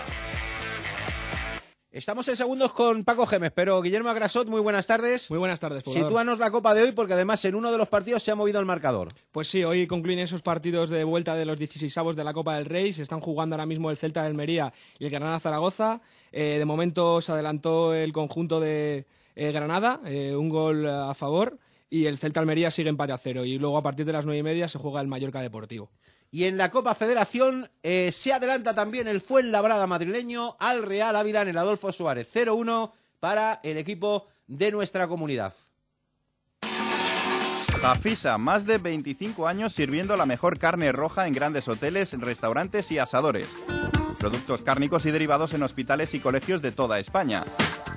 Estamos 1.93 2.27
en 2.29 2.37
segundos 2.37 2.73
con 2.73 3.05
Paco 3.05 3.27
Gémez, 3.27 3.53
pero 3.55 3.83
Guillermo 3.83 4.09
Agrasot, 4.09 4.49
muy 4.49 4.63
buenas 4.63 4.87
tardes. 4.87 5.29
Muy 5.29 5.39
buenas 5.39 5.61
tardes. 5.61 5.83
poblador. 5.83 6.09
Sitúanos 6.09 6.39
la 6.39 6.51
Copa 6.51 6.73
de 6.73 6.85
hoy 6.85 6.93
porque 6.93 7.13
además 7.13 7.45
en 7.45 7.55
uno 7.55 7.71
de 7.71 7.77
los 7.77 7.87
partidos 7.91 8.23
se 8.23 8.31
ha 8.31 8.35
movido 8.35 8.59
el 8.61 8.65
marcador. 8.65 9.09
Pues 9.31 9.49
sí, 9.49 9.63
hoy 9.63 9.87
concluyen 9.87 10.21
esos 10.21 10.41
partidos 10.41 10.89
de 10.89 11.05
vuelta 11.05 11.35
de 11.35 11.45
los 11.45 11.59
16avos 11.59 12.15
de 12.15 12.25
la 12.25 12.33
Copa 12.33 12.55
del 12.57 12.65
Rey. 12.65 12.95
Se 12.95 13.03
están 13.03 13.21
jugando 13.21 13.57
ahora 13.57 13.67
mismo 13.67 13.91
el 13.91 13.99
Celta 13.99 14.23
de 14.23 14.29
Almería 14.29 14.73
y 14.99 15.05
el 15.05 15.11
Granada 15.11 15.39
Zaragoza. 15.39 16.01
Eh, 16.33 16.57
de 16.57 16.65
momento 16.65 17.21
se 17.21 17.33
adelantó 17.33 17.93
el 17.93 18.15
conjunto 18.15 18.59
de 18.59 19.05
eh, 19.37 19.53
Granada, 19.53 20.01
eh, 20.07 20.35
un 20.35 20.49
gol 20.49 20.89
a 20.89 21.13
favor, 21.13 21.59
y 21.91 22.07
el 22.07 22.17
Celta 22.17 22.41
Almería 22.41 22.71
sigue 22.71 22.89
empate 22.89 23.13
a 23.13 23.19
cero. 23.19 23.45
Y 23.45 23.59
luego 23.59 23.77
a 23.77 23.83
partir 23.83 24.07
de 24.07 24.15
las 24.15 24.25
nueve 24.25 24.39
y 24.39 24.43
media 24.43 24.67
se 24.67 24.79
juega 24.79 25.03
el 25.03 25.09
Mallorca 25.09 25.43
Deportivo. 25.43 25.91
Y 26.35 26.47
en 26.47 26.57
la 26.57 26.71
Copa 26.71 26.95
Federación 26.95 27.71
eh, 27.83 28.11
se 28.11 28.33
adelanta 28.33 28.75
también 28.75 29.07
el 29.07 29.21
Fuenlabrada 29.21 29.87
madrileño 29.87 30.57
al 30.59 30.83
Real 30.83 31.15
Ávila 31.15 31.43
en 31.43 31.49
el 31.49 31.59
Adolfo 31.59 31.93
Suárez. 31.93 32.27
0-1 32.35 32.91
para 33.21 33.61
el 33.63 33.77
equipo 33.77 34.27
de 34.47 34.73
nuestra 34.73 35.07
comunidad. 35.07 35.53
Jafisa, 37.83 38.39
más 38.39 38.65
de 38.65 38.79
25 38.79 39.47
años 39.47 39.75
sirviendo 39.75 40.17
la 40.17 40.25
mejor 40.25 40.59
carne 40.59 40.91
roja 40.91 41.27
en 41.27 41.35
grandes 41.35 41.69
hoteles, 41.69 42.13
restaurantes 42.19 42.91
y 42.91 42.99
asadores. 42.99 43.49
Productos 44.19 44.63
cárnicos 44.63 45.05
y 45.05 45.11
derivados 45.11 45.53
en 45.53 45.63
hospitales 45.63 46.15
y 46.15 46.21
colegios 46.21 46.63
de 46.63 46.73
toda 46.73 46.99
España. 46.99 47.45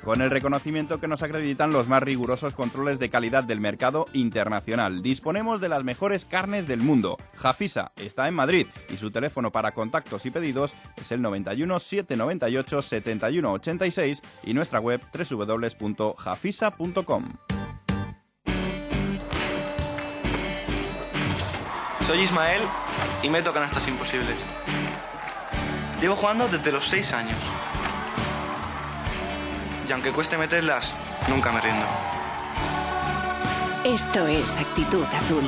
Con 0.06 0.22
el 0.22 0.30
reconocimiento 0.30 1.00
que 1.00 1.08
nos 1.08 1.24
acreditan 1.24 1.74
los 1.74 1.88
más 1.88 2.04
rigurosos 2.04 2.54
controles 2.54 3.00
de 3.00 3.10
calidad 3.10 3.44
del 3.44 3.60
mercado 3.60 4.06
internacional. 4.14 5.02
Disponemos 5.02 5.60
de 5.60 5.68
las 5.68 5.84
mejores 5.84 6.26
carnes 6.26 6.68
del 6.68 6.80
mundo. 6.80 7.18
Jafisa 7.38 7.92
está 7.96 8.28
en 8.28 8.36
Madrid 8.36 8.68
y 8.94 8.98
su 8.98 9.10
teléfono 9.10 9.52
para 9.52 9.72
contactos 9.72 10.24
y 10.28 10.30
pedidos 10.30 10.76
es 10.96 11.12
el 11.12 11.24
91 11.24 11.80
798 11.80 12.84
71 12.84 13.52
86 13.52 14.22
y 14.44 14.54
nuestra 14.54 14.80
web 14.80 15.02
www.jafisa.com. 15.12 17.34
Soy 22.06 22.20
Ismael 22.20 22.62
y 23.24 23.30
me 23.30 23.42
tocan 23.42 23.64
estas 23.64 23.88
imposibles. 23.88 24.38
Llevo 26.00 26.16
jugando 26.16 26.48
desde 26.48 26.72
los 26.72 26.86
6 26.86 27.14
años. 27.14 27.40
Y 29.88 29.92
aunque 29.92 30.12
cueste 30.12 30.38
meterlas, 30.38 30.96
nunca 31.28 31.52
me 31.52 31.62
rindo. 31.62 31.86
Esto 33.84 34.26
es 34.26 34.58
actitud 34.58 35.04
azul. 35.04 35.44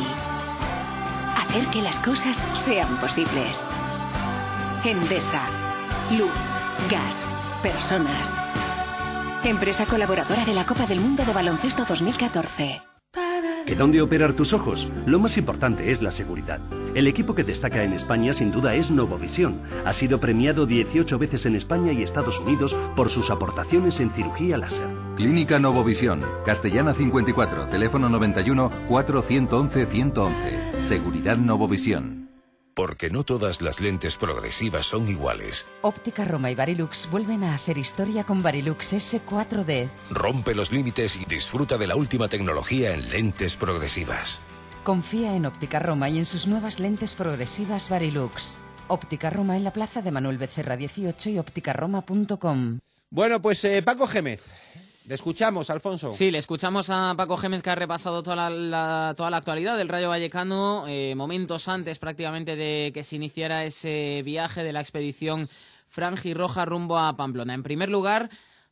Hacer 1.38 1.66
que 1.68 1.82
las 1.82 2.00
cosas 2.00 2.46
sean 2.54 2.98
posibles. 2.98 3.66
Endesa. 4.84 5.42
Luz, 6.12 6.30
gas, 6.90 7.26
personas. 7.64 8.38
Empresa 9.44 9.86
colaboradora 9.86 10.46
de 10.46 10.54
la 10.54 10.66
Copa 10.66 10.86
del 10.86 11.00
Mundo 11.00 11.26
de 11.26 11.34
Baloncesto 11.34 11.86
2014. 11.86 12.82
¿Que 13.68 13.76
dónde 13.76 14.02
operar 14.02 14.32
tus 14.32 14.54
ojos? 14.54 14.94
Lo 15.06 15.20
más 15.20 15.38
importante 15.38 15.92
es 15.92 16.02
la 16.02 16.12
seguridad. 16.12 16.62
El 16.96 17.06
equipo 17.06 17.36
que 17.36 17.44
destaca 17.44 17.84
en 17.84 17.92
España 17.92 18.32
sin 18.32 18.50
duda 18.50 18.74
es 18.76 18.92
Novovisión. 18.92 19.60
Ha 19.84 19.92
sido 19.92 20.22
premiado 20.22 20.66
18 20.66 21.20
veces 21.20 21.46
en 21.46 21.58
España 21.58 21.92
y 21.92 22.02
Estados 22.02 22.40
Unidos 22.40 22.78
por 22.96 23.10
sus 23.10 23.30
aportaciones 23.30 24.00
en 24.00 24.10
cirugía 24.10 24.58
láser. 24.58 24.88
Clínica 25.18 25.60
Novovisión, 25.60 26.22
Castellana 26.46 26.94
54, 26.94 27.68
teléfono 27.68 28.08
91 28.08 28.72
411 28.88 29.86
111. 29.86 30.86
Seguridad 30.86 31.36
Novovisión. 31.36 32.17
Porque 32.78 33.10
no 33.10 33.24
todas 33.24 33.60
las 33.64 33.80
lentes 33.80 34.18
progresivas 34.18 34.86
son 34.86 35.10
iguales. 35.10 35.66
Óptica 35.82 36.26
Roma 36.26 36.52
y 36.52 36.56
Barilux 36.56 37.10
vuelven 37.10 37.44
a 37.44 37.56
hacer 37.56 37.80
historia 37.80 38.24
con 38.24 38.44
Barilux 38.44 38.94
S4D. 38.94 39.90
Rompe 40.12 40.54
los 40.54 40.72
límites 40.72 41.20
y 41.20 41.26
disfruta 41.26 41.80
de 41.80 41.88
la 41.88 41.96
última 41.96 42.30
tecnología 42.30 42.94
en 42.94 43.10
lentes 43.10 43.58
progresivas. 43.58 44.44
Confía 44.84 45.36
en 45.36 45.48
Óptica 45.48 45.80
Roma 45.80 46.08
y 46.10 46.20
en 46.20 46.28
sus 46.28 46.46
nuevas 46.46 46.80
lentes 46.80 47.16
progresivas 47.16 47.90
Barilux. 47.90 48.60
Óptica 48.90 49.32
Roma 49.32 49.58
en 49.58 49.64
la 49.64 49.74
plaza 49.74 50.04
de 50.04 50.12
Manuel 50.12 50.38
Becerra 50.38 50.78
18 50.78 51.32
y 51.32 51.40
ópticaroma.com. 51.40 52.82
Bueno, 53.10 53.42
pues 53.42 53.66
eh, 53.66 53.82
Paco 53.82 54.06
Gémez. 54.06 54.44
Le 55.08 55.16
escuchamos, 55.16 55.70
Alfonso. 55.70 56.12
Sí, 56.12 56.32
le 56.32 56.38
escuchamos 56.38 56.90
a 56.90 57.14
Paco 57.16 57.38
Gémez 57.38 57.64
que 57.64 57.70
ha 57.70 57.76
repasado 57.76 58.24
toda 58.24 58.50
la, 58.50 59.14
toda 59.16 59.30
la 59.30 59.38
actualidad 59.38 59.78
del 59.78 59.88
Rayo 59.88 60.10
Vallecano, 60.10 60.84
eh, 60.88 61.16
momentos 61.16 61.70
antes 61.70 61.98
prácticamente 61.98 62.58
de 62.58 62.92
que 62.94 63.06
se 63.06 63.16
iniciara 63.16 63.64
ese 63.64 64.22
viaje 64.26 64.66
de 64.66 64.74
la 64.74 64.82
expedición 64.82 65.48
Franji 65.88 66.34
Roja 66.34 66.66
rumbo 66.66 66.98
a 66.98 67.16
Pamplona. 67.16 67.54
En 67.54 67.64
primer 67.64 67.88
lugar, 67.90 68.30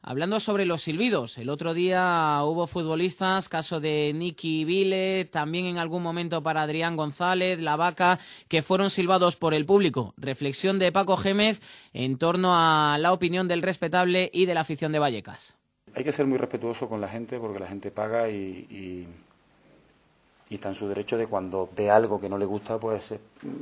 Hablando 0.08 0.40
sobre 0.40 0.68
los 0.68 0.84
silbidos, 0.84 1.40
el 1.40 1.50
otro 1.50 1.74
día 1.74 2.40
hubo 2.44 2.68
futbolistas, 2.68 3.50
caso 3.50 3.80
de 3.80 4.12
Nicky 4.14 4.64
Vile, 4.64 5.26
también 5.26 5.66
en 5.66 5.80
algún 5.80 6.04
momento 6.04 6.44
para 6.44 6.62
Adrián 6.62 6.96
González, 6.96 7.60
La 7.60 7.76
Vaca, 7.76 8.20
que 8.48 8.62
fueron 8.62 8.92
silbados 8.92 9.36
por 9.36 9.56
el 9.56 9.66
público. 9.66 10.14
Reflexión 10.16 10.78
de 10.78 10.92
Paco 10.92 11.18
Gémez 11.18 11.60
en 11.92 12.20
torno 12.20 12.52
a 12.54 13.00
la 13.00 13.14
opinión 13.14 13.48
del 13.48 13.64
respetable 13.64 14.30
y 14.32 14.46
de 14.46 14.54
la 14.54 14.62
afición 14.62 14.92
de 14.92 15.00
Vallecas. 15.00 15.56
Hay 15.96 16.04
que 16.04 16.12
ser 16.12 16.26
muy 16.26 16.38
respetuoso 16.38 16.90
con 16.90 17.00
la 17.00 17.08
gente 17.08 17.40
porque 17.40 17.58
la 17.58 17.68
gente 17.68 17.90
paga 17.90 18.30
y, 18.30 19.08
está 20.50 20.70
en 20.70 20.76
su 20.76 20.88
derecho 20.88 21.18
de 21.18 21.28
cuando 21.28 21.70
ve 21.76 21.90
algo 21.90 22.20
que 22.20 22.30
no 22.30 22.38
le 22.38 22.46
gusta, 22.46 22.78
pues 22.78 23.14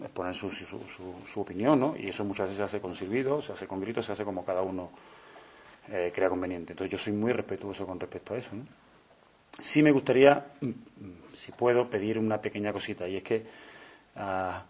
exponer 0.03 0.34
su, 0.34 0.49
su, 0.49 0.79
su, 1.25 1.39
opinión, 1.39 1.79
¿no? 1.79 1.95
Y 1.95 2.07
eso 2.09 2.23
muchas 2.23 2.45
veces 2.45 2.57
se 2.57 2.63
hace 2.63 2.81
con 2.81 2.95
silbidos, 2.95 3.45
se 3.45 3.53
hace 3.53 3.67
con 3.67 3.79
gritos, 3.79 4.05
se 4.05 4.11
hace 4.11 4.25
como 4.25 4.43
cada 4.43 4.63
uno 4.63 4.89
eh, 5.89 6.11
crea 6.13 6.29
conveniente. 6.29 6.73
Entonces 6.73 6.91
yo 6.91 6.97
soy 6.97 7.13
muy 7.13 7.31
respetuoso 7.34 7.86
con 7.86 7.99
respecto 7.99 8.34
a 8.34 8.38
eso. 8.38 8.55
¿no? 8.55 8.63
Sí 9.59 9.84
me 9.84 9.91
gustaría, 9.91 10.53
mm, 10.61 10.71
si 11.31 11.51
puedo, 11.51 11.89
pedir 11.89 12.17
una 12.17 12.41
pequeña 12.41 12.73
cosita, 12.73 13.07
y 13.07 13.17
es 13.17 13.23
que 13.23 13.45
ah, 14.15 14.65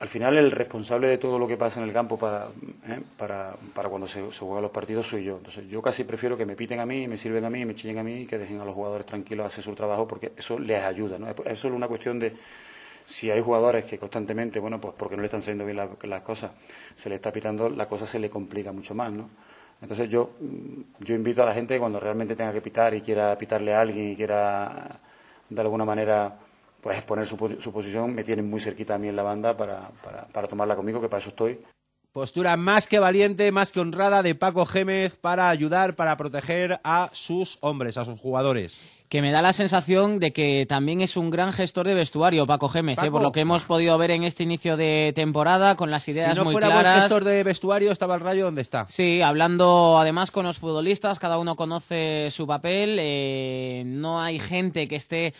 al 0.00 0.08
final 0.08 0.36
el 0.36 0.50
responsable 0.50 1.08
de 1.08 1.18
todo 1.18 1.38
lo 1.38 1.48
que 1.48 1.56
pasa 1.56 1.80
en 1.80 1.86
el 1.86 1.92
campo 1.92 2.18
para, 2.18 2.46
¿eh? 2.86 3.00
para, 3.16 3.54
para, 3.74 3.88
cuando 3.88 4.06
se, 4.06 4.30
se, 4.30 4.40
juegan 4.40 4.62
los 4.62 4.70
partidos 4.70 5.08
soy 5.08 5.24
yo. 5.24 5.38
Entonces 5.38 5.68
yo 5.68 5.82
casi 5.82 6.04
prefiero 6.04 6.36
que 6.36 6.46
me 6.46 6.54
piten 6.54 6.78
a 6.78 6.86
mí, 6.86 7.08
me 7.08 7.16
sirven 7.16 7.44
a 7.44 7.50
mí, 7.50 7.64
me 7.64 7.74
chillen 7.74 7.98
a 7.98 8.02
mí, 8.02 8.20
y 8.20 8.26
que 8.26 8.38
dejen 8.38 8.60
a 8.60 8.64
los 8.64 8.74
jugadores 8.74 9.06
tranquilos 9.06 9.46
hacer 9.46 9.64
su 9.64 9.74
trabajo, 9.74 10.06
porque 10.06 10.32
eso 10.36 10.58
les 10.58 10.82
ayuda. 10.84 11.18
¿no? 11.18 11.28
Es 11.44 11.58
solo 11.58 11.74
una 11.74 11.88
cuestión 11.88 12.18
de 12.20 12.34
si 13.04 13.30
hay 13.30 13.40
jugadores 13.40 13.86
que 13.86 13.98
constantemente, 13.98 14.60
bueno, 14.60 14.80
pues 14.80 14.94
porque 14.96 15.16
no 15.16 15.22
le 15.22 15.26
están 15.26 15.40
saliendo 15.40 15.64
bien 15.64 15.78
las 16.02 16.22
cosas, 16.22 16.52
se 16.94 17.08
le 17.08 17.14
está 17.14 17.32
pitando, 17.32 17.68
la 17.68 17.86
cosa 17.86 18.06
se 18.06 18.18
le 18.18 18.28
complica 18.28 18.70
mucho 18.70 18.94
más, 18.94 19.10
¿no? 19.10 19.30
Entonces 19.80 20.08
yo, 20.08 20.32
yo 21.00 21.14
invito 21.14 21.42
a 21.42 21.46
la 21.46 21.54
gente 21.54 21.78
cuando 21.78 22.00
realmente 22.00 22.36
tenga 22.36 22.52
que 22.52 22.60
pitar 22.60 22.94
y 22.94 23.00
quiera 23.00 23.36
pitarle 23.38 23.72
a 23.72 23.80
alguien 23.80 24.10
y 24.10 24.16
quiera 24.16 25.00
de 25.48 25.60
alguna 25.60 25.84
manera 25.84 26.36
pues 26.80 26.98
exponer 26.98 27.26
su, 27.26 27.56
su 27.58 27.72
posición, 27.72 28.14
me 28.14 28.24
tienen 28.24 28.48
muy 28.48 28.60
cerquita 28.60 28.94
a 28.94 28.98
mí 28.98 29.08
en 29.08 29.16
la 29.16 29.22
banda 29.22 29.56
para, 29.56 29.90
para, 30.02 30.26
para 30.28 30.48
tomarla 30.48 30.76
conmigo, 30.76 31.00
que 31.00 31.08
para 31.08 31.20
eso 31.20 31.30
estoy. 31.30 31.60
Postura 32.12 32.56
más 32.56 32.86
que 32.86 32.98
valiente, 32.98 33.52
más 33.52 33.70
que 33.70 33.80
honrada 33.80 34.22
de 34.22 34.34
Paco 34.34 34.66
Gémez 34.66 35.16
para 35.16 35.50
ayudar, 35.50 35.94
para 35.94 36.16
proteger 36.16 36.80
a 36.82 37.10
sus 37.12 37.58
hombres, 37.60 37.98
a 37.98 38.04
sus 38.04 38.18
jugadores 38.18 38.80
que 39.08 39.22
me 39.22 39.32
da 39.32 39.40
la 39.40 39.52
sensación 39.52 40.18
de 40.18 40.32
que 40.32 40.66
también 40.68 41.00
es 41.00 41.16
un 41.16 41.30
gran 41.30 41.52
gestor 41.52 41.86
de 41.86 41.94
vestuario, 41.94 42.46
Paco 42.46 42.68
Gémez, 42.68 42.98
¿eh? 43.02 43.10
por 43.10 43.22
lo 43.22 43.32
que 43.32 43.40
hemos 43.40 43.64
podido 43.64 43.96
ver 43.96 44.10
en 44.10 44.24
este 44.24 44.42
inicio 44.42 44.76
de 44.76 45.12
temporada, 45.14 45.76
con 45.76 45.90
las 45.90 46.06
ideas 46.08 46.32
si 46.32 46.38
no 46.38 46.44
muy 46.44 46.52
fuera 46.52 46.68
claras. 46.68 46.92
Buen 46.92 47.02
gestor 47.02 47.24
de 47.24 47.42
vestuario, 47.42 47.90
estaba 47.90 48.16
el 48.16 48.20
Rayo 48.20 48.44
donde 48.44 48.60
está. 48.60 48.86
Sí, 48.86 49.22
hablando 49.22 49.98
además 49.98 50.30
con 50.30 50.44
los 50.44 50.58
futbolistas, 50.58 51.18
cada 51.18 51.38
uno 51.38 51.56
conoce 51.56 52.30
su 52.30 52.46
papel, 52.46 52.98
eh, 53.00 53.82
no 53.86 54.20
hay 54.20 54.38
gente 54.38 54.86
que 54.88 54.96
esté 54.96 55.32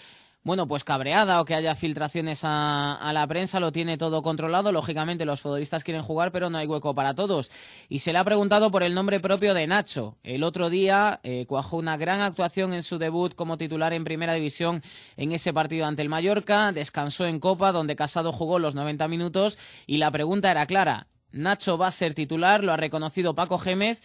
bueno, 0.49 0.67
pues 0.67 0.83
cabreada 0.83 1.43
o 1.43 1.45
que 1.45 1.55
haya 1.55 1.75
filtraciones 1.75 2.41
a, 2.43 3.11
la 3.13 3.27
prensa, 3.27 3.61
lo 3.61 3.71
tiene 3.71 3.99
todo 3.99 4.23
controlado. 4.23 4.73
Lógicamente 4.73 5.27
los 5.27 5.43
futbolistas 5.43 5.85
quieren 5.85 6.03
jugar, 6.03 6.33
pero 6.33 6.49
no 6.49 6.57
hay 6.57 6.67
hueco 6.67 6.95
para 6.95 7.15
todos. 7.15 7.51
Y 7.91 7.99
se 7.99 8.15
le 8.15 8.19
ha 8.19 8.25
preguntado 8.25 8.71
por 8.71 8.83
el 8.83 8.95
nombre 8.95 9.21
propio 9.21 9.53
de 9.53 9.67
Nacho. 9.67 10.17
El 10.23 10.45
otro 10.45 10.71
día 10.71 11.21
eh, 11.23 11.45
cuajó 11.47 11.77
una 11.77 11.99
gran 11.99 12.23
actuación 12.23 12.73
en 12.73 12.83
su 12.83 12.97
debut 12.97 13.35
como 13.35 13.59
titular 13.59 13.93
en 13.93 14.05
Primera 14.05 14.33
División 14.33 14.83
en 15.19 15.33
ese 15.33 15.53
partido 15.53 15.85
ante 15.85 16.01
el 16.01 16.09
Mallorca. 16.09 16.73
Descansó 16.73 17.27
en 17.27 17.41
Copa, 17.41 17.71
donde 17.71 17.95
Casado 17.95 18.33
jugó 18.33 18.59
los 18.59 18.75
90 18.75 19.07
minutos. 19.07 19.59
Y 19.87 19.99
la 19.99 20.11
pregunta 20.11 20.51
era 20.51 20.65
clara. 20.65 21.09
Nacho 21.31 21.77
va 21.77 21.89
a 21.89 21.93
ser 21.93 22.15
titular, 22.15 22.65
lo 22.65 22.73
ha 22.73 22.79
reconocido 22.79 23.35
Paco 23.35 23.59
Gémez 23.59 24.01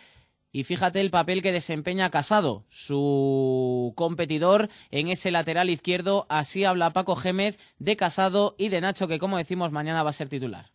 y 0.55 0.65
fíjate 0.65 1.01
el 1.01 1.09
papel 1.09 1.41
que 1.41 1.51
desempeña 1.51 2.11
Casado, 2.11 2.63
su 2.69 3.91
competidor 3.95 4.69
en 4.91 5.07
ese 5.07 5.31
lateral 5.31 5.71
izquierdo. 5.71 6.27
Así 6.29 6.63
habla 6.63 6.93
Paco 6.93 7.15
Gémez 7.15 7.57
de 7.79 7.97
Casado 7.97 8.53
y 8.59 8.69
de 8.69 8.79
Nacho, 8.79 9.07
que 9.07 9.17
como 9.17 9.37
decimos, 9.37 9.71
mañana 9.71 10.03
va 10.03 10.11
a 10.11 10.13
ser 10.13 10.29
titular. 10.29 10.69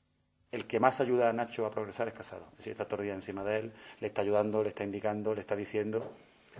El 0.51 0.66
que 0.66 0.81
más 0.81 1.01
ayuda 1.01 1.31
a 1.31 1.33
Nacho 1.33 1.64
a 1.64 1.70
progresar 1.70 2.09
es 2.09 2.14
Casado. 2.14 2.49
Es 2.51 2.59
decir, 2.59 2.72
está 2.72 2.87
todo 2.87 3.03
el 3.03 3.07
día 3.07 3.14
encima 3.14 3.45
de 3.45 3.61
él, 3.61 3.72
le 4.01 4.09
está 4.09 4.22
ayudando, 4.22 4.64
le 4.64 4.70
está 4.70 4.83
indicando, 4.83 5.33
le 5.33 5.43
está 5.43 5.55
diciendo. 5.55 6.11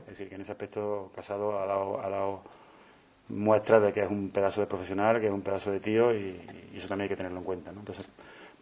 Es 0.03 0.11
decir, 0.11 0.29
que 0.29 0.37
en 0.37 0.43
ese 0.43 0.53
aspecto 0.53 1.11
Casado 1.13 1.59
ha 1.59 1.67
dado, 1.67 2.01
ha 2.01 2.09
dado 2.09 2.45
muestras 3.31 3.83
de 3.83 3.93
que 3.93 4.03
es 4.05 4.09
un 4.09 4.31
pedazo 4.31 4.61
de 4.61 4.69
profesional, 4.69 5.19
que 5.19 5.27
es 5.27 5.33
un 5.33 5.43
pedazo 5.43 5.73
de 5.73 5.81
tío 5.81 6.15
y, 6.15 6.41
eso 6.73 6.87
también 6.87 7.07
hay 7.07 7.09
que 7.09 7.17
tenerlo 7.17 7.39
en 7.39 7.45
cuenta. 7.45 7.71
Entonces, 7.71 8.07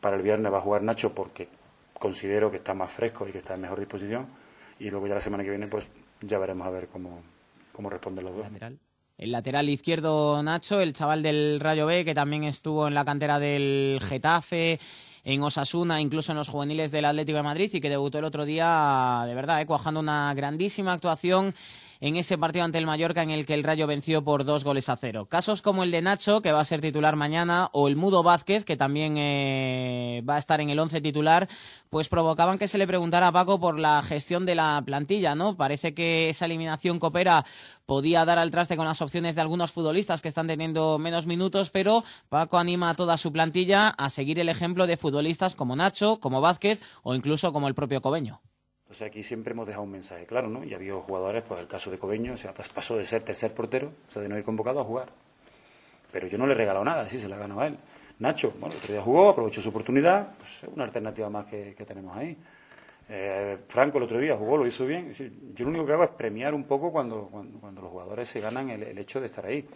para 0.01 0.17
el 0.17 0.23
viernes 0.23 0.51
va 0.51 0.59
a 0.59 0.63
jugar 0.63 0.83
Nacho 0.83 1.15
porque 1.15 1.47
considero 1.93 2.51
que 2.51 2.57
está 2.57 2.73
más 2.73 2.91
fresco 2.91 3.29
y 3.29 3.33
que 3.33 3.39
está 3.39 3.53
en 3.53 3.61
mejor 3.61 3.81
disposición 3.81 4.46
y 4.79 4.91
luego 4.91 5.07
ya 5.07 5.14
la 5.14 5.20
semana 5.20 5.45
que 5.45 5.51
viene 5.51 5.66
pues 5.68 5.89
ya 6.20 6.39
veremos 6.39 6.66
a 6.66 6.70
ver 6.70 6.89
cómo, 6.89 7.22
cómo 7.72 7.91
responden 7.91 8.24
los 8.24 8.37
dos. 8.37 8.47
El 9.18 9.33
lateral 9.33 9.68
izquierdo 9.68 10.43
Nacho, 10.43 10.81
el 10.81 10.93
chaval 10.93 11.22
del 11.22 11.59
Rayo 11.61 11.87
B 11.87 12.05
que 12.05 12.14
también 12.14 12.45
estuvo 12.45 12.87
en 12.87 12.95
la 12.95 13.05
cantera 13.05 13.39
del 13.39 13.99
Getafe 14.03 14.79
en 15.24 15.43
Osasuna, 15.43 16.01
incluso 16.01 16.33
en 16.33 16.39
los 16.39 16.49
juveniles 16.49 16.93
del 16.93 17.05
Atlético 17.05 17.39
de 17.39 17.43
Madrid 17.43 17.70
y 17.72 17.81
que 17.81 17.91
debutó 17.91 18.18
el 18.18 18.24
otro 18.24 18.45
día, 18.45 19.24
de 19.27 19.35
verdad, 19.35 19.61
eh, 19.61 19.66
cuajando 19.66 19.99
una 19.99 20.33
grandísima 20.35 20.93
actuación 20.93 21.53
en 22.01 22.17
ese 22.17 22.39
partido 22.39 22.65
ante 22.65 22.79
el 22.79 22.87
Mallorca 22.87 23.23
en 23.23 23.31
el 23.31 23.47
que 23.47 23.55
el 23.55 23.65
Rayo 23.65 23.87
venció 23.87 24.23
por 24.23 24.45
dos 24.45 24.65
goles 24.65 24.89
a 24.89 24.97
cero. 24.97 25.27
Casos 25.27 25.63
como 25.63 25.83
el 25.83 25.91
de 25.91 26.03
Nacho, 26.03 26.43
que 26.43 26.53
va 26.53 26.61
a 26.61 26.65
ser 26.65 26.81
titular 26.81 27.17
mañana, 27.17 27.71
o 27.73 27.89
el 27.89 27.97
Mudo 27.97 28.23
Vázquez, 28.23 28.65
que 28.65 28.77
también 28.77 29.17
eh, 29.17 30.23
va 30.29 30.37
a 30.37 30.39
estar 30.39 30.61
en 30.61 30.71
el 30.71 30.79
once 30.79 31.01
titular, 31.01 31.49
pues 31.91 32.09
provocaban 32.09 32.59
que 32.59 32.69
se 32.69 32.79
le 32.79 32.87
preguntara 32.87 33.29
a 33.29 33.33
Paco 33.33 33.61
por 33.61 33.79
la 33.79 34.03
gestión 34.03 34.47
de 34.47 34.55
la 34.55 34.83
plantilla, 34.85 35.35
¿no? 35.35 35.57
Parece 35.57 35.95
que 35.95 36.29
esa 36.29 36.45
eliminación 36.45 36.99
coopera 36.99 37.45
podía 37.87 38.25
dar 38.25 38.39
al 38.39 38.51
traste 38.51 38.77
con 38.77 38.87
las 38.87 39.01
opciones 39.01 39.35
de 39.35 39.41
algunos 39.41 39.73
futbolistas 39.73 40.21
que 40.21 40.29
están 40.29 40.47
teniendo 40.47 40.99
menos 40.99 41.27
minutos, 41.27 41.71
pero 41.71 42.05
Paco 42.29 42.59
anima 42.59 42.91
a 42.91 42.95
toda 42.95 43.17
su 43.17 43.33
plantilla 43.33 43.89
a 43.89 44.11
seguir 44.11 44.39
el 44.39 44.49
ejemplo 44.49 44.87
de 44.87 44.97
futbolistas 44.97 45.55
como 45.55 45.77
Nacho, 45.77 46.19
como 46.21 46.41
Vázquez 46.41 46.81
o 47.03 47.15
incluso 47.15 47.53
como 47.53 47.69
el 47.69 47.75
propio 47.75 48.03
Cobeño. 48.03 48.41
Entonces 48.87 49.09
aquí 49.09 49.24
siempre 49.24 49.51
hemos 49.51 49.66
dejado 49.66 49.82
un 49.82 49.91
mensaje 49.91 50.26
claro, 50.26 50.49
¿no? 50.49 50.62
Y 50.62 50.72
había 50.72 50.95
jugadores, 50.95 51.43
pues 51.43 51.59
el 51.59 51.66
caso 51.66 51.91
de 51.91 51.99
Cobeño, 51.99 52.34
o 52.34 52.37
sea, 52.37 52.55
pasó 52.55 52.97
de 52.97 53.05
ser 53.05 53.22
tercer 53.22 53.53
portero, 53.53 53.91
o 54.09 54.12
sea, 54.12 54.22
de 54.22 54.28
no 54.28 54.39
ir 54.39 54.45
convocado 54.45 54.78
a 54.78 54.84
jugar. 54.84 55.09
Pero 56.12 56.28
yo 56.28 56.39
no 56.39 56.47
le 56.47 56.53
he 56.53 56.57
regalado 56.57 56.84
nada, 56.84 57.09
sí 57.09 57.18
se 57.18 57.28
la 57.28 57.37
ganó 57.37 57.61
a 57.61 57.66
él. 57.66 57.76
Nacho, 58.20 58.55
bueno, 58.61 58.76
el 58.76 58.78
otro 58.78 58.93
día 58.93 59.03
jugó, 59.03 59.30
aprovechó 59.30 59.61
su 59.61 59.70
oportunidad, 59.70 60.37
pues 60.37 60.62
es 60.62 60.68
una 60.72 60.84
alternativa 60.84 61.28
más 61.28 61.47
que, 61.47 61.74
tenemos 61.84 62.16
ahí. 62.16 62.39
Eh, 63.09 63.59
Franco 63.66 63.99
el 63.99 64.05
otro 64.05 64.20
día 64.20 64.37
jugó, 64.37 64.57
lo 64.57 64.68
hizo 64.68 64.87
bien. 64.87 65.12
Yo 65.53 65.64
lo 65.64 65.70
único 65.70 65.84
que 65.84 65.93
hago 65.93 66.05
es 66.05 66.11
premiar 66.11 66.55
un 66.55 66.62
poco 66.62 66.93
cuando, 66.93 67.28
cuando, 67.28 67.82
los 67.82 67.91
jugadores 67.91 68.28
se 68.28 68.39
ganan 68.39 68.70
el, 68.70 68.97
hecho 68.99 69.18
de 69.18 69.26
estar 69.26 69.45
ahí. 69.47 69.66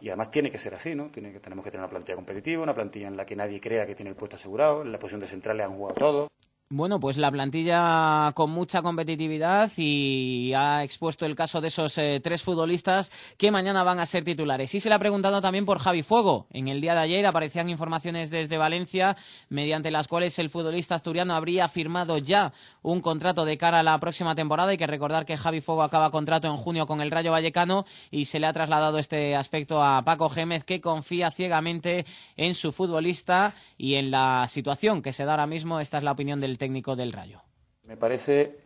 Y 0.00 0.08
además 0.08 0.30
tiene 0.30 0.50
que 0.50 0.56
ser 0.56 0.72
así, 0.72 0.94
¿no? 0.94 1.10
Tenemos 1.10 1.62
que 1.62 1.70
tener 1.70 1.80
una 1.80 1.88
plantilla 1.90 2.16
competitiva, 2.16 2.62
una 2.62 2.74
plantilla 2.74 3.08
en 3.08 3.18
la 3.18 3.26
que 3.26 3.36
nadie 3.36 3.60
crea 3.60 3.86
que 3.86 3.94
tiene 3.94 4.10
el 4.10 4.16
puesto 4.16 4.36
asegurado, 4.36 4.80
en 4.80 4.92
la 4.92 4.98
posición 4.98 5.20
de 5.20 5.26
central 5.26 5.58
le 5.58 5.64
han 5.64 5.76
jugado 5.76 5.94
todos. 5.94 6.30
Bueno, 6.68 6.98
pues 6.98 7.16
la 7.16 7.30
plantilla 7.30 8.32
con 8.34 8.50
mucha 8.50 8.82
competitividad 8.82 9.70
y 9.76 10.52
ha 10.52 10.82
expuesto 10.82 11.24
el 11.24 11.36
caso 11.36 11.60
de 11.60 11.68
esos 11.68 11.96
eh, 11.96 12.20
tres 12.20 12.42
futbolistas 12.42 13.12
que 13.36 13.52
mañana 13.52 13.84
van 13.84 14.00
a 14.00 14.06
ser 14.06 14.24
titulares. 14.24 14.74
Y 14.74 14.80
se 14.80 14.88
le 14.88 14.96
ha 14.96 14.98
preguntado 14.98 15.40
también 15.40 15.64
por 15.64 15.78
Javi 15.78 16.02
Fuego. 16.02 16.48
En 16.50 16.66
el 16.66 16.80
día 16.80 16.94
de 16.94 17.02
ayer 17.02 17.24
aparecían 17.24 17.70
informaciones 17.70 18.30
desde 18.30 18.58
Valencia 18.58 19.16
mediante 19.48 19.92
las 19.92 20.08
cuales 20.08 20.40
el 20.40 20.50
futbolista 20.50 20.96
asturiano 20.96 21.36
habría 21.36 21.68
firmado 21.68 22.18
ya 22.18 22.52
un 22.82 23.00
contrato 23.00 23.44
de 23.44 23.58
cara 23.58 23.78
a 23.78 23.84
la 23.84 24.00
próxima 24.00 24.34
temporada. 24.34 24.70
Hay 24.72 24.76
que 24.76 24.88
recordar 24.88 25.24
que 25.24 25.36
Javi 25.36 25.60
Fuego 25.60 25.84
acaba 25.84 26.10
contrato 26.10 26.48
en 26.48 26.56
junio 26.56 26.88
con 26.88 27.00
el 27.00 27.12
Rayo 27.12 27.30
Vallecano 27.30 27.86
y 28.10 28.24
se 28.24 28.40
le 28.40 28.48
ha 28.48 28.52
trasladado 28.52 28.98
este 28.98 29.36
aspecto 29.36 29.84
a 29.84 30.02
Paco 30.02 30.30
Gémez 30.30 30.64
que 30.64 30.80
confía 30.80 31.30
ciegamente 31.30 32.06
en 32.36 32.56
su 32.56 32.72
futbolista 32.72 33.54
y 33.78 33.94
en 33.94 34.10
la 34.10 34.46
situación 34.48 35.00
que 35.00 35.12
se 35.12 35.24
da 35.24 35.34
ahora 35.34 35.46
mismo. 35.46 35.78
Esta 35.78 35.98
es 35.98 36.02
la 36.02 36.10
opinión 36.10 36.40
del 36.40 36.55
técnico 36.58 36.96
del 36.96 37.12
Rayo? 37.12 37.42
Me 37.84 37.96
parece, 37.96 38.58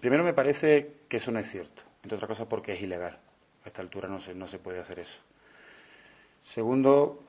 primero 0.00 0.24
me 0.24 0.32
parece 0.32 1.00
que 1.08 1.18
eso 1.18 1.30
no 1.30 1.38
es 1.38 1.50
cierto, 1.50 1.82
entre 2.02 2.16
otras 2.16 2.28
cosas 2.28 2.46
porque 2.46 2.74
es 2.74 2.82
ilegal. 2.82 3.18
A 3.64 3.66
esta 3.66 3.82
altura 3.82 4.08
no 4.08 4.20
se, 4.20 4.34
no 4.34 4.46
se 4.46 4.58
puede 4.58 4.78
hacer 4.78 4.98
eso. 4.98 5.20
Segundo, 6.42 7.24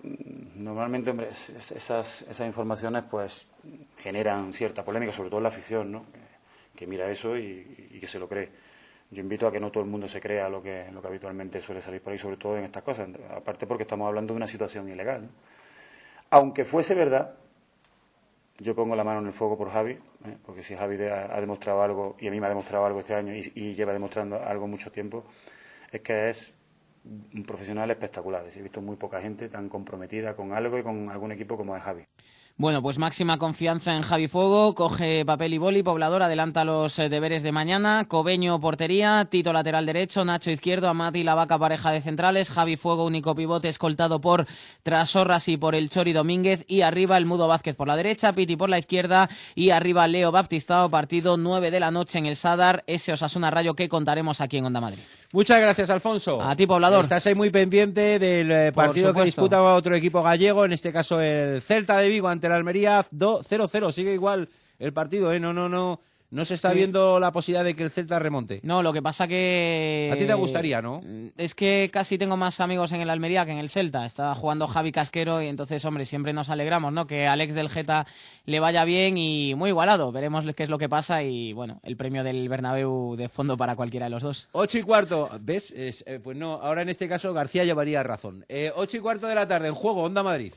normalmente 0.56 1.12
hombre, 1.12 1.28
esas, 1.28 2.22
esas 2.22 2.48
informaciones 2.48 3.04
pues 3.10 3.48
generan 3.98 4.54
cierta 4.54 4.86
polémica, 4.86 5.12
sobre 5.12 5.30
todo 5.30 5.40
en 5.40 5.44
la 5.44 5.50
afición, 5.50 5.92
¿no? 5.92 6.06
que 6.82 6.88
mira 6.88 7.10
eso 7.12 7.38
y, 7.38 7.98
que 8.00 8.08
se 8.08 8.18
lo 8.18 8.28
cree. 8.28 8.50
Yo 9.12 9.22
invito 9.22 9.46
a 9.46 9.52
que 9.52 9.60
no 9.60 9.72
todo 9.72 9.84
el 9.84 9.90
mundo 9.90 10.08
se 10.08 10.20
crea 10.20 10.50
lo 10.50 10.64
que, 10.64 10.90
lo 10.92 11.00
que 11.00 11.08
habitualmente 11.10 11.62
suele 11.62 11.80
salir 11.80 12.02
por 12.02 12.12
ahí, 12.12 12.18
sobre 12.18 12.38
todo 12.38 12.58
en 12.58 12.64
estas 12.64 12.82
cosas, 12.82 13.08
aparte 13.30 13.68
porque 13.68 13.84
estamos 13.84 14.08
hablando 14.08 14.34
de 14.34 14.38
una 14.38 14.48
situación 14.48 14.90
ilegal. 14.90 15.30
Aunque 16.32 16.66
fuese 16.66 16.96
verdad, 16.96 17.36
yo 18.62 18.76
pongo 18.76 18.96
la 18.96 19.04
mano 19.04 19.20
en 19.20 19.26
el 19.26 19.32
fuego 19.32 19.58
por 19.58 19.72
Javi, 19.72 19.94
¿eh? 19.94 20.38
porque 20.46 20.64
si 20.64 20.76
Javi 20.76 21.02
ha, 21.04 21.40
demostrado 21.42 21.82
algo, 21.82 22.16
y 22.20 22.28
a 22.28 22.32
mí 22.32 22.40
me 22.40 22.46
ha 22.46 22.50
demostrado 22.50 22.86
algo 22.86 23.00
este 23.00 23.16
año, 23.16 23.34
y, 23.34 23.74
lleva 23.74 23.92
demostrando 23.92 24.42
algo 24.42 24.68
mucho 24.68 24.92
tiempo, 24.92 25.26
es 25.92 26.02
que 26.02 26.30
es 26.30 26.54
un 27.04 27.44
profesional 27.44 27.90
espectacular. 27.90 28.46
He 28.56 28.62
visto 28.62 28.80
muy 28.80 28.96
poca 28.96 29.20
gente 29.20 29.50
tan 29.50 29.68
comprometida 29.68 30.36
con 30.36 30.54
algo 30.54 30.78
y 30.78 30.84
con 30.84 31.10
algún 31.10 31.32
equipo 31.32 31.58
como 31.58 31.76
es 31.76 31.82
Javi. 31.82 32.06
Bueno, 32.58 32.82
pues 32.82 33.00
máxima 33.00 33.38
confianza 33.38 33.96
en 33.96 34.04
Javi 34.04 34.28
Fuego, 34.28 34.76
coge 34.76 35.26
papel 35.26 35.54
y 35.54 35.58
boli, 35.58 35.82
Poblador 35.82 36.22
adelanta 36.22 36.64
los 36.64 37.00
eh, 37.00 37.10
deberes 37.10 37.42
de 37.42 37.52
mañana, 37.52 38.06
Cobeño 38.08 38.60
portería, 38.60 39.26
Tito 39.30 39.52
lateral 39.52 39.86
derecho, 39.86 40.24
Nacho 40.26 40.52
izquierdo, 40.52 40.88
Amati 40.88 41.24
la 41.24 41.34
vaca 41.34 41.58
pareja 41.58 41.92
de 41.92 42.02
centrales, 42.02 42.52
Javi 42.52 42.78
Fuego 42.78 43.06
único 43.06 43.34
pivote 43.34 43.68
escoltado 43.68 44.22
por 44.22 44.46
Trasorras 44.84 45.48
y 45.48 45.58
por 45.58 45.74
el 45.76 45.90
Chori 45.90 46.14
Domínguez. 46.14 46.64
Y 46.68 46.82
arriba 46.82 47.18
el 47.18 47.26
Mudo 47.26 47.48
Vázquez 47.48 47.76
por 47.76 47.88
la 47.88 47.96
derecha, 47.96 48.34
Piti 48.34 48.56
por 48.56 48.70
la 48.70 48.78
izquierda. 48.78 49.30
Y 49.56 49.72
arriba 49.72 50.08
Leo 50.08 50.32
Baptistao, 50.32 50.90
partido 50.90 51.38
9 51.38 51.72
de 51.72 51.80
la 51.80 51.90
noche 51.90 52.20
en 52.20 52.26
el 52.26 52.36
Sadar, 52.36 52.84
ese 52.86 53.14
Osasuna 53.14 53.50
Rayo 53.50 53.74
que 53.74 53.90
contaremos 53.90 54.42
aquí 54.42 54.58
en 54.58 54.66
Onda 54.66 54.82
Madrid. 54.82 55.02
Muchas 55.32 55.60
gracias, 55.62 55.90
Alfonso. 55.90 56.42
A 56.42 56.56
ti, 56.56 56.68
Poblador. 56.68 57.04
Estás 57.04 57.26
ahí 57.26 57.36
muy 57.36 57.50
pendiente 57.50 58.20
del 58.20 58.52
eh, 58.52 58.72
partido 58.72 59.14
que 59.14 59.24
disputa 59.24 59.62
otro 59.64 59.96
equipo 59.96 60.22
gallego, 60.22 60.66
en 60.66 60.74
este 60.74 60.92
caso 60.92 61.22
el 61.22 61.62
Celta 61.62 61.98
de 61.98 62.10
Vigo 62.10 62.28
ante 62.28 62.41
Almería 62.48 63.06
0-0. 63.10 63.92
Sigue 63.92 64.14
igual 64.14 64.50
el 64.80 64.94
partido, 64.94 65.32
¿eh? 65.32 65.40
No, 65.40 65.54
no, 65.54 65.70
no. 65.70 66.00
No 66.32 66.46
se 66.46 66.54
está 66.54 66.72
viendo 66.72 67.20
la 67.20 67.34
posibilidad 67.34 67.66
de 67.66 67.76
que 67.76 67.84
el 67.84 67.92
Celta 67.92 68.18
remonte. 68.18 68.62
No, 68.64 68.82
lo 68.82 68.94
que 68.94 69.02
pasa 69.02 69.28
que... 69.28 70.10
A 70.14 70.16
ti 70.16 70.26
te 70.26 70.34
gustaría, 70.34 70.82
¿no? 70.82 71.02
Es 71.36 71.54
que 71.54 71.90
casi 71.92 72.18
tengo 72.18 72.38
más 72.38 72.62
amigos 72.62 72.94
en 72.94 73.02
el 73.02 73.10
Almería 73.10 73.46
que 73.46 73.52
en 73.52 73.58
el 73.58 73.70
Celta. 73.70 74.06
Está 74.06 74.34
jugando 74.34 74.66
Javi 74.66 74.94
Casquero 74.94 75.42
y 75.42 75.48
entonces, 75.48 75.84
hombre, 75.84 76.06
siempre 76.06 76.32
nos 76.32 76.50
alegramos, 76.50 76.94
¿no? 76.94 77.06
Que 77.06 77.28
Alex 77.28 77.54
del 77.54 77.68
Geta 77.68 78.08
le 78.46 78.62
vaya 78.62 78.86
bien 78.86 79.18
y 79.18 79.56
muy 79.56 79.72
igualado. 79.72 80.14
Veremos 80.14 80.46
qué 80.56 80.64
es 80.64 80.70
lo 80.70 80.78
que 80.78 80.88
pasa 80.88 81.22
y, 81.22 81.52
bueno, 81.52 81.82
el 81.84 81.98
premio 81.98 82.24
del 82.24 82.48
Bernabéu 82.48 83.18
de 83.18 83.28
fondo 83.28 83.58
para 83.58 83.76
cualquiera 83.76 84.06
de 84.06 84.12
los 84.12 84.24
dos. 84.24 84.48
Ocho 84.54 84.78
y 84.78 84.84
cuarto. 84.84 85.30
¿Ves? 85.42 85.74
Eh, 85.76 86.22
pues 86.24 86.38
no, 86.38 86.54
ahora 86.54 86.82
en 86.82 86.88
este 86.88 87.10
caso 87.10 87.34
García 87.34 87.66
llevaría 87.66 88.04
razón. 88.04 88.46
Eh, 88.48 88.72
ocho 88.74 88.96
y 88.96 89.02
cuarto 89.02 89.28
de 89.28 89.36
la 89.36 89.50
tarde 89.50 89.68
en 89.68 89.76
juego, 89.76 90.04
Onda 90.04 90.24
Madrid. 90.24 90.54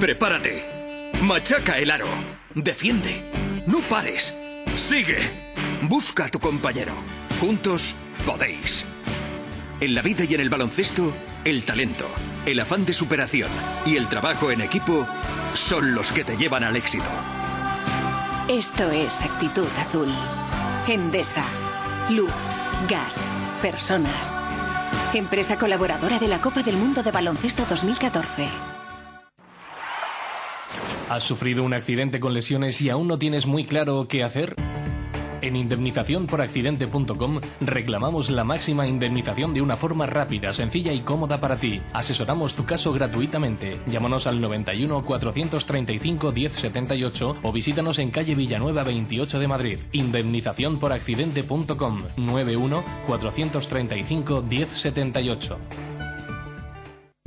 Prepárate. 0.00 1.10
Machaca 1.22 1.76
el 1.78 1.90
aro. 1.90 2.06
Defiende. 2.54 3.64
No 3.66 3.80
pares. 3.80 4.38
Sigue. 4.76 5.18
Busca 5.82 6.26
a 6.26 6.28
tu 6.28 6.38
compañero. 6.38 6.92
Juntos 7.40 7.96
podéis. 8.24 8.86
En 9.80 9.96
la 9.96 10.02
vida 10.02 10.22
y 10.22 10.34
en 10.34 10.40
el 10.40 10.50
baloncesto, 10.50 11.16
el 11.44 11.64
talento, 11.64 12.08
el 12.46 12.60
afán 12.60 12.84
de 12.84 12.94
superación 12.94 13.50
y 13.86 13.96
el 13.96 14.06
trabajo 14.08 14.52
en 14.52 14.60
equipo 14.60 15.04
son 15.54 15.96
los 15.96 16.12
que 16.12 16.22
te 16.22 16.36
llevan 16.36 16.62
al 16.62 16.76
éxito. 16.76 17.08
Esto 18.48 18.92
es 18.92 19.20
Actitud 19.20 19.66
Azul. 19.80 20.08
Endesa. 20.86 21.44
Luz. 22.10 22.30
Gas. 22.88 23.24
Personas. 23.60 24.38
Empresa 25.12 25.56
colaboradora 25.56 26.20
de 26.20 26.28
la 26.28 26.40
Copa 26.40 26.62
del 26.62 26.76
Mundo 26.76 27.02
de 27.02 27.10
Baloncesto 27.10 27.66
2014. 27.68 28.77
¿Has 31.08 31.22
sufrido 31.22 31.64
un 31.64 31.72
accidente 31.72 32.20
con 32.20 32.34
lesiones 32.34 32.82
y 32.82 32.90
aún 32.90 33.08
no 33.08 33.18
tienes 33.18 33.46
muy 33.46 33.64
claro 33.64 34.06
qué 34.08 34.22
hacer? 34.22 34.54
En 35.40 35.56
indemnizaciónporaccidente.com 35.56 37.40
reclamamos 37.62 38.28
la 38.28 38.44
máxima 38.44 38.86
indemnización 38.86 39.54
de 39.54 39.62
una 39.62 39.76
forma 39.76 40.04
rápida, 40.04 40.52
sencilla 40.52 40.92
y 40.92 41.00
cómoda 41.00 41.40
para 41.40 41.56
ti. 41.56 41.80
Asesoramos 41.94 42.54
tu 42.54 42.66
caso 42.66 42.92
gratuitamente. 42.92 43.78
Llámanos 43.86 44.26
al 44.26 44.38
91 44.40 45.02
435 45.02 46.32
1078 46.32 47.36
o 47.42 47.52
visítanos 47.52 47.98
en 48.00 48.10
calle 48.10 48.34
Villanueva 48.34 48.82
28 48.82 49.38
de 49.38 49.48
Madrid. 49.48 49.78
Indemnizaciónporaccidente.com 49.92 52.02
91 52.16 52.84
435 53.06 54.42
1078. 54.42 55.58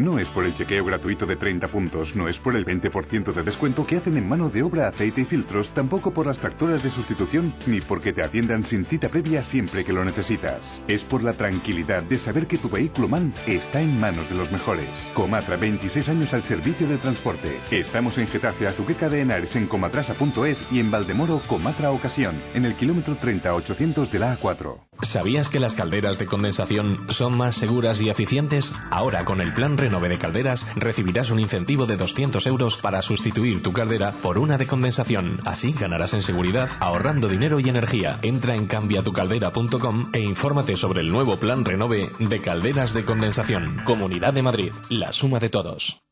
No 0.01 0.17
es 0.17 0.29
por 0.29 0.45
el 0.45 0.55
chequeo 0.55 0.83
gratuito 0.83 1.27
de 1.27 1.35
30 1.35 1.67
puntos, 1.67 2.15
no 2.15 2.27
es 2.27 2.39
por 2.39 2.55
el 2.55 2.65
20% 2.65 3.33
de 3.33 3.43
descuento 3.43 3.85
que 3.85 3.97
hacen 3.97 4.17
en 4.17 4.27
mano 4.27 4.49
de 4.49 4.63
obra, 4.63 4.87
aceite 4.87 5.21
y 5.21 5.25
filtros, 5.25 5.69
tampoco 5.75 6.11
por 6.11 6.25
las 6.25 6.39
tractoras 6.39 6.81
de 6.81 6.89
sustitución, 6.89 7.53
ni 7.67 7.81
porque 7.81 8.11
te 8.11 8.23
atiendan 8.23 8.65
sin 8.65 8.83
cita 8.83 9.09
previa 9.09 9.43
siempre 9.43 9.85
que 9.85 9.93
lo 9.93 10.03
necesitas. 10.03 10.79
Es 10.87 11.03
por 11.03 11.21
la 11.21 11.33
tranquilidad 11.33 12.01
de 12.01 12.17
saber 12.17 12.47
que 12.47 12.57
tu 12.57 12.67
vehículo 12.67 13.09
MAN 13.09 13.31
está 13.45 13.79
en 13.79 13.99
manos 13.99 14.27
de 14.27 14.37
los 14.37 14.51
mejores. 14.51 14.89
Comatra, 15.13 15.55
26 15.55 16.09
años 16.09 16.33
al 16.33 16.41
servicio 16.41 16.87
del 16.87 16.97
transporte. 16.97 17.59
Estamos 17.69 18.17
en 18.17 18.25
Getafe, 18.27 18.67
Azuqueca 18.67 19.07
de 19.07 19.21
Henares, 19.21 19.55
en 19.55 19.67
comatrasa.es 19.67 20.63
y 20.71 20.79
en 20.79 20.89
Valdemoro, 20.89 21.43
Comatra 21.45 21.91
Ocasión, 21.91 22.33
en 22.55 22.65
el 22.65 22.73
kilómetro 22.73 23.17
30800 23.17 24.11
de 24.11 24.17
la 24.17 24.35
A4. 24.35 24.79
¿Sabías 25.01 25.49
que 25.49 25.59
las 25.59 25.73
calderas 25.73 26.19
de 26.19 26.27
condensación 26.27 27.07
son 27.09 27.35
más 27.35 27.55
seguras 27.55 28.01
y 28.01 28.09
eficientes? 28.09 28.73
Ahora 28.91 29.25
con 29.25 29.41
el 29.41 29.51
plan 29.53 29.77
Renove 29.91 30.07
de 30.07 30.17
Calderas 30.17 30.67
recibirás 30.77 31.31
un 31.31 31.39
incentivo 31.39 31.85
de 31.85 31.97
200 31.97 32.47
euros 32.47 32.77
para 32.77 33.01
sustituir 33.01 33.61
tu 33.61 33.73
caldera 33.73 34.13
por 34.13 34.37
una 34.37 34.57
de 34.57 34.65
condensación. 34.65 35.41
Así 35.43 35.73
ganarás 35.73 36.13
en 36.13 36.21
seguridad 36.21 36.69
ahorrando 36.79 37.27
dinero 37.27 37.59
y 37.59 37.67
energía. 37.67 38.17
Entra 38.21 38.55
en 38.55 38.67
cambiatucaldera.com 38.67 40.11
e 40.13 40.21
infórmate 40.21 40.77
sobre 40.77 41.01
el 41.01 41.11
nuevo 41.11 41.35
plan 41.41 41.65
Renove 41.65 42.09
de 42.19 42.39
Calderas 42.39 42.93
de 42.93 43.03
Condensación. 43.03 43.81
Comunidad 43.83 44.33
de 44.33 44.43
Madrid, 44.43 44.71
la 44.87 45.11
suma 45.11 45.39
de 45.39 45.49
todos. 45.49 46.10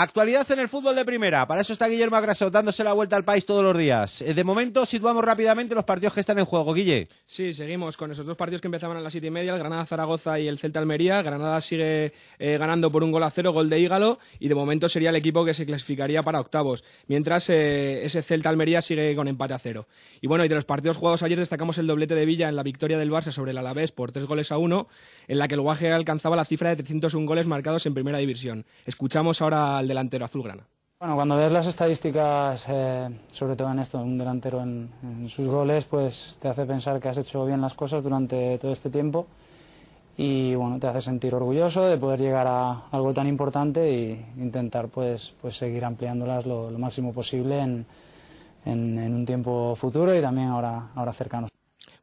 Actualidad 0.00 0.48
en 0.52 0.60
el 0.60 0.68
fútbol 0.68 0.94
de 0.94 1.04
primera. 1.04 1.44
Para 1.48 1.62
eso 1.62 1.72
está 1.72 1.88
Guillermo 1.88 2.14
Agrasot 2.14 2.52
dándose 2.52 2.84
la 2.84 2.92
vuelta 2.92 3.16
al 3.16 3.24
país 3.24 3.44
todos 3.44 3.64
los 3.64 3.76
días. 3.76 4.22
Eh, 4.22 4.32
de 4.32 4.44
momento 4.44 4.86
situamos 4.86 5.24
rápidamente 5.24 5.74
los 5.74 5.84
partidos 5.84 6.14
que 6.14 6.20
están 6.20 6.38
en 6.38 6.44
juego. 6.44 6.72
Guille. 6.72 7.08
Sí, 7.26 7.52
seguimos 7.52 7.96
con 7.96 8.12
esos 8.12 8.24
dos 8.24 8.36
partidos 8.36 8.60
que 8.60 8.68
empezaban 8.68 8.96
a 8.96 9.00
las 9.00 9.10
siete 9.10 9.26
y 9.26 9.32
media, 9.32 9.52
el 9.54 9.58
Granada-Zaragoza 9.58 10.38
y 10.38 10.46
el 10.46 10.56
Celta-Almería. 10.60 11.20
Granada 11.22 11.60
sigue 11.60 12.12
eh, 12.38 12.58
ganando 12.58 12.92
por 12.92 13.02
un 13.02 13.10
gol 13.10 13.24
a 13.24 13.30
cero, 13.32 13.50
gol 13.50 13.68
de 13.68 13.80
Hígalo, 13.80 14.20
y 14.38 14.46
de 14.46 14.54
momento 14.54 14.88
sería 14.88 15.10
el 15.10 15.16
equipo 15.16 15.44
que 15.44 15.52
se 15.52 15.66
clasificaría 15.66 16.22
para 16.22 16.38
octavos. 16.38 16.84
Mientras 17.08 17.50
eh, 17.50 18.04
ese 18.04 18.22
Celta-Almería 18.22 18.82
sigue 18.82 19.16
con 19.16 19.26
empate 19.26 19.54
a 19.54 19.58
cero. 19.58 19.88
Y 20.20 20.28
bueno, 20.28 20.44
y 20.44 20.48
de 20.48 20.54
los 20.54 20.64
partidos 20.64 20.96
jugados 20.96 21.24
ayer 21.24 21.40
destacamos 21.40 21.76
el 21.76 21.88
doblete 21.88 22.14
de 22.14 22.24
Villa 22.24 22.48
en 22.48 22.54
la 22.54 22.62
victoria 22.62 22.98
del 22.98 23.10
Barça 23.10 23.32
sobre 23.32 23.50
el 23.50 23.58
Alavés 23.58 23.90
por 23.90 24.12
tres 24.12 24.26
goles 24.26 24.52
a 24.52 24.58
uno, 24.58 24.86
en 25.26 25.38
la 25.38 25.48
que 25.48 25.56
el 25.56 25.60
Guaje 25.60 25.90
alcanzaba 25.90 26.36
la 26.36 26.44
cifra 26.44 26.68
de 26.68 26.76
301 26.76 27.26
goles 27.26 27.48
marcados 27.48 27.84
en 27.86 27.94
primera 27.94 28.18
división. 28.18 28.64
Escuchamos 28.86 29.42
ahora 29.42 29.78
al 29.78 29.87
delantero 29.88 30.24
azulgrana. 30.24 30.64
Bueno, 31.00 31.14
cuando 31.14 31.36
ves 31.36 31.52
las 31.52 31.66
estadísticas, 31.68 32.64
eh, 32.68 33.08
sobre 33.30 33.54
todo 33.54 33.70
en 33.70 33.78
esto, 33.78 34.00
un 34.00 34.18
delantero 34.18 34.60
en, 34.60 35.28
sus 35.28 35.46
goles, 35.46 35.84
pues 35.84 36.36
te 36.40 36.48
hace 36.48 36.66
pensar 36.66 37.00
que 37.00 37.08
has 37.08 37.16
hecho 37.16 37.46
bien 37.46 37.60
las 37.60 37.74
cosas 37.74 38.02
durante 38.02 38.58
todo 38.58 38.72
este 38.72 38.90
tiempo 38.90 39.28
y 40.16 40.56
bueno, 40.56 40.80
te 40.80 40.88
hace 40.88 41.00
sentir 41.00 41.36
orgulloso 41.36 41.86
de 41.86 41.98
poder 41.98 42.18
llegar 42.18 42.48
a 42.48 42.88
algo 42.90 43.14
tan 43.14 43.28
importante 43.28 43.88
e 43.88 44.26
intentar 44.38 44.88
pues, 44.88 45.34
pues 45.40 45.56
seguir 45.56 45.84
ampliándolas 45.84 46.46
lo, 46.46 46.68
máximo 46.70 47.12
posible 47.12 47.60
en, 47.60 47.86
en, 48.64 49.14
un 49.14 49.24
tiempo 49.24 49.76
futuro 49.76 50.12
y 50.16 50.20
también 50.20 50.48
ahora, 50.48 50.88
ahora 50.96 51.12
cercano. 51.12 51.46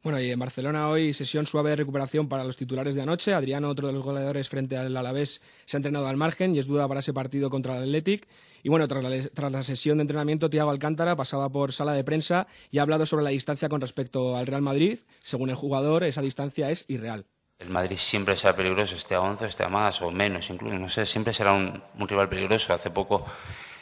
Bueno, 0.02 0.20
y 0.20 0.30
en 0.30 0.38
Barcelona 0.38 0.88
hoy 0.88 1.12
sesión 1.12 1.46
suave 1.46 1.70
de 1.70 1.76
recuperación 1.76 2.28
para 2.28 2.44
los 2.44 2.56
titulares 2.56 2.94
de 2.94 3.02
anoche. 3.02 3.34
Adriano, 3.34 3.68
otro 3.68 3.88
de 3.88 3.92
los 3.92 4.02
goleadores 4.02 4.48
frente 4.48 4.76
al 4.76 4.96
Alavés, 4.96 5.42
se 5.64 5.76
ha 5.76 5.78
entrenado 5.78 6.06
al 6.06 6.16
margen 6.16 6.54
y 6.54 6.58
es 6.58 6.66
duda 6.66 6.86
para 6.86 7.00
ese 7.00 7.12
partido 7.12 7.50
contra 7.50 7.76
el 7.76 7.84
Athletic. 7.84 8.28
Y 8.62 8.68
bueno, 8.68 8.88
tras 8.88 9.52
la, 9.52 9.62
sesión 9.62 9.98
de 9.98 10.02
entrenamiento, 10.02 10.50
Tiago 10.50 10.70
Alcántara 10.70 11.14
pasaba 11.14 11.48
por 11.48 11.72
sala 11.72 11.92
de 11.92 12.04
prensa 12.04 12.46
y 12.70 12.78
ha 12.78 12.82
hablado 12.82 13.06
sobre 13.06 13.24
la 13.24 13.30
distancia 13.30 13.68
con 13.68 13.80
respecto 13.80 14.36
al 14.36 14.46
Real 14.46 14.62
Madrid. 14.62 14.98
Según 15.20 15.50
el 15.50 15.56
jugador, 15.56 16.04
esa 16.04 16.20
distancia 16.20 16.70
es 16.70 16.84
irreal. 16.88 17.26
El 17.58 17.70
Madrid 17.70 17.96
siempre 17.96 18.36
será 18.36 18.54
peligroso, 18.54 18.96
esté 18.96 19.14
a 19.14 19.20
11, 19.20 19.46
esté 19.46 19.64
a 19.64 19.68
más 19.68 20.02
o 20.02 20.10
menos, 20.10 20.50
incluso, 20.50 20.76
no 20.76 20.90
sé, 20.90 21.06
siempre 21.06 21.32
será 21.32 21.52
un, 21.52 21.80
rival 22.06 22.28
peligroso. 22.28 22.72
Hace 22.72 22.90
poco 22.90 23.24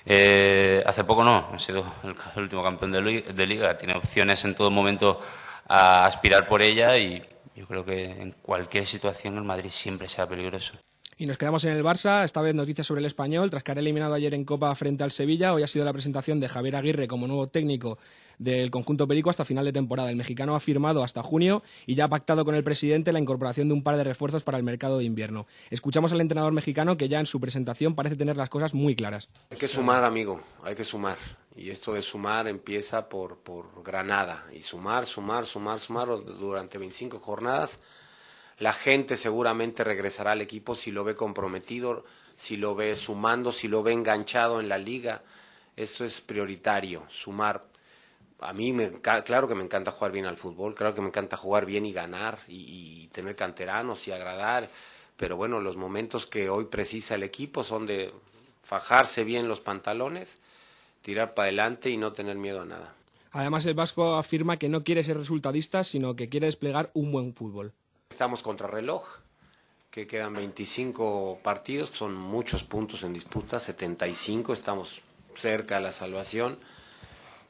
eh, 0.07 0.83
hace 0.85 1.03
poco 1.05 1.25
no, 1.25 1.49
ha 1.53 1.59
sido 1.59 1.83
el, 2.05 2.43
último 2.43 2.63
campeón 2.63 2.93
de, 2.93 3.47
liga, 3.47 3.77
tiene 3.77 3.97
opciones 3.97 4.45
en 4.45 4.55
todo 4.55 4.71
momento 4.71 5.19
a 5.67 6.07
aspirar 6.07 6.49
por 6.49 6.63
ella 6.63 6.97
y 6.99 7.23
yo 7.55 7.67
creo 7.67 7.85
que 7.85 8.11
en 8.11 8.33
cualquier 8.43 8.87
situación 8.87 9.37
el 9.37 9.45
Madrid 9.45 9.71
siempre 9.71 10.09
sea 10.09 10.27
peligroso. 10.27 10.75
Y 11.17 11.27
nos 11.27 11.39
quedamos 11.39 11.65
en 11.65 11.73
el 11.73 11.85
Barça, 11.85 12.25
esta 12.25 12.43
vez 12.43 12.57
noticias 12.57 12.85
sobre 12.85 12.99
el 12.99 13.05
español. 13.05 13.49
Tras 13.49 13.63
caer 13.63 13.79
eliminado 13.79 14.15
ayer 14.15 14.35
en 14.35 14.45
Copa 14.45 14.75
frente 14.75 15.05
al 15.05 15.13
Sevilla, 15.13 15.55
hoy 15.55 15.63
ha 15.63 15.69
sido 15.69 15.85
la 15.85 15.93
presentación 15.93 16.41
de 16.41 16.49
Javier 16.49 16.75
Aguirre 16.75 17.07
como 17.07 17.29
nuevo 17.29 17.47
técnico 17.47 17.99
del 18.39 18.73
conjunto 18.73 19.07
Perico 19.07 19.31
hasta 19.31 19.45
final 19.45 19.65
de 19.65 19.73
temporada. 19.73 20.11
El 20.11 20.17
mexicano 20.17 20.57
ha 20.57 20.61
firmado 20.61 21.05
hasta 21.05 21.23
junio 21.23 21.63
y 21.87 21.95
ya 21.95 22.07
ha 22.07 22.09
pactado 22.09 22.45
con 22.45 22.57
el 22.57 22.65
presidente 22.65 23.13
la 23.13 23.21
incorporación 23.21 23.69
de 23.69 23.75
un 23.75 23.85
par 23.85 23.97
de 23.97 24.03
refuerzos 24.03 24.43
para 24.43 24.59
el 24.59 24.65
mercado 24.65 24.99
de 24.99 25.05
invierno. 25.05 25.47
Escuchamos 25.71 26.13
al 26.13 26.21
entrenador 26.21 26.53
mexicano 26.53 26.97
que 26.97 27.09
ya 27.09 27.21
en 27.21 27.27
su 27.27 27.41
presentación 27.41 27.95
parece 27.95 28.17
tener 28.17 28.37
las 28.37 28.49
cosas 28.49 28.75
muy 28.75 28.97
claras. 28.97 29.29
Hay 29.51 29.59
que 29.59 29.69
sumar, 29.69 30.03
amigo, 30.03 30.43
hay 30.65 30.75
que 30.75 30.83
sumar. 30.83 31.17
Y 31.57 31.71
esto 31.71 31.93
de 31.95 32.03
sumar 32.03 32.49
empieza 32.49 33.09
por, 33.09 33.39
por 33.39 33.83
Granada. 33.83 34.47
Y 34.53 34.63
sumar, 34.63 35.07
sumar, 35.07 35.47
sumar, 35.47 35.79
sumar 35.79 36.09
durante 36.25 36.79
25 36.79 37.21
jornadas 37.21 37.81
La 38.59 38.73
gente 38.73 39.17
seguramente 39.17 39.85
regresará 39.85 40.33
al 40.33 40.41
equipo 40.41 40.75
si 40.75 40.91
lo 40.93 41.05
ve 41.05 41.15
comprometido, 41.15 42.05
si 42.37 42.57
lo 42.57 42.75
ve 42.75 42.95
sumando, 42.97 43.53
si 43.53 43.69
lo 43.69 43.83
ve 43.83 43.93
enganchado 43.93 44.61
en 44.61 44.69
la 44.69 44.79
liga. 44.79 45.23
Esto 45.77 46.05
es 46.05 46.21
prioritario, 46.21 47.05
sumar. 47.11 47.65
A 48.41 48.53
mí, 48.53 48.73
me, 48.73 49.01
claro 49.01 49.49
que 49.49 49.55
me 49.55 49.65
encanta 49.65 49.91
jugar 49.91 50.13
bien 50.13 50.27
al 50.27 50.37
fútbol, 50.37 50.75
claro 50.75 50.95
que 50.95 51.01
me 51.01 51.09
encanta 51.09 51.37
jugar 51.37 51.67
bien 51.67 51.87
y 51.87 51.93
ganar 51.93 52.39
y, 52.49 53.05
y 53.05 53.09
tener 53.09 53.37
canteranos 53.37 54.07
y 54.09 54.13
agradar, 54.13 54.69
pero 55.17 55.37
bueno, 55.37 55.61
los 55.61 55.77
momentos 55.77 56.27
que 56.27 56.49
hoy 56.51 56.67
precisa 56.67 57.15
el 57.15 57.23
equipo 57.23 57.63
son 57.65 57.87
de 57.87 58.13
fajarse 58.63 59.25
bien 59.25 59.49
los 59.49 59.61
pantalones, 59.61 60.41
tirar 61.05 61.35
para 61.35 61.49
adelante 61.49 61.91
y 61.91 61.99
no 61.99 62.15
tener 62.15 62.37
miedo 62.37 62.63
a 62.63 62.65
nada. 62.65 62.95
Además, 63.33 63.67
el 63.67 63.75
Vasco 63.75 64.15
afirma 64.15 64.57
que 64.57 64.71
no 64.71 64.85
quiere 64.85 65.03
ser 65.03 65.19
resultadista, 65.19 65.85
sino 65.85 66.17
que 66.17 66.31
quiere 66.31 66.47
desplegar 66.47 66.91
un 66.95 67.13
buen 67.13 67.35
fútbol. 67.35 67.75
Estamos 68.09 68.43
contra 68.43 68.69
reloj, 68.69 69.05
que 69.91 70.07
quedan 70.07 70.33
25 70.33 71.41
partidos, 71.43 71.91
son 71.91 72.15
muchos 72.15 72.65
puntos 72.65 73.03
en 73.03 73.13
disputa, 73.13 73.61
75, 73.61 74.55
estamos 74.55 75.03
cerca 75.35 75.75
de 75.75 75.83
la 75.83 75.93
salvación 75.93 76.57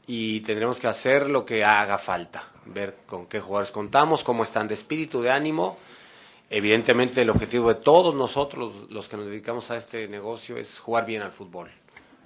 y 0.08 0.40
tendremos 0.40 0.80
que 0.80 0.88
hacer 0.88 1.30
lo 1.30 1.44
que 1.44 1.64
haga 1.64 1.98
falta, 1.98 2.42
ver 2.66 2.96
con 3.06 3.26
qué 3.26 3.38
jugadores 3.38 3.70
contamos, 3.70 4.24
cómo 4.24 4.42
están 4.42 4.66
de 4.66 4.74
espíritu, 4.74 5.22
de 5.22 5.30
ánimo. 5.30 5.78
Evidentemente 6.50 7.22
el 7.22 7.30
objetivo 7.30 7.68
de 7.68 7.76
todos 7.76 8.16
nosotros, 8.16 8.90
los 8.90 9.08
que 9.08 9.16
nos 9.16 9.26
dedicamos 9.26 9.70
a 9.70 9.76
este 9.76 10.08
negocio, 10.08 10.56
es 10.56 10.80
jugar 10.80 11.06
bien 11.06 11.22
al 11.22 11.32
fútbol. 11.32 11.70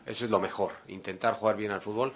Eso 0.09 0.25
es 0.25 0.31
lo 0.31 0.41
mejor, 0.41 0.73
intentar 0.89 1.35
jugar 1.35 1.57
bien 1.57 1.71
al 1.71 1.83
fútbol 1.83 2.15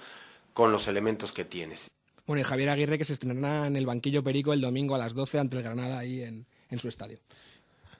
con 0.54 0.72
los 0.72 0.88
elementos 0.88 1.30
que 1.30 1.44
tienes. 1.44 1.90
Bueno, 2.26 2.40
y 2.40 2.44
Javier 2.44 2.70
Aguirre 2.70 2.96
que 2.96 3.04
se 3.04 3.12
estrenará 3.12 3.66
en 3.66 3.76
el 3.76 3.84
banquillo 3.84 4.24
Perico 4.24 4.54
el 4.54 4.62
domingo 4.62 4.94
a 4.94 4.98
las 4.98 5.12
12 5.12 5.38
ante 5.38 5.58
el 5.58 5.62
Granada 5.62 5.98
ahí 5.98 6.22
en, 6.22 6.46
en 6.70 6.78
su 6.78 6.88
estadio. 6.88 7.18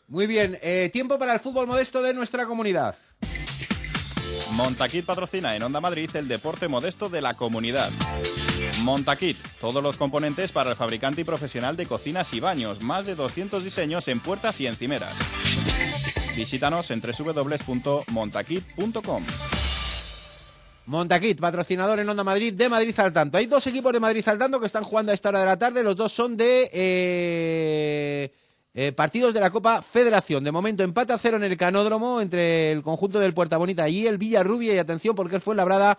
Muy 0.09 0.27
bien, 0.27 0.59
eh, 0.63 0.89
tiempo 0.93 1.19
para 1.19 1.35
el 1.35 1.41
fútbol 1.41 1.67
modesto 1.67 2.03
de 2.03 2.15
nuestra 2.15 2.47
comunidad. 2.47 2.97
Montaquit 4.53 5.05
patrocina 5.05 5.55
en 5.57 5.63
Onda 5.63 5.81
Madrid 5.81 6.11
el 6.15 6.29
deporte 6.29 6.69
modesto 6.69 7.09
de 7.09 7.21
la 7.21 7.35
comunidad. 7.35 7.91
Montaquit, 8.81 9.37
todos 9.61 9.83
los 9.83 9.97
componentes 9.97 10.53
para 10.53 10.71
el 10.71 10.77
fabricante 10.77 11.23
y 11.23 11.25
profesional 11.25 11.77
de 11.77 11.87
cocinas 11.87 12.33
y 12.33 12.41
baños, 12.41 12.83
más 12.83 13.07
de 13.07 13.15
200 13.15 13.63
diseños 13.63 14.09
en 14.09 14.21
puertas 14.21 14.61
y 14.61 14.67
encimeras. 14.67 15.15
Visítanos 16.37 16.91
en 16.91 17.01
www.montaquit.com. 17.01 19.25
Montaquit, 20.93 21.41
patrocinador 21.41 22.01
en 22.01 22.09
Onda 22.11 22.23
Madrid 22.23 22.53
de 22.53 22.69
Madrid 22.69 22.95
al 22.99 23.15
tanto. 23.15 23.39
Hay 23.39 23.47
dos 23.47 23.67
equipos 23.67 23.95
de 23.95 23.99
Madrid 23.99 24.23
al 24.29 24.39
tanto 24.39 24.61
que 24.61 24.67
están 24.67 24.85
jugando 24.85 25.11
a 25.11 25.15
esta 25.15 25.31
hora 25.31 25.41
de 25.41 25.47
la 25.47 25.59
tarde. 25.59 25.83
Los 25.83 25.97
dos 25.97 26.13
son 26.13 26.37
de 26.37 26.69
eh, 26.71 28.31
eh, 28.75 28.93
partidos 28.93 29.33
de 29.33 29.41
la 29.41 29.51
Copa 29.51 29.81
Federación. 29.81 30.45
De 30.45 30.53
momento 30.53 30.83
empate 30.83 31.15
a 31.15 31.19
cero 31.19 31.39
en 31.39 31.45
el 31.45 31.57
canódromo 31.57 32.21
entre 32.21 32.71
el 32.71 32.83
conjunto 32.83 33.19
del 33.19 33.33
Puerta 33.33 33.57
Bonita 33.57 33.89
y 33.89 34.07
el 34.07 34.19
Villarrubia. 34.19 34.75
Y 34.75 34.79
atención 34.79 35.17
porque 35.17 35.37
el 35.37 35.41
Fuenlabrada 35.41 35.99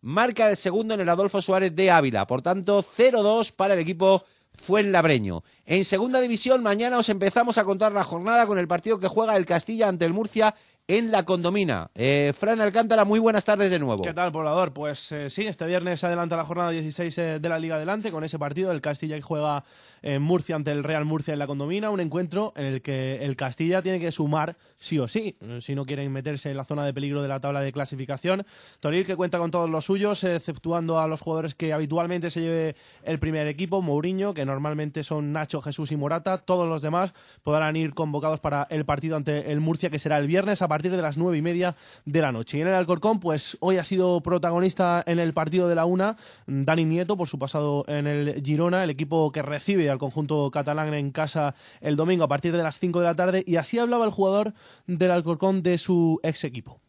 marca 0.00 0.48
el 0.48 0.56
segundo 0.56 0.94
en 0.94 1.00
el 1.00 1.08
Adolfo 1.10 1.42
Suárez 1.42 1.76
de 1.76 1.90
Ávila. 1.90 2.26
Por 2.26 2.40
tanto, 2.40 2.82
0-2 2.82 3.52
para 3.52 3.74
el 3.74 3.80
equipo 3.80 4.24
Fuenlabreño. 4.54 5.44
En 5.66 5.84
segunda 5.84 6.20
división, 6.22 6.62
mañana 6.62 6.98
os 6.98 7.10
empezamos 7.10 7.58
a 7.58 7.64
contar 7.64 7.92
la 7.92 8.04
jornada 8.04 8.46
con 8.46 8.58
el 8.58 8.68
partido 8.68 8.98
que 8.98 9.08
juega 9.08 9.36
el 9.36 9.44
Castilla 9.44 9.88
ante 9.88 10.06
el 10.06 10.14
Murcia 10.14 10.54
en 10.86 11.10
la 11.10 11.24
condomina. 11.24 11.90
Eh, 11.94 12.32
Fran 12.36 12.60
Alcántara, 12.60 13.04
muy 13.04 13.18
buenas 13.18 13.44
tardes 13.44 13.70
de 13.70 13.78
nuevo. 13.78 14.02
¿Qué 14.02 14.12
tal, 14.12 14.32
poblador? 14.32 14.72
Pues 14.72 15.12
eh, 15.12 15.30
sí, 15.30 15.46
este 15.46 15.66
viernes 15.66 16.00
se 16.00 16.06
adelanta 16.06 16.36
la 16.36 16.44
jornada 16.44 16.70
16 16.70 17.18
eh, 17.18 17.38
de 17.40 17.48
la 17.48 17.58
Liga 17.58 17.76
Adelante 17.76 18.10
con 18.10 18.24
ese 18.24 18.38
partido. 18.38 18.70
El 18.70 18.80
Castilla 18.80 19.16
que 19.16 19.22
juega 19.22 19.64
en 20.04 20.20
Murcia 20.20 20.54
ante 20.54 20.70
el 20.70 20.84
Real 20.84 21.06
Murcia 21.06 21.32
en 21.32 21.38
la 21.38 21.46
condomina. 21.46 21.88
Un 21.88 21.98
encuentro 21.98 22.52
en 22.56 22.66
el 22.66 22.82
que 22.82 23.24
el 23.24 23.36
Castilla 23.36 23.80
tiene 23.80 23.98
que 23.98 24.12
sumar 24.12 24.56
sí 24.76 24.98
o 24.98 25.08
sí, 25.08 25.36
eh, 25.40 25.60
si 25.62 25.74
no 25.74 25.86
quieren 25.86 26.12
meterse 26.12 26.50
en 26.50 26.58
la 26.58 26.64
zona 26.64 26.84
de 26.84 26.92
peligro 26.92 27.22
de 27.22 27.28
la 27.28 27.40
tabla 27.40 27.62
de 27.62 27.72
clasificación. 27.72 28.44
Toril 28.80 29.06
que 29.06 29.16
cuenta 29.16 29.38
con 29.38 29.50
todos 29.50 29.70
los 29.70 29.86
suyos, 29.86 30.22
exceptuando 30.22 31.00
a 31.00 31.08
los 31.08 31.22
jugadores 31.22 31.54
que 31.54 31.72
habitualmente 31.72 32.30
se 32.30 32.42
lleve 32.42 32.76
el 33.02 33.18
primer 33.18 33.46
equipo, 33.46 33.80
Mourinho, 33.80 34.34
que 34.34 34.44
normalmente 34.44 35.04
son 35.04 35.32
Nacho, 35.32 35.62
Jesús 35.62 35.90
y 35.90 35.96
Morata. 35.96 36.36
Todos 36.36 36.68
los 36.68 36.82
demás 36.82 37.14
podrán 37.42 37.74
ir 37.74 37.94
convocados 37.94 38.40
para 38.40 38.66
el 38.68 38.84
partido 38.84 39.16
ante 39.16 39.50
el 39.52 39.60
Murcia, 39.60 39.88
que 39.88 39.98
será 39.98 40.18
el 40.18 40.26
viernes 40.26 40.60
a 40.60 40.68
partir 40.68 40.90
de 40.90 41.00
las 41.00 41.16
nueve 41.16 41.38
y 41.38 41.42
media 41.42 41.76
de 42.04 42.20
la 42.20 42.30
noche. 42.30 42.58
Y 42.58 42.60
en 42.60 42.68
el 42.68 42.74
Alcorcón, 42.74 43.20
pues 43.20 43.56
hoy 43.60 43.78
ha 43.78 43.84
sido 43.84 44.20
protagonista 44.20 45.02
en 45.06 45.18
el 45.18 45.32
partido 45.32 45.66
de 45.66 45.74
la 45.74 45.86
una 45.86 46.18
Dani 46.46 46.84
Nieto, 46.84 47.16
por 47.16 47.26
su 47.26 47.38
pasado 47.38 47.86
en 47.88 48.06
el 48.06 48.42
Girona, 48.44 48.84
el 48.84 48.90
equipo 48.90 49.32
que 49.32 49.40
recibe 49.40 49.93
al 49.94 49.98
conjunto 49.98 50.50
catalán 50.50 50.92
en 50.92 51.10
casa 51.10 51.54
el 51.80 51.96
domingo 51.96 52.24
a 52.24 52.28
partir 52.28 52.52
de 52.52 52.62
las 52.62 52.78
5 52.78 53.00
de 53.00 53.06
la 53.06 53.16
tarde. 53.16 53.42
Y 53.46 53.56
así 53.56 53.78
hablaba 53.78 54.04
el 54.04 54.10
jugador 54.10 54.52
del 54.86 55.10
Alcorcón 55.10 55.62
de 55.62 55.78
su 55.78 56.20
ex 56.22 56.44
equipo. 56.44 56.80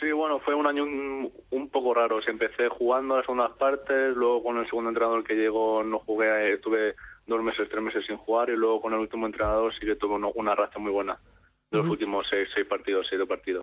Sí, 0.00 0.10
bueno, 0.10 0.40
fue 0.40 0.54
un 0.54 0.66
año 0.66 0.82
un, 0.82 1.32
un 1.50 1.68
poco 1.68 1.94
raro. 1.94 2.18
empecé 2.26 2.68
jugando 2.68 3.16
las 3.16 3.24
segundas 3.24 3.52
partes, 3.52 4.16
luego 4.16 4.42
con 4.42 4.58
el 4.58 4.66
segundo 4.66 4.90
entrenador 4.90 5.22
que 5.22 5.34
llegó 5.34 5.84
no 5.84 6.00
jugué, 6.00 6.54
estuve 6.54 6.96
dos 7.26 7.42
meses, 7.42 7.68
tres 7.68 7.82
meses 7.82 8.04
sin 8.06 8.16
jugar 8.16 8.50
y 8.50 8.56
luego 8.56 8.80
con 8.80 8.92
el 8.94 8.98
último 8.98 9.26
entrenador 9.26 9.72
sí 9.74 9.86
que 9.86 9.94
tuve 9.94 10.14
una, 10.14 10.28
una 10.34 10.54
racha 10.54 10.78
muy 10.78 10.90
buena 10.90 11.18
de 11.70 11.78
los 11.78 11.86
últimos 11.86 12.26
seis, 12.28 12.48
seis 12.52 12.66
partidos, 12.66 13.06
siete 13.08 13.26
partidos. 13.26 13.62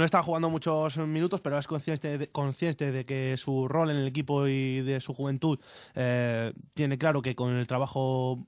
No 0.00 0.06
está 0.06 0.22
jugando 0.22 0.48
muchos 0.48 0.96
minutos, 0.96 1.42
pero 1.42 1.58
es 1.58 1.66
consciente 1.66 2.16
de, 2.16 2.28
consciente 2.28 2.90
de 2.90 3.04
que 3.04 3.36
su 3.36 3.68
rol 3.68 3.90
en 3.90 3.98
el 3.98 4.06
equipo 4.06 4.46
y 4.46 4.80
de 4.80 4.98
su 4.98 5.12
juventud 5.12 5.58
eh, 5.94 6.54
tiene 6.72 6.96
claro 6.96 7.20
que 7.20 7.34
con 7.34 7.54
el 7.54 7.66
trabajo 7.66 8.38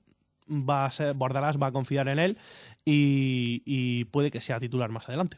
va 0.49 0.85
a 0.85 0.89
ser, 0.89 1.13
Bordalás 1.13 1.61
va 1.61 1.67
a 1.67 1.71
confiar 1.71 2.07
en 2.07 2.17
él 2.17 2.37
y, 2.83 4.03
puede 4.05 4.31
que 4.31 4.41
sea 4.41 4.59
titular 4.59 4.89
más 4.89 5.07
adelante. 5.07 5.37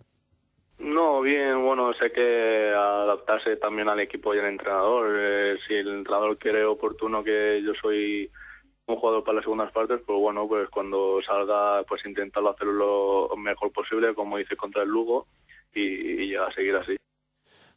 No, 0.79 1.19
bien, 1.19 1.61
bueno, 1.65 1.93
sé 1.95 2.13
que 2.13 2.71
adaptarse 2.73 3.57
también 3.57 3.89
al 3.89 3.99
equipo 3.99 4.33
y 4.33 4.39
al 4.39 4.45
entrenador. 4.45 5.17
Eh, 5.19 5.57
si 5.67 5.73
el 5.73 5.89
entrenador 5.89 6.37
quiere 6.37 6.63
oportuno 6.63 7.25
que 7.25 7.61
yo 7.61 7.73
soy 7.81 8.31
un 8.87 8.95
jugador 8.95 9.25
para 9.25 9.35
las 9.35 9.43
segundas 9.43 9.73
partes, 9.73 9.99
pues 10.05 10.17
bueno, 10.17 10.47
pues 10.47 10.69
cuando 10.69 11.21
salga, 11.23 11.83
pues 11.83 12.05
intentarlo 12.05 12.51
hacerlo 12.51 13.27
lo 13.27 13.35
mejor 13.35 13.73
posible, 13.73 14.15
como 14.15 14.39
hice 14.39 14.55
contra 14.55 14.83
el 14.83 14.87
Lugo, 14.89 15.27
y, 15.76 16.23
y 16.23 16.35
a 16.35 16.52
seguir 16.56 16.76
así. 16.76 16.95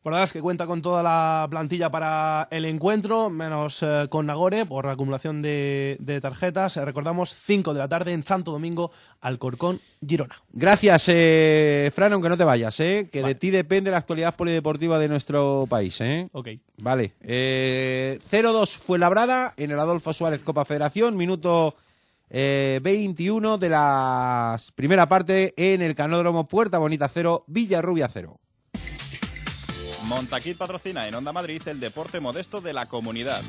Por 0.03 0.13
verdad 0.13 0.25
es 0.25 0.33
que 0.33 0.41
cuenta 0.41 0.67
con 0.67 0.81
toda 0.81 1.03
la 1.03 1.47
plantilla 1.51 1.91
para 1.91 2.47
el 2.51 2.65
encuentro, 2.65 3.29
menos 3.29 3.83
eh, 3.83 4.07
con 4.09 4.27
Nagore 4.27 4.65
por 4.65 4.87
acumulación 4.87 5.43
de, 5.43 5.97
de 6.01 6.21
tarjetas. 6.21 6.77
Eh, 6.77 6.85
recordamos 6.85 7.35
5 7.35 7.75
de 7.75 7.79
la 7.79 7.89
tarde 7.89 8.13
en 8.13 8.25
Santo 8.25 8.53
Domingo, 8.53 8.93
Alcorcón, 9.21 9.81
Girona. 10.01 10.37
Gracias, 10.53 11.07
eh, 11.09 11.91
Fran, 11.93 12.13
aunque 12.13 12.29
no 12.29 12.39
te 12.39 12.45
vayas, 12.45 12.79
¿eh? 12.81 13.09
que 13.11 13.23
vale. 13.23 13.35
de 13.35 13.41
ti 13.41 13.51
depende 13.51 13.91
la 13.91 13.99
actualidad 13.99 14.37
polideportiva 14.37 14.99
de 14.99 15.09
nuestro 15.09 15.67
país. 15.69 16.01
¿eh? 16.01 16.29
Ok. 16.33 16.49
Vale. 16.79 17.13
Eh, 17.21 18.19
0-2 18.31 18.79
fue 18.79 18.99
labrada 18.99 19.53
en 19.57 19.73
el 19.73 19.79
Adolfo 19.81 20.13
Suárez 20.13 20.43
Copa 20.43 20.65
Federación, 20.65 21.17
minuto 21.17 21.75
eh, 22.31 22.81
21 22.83 23.59
de 23.59 23.69
la 23.69 24.57
primera 24.75 25.09
parte 25.09 25.55
en 25.57 25.83
el 25.83 25.95
Canódromo 25.95 26.49
Puerta 26.49 26.79
Bonita 26.79 27.09
0, 27.09 27.45
Villarrubia 27.47 28.09
0. 28.09 28.41
Montaquit 30.05 30.57
patrocina 30.57 31.07
en 31.07 31.15
Onda 31.15 31.35
Madrid 31.35 31.61
el 31.67 31.81
deporte 31.81 32.19
modesto 32.19 32.63
de 32.63 32.73
la 32.73 32.87
comunidad. 32.87 33.43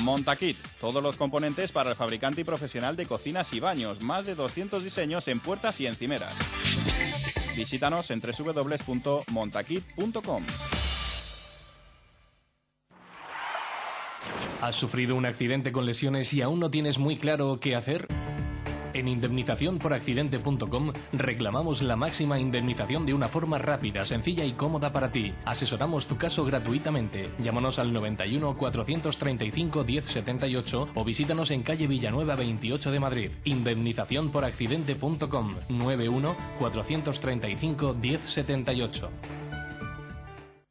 Montaquit, 0.00 0.56
todos 0.80 1.02
los 1.02 1.16
componentes 1.16 1.70
para 1.70 1.90
el 1.90 1.96
fabricante 1.96 2.40
y 2.40 2.44
profesional 2.44 2.96
de 2.96 3.04
cocinas 3.04 3.52
y 3.52 3.60
baños, 3.60 4.02
más 4.02 4.24
de 4.24 4.34
200 4.34 4.82
diseños 4.82 5.28
en 5.28 5.38
puertas 5.38 5.78
y 5.80 5.86
encimeras. 5.86 6.34
Visítanos 7.56 8.10
en 8.10 8.20
www.montaquit.com. 8.20 10.42
¿Has 14.60 14.74
sufrido 14.74 15.14
un 15.14 15.26
accidente 15.26 15.72
con 15.72 15.86
lesiones 15.86 16.32
y 16.32 16.42
aún 16.42 16.60
no 16.60 16.70
tienes 16.70 16.98
muy 16.98 17.16
claro 17.16 17.58
qué 17.60 17.76
hacer? 17.76 18.08
En 18.96 19.06
indemnizaciónporaccidente.com 19.08 20.92
reclamamos 21.12 21.82
la 21.82 21.96
máxima 21.96 22.40
indemnización 22.40 23.04
de 23.04 23.12
una 23.12 23.28
forma 23.28 23.58
rápida, 23.58 24.06
sencilla 24.06 24.46
y 24.46 24.52
cómoda 24.52 24.90
para 24.90 25.12
ti. 25.12 25.34
Asesoramos 25.44 26.06
tu 26.06 26.16
caso 26.16 26.46
gratuitamente. 26.46 27.28
Llámanos 27.38 27.78
al 27.78 27.92
91 27.92 28.56
435 28.56 29.84
1078 29.84 30.88
o 30.94 31.04
visítanos 31.04 31.50
en 31.50 31.62
calle 31.62 31.88
Villanueva 31.88 32.36
28 32.36 32.90
de 32.90 33.00
Madrid. 33.00 33.30
Indemnizaciónporaccidente.com 33.44 35.56
91 35.68 36.34
435 36.58 37.96
1078. 38.00 39.10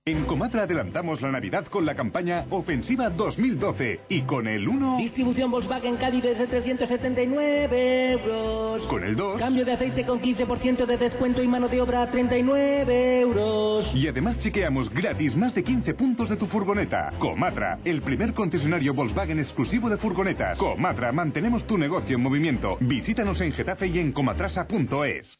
En 0.07 0.23
Comatra 0.25 0.61
adelantamos 0.61 1.23
la 1.23 1.31
Navidad 1.31 1.65
con 1.65 1.83
la 1.83 1.95
campaña 1.95 2.45
Ofensiva 2.51 3.09
2012 3.09 4.01
y 4.07 4.21
con 4.21 4.47
el 4.47 4.67
1... 4.67 4.97
Distribución 4.99 5.49
Volkswagen 5.49 5.97
Caddy 5.97 6.21
desde 6.21 6.45
379 6.45 8.11
euros. 8.11 8.83
Con 8.83 9.03
el 9.03 9.15
2... 9.15 9.41
Cambio 9.41 9.65
de 9.65 9.71
aceite 9.71 10.05
con 10.05 10.21
15% 10.21 10.85
de 10.85 10.97
descuento 10.97 11.41
y 11.41 11.47
mano 11.47 11.69
de 11.69 11.81
obra 11.81 12.03
a 12.03 12.11
39 12.11 13.21
euros. 13.21 13.95
Y 13.95 14.07
además 14.07 14.37
chequeamos 14.37 14.93
gratis 14.93 15.35
más 15.35 15.55
de 15.55 15.63
15 15.63 15.95
puntos 15.95 16.29
de 16.29 16.35
tu 16.35 16.45
furgoneta. 16.45 17.11
Comatra, 17.17 17.79
el 17.83 18.03
primer 18.03 18.35
concesionario 18.35 18.93
Volkswagen 18.93 19.39
exclusivo 19.39 19.89
de 19.89 19.97
furgonetas. 19.97 20.59
Comatra, 20.59 21.13
mantenemos 21.13 21.63
tu 21.63 21.79
negocio 21.79 22.17
en 22.17 22.21
movimiento. 22.21 22.77
Visítanos 22.79 23.41
en 23.41 23.53
Getafe 23.53 23.87
y 23.87 23.97
en 23.97 24.11
comatrasa.es. 24.11 25.39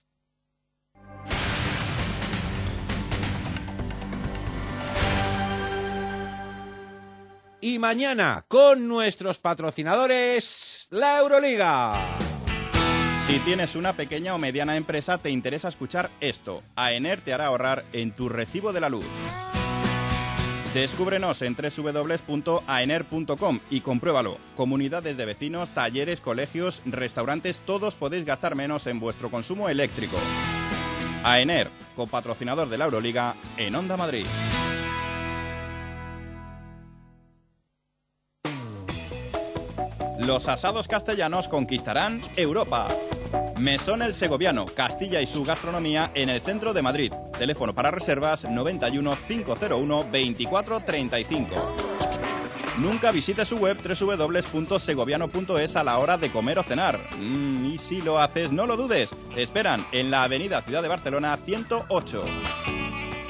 Y 7.66 7.80
mañana, 7.80 8.46
con 8.48 8.88
nuestros 8.88 9.40
patrocinadores, 9.40 10.88
la 10.92 11.18
Euroliga. 11.18 12.16
Si 13.26 13.40
tienes 13.40 13.76
una 13.76 13.94
pequeña 13.94 14.36
o 14.36 14.38
mediana 14.38 14.76
empresa, 14.76 15.18
te 15.18 15.32
interesa 15.32 15.70
escuchar 15.70 16.12
esto. 16.22 16.62
AENER 16.76 17.22
te 17.22 17.34
hará 17.34 17.48
ahorrar 17.48 17.84
en 17.92 18.12
tu 18.12 18.30
recibo 18.30 18.72
de 18.72 18.82
la 18.82 18.90
luz. 18.90 19.04
Descúbrenos 20.76 21.42
en 21.42 21.56
www.aener.com 21.56 23.60
y 23.72 23.82
compruébalo. 23.82 24.38
Comunidades 24.56 25.18
de 25.18 25.26
vecinos, 25.26 25.72
talleres, 25.72 26.22
colegios, 26.22 26.84
restaurantes, 26.86 27.62
todos 27.62 27.96
podéis 27.96 28.26
gastar 28.26 28.54
menos 28.54 28.86
en 28.86 29.00
vuestro 29.00 29.32
consumo 29.32 29.70
eléctrico. 29.70 30.18
AENER, 31.24 31.72
copatrocinador 31.96 32.70
de 32.70 32.78
la 32.78 32.86
Euroliga 32.86 33.36
en 33.58 33.74
Onda 33.74 33.98
Madrid. 33.98 34.28
Los 40.20 40.48
asados 40.48 40.88
castellanos 40.88 41.48
conquistarán 41.48 42.22
Europa. 42.36 42.88
Mesón 43.60 44.02
El 44.02 44.14
Segoviano, 44.16 44.66
Castilla 44.66 45.22
y 45.22 45.28
su 45.28 45.44
gastronomía 45.44 46.12
en 46.14 46.30
el 46.30 46.42
centro 46.42 46.74
de 46.74 46.82
Madrid. 46.82 47.14
Teléfono 47.38 47.76
para 47.76 47.92
reservas 47.92 48.46
91 48.46 49.18
501 49.28 49.96
2435. 50.04 51.56
Nunca 52.78 53.12
visite 53.12 53.46
su 53.46 53.58
web 53.58 53.78
www.segoviano.es 53.78 55.76
a 55.76 55.84
la 55.84 55.98
hora 55.98 56.18
de 56.18 56.30
comer 56.30 56.60
o 56.60 56.64
cenar. 56.64 57.00
Mm, 57.18 57.66
y 57.66 57.78
si 57.78 58.02
lo 58.02 58.20
haces, 58.20 58.52
no 58.52 58.66
lo 58.66 58.76
dudes. 58.76 59.16
Te 59.34 59.44
esperan 59.44 59.86
en 59.92 60.12
la 60.12 60.24
Avenida 60.24 60.62
Ciudad 60.62 60.82
de 60.82 60.90
Barcelona 60.90 61.38
108. 61.38 62.26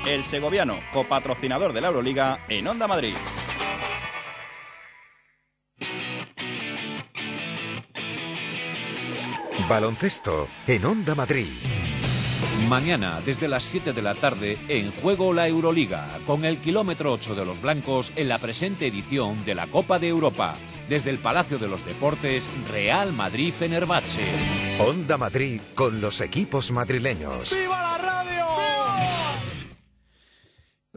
El 0.08 0.24
Segoviano, 0.24 0.80
copatrocinador 0.94 1.74
de 1.74 1.82
la 1.82 1.88
Euroliga 1.88 2.40
en 2.48 2.68
Onda 2.68 2.88
Madrid. 2.88 3.16
Baloncesto 9.68 10.48
en 10.68 10.86
Onda 10.86 11.16
Madrid. 11.16 11.48
Mañana, 12.70 13.20
desde 13.26 13.48
las 13.48 13.64
7 13.64 13.94
de 13.94 14.02
la 14.04 14.14
tarde, 14.14 14.60
en 14.68 14.92
juego 14.92 15.34
la 15.34 15.48
Euroliga, 15.48 16.20
con 16.28 16.46
el 16.46 16.60
kilómetro 16.60 17.14
8 17.14 17.34
de 17.34 17.46
los 17.46 17.62
blancos 17.62 18.12
en 18.16 18.30
la 18.30 18.38
presente 18.38 18.86
edición 18.86 19.44
de 19.44 19.56
la 19.56 19.66
Copa 19.68 19.98
de 19.98 20.10
Europa. 20.10 20.56
Desde 20.88 21.10
el 21.10 21.18
Palacio 21.18 21.58
de 21.58 21.68
los 21.68 21.84
Deportes, 21.84 22.48
Real 22.72 23.12
Madrid-Fenerbahce. 23.12 24.24
Onda 24.80 25.18
Madrid 25.18 25.60
con 25.74 26.00
los 26.00 26.22
equipos 26.22 26.72
madrileños. 26.72 27.56
¡Viva 27.56 27.82
la 27.82 27.98
radio! 27.98 28.35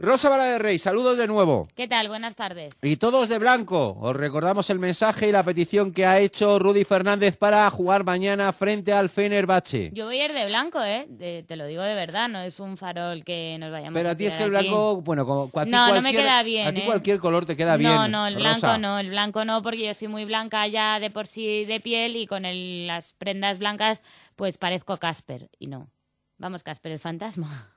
Rosa 0.01 0.29
Vara 0.29 0.45
de 0.45 0.59
Rey, 0.59 0.79
saludos 0.79 1.17
de 1.17 1.27
nuevo. 1.27 1.67
¿Qué 1.75 1.85
tal? 1.85 2.07
Buenas 2.07 2.33
tardes. 2.37 2.69
Y 2.81 2.95
todos 2.95 3.27
de 3.27 3.37
blanco. 3.37 3.97
Os 3.99 4.15
recordamos 4.15 4.69
el 4.69 4.79
mensaje 4.79 5.27
y 5.27 5.33
la 5.33 5.43
petición 5.43 5.91
que 5.91 6.05
ha 6.05 6.19
hecho 6.19 6.57
Rudy 6.57 6.85
Fernández 6.85 7.35
para 7.35 7.69
jugar 7.69 8.05
mañana 8.05 8.53
frente 8.53 8.93
al 8.93 9.09
Fenerbahce. 9.09 9.91
Yo 9.93 10.05
voy 10.05 10.21
a 10.21 10.25
ir 10.25 10.33
de 10.33 10.45
blanco, 10.45 10.81
¿eh? 10.81 11.05
De- 11.09 11.43
te 11.45 11.57
lo 11.57 11.65
digo 11.65 11.81
de 11.81 11.95
verdad, 11.95 12.29
no 12.29 12.39
es 12.39 12.61
un 12.61 12.77
farol 12.77 13.25
que 13.25 13.57
nos 13.59 13.71
vayamos 13.73 13.93
Pero 13.93 14.09
a 14.11 14.15
ti 14.15 14.25
es 14.25 14.37
que 14.37 14.43
el 14.43 14.55
aquí. 14.55 14.67
blanco, 14.67 15.01
bueno, 15.01 15.25
como, 15.25 15.51
a 15.53 15.65
ti 15.65 15.69
No, 15.71 15.93
no 15.93 16.01
me 16.01 16.11
queda 16.13 16.43
bien, 16.43 16.67
A 16.69 16.71
ti 16.71 16.79
¿eh? 16.79 16.85
cualquier 16.85 17.19
color 17.19 17.45
te 17.45 17.57
queda 17.57 17.75
bien. 17.75 17.91
No, 17.91 18.07
no, 18.07 18.25
el 18.25 18.35
blanco 18.37 18.77
no, 18.77 18.99
el 18.99 19.09
blanco 19.09 19.43
no, 19.43 19.61
porque 19.61 19.85
yo 19.85 19.93
soy 19.93 20.07
muy 20.07 20.23
blanca 20.23 20.65
ya 20.67 21.01
de 21.01 21.09
por 21.11 21.27
sí 21.27 21.65
de 21.65 21.81
piel 21.81 22.15
y 22.15 22.25
con 22.25 22.45
el- 22.45 22.87
las 22.87 23.11
prendas 23.11 23.59
blancas 23.59 24.01
pues 24.37 24.57
parezco 24.57 24.95
Casper 24.97 25.49
y 25.59 25.67
no. 25.67 25.89
Vamos, 26.37 26.63
Casper, 26.63 26.93
el 26.93 26.99
fantasma. 26.99 27.73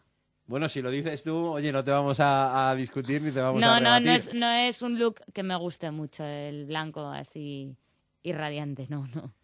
Bueno, 0.46 0.68
si 0.68 0.82
lo 0.82 0.90
dices 0.90 1.22
tú, 1.22 1.34
oye, 1.36 1.72
no 1.72 1.82
te 1.84 1.90
vamos 1.90 2.20
a, 2.20 2.70
a 2.70 2.74
discutir 2.74 3.22
ni 3.22 3.30
te 3.30 3.40
vamos 3.40 3.62
a 3.62 3.66
No, 3.66 3.80
no, 3.80 4.00
rebatir. 4.00 4.06
no 4.06 4.12
es, 4.12 4.34
no 4.34 4.50
es 4.50 4.82
un 4.82 4.98
look 4.98 5.20
que 5.32 5.42
me 5.42 5.56
guste 5.56 5.90
mucho, 5.90 6.24
el 6.24 6.66
blanco 6.66 7.06
así 7.06 7.76
irradiante, 8.22 8.86
no, 8.88 9.06
no. 9.14 9.34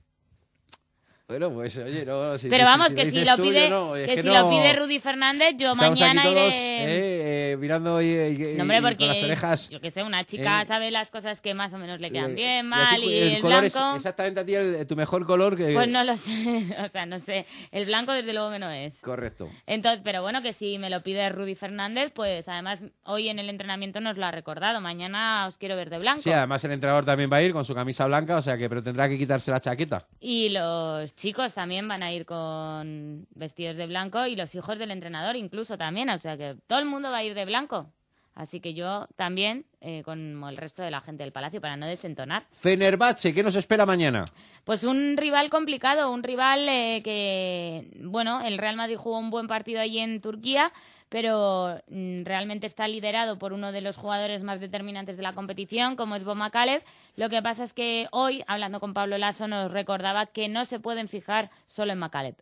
Bueno, 1.28 1.50
pues 1.52 1.76
oye, 1.76 2.06
no, 2.06 2.38
si- 2.38 2.48
Pero 2.48 2.64
vamos, 2.64 2.88
si 2.88 2.94
que 2.94 3.10
si 3.10 3.22
lo 3.22 3.36
pide, 3.36 3.68
no, 3.68 3.92
que, 3.92 4.06
que 4.06 4.22
si 4.22 4.28
no- 4.28 4.32
lo 4.32 4.48
pide 4.48 4.72
Rudy 4.72 4.98
Fernández, 4.98 5.56
yo 5.58 5.72
Estamos 5.72 6.00
mañana 6.00 6.22
aquí 6.22 6.30
todos 6.34 6.54
iré... 6.54 6.64
eh, 6.64 7.52
eh, 7.52 7.56
mirando 7.58 8.00
y, 8.00 8.06
y- 8.06 8.54
No, 8.56 8.62
hombre, 8.62 8.78
y 8.78 8.80
porque 8.80 8.96
con 8.96 9.08
las 9.08 9.22
orejas. 9.22 9.68
yo 9.68 9.78
que 9.78 9.90
sé, 9.90 10.02
una 10.02 10.24
chica 10.24 10.62
eh, 10.62 10.64
sabe 10.64 10.90
las 10.90 11.10
cosas 11.10 11.42
que 11.42 11.52
más 11.52 11.74
o 11.74 11.78
menos 11.78 12.00
le 12.00 12.10
quedan 12.10 12.30
eh, 12.30 12.34
bien, 12.34 12.66
mal, 12.66 13.04
y 13.04 13.12
el, 13.34 13.40
color 13.42 13.62
es 13.66 13.74
blanco... 13.74 13.96
exactamente 13.96 14.40
a 14.40 14.46
ti 14.46 14.54
el- 14.54 14.86
tu 14.86 14.96
mejor 14.96 15.26
color 15.26 15.54
que... 15.54 15.74
Pues 15.74 15.86
no 15.88 16.02
lo 16.02 16.16
sé, 16.16 16.74
o 16.82 16.88
sea, 16.88 17.04
no 17.04 17.18
sé. 17.18 17.44
El 17.72 17.84
blanco 17.84 18.12
desde 18.12 18.32
luego 18.32 18.50
que 18.50 18.58
no 18.58 18.70
es. 18.70 18.98
Correcto. 19.02 19.50
Entonces, 19.66 20.00
pero 20.02 20.22
bueno, 20.22 20.40
que 20.40 20.54
si 20.54 20.78
me 20.78 20.88
lo 20.88 21.02
pide 21.02 21.28
Rudy 21.28 21.54
Fernández, 21.54 22.10
pues 22.14 22.48
además 22.48 22.82
hoy 23.04 23.28
en 23.28 23.38
el 23.38 23.50
entrenamiento 23.50 24.00
nos 24.00 24.16
lo 24.16 24.24
ha 24.24 24.30
recordado. 24.30 24.80
Mañana 24.80 25.46
os 25.46 25.58
quiero 25.58 25.76
ver 25.76 25.90
de 25.90 25.98
blanco. 25.98 26.22
Sí, 26.22 26.32
además 26.32 26.64
el 26.64 26.72
entrenador 26.72 27.04
también 27.04 27.30
va 27.30 27.36
a 27.36 27.42
ir 27.42 27.52
con 27.52 27.66
su 27.66 27.74
camisa 27.74 28.06
blanca, 28.06 28.38
o 28.38 28.40
sea 28.40 28.56
que 28.56 28.66
pero 28.70 28.82
tendrá 28.82 29.10
que 29.10 29.18
quitarse 29.18 29.50
la 29.50 29.60
chaqueta. 29.60 30.06
Y 30.20 30.48
los 30.48 31.14
chicos 31.18 31.52
también 31.52 31.86
van 31.88 32.02
a 32.02 32.12
ir 32.12 32.24
con 32.24 33.26
vestidos 33.34 33.76
de 33.76 33.86
blanco 33.86 34.26
y 34.26 34.36
los 34.36 34.54
hijos 34.54 34.78
del 34.78 34.92
entrenador 34.92 35.36
incluso 35.36 35.76
también. 35.76 36.08
O 36.08 36.18
sea 36.18 36.38
que 36.38 36.56
todo 36.66 36.78
el 36.78 36.86
mundo 36.86 37.10
va 37.10 37.18
a 37.18 37.24
ir 37.24 37.34
de 37.34 37.44
blanco. 37.44 37.92
Así 38.34 38.60
que 38.60 38.72
yo 38.72 39.08
también, 39.16 39.66
eh, 39.80 40.02
como 40.04 40.48
el 40.48 40.56
resto 40.56 40.80
de 40.80 40.92
la 40.92 41.00
gente 41.00 41.24
del 41.24 41.32
Palacio, 41.32 41.60
para 41.60 41.76
no 41.76 41.86
desentonar. 41.86 42.46
Fenerbahce, 42.52 43.34
¿qué 43.34 43.42
nos 43.42 43.56
espera 43.56 43.84
mañana? 43.84 44.24
Pues 44.62 44.84
un 44.84 45.16
rival 45.16 45.50
complicado, 45.50 46.12
un 46.12 46.22
rival 46.22 46.68
eh, 46.68 47.00
que, 47.02 47.90
bueno, 48.04 48.40
el 48.40 48.58
Real 48.58 48.76
Madrid 48.76 48.96
jugó 48.96 49.18
un 49.18 49.30
buen 49.30 49.48
partido 49.48 49.80
allí 49.80 49.98
en 49.98 50.20
Turquía, 50.20 50.72
pero 51.08 51.80
mm, 51.88 52.24
realmente 52.24 52.66
está 52.66 52.86
liderado 52.88 53.38
por 53.38 53.52
uno 53.52 53.72
de 53.72 53.80
los 53.80 53.96
jugadores 53.96 54.42
más 54.42 54.60
determinantes 54.60 55.16
de 55.16 55.22
la 55.22 55.34
competición, 55.34 55.96
como 55.96 56.16
es 56.16 56.24
Boma 56.24 56.50
Kalev. 56.50 56.82
Lo 57.16 57.28
que 57.28 57.42
pasa 57.42 57.64
es 57.64 57.72
que 57.72 58.08
hoy, 58.12 58.42
hablando 58.46 58.80
con 58.80 58.94
Pablo 58.94 59.18
Lasso, 59.18 59.48
nos 59.48 59.72
recordaba 59.72 60.26
que 60.26 60.48
no 60.48 60.64
se 60.64 60.80
pueden 60.80 61.08
fijar 61.08 61.50
solo 61.66 61.92
en 61.92 61.98
Macaleb. 61.98 62.36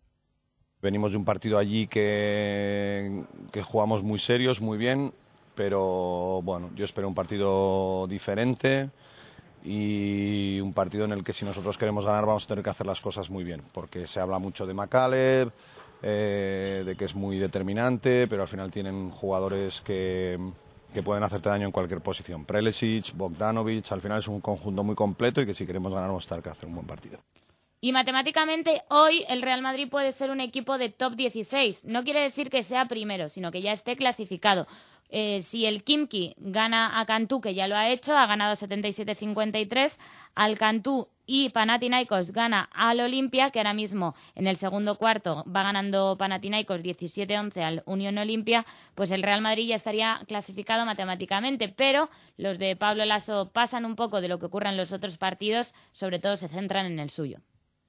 Venimos 0.82 1.12
de 1.12 1.16
un 1.16 1.24
partido 1.24 1.58
allí 1.58 1.86
que, 1.86 3.24
que 3.50 3.62
jugamos 3.62 4.02
muy 4.02 4.18
serios, 4.18 4.60
muy 4.60 4.78
bien, 4.78 5.12
pero 5.54 6.40
bueno, 6.42 6.70
yo 6.76 6.84
espero 6.84 7.08
un 7.08 7.14
partido 7.14 8.06
diferente 8.06 8.90
y 9.64 10.60
un 10.60 10.72
partido 10.72 11.06
en 11.06 11.12
el 11.12 11.24
que 11.24 11.32
si 11.32 11.44
nosotros 11.44 11.76
queremos 11.76 12.06
ganar 12.06 12.24
vamos 12.24 12.44
a 12.44 12.46
tener 12.46 12.62
que 12.62 12.70
hacer 12.70 12.86
las 12.86 13.00
cosas 13.00 13.30
muy 13.30 13.42
bien, 13.42 13.62
porque 13.72 14.06
se 14.06 14.20
habla 14.20 14.38
mucho 14.38 14.66
de 14.66 14.74
Macaleb, 14.74 15.50
eh, 16.02 16.82
de 16.84 16.96
que 16.96 17.04
es 17.04 17.14
muy 17.14 17.38
determinante, 17.38 18.26
pero 18.28 18.42
al 18.42 18.48
final 18.48 18.70
tienen 18.70 19.10
jugadores 19.10 19.80
que, 19.80 20.38
que 20.92 21.02
pueden 21.02 21.22
hacerte 21.22 21.48
daño 21.48 21.66
en 21.66 21.72
cualquier 21.72 22.00
posición. 22.00 22.44
Prelesic, 22.44 23.14
Bogdanovic, 23.14 23.90
al 23.92 24.00
final 24.00 24.18
es 24.18 24.28
un 24.28 24.40
conjunto 24.40 24.82
muy 24.84 24.94
completo 24.94 25.40
y 25.40 25.46
que 25.46 25.54
si 25.54 25.66
queremos 25.66 25.92
ganar 25.92 26.08
vamos 26.08 26.26
a 26.26 26.28
tener 26.28 26.44
que 26.44 26.50
hacer 26.50 26.68
un 26.68 26.74
buen 26.74 26.86
partido. 26.86 27.18
Y 27.80 27.92
matemáticamente 27.92 28.82
hoy 28.88 29.24
el 29.28 29.42
Real 29.42 29.62
Madrid 29.62 29.88
puede 29.88 30.12
ser 30.12 30.30
un 30.30 30.40
equipo 30.40 30.78
de 30.78 30.88
top 30.88 31.14
16. 31.14 31.84
No 31.84 32.04
quiere 32.04 32.20
decir 32.20 32.50
que 32.50 32.62
sea 32.62 32.86
primero, 32.86 33.28
sino 33.28 33.52
que 33.52 33.60
ya 33.60 33.72
esté 33.72 33.96
clasificado. 33.96 34.66
Eh, 35.10 35.40
si 35.42 35.66
el 35.66 35.84
Kimki 35.84 36.34
gana 36.38 37.00
a 37.00 37.06
Cantú, 37.06 37.40
que 37.40 37.54
ya 37.54 37.68
lo 37.68 37.76
ha 37.76 37.88
hecho, 37.88 38.16
ha 38.16 38.26
ganado 38.26 38.54
77-53, 38.54 39.98
al 40.34 40.58
Cantú 40.58 41.08
y 41.26 41.50
Panathinaikos 41.50 42.32
gana 42.32 42.68
al 42.72 43.00
Olimpia, 43.00 43.50
que 43.50 43.58
ahora 43.58 43.74
mismo 43.74 44.14
en 44.34 44.46
el 44.46 44.56
segundo 44.56 44.96
cuarto 44.96 45.44
va 45.44 45.64
ganando 45.64 46.16
Panathinaikos 46.18 46.82
17-11 46.82 47.62
al 47.62 47.82
Unión 47.86 48.16
Olimpia, 48.18 48.64
pues 48.94 49.10
el 49.10 49.22
Real 49.22 49.40
Madrid 49.40 49.66
ya 49.66 49.74
estaría 49.74 50.20
clasificado 50.28 50.86
matemáticamente, 50.86 51.68
pero 51.68 52.08
los 52.36 52.58
de 52.58 52.76
Pablo 52.76 53.04
Lasso 53.04 53.50
pasan 53.52 53.84
un 53.84 53.96
poco 53.96 54.20
de 54.20 54.28
lo 54.28 54.38
que 54.38 54.46
ocurre 54.46 54.68
en 54.68 54.76
los 54.76 54.92
otros 54.92 55.18
partidos, 55.18 55.74
sobre 55.92 56.18
todo 56.18 56.36
se 56.36 56.48
centran 56.48 56.86
en 56.86 57.00
el 57.00 57.10
suyo. 57.10 57.40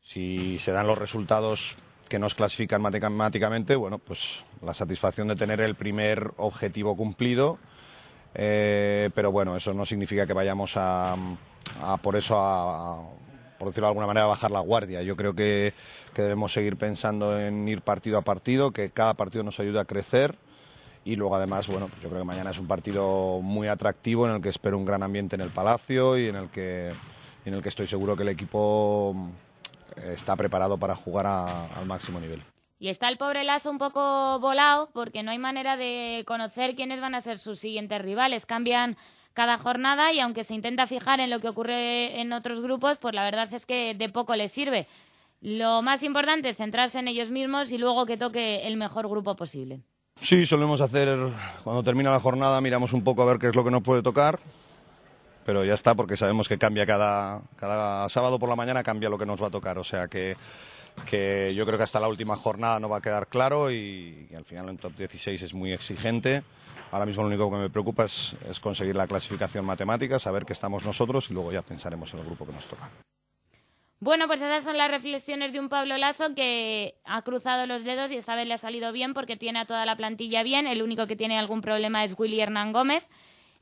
Si 0.01 0.57
se 0.57 0.71
dan 0.71 0.87
los 0.87 0.97
resultados 0.97 1.75
que 2.07 2.17
nos 2.19 2.33
clasifican 2.33 2.81
matemáticamente, 2.81 3.75
bueno, 3.75 3.99
pues 3.99 4.43
la 4.61 4.73
satisfacción 4.73 5.27
de 5.27 5.35
tener 5.35 5.61
el 5.61 5.75
primer 5.75 6.31
objetivo 6.37 6.95
cumplido. 6.95 7.57
Eh, 8.35 9.09
pero 9.15 9.31
bueno, 9.31 9.55
eso 9.55 9.73
no 9.73 9.85
significa 9.85 10.27
que 10.27 10.33
vayamos 10.33 10.73
a, 10.75 11.15
por 12.01 12.15
eso 12.15 12.37
a, 12.39 13.01
por 13.57 13.67
decirlo 13.69 13.87
de 13.87 13.91
alguna 13.91 14.07
manera, 14.07 14.27
bajar 14.27 14.51
la 14.51 14.59
guardia. 14.59 15.01
Yo 15.01 15.15
creo 15.15 15.33
que, 15.33 15.73
que 16.13 16.21
debemos 16.21 16.53
seguir 16.53 16.77
pensando 16.77 17.39
en 17.39 17.67
ir 17.67 17.81
partido 17.81 18.17
a 18.17 18.21
partido, 18.21 18.71
que 18.71 18.89
cada 18.91 19.13
partido 19.15 19.43
nos 19.43 19.59
ayude 19.59 19.79
a 19.79 19.85
crecer 19.85 20.35
Y 21.05 21.15
luego 21.15 21.35
además, 21.35 21.67
bueno, 21.67 21.89
yo 22.01 22.09
creo 22.09 22.21
que 22.21 22.27
mañana 22.27 22.51
es 22.51 22.59
un 22.59 22.67
partido 22.67 23.41
muy 23.41 23.67
atractivo 23.69 24.27
en 24.27 24.35
el 24.35 24.41
que 24.41 24.49
espero 24.49 24.77
un 24.77 24.85
gran 24.85 25.03
ambiente 25.03 25.35
en 25.35 25.41
el 25.41 25.49
Palacio 25.49 26.17
y 26.17 26.27
en 26.27 26.35
el 26.35 26.49
que, 26.49 26.91
en 27.45 27.53
el 27.53 27.61
que 27.61 27.69
estoy 27.69 27.87
seguro 27.87 28.15
que 28.15 28.23
el 28.23 28.29
equipo 28.29 29.15
eh, 29.95 30.13
está 30.15 30.35
preparado 30.35 30.77
para 30.77 30.95
jugar 30.95 31.25
al 31.25 31.85
máximo 31.85 32.19
nivel. 32.19 32.43
Y 32.79 32.89
está 32.89 33.09
el 33.09 33.17
pobre 33.17 33.43
Lasso 33.43 33.71
un 33.71 33.79
poco 33.79 34.39
volado 34.39 34.89
porque 34.93 35.23
no 35.23 35.31
hay 35.31 35.39
manera 35.39 35.77
de 35.77 36.23
conocer 36.27 36.75
quiénes 36.75 37.01
van 37.01 37.15
a 37.15 37.21
ser 37.21 37.39
sus 37.39 37.59
siguientes 37.59 38.01
rivales. 38.01 38.45
Cambian 38.45 38.97
cada 39.33 39.57
jornada 39.57 40.13
y 40.13 40.19
aunque 40.19 40.43
se 40.43 40.53
intenta 40.53 40.87
fijar 40.87 41.19
en 41.19 41.29
lo 41.29 41.39
que 41.39 41.49
ocurre 41.49 42.21
en 42.21 42.33
otros 42.33 42.61
grupos, 42.61 42.97
pues 42.97 43.15
la 43.15 43.23
verdad 43.23 43.51
es 43.53 43.65
que 43.65 43.95
de 43.95 44.09
poco 44.09 44.35
les 44.35 44.51
sirve. 44.51 44.87
Lo 45.41 45.81
más 45.81 46.03
importante 46.03 46.49
es 46.49 46.57
centrarse 46.57 46.99
en 46.99 47.07
ellos 47.07 47.29
mismos 47.29 47.71
y 47.71 47.77
luego 47.77 48.05
que 48.05 48.17
toque 48.17 48.67
el 48.67 48.77
mejor 48.77 49.07
grupo 49.07 49.35
posible. 49.35 49.81
Sí, 50.19 50.47
solemos 50.47 50.81
hacer, 50.81 51.15
cuando 51.63 51.83
termina 51.83 52.11
la 52.11 52.19
jornada, 52.19 52.59
miramos 52.61 52.93
un 52.93 53.03
poco 53.03 53.21
a 53.21 53.25
ver 53.25 53.37
qué 53.37 53.47
es 53.49 53.55
lo 53.55 53.63
que 53.63 53.69
nos 53.69 53.83
puede 53.83 54.01
tocar, 54.01 54.39
pero 55.45 55.63
ya 55.63 55.75
está, 55.75 55.93
porque 55.93 56.17
sabemos 56.17 56.47
que 56.47 56.57
cambia 56.57 56.87
cada, 56.87 57.41
cada 57.55 58.09
sábado 58.09 58.39
por 58.39 58.49
la 58.49 58.55
mañana, 58.55 58.81
cambia 58.81 59.09
lo 59.09 59.19
que 59.19 59.27
nos 59.27 59.41
va 59.41 59.47
a 59.47 59.51
tocar, 59.51 59.77
o 59.77 59.83
sea 59.83 60.07
que, 60.07 60.35
que 61.05 61.53
yo 61.55 61.65
creo 61.65 61.77
que 61.77 61.83
hasta 61.83 61.99
la 61.99 62.07
última 62.07 62.35
jornada 62.35 62.79
no 62.79 62.89
va 62.89 62.97
a 62.97 63.01
quedar 63.01 63.27
claro 63.27 63.71
y, 63.71 64.29
al 64.35 64.45
final 64.45 64.69
en 64.69 64.77
top 64.77 64.95
16 64.97 65.41
es 65.41 65.53
muy 65.53 65.73
exigente. 65.73 66.43
Ahora 66.91 67.05
mismo 67.05 67.23
lo 67.23 67.27
único 67.27 67.51
que 67.51 67.57
me 67.57 67.69
preocupa 67.69 68.05
es, 68.05 68.35
es 68.49 68.59
conseguir 68.59 68.95
la 68.95 69.07
clasificación 69.07 69.65
matemática, 69.65 70.19
saber 70.19 70.45
que 70.45 70.53
estamos 70.53 70.85
nosotros 70.85 71.29
y 71.29 71.33
luego 71.33 71.51
ya 71.51 71.61
pensaremos 71.61 72.13
en 72.13 72.19
el 72.21 72.25
grupo 72.25 72.45
que 72.45 72.53
nos 72.53 72.65
toca. 72.65 72.89
Bueno, 73.99 74.27
pues 74.27 74.41
esas 74.41 74.63
son 74.63 74.77
las 74.77 74.91
reflexiones 74.91 75.53
de 75.53 75.59
un 75.59 75.69
Pablo 75.69 75.97
Lasso 75.97 76.35
que 76.35 76.95
ha 77.03 77.21
cruzado 77.23 77.65
los 77.65 77.83
dedos 77.83 78.11
y 78.11 78.17
esta 78.17 78.35
vez 78.35 78.47
le 78.47 78.53
ha 78.53 78.59
salido 78.59 78.91
bien 78.91 79.15
porque 79.15 79.37
tiene 79.37 79.59
a 79.59 79.65
toda 79.65 79.85
la 79.85 79.95
plantilla 79.95 80.43
bien. 80.43 80.67
El 80.67 80.83
único 80.83 81.07
que 81.07 81.15
tiene 81.15 81.37
algún 81.37 81.61
problema 81.61 82.03
es 82.03 82.13
Willy 82.17 82.39
Hernán 82.39 82.73
Gómez 82.73 83.09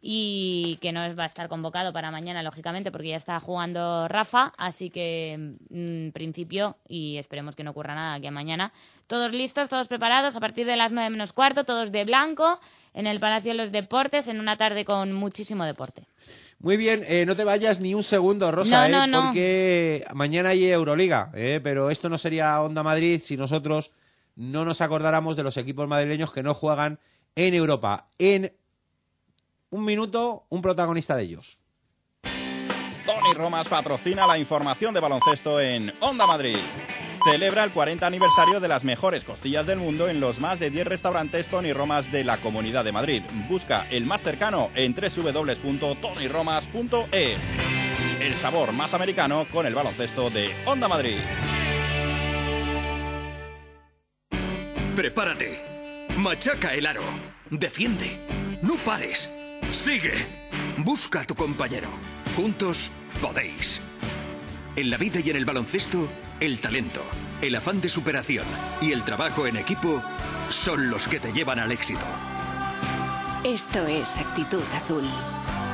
y 0.02 0.78
que 0.82 0.92
no 0.92 1.16
va 1.16 1.24
a 1.24 1.28
estar 1.28 1.50
convocado 1.50 1.92
para 1.94 2.12
mañana, 2.12 2.44
lógicamente, 2.44 2.92
porque 2.92 3.10
ya 3.10 3.16
está 3.16 3.40
jugando 3.40 4.08
Rafa. 4.08 4.54
Así 4.58 4.90
que, 4.90 5.34
en 5.34 6.12
principio, 6.14 6.78
y 6.88 7.18
esperemos 7.18 7.56
que 7.56 7.64
no 7.64 7.72
ocurra 7.72 7.96
nada 7.96 8.14
aquí 8.16 8.28
a 8.28 8.32
mañana, 8.32 8.72
todos 9.08 9.32
listos, 9.32 9.70
todos 9.70 9.88
preparados 9.88 10.36
a 10.36 10.40
partir 10.40 10.66
de 10.66 10.76
las 10.76 10.92
nueve 10.92 11.10
menos 11.10 11.34
cuarto, 11.34 11.64
todos 11.64 11.92
de 11.92 12.06
blanco, 12.06 12.60
en 12.94 13.08
el 13.08 13.20
Palacio 13.20 13.52
de 13.52 13.58
los 13.58 13.72
Deportes, 13.72 14.28
en 14.28 14.40
una 14.40 14.58
tarde 14.58 14.86
con 14.86 15.12
muchísimo 15.12 15.66
deporte. 15.66 16.04
Muy 16.60 16.78
bien, 16.78 17.04
eh, 17.08 17.26
no 17.26 17.36
te 17.36 17.44
vayas 17.44 17.82
ni 17.82 17.94
un 17.94 18.04
segundo, 18.04 18.50
Rosa, 18.52 18.88
No, 18.88 19.04
eh, 19.04 19.08
no. 19.08 19.24
porque 19.26 20.06
mañana 20.14 20.50
hay 20.50 20.66
Euroliga, 20.66 21.30
eh, 21.34 21.60
pero 21.62 21.90
esto 21.90 22.08
no 22.10 22.18
sería 22.18 22.62
Onda 22.62 22.84
Madrid 22.84 23.20
si 23.22 23.36
nosotros 23.36 23.92
no 24.36 24.64
nos 24.66 24.82
acordáramos 24.82 25.36
de 25.36 25.44
los 25.44 25.58
equipos 25.58 25.88
madrileños 25.88 26.32
que 26.32 26.44
no 26.44 26.54
juegan 26.54 27.00
en 27.36 27.54
Europa. 27.54 28.08
En 28.18 28.54
un 29.70 29.86
minuto, 29.86 30.46
un 30.50 30.62
protagonista 30.62 31.16
de 31.16 31.24
ellos. 31.24 31.60
Tony 33.06 33.34
Romas 33.34 33.68
patrocina 33.68 34.26
la 34.26 34.38
información 34.38 34.94
de 34.94 35.00
baloncesto 35.00 35.60
en 35.60 35.94
Onda 36.00 36.26
Madrid. 36.26 36.58
Celebra 37.24 37.64
el 37.64 37.72
40 37.72 38.06
aniversario 38.06 38.60
de 38.60 38.68
las 38.68 38.84
mejores 38.84 39.24
costillas 39.24 39.66
del 39.66 39.80
mundo 39.80 40.08
en 40.08 40.20
los 40.20 40.40
más 40.40 40.60
de 40.60 40.70
10 40.70 40.86
restaurantes 40.86 41.48
Tony 41.48 41.74
Romas 41.74 42.12
de 42.12 42.24
la 42.24 42.38
Comunidad 42.38 42.86
de 42.86 42.92
Madrid. 42.92 43.24
Busca 43.50 43.88
el 43.90 44.06
más 44.06 44.22
cercano 44.22 44.70
en 44.76 44.94
www.tonyromas.es. 44.94 47.40
El 48.22 48.34
sabor 48.36 48.74
más 48.74 48.94
americano 48.94 49.48
con 49.52 49.66
el 49.66 49.74
baloncesto 49.74 50.30
de 50.30 50.54
Onda 50.66 50.88
Madrid. 50.88 51.18
Prepárate. 54.96 56.08
Machaca 56.18 56.74
el 56.74 56.86
aro. 56.86 57.04
Defiende. 57.50 58.18
No 58.62 58.76
pares. 58.78 59.30
Sigue. 59.76 60.14
Busca 60.78 61.20
a 61.20 61.26
tu 61.26 61.36
compañero. 61.36 61.90
Juntos 62.38 62.92
podéis. 63.22 63.82
En 64.78 64.90
la 64.90 64.96
vida 64.96 65.20
y 65.20 65.30
en 65.30 65.36
el 65.36 65.44
baloncesto, 65.44 66.10
el 66.40 66.62
talento, 66.62 67.04
el 67.42 67.56
afán 67.56 67.82
de 67.82 67.90
superación 67.90 68.46
y 68.82 68.94
el 68.94 69.04
trabajo 69.04 69.48
en 69.48 69.58
equipo 69.58 70.02
son 70.50 70.90
los 70.90 71.10
que 71.10 71.20
te 71.20 71.34
llevan 71.34 71.60
al 71.60 71.74
éxito. 71.74 72.06
Esto 73.44 73.86
es 73.86 74.16
Actitud 74.16 74.64
Azul. 74.82 75.04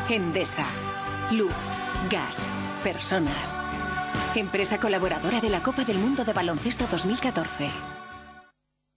Endesa. 0.09 0.65
Luz, 1.31 1.53
gas, 2.09 2.43
personas. 2.83 3.59
Empresa 4.33 4.79
colaboradora 4.79 5.39
de 5.39 5.49
la 5.49 5.61
Copa 5.61 5.85
del 5.85 5.99
Mundo 5.99 6.25
de 6.25 6.33
Baloncesto 6.33 6.87
2014. 6.87 7.69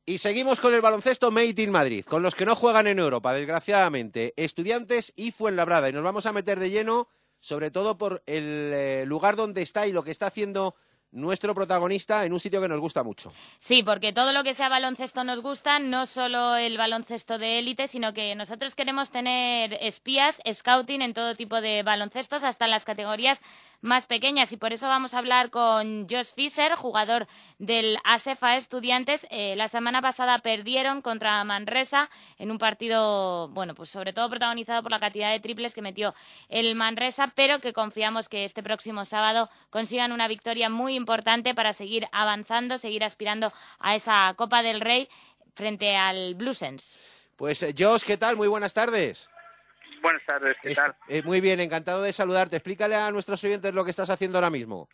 Y 0.06 0.18
seguimos 0.18 0.60
con 0.60 0.74
el 0.74 0.82
baloncesto 0.82 1.30
Made 1.30 1.62
in 1.62 1.70
Madrid, 1.70 2.04
con 2.04 2.22
los 2.22 2.34
que 2.34 2.44
no 2.44 2.54
juegan 2.54 2.86
en 2.86 2.98
Europa, 2.98 3.32
desgraciadamente, 3.32 4.34
estudiantes 4.36 5.14
y 5.16 5.30
Fuenlabrada. 5.30 5.88
Y 5.88 5.94
nos 5.94 6.04
vamos 6.04 6.26
a 6.26 6.32
meter 6.32 6.60
de 6.60 6.68
lleno, 6.68 7.08
sobre 7.40 7.70
todo 7.70 7.96
por 7.96 8.22
el 8.26 8.70
eh, 8.74 9.04
lugar 9.06 9.34
donde 9.34 9.62
está 9.62 9.86
y 9.86 9.92
lo 9.92 10.04
que 10.04 10.10
está 10.10 10.26
haciendo 10.26 10.74
nuestro 11.14 11.54
protagonista 11.54 12.24
en 12.24 12.32
un 12.32 12.40
sitio 12.40 12.60
que 12.60 12.68
nos 12.68 12.80
gusta 12.80 13.02
mucho. 13.02 13.32
Sí, 13.58 13.82
porque 13.82 14.12
todo 14.12 14.32
lo 14.32 14.42
que 14.44 14.52
sea 14.52 14.68
baloncesto 14.68 15.24
nos 15.24 15.40
gusta, 15.40 15.78
no 15.78 16.06
solo 16.06 16.56
el 16.56 16.76
baloncesto 16.76 17.38
de 17.38 17.60
élite, 17.60 17.88
sino 17.88 18.12
que 18.12 18.34
nosotros 18.34 18.74
queremos 18.74 19.10
tener 19.10 19.78
espías, 19.80 20.42
scouting 20.52 21.02
en 21.02 21.14
todo 21.14 21.36
tipo 21.36 21.60
de 21.60 21.82
baloncestos, 21.82 22.44
hasta 22.44 22.66
en 22.66 22.72
las 22.72 22.84
categorías 22.84 23.40
más 23.84 24.06
pequeñas. 24.06 24.50
Y 24.50 24.56
por 24.56 24.72
eso 24.72 24.88
vamos 24.88 25.12
a 25.12 25.18
hablar 25.18 25.50
con 25.50 26.08
Josh 26.08 26.32
Fisher, 26.34 26.74
jugador 26.74 27.26
del 27.58 27.98
ASEFA 28.02 28.56
Estudiantes. 28.56 29.26
Eh, 29.30 29.54
la 29.56 29.68
semana 29.68 30.00
pasada 30.00 30.38
perdieron 30.38 31.02
contra 31.02 31.44
Manresa 31.44 32.08
en 32.38 32.50
un 32.50 32.56
partido, 32.56 33.48
bueno, 33.48 33.74
pues 33.74 33.90
sobre 33.90 34.14
todo 34.14 34.30
protagonizado 34.30 34.82
por 34.82 34.90
la 34.90 35.00
cantidad 35.00 35.30
de 35.30 35.38
triples 35.38 35.74
que 35.74 35.82
metió 35.82 36.14
el 36.48 36.74
Manresa, 36.74 37.32
pero 37.34 37.60
que 37.60 37.74
confiamos 37.74 38.30
que 38.30 38.46
este 38.46 38.62
próximo 38.62 39.04
sábado 39.04 39.50
consigan 39.68 40.12
una 40.12 40.28
victoria 40.28 40.70
muy 40.70 40.94
importante 40.94 41.54
para 41.54 41.74
seguir 41.74 42.08
avanzando, 42.10 42.78
seguir 42.78 43.04
aspirando 43.04 43.52
a 43.80 43.94
esa 43.94 44.32
Copa 44.36 44.62
del 44.62 44.80
Rey 44.80 45.10
frente 45.54 45.94
al 45.94 46.34
Bluesens. 46.36 46.96
Pues 47.36 47.62
eh, 47.62 47.74
Josh, 47.78 48.04
¿qué 48.04 48.16
tal? 48.16 48.36
Muy 48.36 48.48
buenas 48.48 48.72
tardes. 48.72 49.28
Buenas 50.04 50.22
tardes, 50.26 50.54
¿qué 50.60 50.74
tal? 50.74 50.94
eh, 51.08 51.22
muy 51.22 51.40
bien, 51.40 51.60
encantado 51.60 52.02
de 52.02 52.12
saludarte. 52.12 52.56
Explícale 52.56 52.94
a 52.94 53.10
nuestros 53.10 53.42
oyentes 53.42 53.72
lo 53.72 53.84
que 53.84 53.90
estás 53.90 54.10
haciendo 54.10 54.36
ahora 54.36 54.50
mismo. 54.50 54.86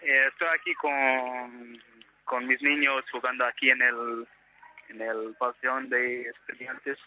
Eh, 0.00 0.26
estoy 0.26 0.48
aquí 0.58 0.74
con, 0.74 1.80
con 2.24 2.44
mis 2.48 2.60
niños 2.62 3.04
jugando 3.12 3.46
aquí 3.46 3.68
en 3.70 3.80
el, 3.80 4.26
en 4.88 5.02
el 5.02 5.36
pabellón 5.38 5.88
de 5.88 6.22
estudiantes. 6.22 6.98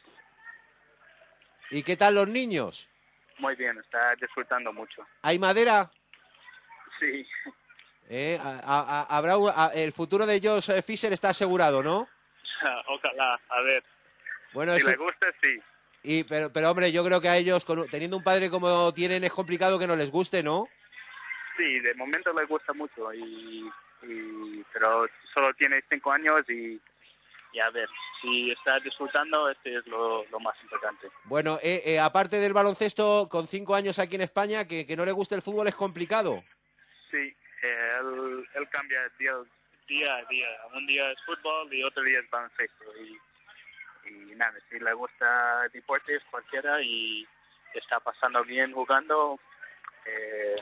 ¿Y 1.69 1.84
qué 1.84 1.97
tal 1.97 2.15
los 2.15 2.30
niños? 2.30 2.88
Muy 3.39 3.57
bien, 3.57 3.77
está 3.77 4.15
disfrutando 4.15 4.72
mucho. 4.72 5.05
¿Hay 5.22 5.38
madera? 5.38 5.91
Sí, 6.97 7.27
Eh, 8.07 8.39
a- 8.41 8.61
a- 8.63 9.01
a- 9.01 9.17
habrá 9.17 9.35
un- 9.38 9.51
a- 9.53 9.72
el 9.76 9.91
futuro 9.91 10.26
de 10.26 10.39
Josh 10.41 10.72
Fisher 10.81 11.11
está 11.11 11.30
asegurado, 11.31 11.84
¿no? 11.84 12.07
ojalá, 12.88 13.38
a 13.49 13.61
ver. 13.63 13.84
Bueno, 14.53 14.76
si 14.77 14.88
le 14.88 14.95
gusta, 14.95 15.27
sí. 15.41 15.59
Y, 16.06 16.23
pero, 16.23 16.52
pero 16.53 16.72
hombre, 16.72 16.91
yo 16.91 17.03
creo 17.03 17.19
que 17.22 17.30
a 17.30 17.38
ellos, 17.38 17.65
con- 17.65 17.88
teniendo 17.90 18.18
un 18.18 18.23
padre 18.23 18.49
como 18.49 18.94
tienen, 18.94 19.23
es 19.23 19.34
complicado 19.34 19.77
que 19.80 19.88
no 19.88 19.95
les 19.95 20.11
guste, 20.11 20.44
¿no? 20.44 20.68
Sí, 21.57 21.80
de 21.80 21.94
momento 21.95 22.34
le 22.34 22.45
gusta 22.45 22.73
mucho, 22.73 23.14
y, 23.14 23.69
y- 24.03 24.64
pero 24.73 25.07
solo 25.34 25.53
tiene 25.53 25.82
cinco 25.90 26.11
años 26.11 26.40
y, 26.49 26.80
y 27.53 27.60
a 27.60 27.69
ver, 27.69 27.88
si 28.22 28.52
está 28.52 28.80
disfrutando, 28.82 29.49
este 29.49 29.77
es 29.77 29.88
lo, 29.88 30.26
lo 30.26 30.40
más 30.40 30.56
importante. 30.64 31.07
Bueno, 31.23 31.57
eh, 31.64 31.82
eh, 31.86 31.99
aparte 31.99 32.38
del 32.40 32.52
baloncesto, 32.53 33.27
con 33.30 33.48
cinco 33.48 33.73
años 33.76 33.98
aquí 33.99 34.15
en 34.15 34.22
España, 34.23 34.68
que, 34.68 34.86
que 34.86 34.95
no 34.98 35.06
le 35.06 35.14
guste 35.14 35.36
el 35.36 35.41
fútbol 35.41 35.68
es 35.69 35.76
complicado. 35.76 36.44
Sí, 37.10 37.34
eh, 37.64 37.90
él, 38.02 38.45
él 38.56 38.69
cambia 38.69 38.99
día, 39.18 39.34
día 39.88 40.15
a 40.18 40.26
día. 40.26 40.48
Un 40.73 40.86
día 40.86 41.10
es 41.11 41.18
fútbol 41.26 41.73
y 41.73 41.82
otro 41.84 42.03
día 42.03 42.19
es 42.19 42.30
baloncesto. 42.30 42.84
Y, 43.02 43.18
y 44.32 44.36
nada, 44.36 44.54
si 44.70 44.80
le 44.80 44.94
gusta 44.94 45.68
deportes 45.74 46.22
cualquiera 46.32 46.82
y 46.82 47.28
está 47.74 48.00
pasando 48.00 48.44
bien 48.44 48.72
jugando, 48.72 49.40
eh, 50.06 50.56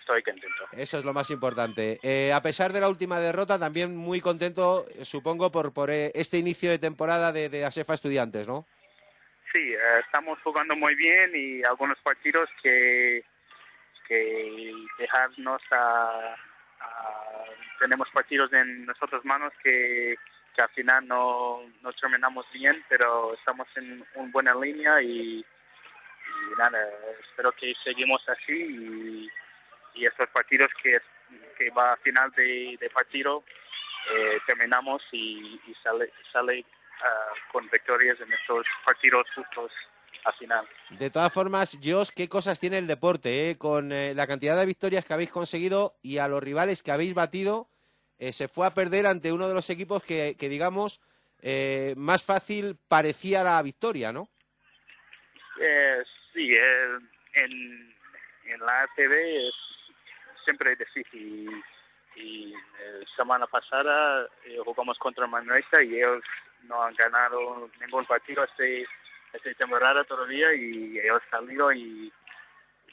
estoy 0.00 0.22
contento. 0.22 0.64
Eso 0.72 0.98
es 0.98 1.04
lo 1.04 1.12
más 1.12 1.30
importante. 1.30 1.98
Eh, 2.02 2.32
a 2.32 2.42
pesar 2.42 2.72
de 2.72 2.80
la 2.80 2.88
última 2.88 3.20
derrota, 3.20 3.58
también 3.58 3.94
muy 3.96 4.20
contento, 4.20 4.86
supongo, 5.02 5.50
por, 5.52 5.72
por 5.72 5.90
eh, 5.90 6.10
este 6.14 6.38
inicio 6.38 6.70
de 6.70 6.78
temporada 6.78 7.30
de, 7.32 7.48
de 7.48 7.64
Asefa 7.64 7.94
Estudiantes, 7.94 8.48
¿no? 8.48 8.66
Sí, 9.52 9.72
eh, 9.72 10.00
estamos 10.04 10.38
jugando 10.42 10.74
muy 10.76 10.94
bien 10.94 11.30
y 11.34 11.62
algunos 11.64 11.98
partidos 12.00 12.48
que, 12.62 13.24
que 14.06 14.72
dejarnos 14.98 15.62
a, 15.70 16.34
a- 16.80 17.44
tenemos 17.78 18.08
partidos 18.10 18.52
en 18.52 18.84
nuestras 18.86 19.24
manos 19.24 19.52
que, 19.62 20.16
que 20.58 20.62
al 20.62 20.70
final 20.70 21.06
no, 21.06 21.60
no 21.82 21.92
terminamos 21.92 22.44
bien, 22.52 22.84
pero 22.88 23.32
estamos 23.34 23.68
en 23.76 24.04
una 24.16 24.32
buena 24.32 24.54
línea 24.56 25.00
y, 25.00 25.38
y 25.38 26.58
nada, 26.58 26.78
espero 27.30 27.52
que 27.52 27.72
seguimos 27.84 28.20
así 28.28 28.52
y, 28.52 29.28
y 29.94 30.04
estos 30.04 30.28
partidos 30.30 30.68
que, 30.82 30.98
que 31.56 31.70
va 31.70 31.92
a 31.92 31.96
final 31.98 32.32
de, 32.32 32.76
de 32.80 32.90
partido 32.90 33.44
eh, 34.12 34.38
terminamos 34.48 35.00
y, 35.12 35.60
y 35.68 35.74
sale, 35.80 36.12
sale 36.32 36.64
ah, 37.04 37.32
con 37.52 37.68
victorias 37.70 38.18
en 38.20 38.32
estos 38.32 38.66
partidos 38.84 39.28
justos 39.36 39.70
al 40.24 40.34
final. 40.34 40.68
De 40.90 41.10
todas 41.10 41.32
formas, 41.32 41.78
Josh, 41.80 42.08
¿qué 42.16 42.28
cosas 42.28 42.58
tiene 42.58 42.78
el 42.78 42.88
deporte? 42.88 43.50
eh? 43.50 43.58
Con 43.58 43.92
eh, 43.92 44.12
la 44.12 44.26
cantidad 44.26 44.58
de 44.58 44.66
victorias 44.66 45.06
que 45.06 45.14
habéis 45.14 45.30
conseguido 45.30 45.94
y 46.02 46.18
a 46.18 46.26
los 46.26 46.42
rivales 46.42 46.82
que 46.82 46.90
habéis 46.90 47.14
batido, 47.14 47.68
eh, 48.18 48.32
se 48.32 48.48
fue 48.48 48.66
a 48.66 48.74
perder 48.74 49.06
ante 49.06 49.32
uno 49.32 49.48
de 49.48 49.54
los 49.54 49.70
equipos 49.70 50.02
que, 50.02 50.36
que 50.38 50.48
digamos, 50.48 51.00
eh, 51.40 51.94
más 51.96 52.24
fácil 52.24 52.76
parecía 52.88 53.44
la 53.44 53.62
victoria, 53.62 54.12
¿no? 54.12 54.28
Eh, 55.60 56.02
sí, 56.32 56.52
eh, 56.52 56.98
en, 57.34 57.94
en 58.46 58.60
la 58.60 58.82
ACB 58.82 59.12
es 59.12 59.54
siempre 60.44 60.76
difícil. 60.76 61.62
Y, 62.16 62.52
eh, 62.52 63.04
semana 63.14 63.46
pasada 63.46 64.26
eh, 64.44 64.58
jugamos 64.64 64.98
contra 64.98 65.26
Manresa 65.26 65.82
y 65.82 65.96
ellos 65.96 66.22
no 66.64 66.82
han 66.82 66.94
ganado 66.94 67.70
ningún 67.80 68.04
partido 68.06 68.42
este, 68.44 68.84
esta 69.32 69.54
temporada 69.54 70.02
todavía 70.04 70.52
y 70.54 70.98
ellos 70.98 71.22
salido 71.30 71.72
y, 71.72 72.12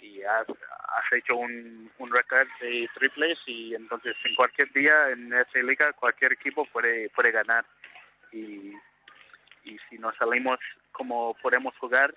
y 0.06 0.22
has, 0.23 0.48
has 0.48 1.14
hecho 1.14 1.36
un, 1.36 1.91
un 1.98 2.11
récord 2.11 2.48
de 2.61 2.90
triples 2.94 3.38
y 3.48 3.73
entonces 3.73 4.15
en 4.26 4.36
cualquier 4.36 4.72
día 4.73 5.10
en 5.10 5.34
esta 5.34 5.60
liga 5.60 5.94
cualquier 5.94 6.34
equipo 6.34 6.65
puede, 6.65 7.10
puede 7.10 7.32
ganar. 7.32 7.65
Y, 8.32 8.73
y 9.64 9.77
si 9.90 9.98
no 9.98 10.14
salimos 10.18 10.60
como 10.91 11.36
podemos 11.41 11.73
jugar, 11.77 12.14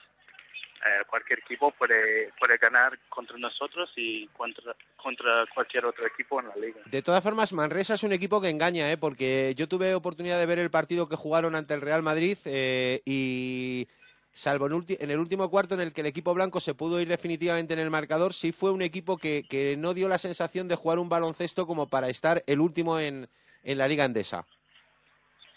eh, 0.78 1.04
cualquier 1.08 1.40
equipo 1.40 1.72
puede, 1.72 2.32
puede 2.38 2.56
ganar 2.58 2.96
contra 3.08 3.36
nosotros 3.36 3.90
y 3.96 4.28
contra, 4.28 4.76
contra 4.96 5.44
cualquier 5.52 5.84
otro 5.86 6.06
equipo 6.06 6.40
en 6.40 6.48
la 6.48 6.56
liga. 6.56 6.80
De 6.86 7.02
todas 7.02 7.22
formas, 7.22 7.52
Manresa 7.52 7.94
es 7.94 8.04
un 8.04 8.12
equipo 8.12 8.40
que 8.40 8.48
engaña, 8.48 8.92
¿eh? 8.92 8.96
porque 8.96 9.54
yo 9.56 9.66
tuve 9.66 9.94
oportunidad 9.94 10.38
de 10.38 10.46
ver 10.46 10.60
el 10.60 10.70
partido 10.70 11.08
que 11.08 11.16
jugaron 11.16 11.56
ante 11.56 11.74
el 11.74 11.80
Real 11.80 12.02
Madrid 12.02 12.38
eh, 12.44 13.02
y 13.04 13.88
salvo 14.32 14.66
en, 14.66 14.84
en 14.88 15.10
el 15.10 15.18
último 15.18 15.50
cuarto 15.50 15.74
en 15.74 15.80
el 15.80 15.92
que 15.92 16.02
el 16.02 16.06
equipo 16.06 16.34
blanco 16.34 16.60
se 16.60 16.74
pudo 16.74 17.00
ir 17.00 17.08
definitivamente 17.08 17.74
en 17.74 17.80
el 17.80 17.90
marcador, 17.90 18.32
sí 18.32 18.52
fue 18.52 18.70
un 18.70 18.82
equipo 18.82 19.18
que, 19.18 19.44
que 19.48 19.76
no 19.76 19.94
dio 19.94 20.08
la 20.08 20.18
sensación 20.18 20.68
de 20.68 20.76
jugar 20.76 20.98
un 20.98 21.08
baloncesto 21.08 21.66
como 21.66 21.88
para 21.88 22.08
estar 22.08 22.42
el 22.46 22.60
último 22.60 23.00
en, 23.00 23.28
en 23.64 23.78
la 23.78 23.88
liga 23.88 24.04
endesa. 24.04 24.46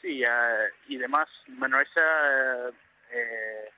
Sí, 0.01 0.23
eh, 0.23 0.69
y 0.87 0.97
además 0.97 1.27
Manresa 1.47 2.01
eh, 2.29 2.71
eh, 3.11 3.69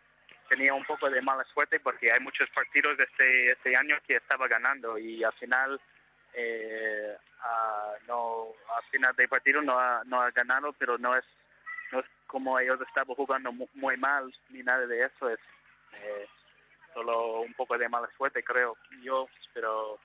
tenía 0.49 0.73
un 0.73 0.85
poco 0.85 1.09
de 1.09 1.21
mala 1.21 1.43
suerte 1.53 1.79
porque 1.79 2.11
hay 2.11 2.19
muchos 2.21 2.49
partidos 2.51 2.97
de 2.97 3.03
este, 3.03 3.45
este 3.47 3.75
año 3.75 3.97
que 4.07 4.15
estaba 4.15 4.47
ganando 4.47 4.97
y 4.97 5.23
al 5.23 5.33
final 5.33 5.81
eh, 6.33 7.17
no 8.07 8.47
al 8.75 8.83
final 8.89 9.13
del 9.15 9.27
partido 9.27 9.61
no 9.61 10.03
no 10.05 10.21
ha 10.21 10.31
ganado, 10.31 10.73
pero 10.73 10.97
no 10.97 11.15
es 11.15 11.25
no 11.93 11.99
es 11.99 12.05
como 12.27 12.57
ellos 12.59 12.81
estaban 12.81 13.15
jugando 13.15 13.51
mu- 13.51 13.69
muy 13.75 13.95
mal 13.97 14.33
ni 14.49 14.63
nada 14.63 14.85
de 14.87 15.05
eso, 15.05 15.29
es 15.29 15.39
eh, 15.93 16.27
solo 16.93 17.41
un 17.41 17.53
poco 17.53 17.77
de 17.77 17.87
mala 17.87 18.09
suerte 18.17 18.43
creo 18.43 18.75
yo, 19.01 19.27
pero 19.53 19.99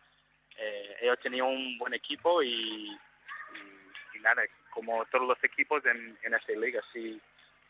eh, 0.56 0.96
ellos 1.00 1.18
tenían 1.20 1.46
un 1.46 1.78
buen 1.78 1.94
equipo 1.94 2.42
y, 2.42 2.48
y, 2.92 4.16
y 4.16 4.20
nada, 4.20 4.42
como 4.70 5.04
todos 5.06 5.26
los 5.26 5.42
equipos 5.44 5.84
en, 5.86 6.18
en 6.22 6.34
esta 6.34 6.52
liga, 6.52 6.80
si, 6.92 7.20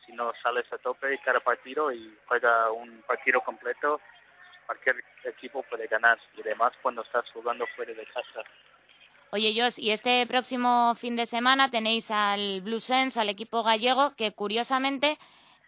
si 0.05 0.13
no 0.13 0.33
sales 0.43 0.71
a 0.73 0.79
tope 0.79 1.19
cada 1.25 1.41
partido 1.41 1.93
y 1.93 2.17
juega 2.27 2.71
un 2.73 3.03
partido 3.03 3.41
completo, 3.43 4.01
cualquier 4.67 5.03
equipo 5.25 5.63
puede 5.63 5.87
ganar 5.87 6.19
y 6.37 6.41
además 6.43 6.73
cuando 6.83 7.03
estás 7.03 7.31
jugando 7.33 7.67
fuera 7.77 7.93
de 7.95 8.07
casa. 8.07 8.43
Oye, 9.31 9.53
Jos, 9.55 9.79
y 9.79 9.91
este 9.91 10.27
próximo 10.27 10.95
fin 10.95 11.15
de 11.15 11.27
semana 11.27 11.71
tenéis 11.71 12.11
al 12.11 12.63
Blue 12.63 12.81
Sense, 12.81 13.21
al 13.21 13.29
equipo 13.29 13.63
gallego, 13.63 14.15
que 14.17 14.33
curiosamente 14.33 15.19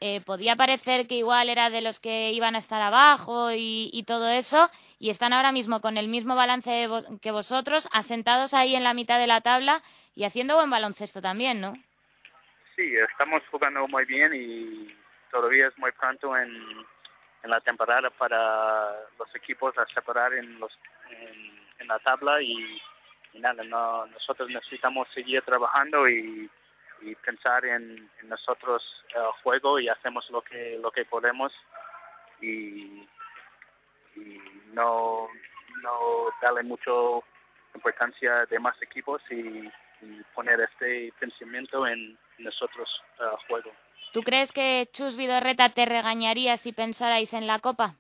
eh, 0.00 0.22
podía 0.22 0.56
parecer 0.56 1.06
que 1.06 1.16
igual 1.16 1.50
era 1.50 1.68
de 1.68 1.82
los 1.82 2.00
que 2.00 2.32
iban 2.32 2.54
a 2.56 2.58
estar 2.58 2.80
abajo 2.80 3.50
y, 3.52 4.02
todo 4.06 4.30
eso, 4.30 4.70
y 4.98 5.10
están 5.10 5.34
ahora 5.34 5.52
mismo 5.52 5.82
con 5.82 5.98
el 5.98 6.08
mismo 6.08 6.34
balance 6.34 6.88
vo- 6.88 7.20
que 7.20 7.32
vosotros, 7.32 7.86
asentados 7.92 8.54
ahí 8.54 8.74
en 8.74 8.82
la 8.82 8.94
mitad 8.94 9.18
de 9.18 9.26
la 9.26 9.42
tabla 9.42 9.82
y 10.14 10.24
haciendo 10.24 10.56
buen 10.56 10.70
baloncesto 10.70 11.20
también, 11.20 11.60
¿no? 11.60 11.74
Sí, 12.76 12.94
estamos 13.10 13.42
jugando 13.50 13.86
muy 13.88 14.06
bien 14.06 14.32
y 14.34 14.96
todavía 15.30 15.68
es 15.68 15.76
muy 15.76 15.92
pronto 15.92 16.34
en, 16.34 16.86
la 17.44 17.60
temporada 17.60 18.08
para 18.08 18.90
los 19.18 19.34
equipos 19.34 19.76
a 19.76 19.84
separar 19.92 20.32
en, 20.32 20.58
los, 20.58 20.72
en, 21.78 21.88
la 21.88 21.98
tabla 21.98 22.40
y 22.40 22.80
nada, 23.38 23.62
no, 23.64 24.06
nosotros 24.06 24.48
necesitamos 24.50 25.08
seguir 25.14 25.42
trabajando 25.42 26.08
y, 26.08 26.50
y 27.02 27.14
pensar 27.16 27.64
en, 27.64 28.10
en 28.20 28.28
nosotros 28.28 28.82
eh, 29.14 29.18
juego 29.42 29.78
y 29.78 29.88
hacemos 29.88 30.28
lo 30.30 30.42
que 30.42 30.78
lo 30.82 30.90
que 30.90 31.04
podemos 31.04 31.52
y, 32.40 33.06
y 34.16 34.40
no 34.72 35.28
no 35.82 35.98
darle 36.42 36.62
mucho 36.62 37.22
importancia 37.74 38.46
de 38.50 38.58
más 38.58 38.80
equipos 38.82 39.22
y, 39.30 39.70
y 40.02 40.22
poner 40.34 40.60
este 40.60 41.12
pensamiento 41.18 41.86
en 41.86 42.18
nosotros 42.38 42.88
eh, 43.20 43.24
juego. 43.48 43.70
¿Tú 44.12 44.22
crees 44.22 44.50
que 44.50 44.88
Chus 44.92 45.16
Vidorreta 45.16 45.68
te 45.68 45.86
regañaría 45.86 46.56
si 46.56 46.72
pensarais 46.72 47.32
en 47.32 47.46
la 47.46 47.60
Copa? 47.60 47.94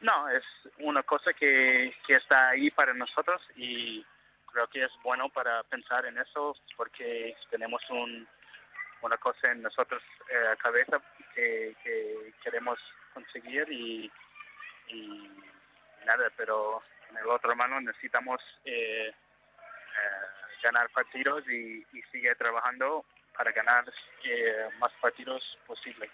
No, 0.00 0.28
es 0.30 0.44
una 0.78 1.02
cosa 1.02 1.32
que, 1.34 1.94
que 2.06 2.14
está 2.14 2.50
ahí 2.50 2.70
para 2.70 2.94
nosotros 2.94 3.42
y 3.56 4.04
creo 4.50 4.66
que 4.68 4.84
es 4.84 4.92
bueno 5.02 5.28
para 5.28 5.62
pensar 5.64 6.06
en 6.06 6.16
eso 6.18 6.56
porque 6.76 7.36
tenemos 7.50 7.82
un, 7.90 8.26
una 9.02 9.16
cosa 9.18 9.52
en 9.52 9.62
nosotros 9.62 10.02
eh, 10.30 10.56
cabeza 10.58 11.00
que, 11.34 11.76
que 11.84 12.32
queremos 12.42 12.78
conseguir 13.12 13.70
y, 13.70 14.10
y 14.88 15.30
nada, 16.06 16.30
pero 16.36 16.82
en 17.10 17.16
el 17.18 17.26
otro 17.28 17.54
mano 17.54 17.80
necesitamos 17.80 18.40
eh, 18.64 19.08
eh, 19.08 19.14
ganar 20.62 20.88
partidos 20.90 21.46
y, 21.48 21.86
y 21.92 22.02
seguir 22.10 22.34
trabajando 22.36 23.04
para 23.36 23.52
ganar 23.52 23.84
eh, 24.24 24.68
más 24.78 24.92
partidos 25.00 25.42
posible. 25.66 26.10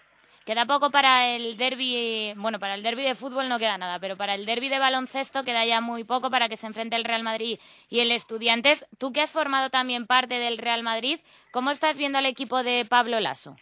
Queda 0.47 0.65
poco 0.65 0.91
para 0.91 1.35
el 1.35 1.57
derby, 1.57 2.33
bueno, 2.37 2.57
para 2.57 2.75
el 2.75 2.81
derby 2.81 3.03
de 3.03 3.15
fútbol 3.15 3.49
no 3.49 3.59
queda 3.59 3.77
nada, 3.77 3.99
pero 3.99 4.15
para 4.15 4.33
el 4.33 4.45
derby 4.45 4.69
de 4.69 4.79
baloncesto 4.79 5.43
queda 5.43 5.65
ya 5.65 5.81
muy 5.81 6.05
poco 6.05 6.31
para 6.31 6.47
que 6.47 6.55
se 6.55 6.67
enfrente 6.67 6.95
el 6.95 7.03
Real 7.03 7.21
Madrid 7.21 7.59
y 7.89 7.99
el 7.99 8.13
Estudiantes. 8.13 8.87
Tú 8.97 9.11
que 9.11 9.19
has 9.19 9.33
formado 9.33 9.69
también 9.69 10.07
parte 10.07 10.35
del 10.35 10.57
Real 10.57 10.83
Madrid, 10.83 11.19
¿cómo 11.51 11.69
estás 11.69 11.97
viendo 11.97 12.17
al 12.17 12.25
equipo 12.25 12.63
de 12.63 12.85
Pablo 12.89 13.19
Lasso? 13.19 13.57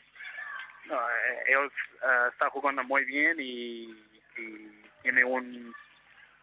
Eh, 0.88 1.44
ellos 1.48 1.72
eh, 2.04 2.30
están 2.32 2.52
jugando 2.52 2.84
muy 2.84 3.04
bien 3.06 3.36
y, 3.40 3.86
y 4.38 4.72
tiene 5.02 5.24
un, 5.24 5.74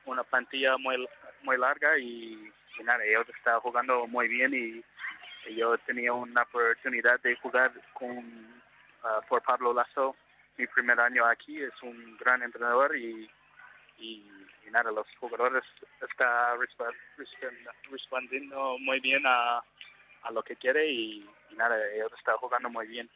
una 0.06 0.24
plantilla 0.24 0.77
muy 0.77 1.09
muy 1.44 1.56
larga 1.56 1.97
y, 1.98 2.52
nada, 2.82 3.05
ellos 3.05 3.28
están 3.28 3.60
jugando 3.60 4.09
muy 4.09 4.27
bien 4.27 4.52
y, 4.52 4.82
y 5.48 5.55
yo 5.55 5.78
tenía 5.86 6.12
una 6.12 6.43
oportunidad 6.43 7.20
de 7.20 7.36
jugar 7.36 7.70
con 7.94 8.60
ah, 9.05 9.20
por 9.28 9.40
Pablo 9.43 9.73
Lasso 9.73 10.16
mi 10.57 10.66
primer 10.66 11.01
año 11.01 11.24
aquí, 11.27 11.61
es 11.62 11.73
un 11.83 12.16
gran 12.19 12.43
entrenador 12.43 12.97
y, 12.97 13.29
y, 13.99 14.27
y 14.66 14.70
nada, 14.70 14.91
los 14.93 15.07
jugadores 15.19 15.65
están 16.01 16.59
resp- 16.59 16.95
resp- 17.19 17.70
respondiendo 17.91 18.79
muy 18.79 19.01
bien 19.01 19.23
a, 19.27 19.59
a 20.23 20.31
lo 20.31 20.43
que 20.43 20.57
quiere 20.57 20.87
y, 20.91 21.29
y 21.51 21.55
nada, 21.55 21.77
ellos 21.95 22.12
están 22.19 22.37
jugando 22.37 22.69
muy 22.70 22.87
bien. 22.87 23.09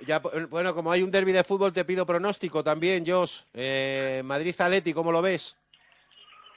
Ya, 0.00 0.18
bueno, 0.18 0.74
como 0.74 0.92
hay 0.92 1.02
un 1.02 1.10
derby 1.10 1.32
de 1.32 1.42
fútbol, 1.42 1.72
te 1.72 1.84
pido 1.84 2.04
pronóstico 2.04 2.62
también, 2.62 3.04
Josh. 3.06 3.42
Eh, 3.54 4.20
Madrid-Aleti, 4.24 4.92
¿cómo 4.92 5.10
lo 5.10 5.22
ves? 5.22 5.58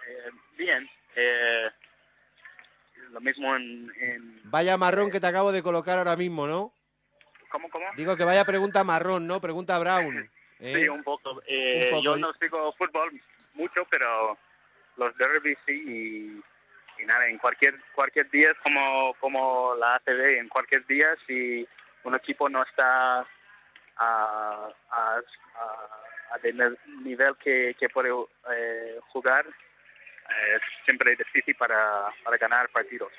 Eh, 0.07 0.30
bien, 0.57 0.90
eh, 1.15 1.69
lo 3.11 3.22
mismo 3.22 3.56
en, 3.56 3.90
en 3.98 4.41
Vaya 4.44 4.77
marrón 4.77 5.10
que 5.10 5.22
te 5.22 5.27
acabo 5.27 5.53
de 5.53 5.64
colocar 5.64 5.98
ahora 5.99 6.18
mismo, 6.18 6.48
¿no? 6.48 6.73
¿Cómo, 7.49 7.69
cómo? 7.69 7.85
Digo 7.95 8.15
que 8.15 8.23
vaya 8.23 8.45
pregunta 8.45 8.84
marrón, 8.84 9.27
¿no? 9.27 9.41
Pregunta 9.41 9.77
Brown. 9.80 10.30
¿eh? 10.59 10.73
Sí, 10.76 10.88
un 10.89 11.03
poco. 11.03 11.41
Eh, 11.47 11.85
Un 11.85 11.89
poco. 11.91 12.03
Yo 12.03 12.17
no 12.17 12.34
sigo 12.34 12.73
fútbol 12.73 13.11
mucho, 13.53 13.85
pero 13.89 14.38
los 14.97 15.15
derbis 15.17 15.57
sí 15.65 15.73
y, 16.97 17.01
y 17.01 17.05
nada, 17.05 17.27
en 17.27 17.38
cualquier 17.38 17.76
cualquier 17.93 18.30
día 18.30 18.51
es 18.51 18.57
como 18.59 19.13
como 19.19 19.76
la 19.76 19.95
ACB, 19.95 20.38
en 20.39 20.49
cualquier 20.49 20.85
día 20.88 21.07
si 21.27 21.67
un 22.03 22.15
equipo 22.15 22.49
no 22.49 22.63
está 22.63 23.19
a, 23.21 23.26
a, 23.97 24.69
a, 24.91 25.21
a 26.34 26.38
de 26.41 26.53
ne- 26.53 26.77
nivel 27.03 27.35
que, 27.38 27.76
que 27.80 27.89
puede 27.89 28.09
eh, 28.53 28.99
jugar, 29.09 29.45
eh, 29.47 30.55
es 30.55 30.61
siempre 30.85 31.15
difícil 31.15 31.55
para, 31.55 32.07
para 32.23 32.38
ganar 32.38 32.69
partidos. 32.69 33.11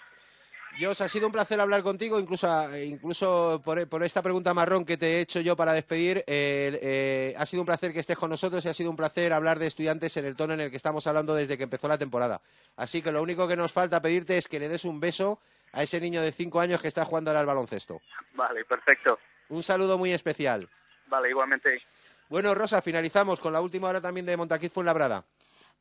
Josh, 0.78 1.02
ha 1.02 1.08
sido 1.08 1.26
un 1.26 1.32
placer 1.32 1.60
hablar 1.60 1.82
contigo, 1.82 2.18
incluso, 2.18 2.76
incluso 2.78 3.60
por, 3.64 3.86
por 3.88 4.02
esta 4.04 4.22
pregunta 4.22 4.54
marrón 4.54 4.84
que 4.84 4.96
te 4.96 5.16
he 5.16 5.20
hecho 5.20 5.40
yo 5.40 5.56
para 5.56 5.72
despedir. 5.72 6.18
eh, 6.26 6.78
eh, 6.82 7.34
ha 7.36 7.44
sido 7.44 7.62
un 7.62 7.66
placer 7.66 7.92
que 7.92 8.00
estés 8.00 8.16
con 8.16 8.30
nosotros 8.30 8.64
y 8.64 8.68
ha 8.68 8.74
sido 8.74 8.90
un 8.90 8.96
placer 8.96 9.32
hablar 9.32 9.58
de 9.58 9.66
estudiantes 9.66 10.16
en 10.16 10.24
el 10.24 10.36
tono 10.36 10.54
en 10.54 10.60
el 10.60 10.70
que 10.70 10.76
estamos 10.76 11.06
hablando 11.06 11.34
desde 11.34 11.56
que 11.58 11.64
empezó 11.64 11.88
la 11.88 11.98
temporada. 11.98 12.40
Así 12.76 13.02
que 13.02 13.12
lo 13.12 13.20
único 13.22 13.48
que 13.48 13.56
nos 13.56 13.72
falta 13.72 14.00
pedirte 14.00 14.38
es 14.38 14.48
que 14.48 14.60
le 14.60 14.68
des 14.68 14.84
un 14.84 15.00
beso 15.00 15.38
a 15.72 15.82
ese 15.82 16.00
niño 16.00 16.22
de 16.22 16.32
cinco 16.32 16.60
años 16.60 16.80
que 16.80 16.88
está 16.88 17.04
jugando 17.04 17.30
ahora 17.30 17.40
al 17.40 17.46
baloncesto. 17.46 18.00
Vale, 18.34 18.64
perfecto. 18.64 19.18
Un 19.48 19.62
saludo 19.62 19.98
muy 19.98 20.12
especial. 20.12 20.68
Vale, 21.06 21.30
igualmente. 21.30 21.82
Bueno, 22.28 22.54
Rosa, 22.54 22.80
finalizamos 22.80 23.40
con 23.40 23.52
la 23.52 23.60
última 23.60 23.88
hora 23.88 24.00
también 24.00 24.24
de 24.24 24.36
Montaquit 24.36 24.72
Fuenlabrada. 24.72 25.24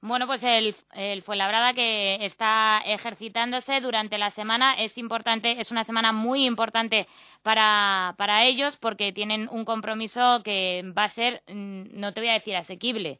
Bueno, 0.01 0.27
pues 0.27 0.43
el, 0.43 0.73
el 0.93 1.21
Fuenlabrada 1.21 1.73
que 1.73 2.23
está 2.23 2.81
ejercitándose 2.85 3.81
durante 3.81 4.17
la 4.17 4.31
semana 4.31 4.73
es 4.75 4.97
importante, 4.97 5.59
es 5.59 5.71
una 5.71 5.83
semana 5.83 6.13
muy 6.13 6.45
importante 6.45 7.05
para, 7.43 8.15
para 8.17 8.45
ellos 8.45 8.77
porque 8.77 9.11
tienen 9.11 9.49
un 9.51 9.65
compromiso 9.65 10.41
que 10.41 10.89
va 10.97 11.03
a 11.03 11.09
ser, 11.09 11.43
mm, 11.47 11.99
no 11.99 12.13
te 12.13 12.21
voy 12.21 12.29
a 12.29 12.33
decir 12.33 12.55
asequible, 12.55 13.19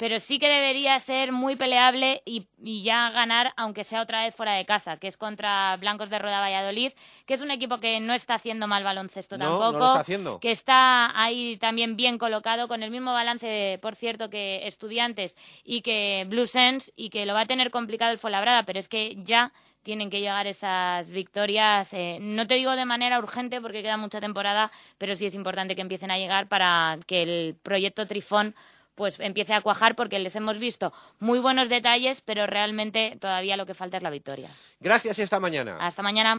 pero 0.00 0.18
sí 0.18 0.38
que 0.38 0.48
debería 0.48 0.98
ser 0.98 1.30
muy 1.30 1.56
peleable 1.56 2.22
y, 2.24 2.48
y, 2.64 2.82
ya 2.82 3.10
ganar, 3.10 3.52
aunque 3.58 3.84
sea 3.84 4.00
otra 4.00 4.24
vez 4.24 4.34
fuera 4.34 4.54
de 4.54 4.64
casa, 4.64 4.96
que 4.96 5.06
es 5.06 5.18
contra 5.18 5.76
Blancos 5.76 6.08
de 6.08 6.18
Rueda 6.18 6.40
Valladolid, 6.40 6.92
que 7.26 7.34
es 7.34 7.42
un 7.42 7.50
equipo 7.50 7.80
que 7.80 8.00
no 8.00 8.14
está 8.14 8.36
haciendo 8.36 8.66
mal 8.66 8.82
baloncesto 8.82 9.36
No, 9.36 9.58
tampoco, 9.58 9.78
no 9.78 9.86
está 9.88 10.00
haciendo. 10.00 10.40
que 10.40 10.52
está 10.52 11.22
ahí 11.22 11.58
también 11.58 11.96
bien 11.96 12.16
colocado, 12.16 12.66
con 12.66 12.82
el 12.82 12.90
mismo 12.90 13.12
balance, 13.12 13.78
por 13.82 13.94
cierto, 13.94 14.30
que 14.30 14.66
Estudiantes 14.66 15.36
y 15.64 15.82
que 15.82 16.24
Blue 16.30 16.46
Sense, 16.46 16.90
y 16.96 17.10
que 17.10 17.26
lo 17.26 17.34
va 17.34 17.42
a 17.42 17.46
tener 17.46 17.70
complicado 17.70 18.10
el 18.10 18.18
Fuenlabrada, 18.18 18.62
pero 18.62 18.78
es 18.78 18.88
que 18.88 19.18
ya 19.22 19.52
tienen 19.82 20.08
que 20.08 20.20
llegar 20.20 20.46
esas 20.46 21.10
victorias, 21.10 21.92
eh, 21.92 22.16
no 22.22 22.46
te 22.46 22.54
digo 22.54 22.74
de 22.74 22.86
manera 22.86 23.18
urgente 23.18 23.60
porque 23.60 23.82
queda 23.82 23.98
mucha 23.98 24.18
temporada, 24.18 24.70
pero 24.96 25.14
sí 25.14 25.26
es 25.26 25.34
importante 25.34 25.76
que 25.76 25.82
empiecen 25.82 26.10
a 26.10 26.16
llegar 26.16 26.48
para 26.48 26.98
que 27.06 27.22
el 27.22 27.56
proyecto 27.62 28.06
Trifón 28.06 28.54
pues 29.00 29.18
empiece 29.18 29.54
a 29.54 29.62
cuajar 29.62 29.96
porque 29.96 30.18
les 30.18 30.36
hemos 30.36 30.58
visto 30.58 30.92
muy 31.20 31.38
buenos 31.38 31.70
detalles, 31.70 32.20
pero 32.20 32.46
realmente 32.46 33.16
todavía 33.18 33.56
lo 33.56 33.64
que 33.64 33.72
falta 33.72 33.96
es 33.96 34.02
la 34.02 34.10
victoria. 34.10 34.50
Gracias 34.78 35.18
y 35.18 35.22
hasta 35.22 35.40
mañana. 35.40 35.78
Hasta 35.80 36.02
mañana. 36.02 36.38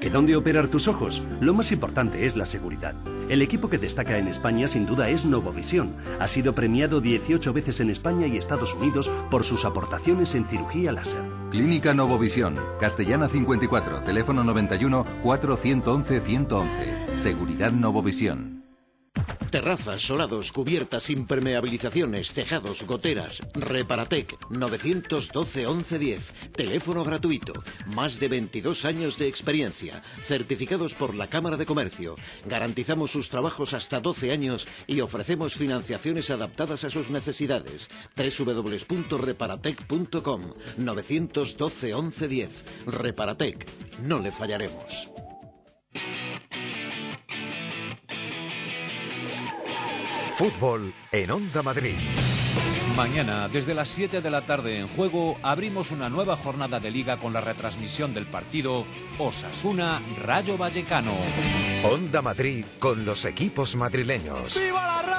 ¿Que 0.00 0.10
dónde 0.10 0.36
operar 0.36 0.68
tus 0.68 0.88
ojos? 0.88 1.22
Lo 1.40 1.54
más 1.54 1.72
importante 1.72 2.26
es 2.26 2.36
la 2.36 2.46
seguridad. 2.46 2.94
El 3.28 3.42
equipo 3.42 3.70
que 3.70 3.78
destaca 3.78 4.18
en 4.18 4.28
España 4.28 4.68
sin 4.68 4.86
duda 4.86 5.08
es 5.08 5.24
Novovisión. 5.24 5.94
Ha 6.20 6.26
sido 6.26 6.54
premiado 6.54 7.00
18 7.00 7.52
veces 7.52 7.80
en 7.80 7.90
España 7.90 8.26
y 8.26 8.36
Estados 8.36 8.74
Unidos 8.74 9.10
por 9.30 9.44
sus 9.44 9.64
aportaciones 9.64 10.34
en 10.34 10.44
cirugía 10.44 10.92
láser. 10.92 11.22
Clínica 11.50 11.94
Novovisión, 11.94 12.56
Castellana 12.80 13.28
54, 13.28 14.02
teléfono 14.02 14.44
91 14.44 15.04
411 15.22 16.20
111. 16.20 17.18
Seguridad 17.18 17.72
Novovisión. 17.72 18.63
Terrazas, 19.54 20.02
solados, 20.02 20.50
cubiertas, 20.50 21.10
impermeabilizaciones, 21.10 22.34
tejados, 22.34 22.84
goteras. 22.88 23.40
Reparatec 23.54 24.34
912 24.50 25.68
1110. 25.68 26.32
Teléfono 26.50 27.04
gratuito. 27.04 27.52
Más 27.86 28.18
de 28.18 28.26
22 28.26 28.84
años 28.84 29.16
de 29.16 29.28
experiencia. 29.28 30.02
Certificados 30.24 30.94
por 30.94 31.14
la 31.14 31.28
Cámara 31.28 31.56
de 31.56 31.66
Comercio. 31.66 32.16
Garantizamos 32.46 33.12
sus 33.12 33.30
trabajos 33.30 33.74
hasta 33.74 34.00
12 34.00 34.32
años 34.32 34.66
y 34.88 35.02
ofrecemos 35.02 35.54
financiaciones 35.54 36.30
adaptadas 36.30 36.82
a 36.82 36.90
sus 36.90 37.10
necesidades. 37.10 37.90
www.reparatec.com 38.16 40.42
912 40.78 41.94
1110. 41.94 42.64
Reparatec. 42.86 43.68
No 44.02 44.18
le 44.18 44.32
fallaremos. 44.32 45.12
Fútbol 50.36 50.92
en 51.12 51.30
Onda 51.30 51.62
Madrid. 51.62 51.94
Mañana, 52.96 53.48
desde 53.48 53.74
las 53.74 53.88
7 53.88 54.20
de 54.20 54.30
la 54.30 54.42
tarde 54.42 54.78
en 54.78 54.88
juego, 54.88 55.36
abrimos 55.42 55.90
una 55.90 56.08
nueva 56.08 56.36
jornada 56.36 56.78
de 56.80 56.90
liga 56.90 57.16
con 57.18 57.32
la 57.32 57.40
retransmisión 57.40 58.14
del 58.14 58.26
partido 58.26 58.84
Osasuna 59.18 60.00
Rayo 60.22 60.56
Vallecano. 60.56 61.12
Onda 61.84 62.22
Madrid 62.22 62.64
con 62.78 63.04
los 63.04 63.24
equipos 63.24 63.74
madrileños. 63.76 64.58
¡Viva 64.60 64.86
la 64.86 65.02
radio! 65.02 65.14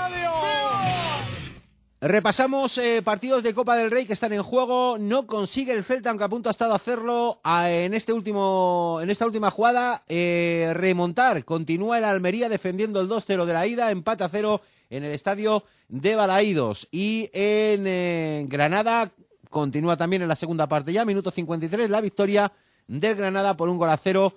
Repasamos 2.02 2.78
eh, 2.78 3.02
partidos 3.04 3.42
de 3.42 3.56
Copa 3.56 3.76
del 3.76 3.90
Rey 3.90 4.06
que 4.06 4.14
están 4.14 4.32
en 4.32 4.44
juego. 4.44 4.98
No 5.00 5.26
consigue 5.26 5.72
el 5.74 5.84
Celta, 5.84 6.10
aunque 6.12 6.26
a 6.26 6.30
punto 6.30 6.50
ha 6.50 6.52
estado 6.52 6.74
a 6.74 6.76
hacerlo 6.76 7.40
a- 7.44 7.72
en 7.72 7.94
este 7.96 8.14
último, 8.14 9.00
en 9.02 9.10
esta 9.10 9.26
última 9.26 9.50
jugada. 9.50 10.04
eh, 10.08 10.72
remontar. 10.76 11.44
Continúa 11.46 11.98
el 11.98 12.04
Almería 12.06 12.48
defendiendo 12.48 13.02
el 13.02 13.08
2-0 13.10 13.46
de 13.46 13.54
la 13.54 13.66
ida. 13.66 13.90
Empate 13.92 14.24
a 14.24 14.30
cero 14.30 14.62
en 14.90 15.04
el 15.04 15.12
estadio 15.12 15.64
de 15.88 16.16
Balaídos. 16.16 16.88
Y 16.92 17.30
en 17.34 17.86
eh, 17.88 18.46
Granada 18.48 19.12
continúa 19.50 19.98
también 19.98 20.22
en 20.22 20.28
la 20.28 20.36
segunda 20.36 20.68
parte 20.68 20.94
ya. 20.94 21.06
Minuto 21.06 21.32
53, 21.32 21.90
la 21.90 22.02
victoria 22.02 22.52
del 22.88 23.16
Granada 23.16 23.56
por 23.58 23.70
un 23.70 23.78
gol 23.78 23.90
a 23.90 23.98
cero 23.98 24.34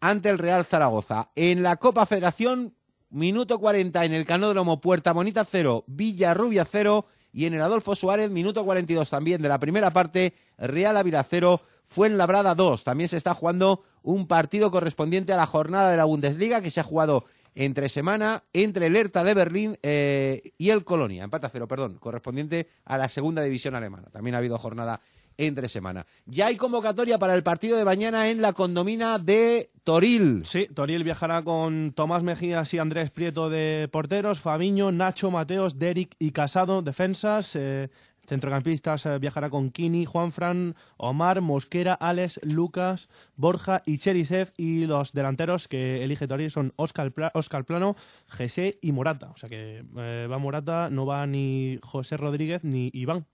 ante 0.00 0.28
el 0.30 0.38
Real 0.38 0.64
Zaragoza. 0.64 1.30
En 1.36 1.62
la 1.62 1.76
Copa 1.76 2.06
Federación, 2.06 2.74
minuto 3.10 3.58
40 3.58 4.04
en 4.04 4.12
el 4.12 4.24
Canódromo 4.24 4.80
Puerta 4.80 5.12
Bonita 5.12 5.44
0, 5.44 5.84
Villarrubia 5.86 6.64
0 6.64 7.06
y 7.32 7.46
en 7.46 7.54
el 7.54 7.62
Adolfo 7.62 7.94
Suárez, 7.94 8.30
minuto 8.30 8.64
42 8.64 9.08
también 9.08 9.40
de 9.40 9.48
la 9.48 9.58
primera 9.58 9.92
parte, 9.92 10.34
Real 10.58 10.96
Ávila 10.96 11.22
0, 11.22 11.60
Fuenlabrada 11.84 12.54
2. 12.54 12.84
También 12.84 13.08
se 13.08 13.16
está 13.16 13.34
jugando 13.34 13.82
un 14.02 14.26
partido 14.26 14.70
correspondiente 14.70 15.32
a 15.32 15.36
la 15.36 15.46
jornada 15.46 15.90
de 15.90 15.96
la 15.96 16.04
Bundesliga 16.04 16.60
que 16.60 16.70
se 16.70 16.80
ha 16.80 16.84
jugado 16.84 17.24
entre 17.54 17.88
semana 17.88 18.44
entre 18.52 18.86
el 18.86 18.96
Hertha 18.96 19.24
de 19.24 19.34
Berlín 19.34 19.78
eh, 19.82 20.52
y 20.58 20.70
el 20.70 20.84
Colonia, 20.84 21.24
empate 21.24 21.46
a 21.46 21.50
cero, 21.50 21.68
perdón, 21.68 21.98
correspondiente 21.98 22.68
a 22.84 22.98
la 22.98 23.08
segunda 23.08 23.42
división 23.42 23.74
alemana. 23.74 24.08
También 24.10 24.34
ha 24.34 24.38
habido 24.38 24.58
jornada 24.58 25.00
entre 25.36 25.68
semana. 25.68 26.06
Ya 26.26 26.46
hay 26.46 26.56
convocatoria 26.56 27.18
para 27.18 27.34
el 27.34 27.42
partido 27.42 27.76
de 27.76 27.84
mañana 27.84 28.28
en 28.28 28.42
la 28.42 28.52
condomina 28.52 29.18
de 29.18 29.70
Toril. 29.84 30.44
Sí, 30.46 30.68
Toril 30.74 31.04
viajará 31.04 31.42
con 31.42 31.92
Tomás 31.92 32.22
Mejías 32.22 32.72
y 32.74 32.78
Andrés 32.78 33.10
Prieto 33.10 33.50
de 33.50 33.88
porteros, 33.90 34.40
Fabiño, 34.40 34.92
Nacho, 34.92 35.30
Mateos, 35.30 35.78
Derek 35.78 36.14
y 36.18 36.32
Casado, 36.32 36.82
defensas. 36.82 37.56
eh, 37.56 37.88
centrocampistas 38.26 39.06
eh, 39.06 39.18
viajará 39.18 39.50
con 39.50 39.70
Kini, 39.70 40.04
Juanfran, 40.06 40.74
Omar, 40.96 41.40
Mosquera, 41.40 41.94
Alex, 41.94 42.40
Lucas, 42.42 43.08
Borja 43.36 43.82
y 43.86 43.98
Cherisev. 43.98 44.52
Y 44.56 44.86
los 44.86 45.12
delanteros 45.12 45.68
que 45.68 46.04
elige 46.04 46.28
Toril 46.28 46.50
son 46.50 46.72
Oscar, 46.76 47.12
Pla- 47.12 47.32
Oscar 47.34 47.64
Plano, 47.64 47.96
José 48.28 48.78
y 48.80 48.92
Morata. 48.92 49.30
O 49.34 49.36
sea 49.36 49.48
que 49.48 49.84
eh, 49.96 50.28
va 50.30 50.38
Morata, 50.38 50.88
no 50.90 51.06
va 51.06 51.26
ni 51.26 51.78
José 51.82 52.16
Rodríguez 52.16 52.64
ni 52.64 52.90
Iván. 52.92 53.26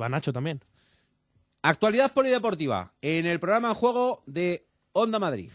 Va 0.00 0.08
Nacho 0.08 0.32
también. 0.32 0.64
Actualidad 1.62 2.12
polideportiva 2.12 2.92
en 3.02 3.26
el 3.26 3.38
programa 3.38 3.68
en 3.68 3.74
juego 3.74 4.22
de 4.26 4.66
Onda 4.92 5.18
Madrid. 5.18 5.50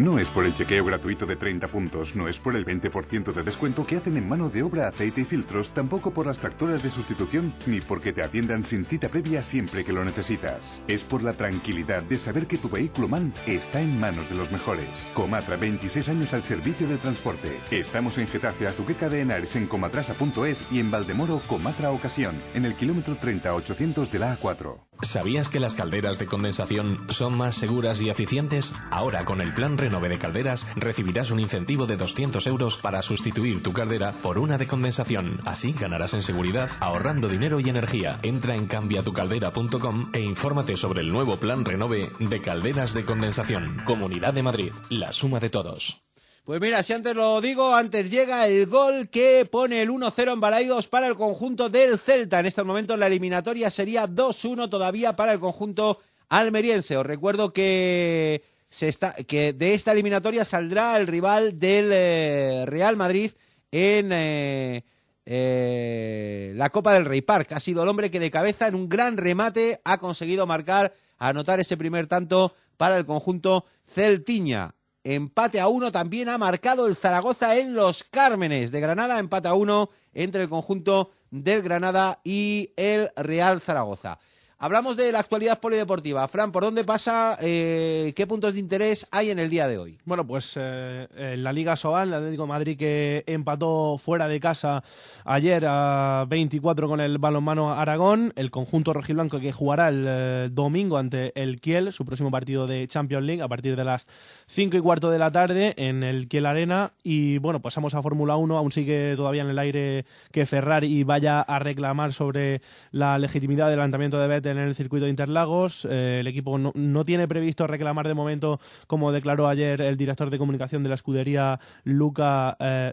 No 0.00 0.20
es 0.20 0.30
por 0.30 0.44
el 0.44 0.54
chequeo 0.54 0.84
gratuito 0.84 1.26
de 1.26 1.34
30 1.34 1.66
puntos, 1.66 2.14
no 2.14 2.28
es 2.28 2.38
por 2.38 2.54
el 2.54 2.64
20% 2.64 3.32
de 3.32 3.42
descuento 3.42 3.84
que 3.84 3.96
hacen 3.96 4.16
en 4.16 4.28
mano 4.28 4.48
de 4.48 4.62
obra, 4.62 4.86
aceite 4.86 5.22
y 5.22 5.24
filtros, 5.24 5.72
tampoco 5.72 6.12
por 6.12 6.28
las 6.28 6.38
tractoras 6.38 6.84
de 6.84 6.90
sustitución, 6.90 7.52
ni 7.66 7.80
porque 7.80 8.12
te 8.12 8.22
atiendan 8.22 8.64
sin 8.64 8.84
cita 8.84 9.08
previa 9.08 9.42
siempre 9.42 9.84
que 9.84 9.92
lo 9.92 10.04
necesitas. 10.04 10.78
Es 10.86 11.02
por 11.02 11.24
la 11.24 11.32
tranquilidad 11.32 12.04
de 12.04 12.16
saber 12.16 12.46
que 12.46 12.58
tu 12.58 12.68
vehículo 12.70 13.08
MAN 13.08 13.34
está 13.48 13.80
en 13.80 13.98
manos 13.98 14.28
de 14.28 14.36
los 14.36 14.52
mejores. 14.52 14.86
Comatra, 15.14 15.56
26 15.56 16.08
años 16.10 16.32
al 16.32 16.44
servicio 16.44 16.86
del 16.86 17.00
transporte. 17.00 17.58
Estamos 17.72 18.18
en 18.18 18.28
Getafe, 18.28 18.68
Azuqueca 18.68 19.08
de 19.08 19.22
Henares, 19.22 19.56
en 19.56 19.66
comatrasa.es 19.66 20.62
y 20.70 20.78
en 20.78 20.92
Valdemoro, 20.92 21.42
Comatra 21.48 21.90
Ocasión, 21.90 22.36
en 22.54 22.66
el 22.66 22.76
kilómetro 22.76 23.16
30800 23.16 24.12
de 24.12 24.18
la 24.20 24.38
A4. 24.38 24.78
¿Sabías 25.02 25.48
que 25.48 25.60
las 25.60 25.76
calderas 25.76 26.18
de 26.18 26.26
condensación 26.26 26.98
son 27.08 27.36
más 27.36 27.54
seguras 27.54 28.02
y 28.02 28.10
eficientes? 28.10 28.74
Ahora 28.90 29.24
con 29.24 29.40
el 29.40 29.54
plan 29.54 29.78
Renove 29.88 30.10
de 30.10 30.18
Calderas 30.18 30.66
recibirás 30.76 31.30
un 31.30 31.40
incentivo 31.40 31.86
de 31.86 31.96
200 31.96 32.46
euros 32.46 32.76
para 32.76 33.00
sustituir 33.00 33.62
tu 33.62 33.72
caldera 33.72 34.12
por 34.12 34.38
una 34.38 34.58
de 34.58 34.66
condensación. 34.66 35.40
Así 35.46 35.72
ganarás 35.72 36.12
en 36.12 36.20
seguridad 36.20 36.70
ahorrando 36.80 37.26
dinero 37.26 37.58
y 37.58 37.70
energía. 37.70 38.18
Entra 38.22 38.54
en 38.54 38.66
cambiatucaldera.com 38.66 40.10
e 40.12 40.20
infórmate 40.20 40.76
sobre 40.76 41.00
el 41.00 41.10
nuevo 41.10 41.38
plan 41.38 41.64
Renove 41.64 42.10
de 42.18 42.40
calderas 42.42 42.92
de 42.92 43.06
condensación. 43.06 43.78
Comunidad 43.86 44.34
de 44.34 44.42
Madrid, 44.42 44.72
la 44.90 45.10
suma 45.10 45.40
de 45.40 45.48
todos. 45.48 46.02
Pues 46.44 46.60
mira, 46.60 46.82
si 46.82 46.92
antes 46.92 47.14
lo 47.14 47.40
digo, 47.40 47.74
antes 47.74 48.10
llega 48.10 48.46
el 48.46 48.66
gol 48.66 49.08
que 49.08 49.48
pone 49.50 49.80
el 49.80 49.88
1-0 49.88 50.34
en 50.34 50.40
Balaidos 50.40 50.86
para 50.86 51.06
el 51.06 51.14
conjunto 51.14 51.70
del 51.70 51.98
Celta. 51.98 52.40
En 52.40 52.46
estos 52.46 52.66
momentos 52.66 52.98
la 52.98 53.06
eliminatoria 53.06 53.70
sería 53.70 54.06
2-1 54.06 54.68
todavía 54.68 55.16
para 55.16 55.32
el 55.32 55.40
conjunto 55.40 55.98
almeriense. 56.28 56.98
Os 56.98 57.06
recuerdo 57.06 57.54
que, 57.54 58.42
se 58.68 58.88
está, 58.88 59.14
que 59.14 59.52
de 59.52 59.74
esta 59.74 59.92
eliminatoria 59.92 60.44
saldrá 60.44 60.96
el 60.96 61.06
rival 61.06 61.58
del 61.58 61.90
eh, 61.92 62.64
Real 62.66 62.96
Madrid 62.96 63.32
en 63.70 64.10
eh, 64.12 64.84
eh, 65.24 66.52
la 66.54 66.70
Copa 66.70 66.92
del 66.92 67.04
Rey 67.04 67.22
Park. 67.22 67.52
Ha 67.52 67.60
sido 67.60 67.82
el 67.82 67.88
hombre 67.88 68.10
que 68.10 68.20
de 68.20 68.30
cabeza 68.30 68.68
en 68.68 68.74
un 68.74 68.88
gran 68.88 69.16
remate 69.16 69.80
ha 69.84 69.98
conseguido 69.98 70.46
marcar, 70.46 70.94
anotar 71.18 71.60
ese 71.60 71.76
primer 71.76 72.06
tanto 72.06 72.54
para 72.76 72.96
el 72.96 73.06
conjunto 73.06 73.64
celtiña. 73.86 74.74
Empate 75.04 75.60
a 75.60 75.68
uno 75.68 75.90
también 75.90 76.28
ha 76.28 76.36
marcado 76.36 76.86
el 76.86 76.96
Zaragoza 76.96 77.56
en 77.56 77.74
los 77.74 78.04
Cármenes 78.04 78.70
de 78.70 78.80
Granada. 78.80 79.18
Empate 79.18 79.48
a 79.48 79.54
uno 79.54 79.88
entre 80.12 80.42
el 80.42 80.48
conjunto 80.48 81.12
del 81.30 81.62
Granada 81.62 82.20
y 82.24 82.72
el 82.76 83.08
Real 83.16 83.60
Zaragoza. 83.60 84.18
Hablamos 84.60 84.96
de 84.96 85.12
la 85.12 85.20
actualidad 85.20 85.60
polideportiva. 85.60 86.26
Fran, 86.26 86.50
¿por 86.50 86.64
dónde 86.64 86.82
pasa? 86.82 87.38
Eh, 87.40 88.12
¿Qué 88.16 88.26
puntos 88.26 88.54
de 88.54 88.58
interés 88.58 89.06
hay 89.12 89.30
en 89.30 89.38
el 89.38 89.50
día 89.50 89.68
de 89.68 89.78
hoy? 89.78 89.98
Bueno, 90.04 90.26
pues 90.26 90.54
eh, 90.56 91.06
en 91.16 91.44
la 91.44 91.52
Liga 91.52 91.76
Sobal, 91.76 92.08
el 92.08 92.14
Atlético 92.14 92.48
Madrid 92.48 92.76
que 92.76 93.22
empató 93.28 93.98
fuera 93.98 94.26
de 94.26 94.40
casa 94.40 94.82
ayer 95.24 95.64
a 95.64 96.24
24 96.28 96.88
con 96.88 97.00
el 97.00 97.18
balonmano 97.18 97.72
Aragón, 97.72 98.32
el 98.34 98.50
conjunto 98.50 98.92
rojiblanco 98.92 99.38
que 99.38 99.52
jugará 99.52 99.90
el 99.90 100.04
eh, 100.08 100.48
domingo 100.50 100.98
ante 100.98 101.40
el 101.40 101.60
Kiel, 101.60 101.92
su 101.92 102.04
próximo 102.04 102.32
partido 102.32 102.66
de 102.66 102.88
Champions 102.88 103.26
League 103.26 103.42
a 103.42 103.46
partir 103.46 103.76
de 103.76 103.84
las 103.84 104.08
5 104.48 104.76
y 104.76 104.80
cuarto 104.80 105.08
de 105.08 105.20
la 105.20 105.30
tarde 105.30 105.74
en 105.76 106.02
el 106.02 106.26
Kiel 106.26 106.46
Arena. 106.46 106.94
Y 107.04 107.38
bueno, 107.38 107.60
pasamos 107.60 107.94
a 107.94 108.02
Fórmula 108.02 108.34
1, 108.34 108.58
aún 108.58 108.72
sigue 108.72 109.14
todavía 109.14 109.42
en 109.42 109.50
el 109.50 109.58
aire 109.60 110.04
que 110.32 110.46
Ferrari 110.46 111.04
vaya 111.04 111.42
a 111.42 111.60
reclamar 111.60 112.12
sobre 112.12 112.60
la 112.90 113.20
legitimidad 113.20 113.70
del 113.70 113.78
lanzamiento 113.78 114.18
de 114.18 114.26
Vettel 114.26 114.47
en 114.50 114.58
el 114.58 114.74
circuito 114.74 115.04
de 115.04 115.10
Interlagos. 115.10 115.86
Eh, 115.88 116.18
el 116.20 116.26
equipo 116.26 116.58
no, 116.58 116.72
no, 116.74 117.04
tiene 117.04 117.28
previsto 117.28 117.66
reclamar 117.66 118.08
de 118.08 118.14
momento, 118.14 118.60
como 118.86 119.12
declaró 119.12 119.48
ayer 119.48 119.80
el 119.80 119.96
director 119.96 120.30
de 120.30 120.38
comunicación 120.38 120.82
de 120.82 120.88
la 120.88 120.94
escudería, 120.94 121.60
Luca 121.84 122.56
eh. 122.60 122.92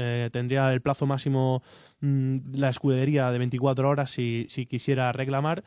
Eh, 0.00 0.30
tendría 0.32 0.72
el 0.72 0.80
plazo 0.80 1.06
máximo 1.06 1.62
mmm, 2.00 2.36
la 2.52 2.68
escudería 2.68 3.32
de 3.32 3.38
24 3.38 3.88
horas 3.88 4.10
si, 4.10 4.46
si 4.48 4.66
quisiera 4.66 5.10
reclamar. 5.12 5.64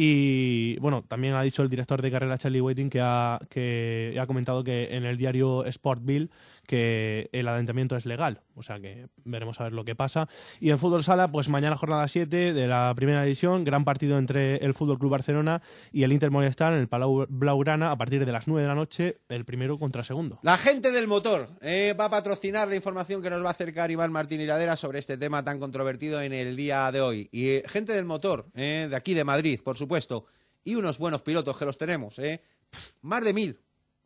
Y 0.00 0.78
bueno, 0.78 1.02
también 1.02 1.34
ha 1.34 1.42
dicho 1.42 1.62
el 1.64 1.68
director 1.68 2.00
de 2.00 2.10
carrera 2.12 2.38
Charlie 2.38 2.60
Waiting 2.60 2.88
que 2.88 3.00
ha, 3.00 3.40
que 3.50 4.16
ha 4.20 4.26
comentado 4.26 4.62
que 4.62 4.94
en 4.96 5.04
el 5.04 5.16
diario 5.16 5.64
Sport 5.64 6.02
Bill 6.04 6.30
que 6.68 7.30
el 7.32 7.48
adelantamiento 7.48 7.96
es 7.96 8.04
legal. 8.04 8.42
O 8.54 8.62
sea 8.62 8.78
que 8.78 9.06
veremos 9.24 9.58
a 9.58 9.64
ver 9.64 9.72
lo 9.72 9.86
que 9.86 9.96
pasa. 9.96 10.28
Y 10.60 10.68
en 10.68 10.78
fútbol 10.78 11.02
sala, 11.02 11.32
pues 11.32 11.48
mañana 11.48 11.76
jornada 11.76 12.06
7 12.06 12.52
de 12.52 12.66
la 12.66 12.92
primera 12.94 13.24
edición, 13.24 13.64
gran 13.64 13.86
partido 13.86 14.18
entre 14.18 14.56
el 14.56 14.74
Fútbol 14.74 14.98
Club 14.98 15.12
Barcelona 15.12 15.62
y 15.92 16.02
el 16.02 16.12
Inter 16.12 16.30
Movistar 16.30 16.74
en 16.74 16.80
el 16.80 16.86
Palau 16.86 17.24
Blaugrana 17.30 17.90
a 17.90 17.96
partir 17.96 18.26
de 18.26 18.32
las 18.32 18.46
9 18.46 18.62
de 18.62 18.68
la 18.68 18.74
noche, 18.74 19.16
el 19.30 19.46
primero 19.46 19.78
contra 19.78 20.04
segundo. 20.04 20.40
La 20.42 20.58
gente 20.58 20.92
del 20.92 21.08
motor 21.08 21.48
eh, 21.62 21.94
va 21.98 22.04
a 22.04 22.10
patrocinar 22.10 22.68
la 22.68 22.76
información 22.76 23.22
que 23.22 23.30
nos 23.30 23.42
va 23.42 23.48
a 23.48 23.52
acercar 23.52 23.90
Iván 23.90 24.12
Martín 24.12 24.42
Iradera 24.42 24.76
sobre 24.76 24.98
este 24.98 25.16
tema 25.16 25.42
tan 25.42 25.58
controvertido 25.58 26.20
en 26.20 26.34
el 26.34 26.54
día 26.54 26.92
de 26.92 27.00
hoy. 27.00 27.30
Y 27.32 27.48
eh, 27.48 27.62
gente 27.66 27.94
del 27.94 28.04
motor, 28.04 28.50
eh, 28.54 28.88
de 28.90 28.96
aquí 28.96 29.14
de 29.14 29.24
Madrid, 29.24 29.58
por 29.64 29.78
supuesto, 29.78 30.26
y 30.64 30.74
unos 30.74 30.98
buenos 30.98 31.22
pilotos 31.22 31.56
que 31.56 31.64
los 31.64 31.78
tenemos, 31.78 32.18
eh. 32.18 32.42
Pff, 32.68 32.96
más 33.00 33.24
de 33.24 33.32
mil. 33.32 33.58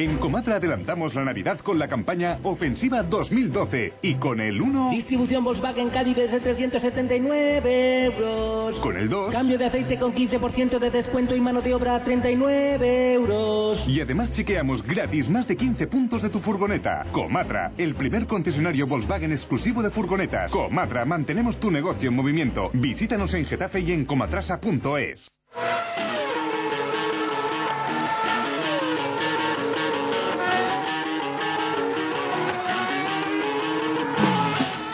En 0.00 0.16
Comatra 0.16 0.56
adelantamos 0.56 1.14
la 1.14 1.26
Navidad 1.26 1.58
con 1.58 1.78
la 1.78 1.86
campaña 1.86 2.38
Ofensiva 2.42 3.02
2012 3.02 3.92
y 4.00 4.14
con 4.14 4.40
el 4.40 4.58
1... 4.58 4.92
Distribución 4.92 5.44
Volkswagen 5.44 5.90
Caddy 5.90 6.14
desde 6.14 6.40
379 6.40 8.04
euros. 8.06 8.76
Con 8.76 8.96
el 8.96 9.10
2... 9.10 9.30
Cambio 9.30 9.58
de 9.58 9.66
aceite 9.66 9.98
con 9.98 10.14
15% 10.14 10.78
de 10.78 10.90
descuento 10.90 11.36
y 11.36 11.40
mano 11.42 11.60
de 11.60 11.74
obra 11.74 11.96
a 11.96 12.00
39 12.02 13.12
euros. 13.12 13.86
Y 13.86 14.00
además 14.00 14.32
chequeamos 14.32 14.82
gratis 14.82 15.28
más 15.28 15.46
de 15.46 15.58
15 15.58 15.86
puntos 15.88 16.22
de 16.22 16.30
tu 16.30 16.38
furgoneta. 16.38 17.04
Comatra, 17.12 17.72
el 17.76 17.94
primer 17.94 18.26
concesionario 18.26 18.86
Volkswagen 18.86 19.32
exclusivo 19.32 19.82
de 19.82 19.90
furgonetas. 19.90 20.50
Comatra, 20.50 21.04
mantenemos 21.04 21.60
tu 21.60 21.70
negocio 21.70 22.08
en 22.08 22.16
movimiento. 22.16 22.70
Visítanos 22.72 23.34
en 23.34 23.44
Getafe 23.44 23.80
y 23.80 23.92
en 23.92 24.06
comatrasa.es. 24.06 25.30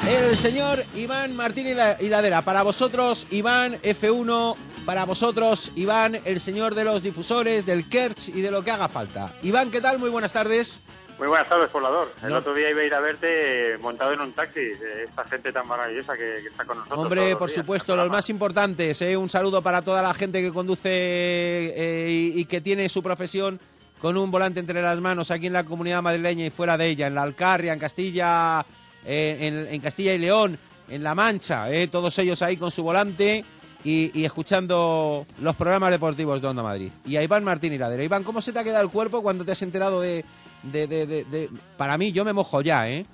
El 0.07 0.37
señor 0.37 0.85
Iván 0.95 1.35
Martín 1.35 1.67
Hiladera. 1.67 2.43
Para 2.43 2.63
vosotros, 2.63 3.27
Iván 3.31 3.75
F1. 3.83 4.57
Para 4.85 5.05
vosotros, 5.05 5.73
Iván, 5.75 6.21
el 6.25 6.39
señor 6.39 6.77
de 6.77 6.85
los 6.85 7.03
difusores, 7.03 7.67
del 7.67 7.89
Kerch 7.89 8.29
y 8.29 8.41
de 8.41 8.53
lo 8.53 8.63
que 8.63 8.71
haga 8.71 8.89
falta. 8.89 9.35
Iván, 9.43 9.71
¿qué 9.73 9.81
tal? 9.81 9.99
Muy 9.99 10.11
buenas 10.11 10.33
tardes. 10.33 10.79
Muy 11.19 11.27
buenas 11.27 11.49
tardes, 11.49 11.71
poblador. 11.71 12.13
El 12.23 12.29
No. 12.29 12.37
otro 12.37 12.55
día 12.55 12.71
iba 12.71 12.83
a 12.83 12.85
ir 12.85 12.95
a 12.95 13.01
verte 13.01 13.79
montado 13.81 14.13
en 14.13 14.21
un 14.21 14.33
taxi, 14.33 14.61
de 14.61 15.05
esta 15.09 15.25
gente 15.25 15.51
tan 15.53 15.67
maravillosa 15.67 16.13
que, 16.13 16.35
que 16.43 16.49
está 16.51 16.65
con 16.65 16.77
nosotros. 16.79 17.01
Hombre, 17.01 17.35
por 17.35 17.49
días. 17.49 17.59
supuesto, 17.61 17.97
los 17.97 18.09
más 18.11 18.31
importantes. 18.31 19.03
¿eh? 19.03 19.17
Un 19.17 19.29
saludo 19.29 19.61
para 19.63 19.83
toda 19.83 20.03
la 20.03 20.15
gente 20.15 20.41
que 20.41 20.53
conduce 20.53 20.89
eh, 20.91 22.07
y, 22.37 22.41
y 22.41 22.45
que 22.45 22.61
tiene 22.61 22.89
su 22.89 23.03
profesión 23.03 23.59
con 24.01 24.17
un 24.17 24.31
volante 24.31 24.61
entre 24.61 24.81
las 24.83 25.01
manos 25.01 25.31
aquí 25.33 25.47
en 25.49 25.55
la 25.55 25.65
comunidad 25.65 26.03
madrileña 26.03 26.45
y 26.47 26.51
fuera 26.51 26.77
de 26.77 26.87
ella, 26.87 27.07
en 27.09 27.15
la 27.15 27.23
Alcarria, 27.23 27.73
en 27.73 27.79
Castilla, 27.81 28.61
eh, 28.61 28.65
en, 29.07 29.69
en 29.75 29.81
Castilla 29.81 30.13
y 30.15 30.19
León, 30.19 30.59
en 30.89 31.03
La 31.03 31.15
Mancha, 31.15 31.71
¿eh? 31.73 31.89
todos 31.89 32.19
ellos 32.19 32.43
ahí 32.43 32.57
con 32.57 32.71
su 32.71 32.83
volante 32.83 33.45
y, 33.85 34.11
y 34.19 34.25
escuchando 34.25 35.27
los 35.41 35.55
programas 35.57 35.91
deportivos 35.93 36.43
de 36.43 36.49
Onda 36.49 36.63
Madrid. 36.63 36.91
Y 37.05 37.17
a 37.17 37.23
Iván 37.23 37.45
Martín 37.45 37.73
Hiladera. 37.73 38.03
Iván, 38.03 38.25
¿cómo 38.25 38.41
se 38.41 38.53
te 38.53 38.59
ha 38.59 38.65
quedado 38.65 38.83
el 38.85 38.91
cuerpo 38.91 39.23
cuando 39.23 39.45
te 39.45 39.53
has 39.53 39.63
enterado 39.63 40.01
de... 40.01 40.25
de, 40.65 40.87
de- 40.87 41.07
de- 41.07 41.25
de- 41.25 41.51
Para 41.77 41.97
mí, 41.99 42.11
yo 42.13 42.25
me 42.25 42.33
mojo 42.33 42.61
ya, 42.63 42.89
¿eh? 42.91 43.07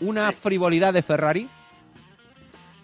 Una 0.00 0.30
frivolidad 0.32 0.94
de 0.94 1.02
Ferrari. 1.02 1.48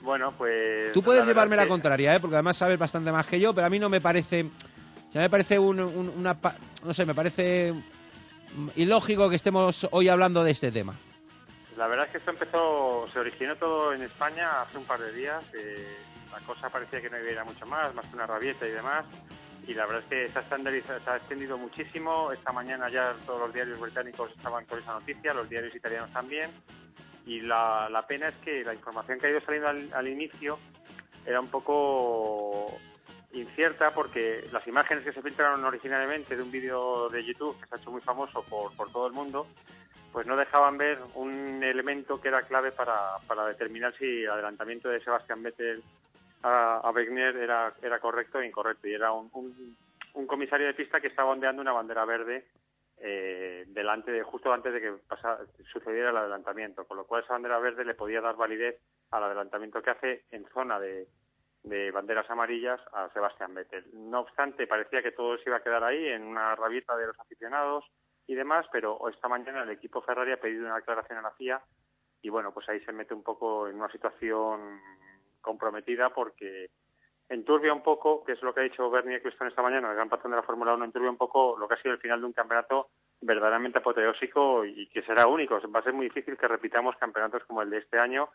Bueno, 0.03 0.33
pues... 0.37 0.93
Tú 0.93 1.03
puedes 1.03 1.23
la 1.23 1.29
llevarme 1.29 1.57
la 1.57 1.63
que- 1.65 1.69
contraria, 1.69 2.15
¿eh? 2.15 2.21
porque 2.21 2.37
además 2.37 2.57
sabes 2.57 2.79
bastante 2.79 3.11
más 3.13 3.27
que 3.27 3.41
yo, 3.41 3.55
pero 3.55 3.67
a 3.67 3.71
mí 3.71 3.79
no 3.79 3.89
me 3.89 4.01
parece. 4.01 4.43
O 5.09 5.13
sea, 5.13 5.23
me 5.23 5.31
parece 5.31 5.59
un- 5.59 5.81
un- 5.81 6.13
una. 6.17 6.37
No 6.85 6.95
sé, 6.95 7.05
me 7.07 7.15
parece 7.15 7.75
ilógico 8.77 9.29
que 9.29 9.37
estemos 9.37 9.87
hoy 9.91 10.09
hablando 10.09 10.45
de 10.45 10.51
este 10.53 10.71
tema. 10.71 10.97
La 11.77 11.87
verdad 11.89 12.07
es 12.07 12.13
que 12.13 12.19
esto 12.19 12.31
empezó, 12.31 13.07
se 13.13 13.19
originó 13.19 13.55
todo 13.57 13.93
en 13.93 14.03
España 14.03 14.63
hace 14.63 14.79
un 14.79 14.85
par 14.85 14.99
de 14.99 15.13
días. 15.13 15.45
eh, 15.55 15.97
la 16.33 16.39
cosa 16.41 16.71
parecía 16.71 17.01
que 17.01 17.11
no 17.11 17.19
iba 17.19 17.29
a 17.29 17.33
ir 17.33 17.39
a 17.39 17.45
mucho 17.45 17.67
más, 17.67 17.95
más 17.95 18.07
que 18.07 18.15
una 18.15 18.27
rabieta 18.27 18.67
y 18.67 18.71
demás. 18.71 19.05
Y 19.67 19.75
la 19.75 19.85
verdad 19.85 20.03
es 20.03 20.09
que 20.09 20.29
se 20.29 20.39
ha, 20.39 21.01
se 21.01 21.17
extendido 21.17 21.59
muchísimo. 21.59 22.33
Esta 22.33 22.53
mañana 22.53 22.89
ya 22.89 23.15
todos 23.27 23.41
los 23.41 23.53
diarios 23.53 23.79
británicos 23.79 24.31
estaban 24.35 24.65
con 24.65 24.79
esa 24.79 24.93
noticia, 24.93 25.35
los 25.35 25.49
diarios 25.49 25.75
italianos 25.75 26.11
también. 26.13 26.51
Y 27.27 27.41
la, 27.41 28.05
pena 28.09 28.29
es 28.29 28.37
que 28.37 28.65
la 28.65 28.73
información 28.73 29.19
que 29.19 29.27
ha 29.27 29.31
ido 29.31 29.41
saliendo 29.41 29.69
al, 29.69 30.09
inicio 30.09 30.59
era 31.27 31.41
un 31.41 31.49
poco 31.49 32.79
incierta 33.33 33.93
porque 33.93 34.49
las 34.53 34.67
imágenes 34.67 35.05
que 35.05 35.13
se 35.13 35.21
filtraron 35.21 35.65
originalmente 35.65 36.37
de 36.37 36.43
un 36.43 36.51
vídeo 36.51 37.09
de 37.09 37.25
YouTube 37.25 37.61
que 37.61 37.69
se 37.69 37.75
ha 37.75 37.79
hecho 37.79 37.91
muy 37.91 38.01
famoso 38.01 38.45
por 38.45 38.93
todo 38.93 39.09
el 39.09 39.13
mundo, 39.13 39.47
pues 40.13 40.27
no 40.27 40.37
dejaban 40.37 40.79
ver 40.79 40.99
un 41.15 41.63
elemento 41.63 42.21
que 42.21 42.29
era 42.29 42.43
clave 42.43 42.73
para, 42.73 43.19
para 43.27 43.47
determinar 43.47 43.95
si 43.97 44.23
el 44.23 44.31
adelantamiento 44.31 44.89
de 44.89 45.01
Sebastián 45.01 45.43
Vettel 45.43 45.83
a, 46.43 46.81
a 46.89 47.01
era, 47.01 47.73
era 47.83 47.99
correcto 47.99 48.39
o 48.39 48.43
incorrecto. 48.43 48.89
Y 48.89 48.95
era 48.95 49.13
un, 49.13 49.29
un, 49.33 49.77
un 50.15 50.27
comisario 50.27 50.67
de 50.67 50.75
pista 50.75 51.01
que 51.01 51.09
estaba 51.09 51.31
ondeando 51.31 51.61
una 51.61 51.73
bandera 51.73 52.05
verde 52.05 52.47
eh, 52.99 53.65
delante 53.69 54.11
de, 54.11 54.23
justo 54.23 54.53
antes 54.53 54.73
de 54.73 54.81
que 54.81 54.93
pasa- 55.07 55.41
sucediera 55.71 56.11
el 56.11 56.17
adelantamiento, 56.17 56.87
con 56.87 56.97
lo 56.97 57.05
cual 57.05 57.23
esa 57.23 57.35
bandera 57.35 57.59
verde 57.59 57.85
le 57.85 57.95
podía 57.95 58.21
dar 58.23 58.37
validez 58.37 58.81
al 59.11 59.25
adelantamiento 59.25 59.83
que 59.83 59.91
hace 59.91 60.25
en 60.31 60.47
zona 60.49 60.81
de, 60.81 61.07
de 61.63 61.91
banderas 61.91 62.31
amarillas 62.31 62.81
a 62.93 63.11
Sebastián 63.11 63.53
Vettel. 63.55 63.85
No 63.93 64.21
obstante, 64.21 64.67
parecía 64.67 65.03
que 65.03 65.13
todo 65.13 65.37
se 65.37 65.51
iba 65.51 65.59
a 65.59 65.63
quedar 65.63 65.85
ahí 65.85 66.07
en 66.07 66.23
una 66.23 66.55
rabieta 66.57 66.97
de 66.97 67.09
los 67.09 67.21
aficionados 67.21 67.85
y 68.27 68.35
demás, 68.35 68.67
pero 68.73 69.09
esta 69.09 69.29
mañana 69.29 69.63
el 69.63 69.71
equipo 69.71 70.03
Ferrari 70.03 70.33
ha 70.33 70.41
pedido 70.41 70.65
una 70.67 70.77
aclaración 70.77 71.19
a 71.19 71.23
la 71.23 71.31
FIA 71.33 71.63
y 72.23 72.29
bueno, 72.29 72.53
pues 72.53 72.69
ahí 72.69 72.81
se 72.81 72.93
mete 72.93 73.15
un 73.15 73.23
poco 73.23 73.69
en 73.69 73.77
una 73.77 73.91
situación 73.91 74.81
comprometida 75.41 76.11
porque 76.11 76.71
enturbia 77.29 77.73
un 77.73 77.83
poco, 77.83 78.25
que 78.25 78.33
es 78.33 78.43
lo 78.43 78.53
que 78.55 78.61
ha 78.61 78.65
dicho 78.65 78.91
Bernie 78.91 79.17
Ecclestone 79.17 79.51
esta 79.51 79.63
mañana, 79.63 79.89
el 79.91 79.95
gran 79.97 80.09
patrón 80.09 80.33
de 80.33 80.37
la 80.39 80.43
Fórmula 80.43 80.75
1, 80.75 80.85
enturbia 80.85 81.11
un 81.11 81.17
poco 81.17 81.57
lo 81.59 81.69
que 81.69 81.75
ha 81.75 81.83
sido 81.83 81.95
el 81.95 82.01
final 82.01 82.21
de 82.21 82.27
un 82.27 82.33
campeonato 82.33 82.89
verdaderamente 83.21 83.79
apoteósico 83.79 84.65
y 84.65 84.89
que 84.89 85.03
será 85.03 85.27
único. 85.27 85.61
Va 85.71 85.81
a 85.81 85.85
ser 85.85 85.93
muy 85.93 86.07
difícil 86.07 86.37
que 86.37 86.49
repitamos 86.49 86.97
campeonatos 86.97 87.45
como 87.45 87.63
el 87.63 87.71
de 87.71 87.79
este 87.79 87.99
año, 87.99 88.29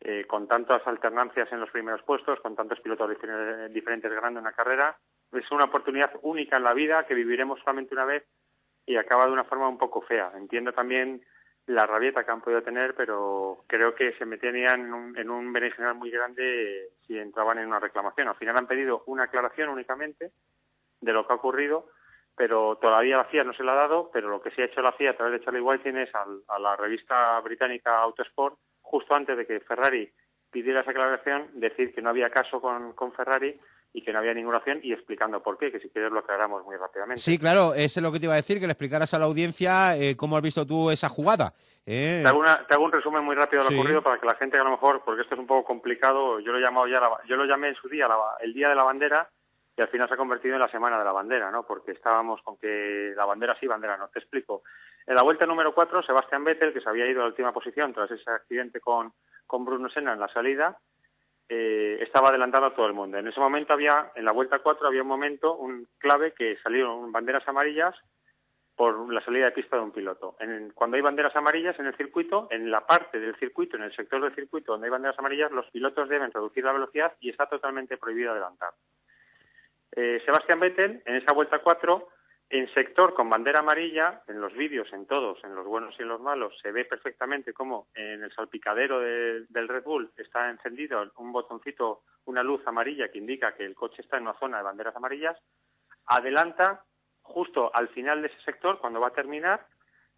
eh, 0.00 0.26
con 0.26 0.46
tantas 0.48 0.86
alternancias 0.86 1.50
en 1.52 1.60
los 1.60 1.70
primeros 1.70 2.02
puestos, 2.02 2.40
con 2.40 2.54
tantos 2.56 2.80
pilotos 2.80 3.10
difer- 3.10 3.68
diferentes 3.70 4.12
ganando 4.12 4.40
una 4.40 4.52
carrera. 4.52 4.96
Es 5.32 5.50
una 5.50 5.64
oportunidad 5.64 6.12
única 6.22 6.56
en 6.56 6.64
la 6.64 6.74
vida 6.74 7.06
que 7.06 7.14
viviremos 7.14 7.58
solamente 7.60 7.94
una 7.94 8.04
vez 8.04 8.24
y 8.86 8.96
acaba 8.96 9.26
de 9.26 9.32
una 9.32 9.44
forma 9.44 9.68
un 9.68 9.78
poco 9.78 10.00
fea. 10.02 10.32
Entiendo 10.36 10.72
también 10.72 11.22
la 11.66 11.86
rabieta 11.86 12.24
que 12.24 12.30
han 12.30 12.42
podido 12.42 12.62
tener, 12.62 12.94
pero 12.94 13.64
creo 13.66 13.94
que 13.94 14.12
se 14.18 14.26
meterían 14.26 14.80
en 14.82 14.92
un, 14.92 15.18
en 15.18 15.30
un 15.30 15.52
berenjenal 15.52 15.94
muy 15.94 16.10
grande 16.10 16.90
si 17.06 17.18
entraban 17.18 17.58
en 17.58 17.66
una 17.68 17.80
reclamación. 17.80 18.28
Al 18.28 18.36
final 18.36 18.56
han 18.58 18.66
pedido 18.66 19.02
una 19.06 19.24
aclaración 19.24 19.70
únicamente 19.70 20.32
de 21.00 21.12
lo 21.12 21.26
que 21.26 21.32
ha 21.32 21.36
ocurrido, 21.36 21.88
pero 22.36 22.76
todavía 22.76 23.16
la 23.16 23.24
FIA 23.26 23.44
no 23.44 23.54
se 23.54 23.62
la 23.62 23.72
ha 23.72 23.76
dado, 23.76 24.10
pero 24.12 24.28
lo 24.28 24.42
que 24.42 24.50
sí 24.50 24.60
ha 24.60 24.66
hecho 24.66 24.82
la 24.82 24.92
FIA 24.92 25.12
a 25.12 25.16
través 25.16 25.38
de 25.38 25.44
Charlie 25.44 25.60
Whiting 25.60 25.96
es 25.96 26.14
al- 26.14 26.42
a 26.48 26.58
la 26.58 26.76
revista 26.76 27.40
británica 27.40 27.98
Autosport, 28.00 28.58
justo 28.82 29.14
antes 29.14 29.36
de 29.36 29.46
que 29.46 29.60
Ferrari 29.60 30.12
pidiera 30.50 30.80
esa 30.80 30.90
aclaración, 30.90 31.48
decir 31.54 31.94
que 31.94 32.02
no 32.02 32.10
había 32.10 32.30
caso 32.30 32.60
con, 32.60 32.92
con 32.92 33.12
Ferrari 33.12 33.58
y 33.96 34.02
que 34.02 34.12
no 34.12 34.18
había 34.18 34.34
ninguna 34.34 34.58
acción 34.58 34.80
y 34.82 34.92
explicando 34.92 35.40
por 35.40 35.56
qué, 35.56 35.70
que 35.70 35.78
si 35.78 35.88
quieres 35.88 36.10
lo 36.10 36.18
aclaramos 36.18 36.64
muy 36.64 36.76
rápidamente. 36.76 37.22
Sí, 37.22 37.38
claro, 37.38 37.74
eso 37.74 38.00
es 38.00 38.02
lo 38.02 38.10
que 38.10 38.18
te 38.18 38.26
iba 38.26 38.32
a 38.34 38.42
decir, 38.42 38.58
que 38.58 38.66
le 38.66 38.72
explicaras 38.72 39.14
a 39.14 39.20
la 39.20 39.26
audiencia 39.26 39.96
eh, 39.96 40.16
cómo 40.16 40.36
has 40.36 40.42
visto 40.42 40.66
tú 40.66 40.90
esa 40.90 41.08
jugada. 41.08 41.54
eh. 41.86 42.20
Te 42.22 42.28
hago, 42.28 42.40
una- 42.40 42.66
te 42.66 42.74
hago 42.74 42.84
un 42.84 42.92
resumen 42.92 43.22
muy 43.22 43.36
rápido 43.36 43.62
de 43.62 43.66
lo 43.66 43.70
Sí. 43.70 43.78
ocurrido 43.78 44.02
para 44.02 44.18
que 44.18 44.26
la 44.26 44.34
gente 44.34 44.56
que 44.56 44.60
a 44.60 44.64
lo 44.64 44.70
mejor, 44.72 45.02
porque 45.04 45.22
esto 45.22 45.34
es 45.34 45.40
un 45.40 45.46
poco 45.46 45.64
complicado, 45.64 46.40
yo 46.40 46.50
lo 46.50 46.58
he 46.58 46.62
llamado 46.62 46.88
ya, 46.88 46.98
la- 46.98 47.20
yo 47.28 47.36
lo 47.36 47.44
llamé 47.44 47.68
en 47.68 47.74
su 47.76 47.88
día 47.88 48.08
la- 48.08 48.16
el 48.40 48.52
día 48.52 48.68
de 48.70 48.74
la 48.74 48.82
bandera 48.84 49.28
y 49.76 49.82
al 49.82 49.88
final 49.88 50.08
se 50.08 50.14
ha 50.14 50.16
convertido 50.16 50.54
en 50.54 50.60
la 50.60 50.68
semana 50.70 50.98
de 50.98 51.04
la 51.04 51.12
bandera, 51.12 51.50
¿no? 51.52 51.64
Porque 51.64 51.92
estábamos 51.92 52.40
con 52.42 52.56
que 52.56 53.12
la 53.14 53.24
bandera 53.26 53.56
sí, 53.60 53.66
bandera 53.68 53.96
no. 53.96 54.08
Te 54.08 54.18
explico. 54.18 54.62
En 55.06 55.14
la 55.14 55.22
vuelta 55.22 55.44
número 55.46 55.74
4, 55.74 56.02
Sebastián 56.02 56.42
Vettel, 56.42 56.72
que 56.72 56.80
se 56.80 56.88
había 56.88 57.06
ido 57.06 57.20
a 57.20 57.24
la 57.24 57.28
última 57.30 57.52
posición 57.52 57.92
tras 57.92 58.10
ese 58.10 58.28
accidente 58.30 58.80
con, 58.80 59.12
con 59.46 59.64
Bruno 59.64 59.88
Senna 59.90 60.14
en 60.14 60.20
la 60.20 60.28
salida, 60.28 60.78
eh, 61.48 61.98
estaba 62.00 62.28
adelantando 62.28 62.68
a 62.68 62.74
todo 62.74 62.86
el 62.86 62.94
mundo. 62.94 63.18
En 63.18 63.26
ese 63.28 63.40
momento 63.40 63.72
había, 63.72 64.10
en 64.14 64.24
la 64.24 64.32
vuelta 64.32 64.58
4 64.60 64.86
había 64.86 65.02
un 65.02 65.08
momento, 65.08 65.54
un 65.56 65.86
clave 65.98 66.32
que 66.32 66.56
salieron 66.62 67.12
banderas 67.12 67.46
amarillas 67.48 67.94
por 68.76 69.12
la 69.12 69.20
salida 69.24 69.44
de 69.46 69.52
pista 69.52 69.76
de 69.76 69.82
un 69.82 69.92
piloto. 69.92 70.36
En- 70.40 70.70
cuando 70.70 70.96
hay 70.96 71.02
banderas 71.02 71.36
amarillas 71.36 71.78
en 71.78 71.86
el 71.86 71.96
circuito, 71.96 72.48
en 72.50 72.70
la 72.70 72.84
parte 72.86 73.20
del 73.20 73.36
circuito, 73.36 73.76
en 73.76 73.84
el 73.84 73.94
sector 73.94 74.20
del 74.20 74.34
circuito 74.34 74.72
donde 74.72 74.86
hay 74.88 74.90
banderas 74.90 75.18
amarillas, 75.18 75.52
los 75.52 75.70
pilotos 75.70 76.08
deben 76.08 76.32
reducir 76.32 76.64
la 76.64 76.72
velocidad 76.72 77.12
y 77.20 77.30
está 77.30 77.46
totalmente 77.46 77.96
prohibido 77.98 78.32
adelantar. 78.32 78.70
Eh, 79.92 80.20
Sebastián 80.24 80.58
Vettel, 80.58 81.02
en 81.06 81.16
esa 81.16 81.32
vuelta 81.32 81.60
4, 81.60 82.08
en 82.50 82.72
sector 82.74 83.14
con 83.14 83.28
bandera 83.30 83.60
amarilla, 83.60 84.22
en 84.28 84.40
los 84.40 84.52
vídeos, 84.52 84.92
en 84.92 85.06
todos, 85.06 85.42
en 85.44 85.54
los 85.54 85.66
buenos 85.66 85.94
y 85.98 86.02
en 86.02 86.08
los 86.08 86.20
malos, 86.20 86.56
se 86.62 86.70
ve 86.72 86.84
perfectamente 86.84 87.52
cómo 87.52 87.88
en 87.94 88.22
el 88.22 88.32
salpicadero 88.32 89.00
de- 89.00 89.46
del 89.48 89.66
Red 89.68 89.82
Bull 89.84 90.12
está 90.16 90.50
encendido 90.50 91.10
un 91.16 91.32
botoncito, 91.32 92.02
una 92.26 92.42
luz 92.42 92.62
amarilla 92.66 93.10
que 93.10 93.18
indica 93.18 93.54
que 93.54 93.64
el 93.64 93.74
coche 93.74 94.02
está 94.02 94.18
en 94.18 94.24
una 94.24 94.38
zona 94.38 94.58
de 94.58 94.62
banderas 94.64 94.94
amarillas, 94.94 95.36
adelanta 96.06 96.84
justo 97.22 97.70
al 97.74 97.88
final 97.88 98.20
de 98.22 98.28
ese 98.28 98.40
sector, 98.42 98.78
cuando 98.78 99.00
va 99.00 99.08
a 99.08 99.12
terminar, 99.14 99.66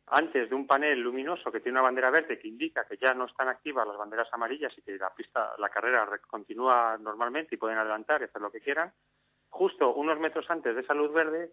antes 0.08 0.48
de 0.48 0.54
un 0.54 0.66
panel 0.66 1.00
luminoso 1.00 1.50
que 1.50 1.60
tiene 1.60 1.78
una 1.78 1.82
bandera 1.88 2.10
verde 2.10 2.38
que 2.38 2.48
indica 2.48 2.84
que 2.84 2.96
ya 2.96 3.14
no 3.14 3.24
están 3.26 3.48
activas 3.48 3.86
las 3.86 3.96
banderas 3.96 4.28
amarillas 4.32 4.76
y 4.76 4.82
que 4.82 4.96
la 4.96 5.12
pista, 5.14 5.54
la 5.58 5.68
carrera 5.68 6.04
re- 6.04 6.20
continúa 6.20 6.96
normalmente 7.00 7.54
y 7.54 7.58
pueden 7.58 7.78
adelantar 7.78 8.20
y 8.20 8.24
hacer 8.24 8.40
lo 8.42 8.50
que 8.50 8.60
quieran, 8.60 8.92
justo 9.48 9.94
unos 9.94 10.18
metros 10.20 10.48
antes 10.50 10.74
de 10.74 10.82
esa 10.82 10.94
luz 10.94 11.12
verde, 11.12 11.52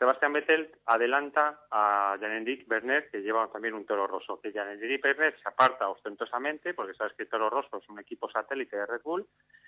Sebastián 0.00 0.32
Vettel 0.32 0.72
adelanta 0.86 1.60
a 1.70 2.16
Jan-Henrik 2.18 2.66
Bernet, 2.66 3.10
que 3.10 3.20
lleva 3.20 3.46
también 3.48 3.74
un 3.74 3.84
toro 3.84 4.06
roso. 4.06 4.40
Que 4.40 4.50
Jan-Henrik 4.50 5.02
Bernet 5.02 5.36
se 5.42 5.46
aparta 5.46 5.90
ostentosamente, 5.90 6.72
porque 6.72 6.94
sabes 6.94 7.12
que 7.12 7.26
Toro 7.26 7.50
Rosso 7.50 7.76
es 7.76 7.86
un 7.90 7.98
equipo 7.98 8.30
satélite 8.30 8.78
de 8.78 8.86
Red 8.86 9.02
Bull, 9.02 9.26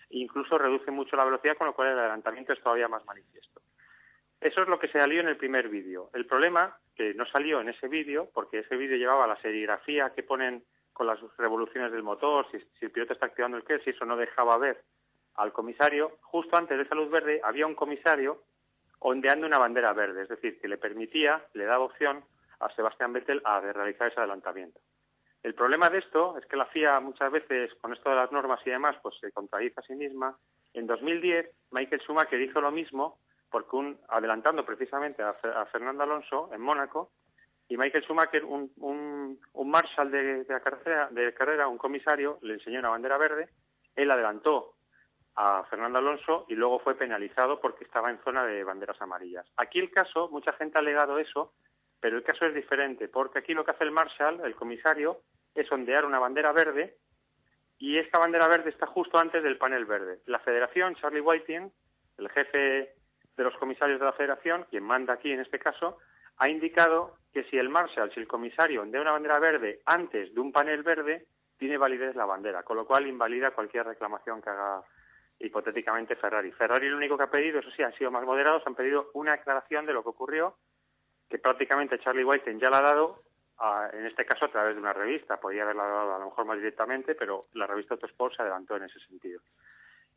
e 0.08 0.16
incluso 0.16 0.56
reduce 0.56 0.90
mucho 0.90 1.16
la 1.16 1.26
velocidad, 1.26 1.58
con 1.58 1.66
lo 1.66 1.74
cual 1.74 1.88
el 1.88 1.98
adelantamiento 1.98 2.54
es 2.54 2.62
todavía 2.62 2.88
más 2.88 3.04
manifiesto. 3.04 3.60
Eso 4.40 4.62
es 4.62 4.68
lo 4.68 4.78
que 4.78 4.88
se 4.88 5.00
salió 5.00 5.20
en 5.20 5.28
el 5.28 5.36
primer 5.36 5.68
vídeo. 5.68 6.08
El 6.14 6.24
problema, 6.24 6.78
que 6.96 7.12
no 7.12 7.26
salió 7.26 7.60
en 7.60 7.68
ese 7.68 7.88
vídeo, 7.88 8.30
porque 8.32 8.60
ese 8.60 8.76
vídeo 8.76 8.96
llevaba 8.96 9.26
la 9.26 9.36
serigrafía 9.42 10.14
que 10.14 10.22
ponen 10.22 10.64
con 10.94 11.08
las 11.08 11.18
revoluciones 11.36 11.92
del 11.92 12.02
motor, 12.02 12.46
si, 12.50 12.58
si 12.78 12.86
el 12.86 12.90
piloto 12.90 13.12
está 13.12 13.26
activando 13.26 13.58
el 13.58 13.64
que, 13.64 13.80
si 13.80 13.90
eso 13.90 14.06
no 14.06 14.16
dejaba 14.16 14.56
ver 14.56 14.82
al 15.34 15.52
comisario, 15.52 16.16
justo 16.22 16.56
antes 16.56 16.78
de 16.78 16.84
esa 16.84 16.94
luz 16.94 17.10
verde 17.10 17.42
había 17.44 17.66
un 17.66 17.74
comisario 17.74 18.44
ondeando 19.04 19.46
una 19.46 19.58
bandera 19.58 19.92
verde, 19.92 20.22
es 20.22 20.28
decir, 20.28 20.60
que 20.60 20.68
le 20.68 20.78
permitía, 20.78 21.44
le 21.54 21.64
daba 21.64 21.84
opción 21.84 22.24
a 22.60 22.68
Sebastián 22.74 23.12
Vettel 23.12 23.42
a 23.44 23.60
realizar 23.60 24.08
ese 24.10 24.20
adelantamiento. 24.20 24.80
El 25.42 25.54
problema 25.54 25.88
de 25.90 25.98
esto 25.98 26.38
es 26.38 26.46
que 26.46 26.56
la 26.56 26.66
FIA 26.66 27.00
muchas 27.00 27.30
veces, 27.32 27.74
con 27.80 27.92
esto 27.92 28.10
de 28.10 28.16
las 28.16 28.30
normas 28.30 28.60
y 28.64 28.70
demás, 28.70 28.96
pues 29.02 29.16
se 29.20 29.32
contradice 29.32 29.80
a 29.80 29.82
sí 29.82 29.94
misma. 29.94 30.36
En 30.72 30.86
2010, 30.86 31.50
Michael 31.72 32.00
Schumacher 32.02 32.40
hizo 32.40 32.60
lo 32.60 32.70
mismo, 32.70 33.18
porque 33.50 33.74
un, 33.76 33.98
adelantando 34.08 34.64
precisamente 34.64 35.20
a, 35.22 35.34
Fe- 35.34 35.48
a 35.48 35.66
Fernando 35.66 36.04
Alonso 36.04 36.48
en 36.54 36.60
Mónaco, 36.60 37.10
y 37.68 37.76
Michael 37.76 38.04
Schumacher, 38.04 38.44
un, 38.44 38.70
un, 38.76 39.40
un 39.52 39.70
marshal 39.70 40.10
de, 40.12 40.46
carrera, 40.62 41.08
de 41.10 41.34
carrera, 41.34 41.66
un 41.66 41.78
comisario, 41.78 42.38
le 42.42 42.54
enseñó 42.54 42.78
una 42.78 42.90
bandera 42.90 43.18
verde, 43.18 43.48
él 43.96 44.10
adelantó 44.10 44.74
a 45.36 45.64
Fernando 45.64 45.98
Alonso 45.98 46.44
y 46.48 46.54
luego 46.54 46.78
fue 46.80 46.94
penalizado 46.94 47.60
porque 47.60 47.84
estaba 47.84 48.10
en 48.10 48.22
zona 48.22 48.44
de 48.44 48.64
banderas 48.64 49.00
amarillas. 49.00 49.46
Aquí 49.56 49.78
el 49.78 49.90
caso, 49.90 50.28
mucha 50.28 50.52
gente 50.54 50.78
ha 50.78 50.80
alegado 50.80 51.18
eso, 51.18 51.52
pero 52.00 52.16
el 52.16 52.22
caso 52.22 52.46
es 52.46 52.54
diferente, 52.54 53.08
porque 53.08 53.38
aquí 53.38 53.54
lo 53.54 53.64
que 53.64 53.70
hace 53.70 53.84
el 53.84 53.92
Marshal, 53.92 54.40
el 54.44 54.54
comisario, 54.54 55.20
es 55.54 55.70
ondear 55.70 56.04
una 56.04 56.18
bandera 56.18 56.52
verde 56.52 56.96
y 57.78 57.98
esta 57.98 58.18
bandera 58.18 58.48
verde 58.48 58.70
está 58.70 58.86
justo 58.86 59.18
antes 59.18 59.42
del 59.42 59.58
panel 59.58 59.84
verde. 59.84 60.20
La 60.26 60.38
federación, 60.38 60.94
Charlie 60.96 61.20
Whiting, 61.20 61.72
el 62.18 62.28
jefe 62.30 62.94
de 63.36 63.44
los 63.44 63.56
comisarios 63.56 63.98
de 63.98 64.06
la 64.06 64.12
federación, 64.12 64.66
quien 64.70 64.84
manda 64.84 65.14
aquí 65.14 65.32
en 65.32 65.40
este 65.40 65.58
caso, 65.58 65.98
ha 66.38 66.48
indicado 66.48 67.16
que 67.32 67.44
si 67.44 67.56
el 67.56 67.68
Marshal, 67.68 68.12
si 68.12 68.20
el 68.20 68.28
comisario 68.28 68.82
ondea 68.82 69.00
una 69.00 69.12
bandera 69.12 69.38
verde 69.38 69.80
antes 69.86 70.34
de 70.34 70.40
un 70.40 70.52
panel 70.52 70.82
verde, 70.82 71.26
tiene 71.58 71.78
validez 71.78 72.14
la 72.16 72.26
bandera, 72.26 72.62
con 72.62 72.76
lo 72.76 72.86
cual 72.86 73.06
invalida 73.06 73.52
cualquier 73.52 73.86
reclamación 73.86 74.42
que 74.42 74.50
haga 74.50 74.82
hipotéticamente 75.42 76.16
Ferrari. 76.16 76.52
Ferrari 76.52 76.88
lo 76.88 76.96
único 76.96 77.16
que 77.16 77.24
ha 77.24 77.30
pedido, 77.30 77.60
eso 77.60 77.70
sí, 77.70 77.82
han 77.82 77.94
sido 77.94 78.10
más 78.10 78.24
moderados, 78.24 78.62
han 78.66 78.74
pedido 78.74 79.10
una 79.14 79.34
aclaración 79.34 79.84
de 79.86 79.92
lo 79.92 80.02
que 80.02 80.10
ocurrió, 80.10 80.56
que 81.28 81.38
prácticamente 81.38 81.98
Charlie 81.98 82.24
Whiting 82.24 82.60
ya 82.60 82.70
la 82.70 82.78
ha 82.78 82.82
dado, 82.82 83.22
en 83.92 84.06
este 84.06 84.24
caso 84.24 84.46
a 84.46 84.50
través 84.50 84.74
de 84.74 84.80
una 84.80 84.92
revista, 84.92 85.38
podría 85.38 85.62
haberla 85.62 85.84
dado 85.84 86.14
a 86.14 86.18
lo 86.18 86.24
mejor 86.26 86.44
más 86.46 86.56
directamente, 86.56 87.14
pero 87.14 87.44
la 87.54 87.66
revista 87.66 87.94
Autosport 87.94 88.34
se 88.34 88.42
adelantó 88.42 88.76
en 88.76 88.84
ese 88.84 89.00
sentido. 89.00 89.40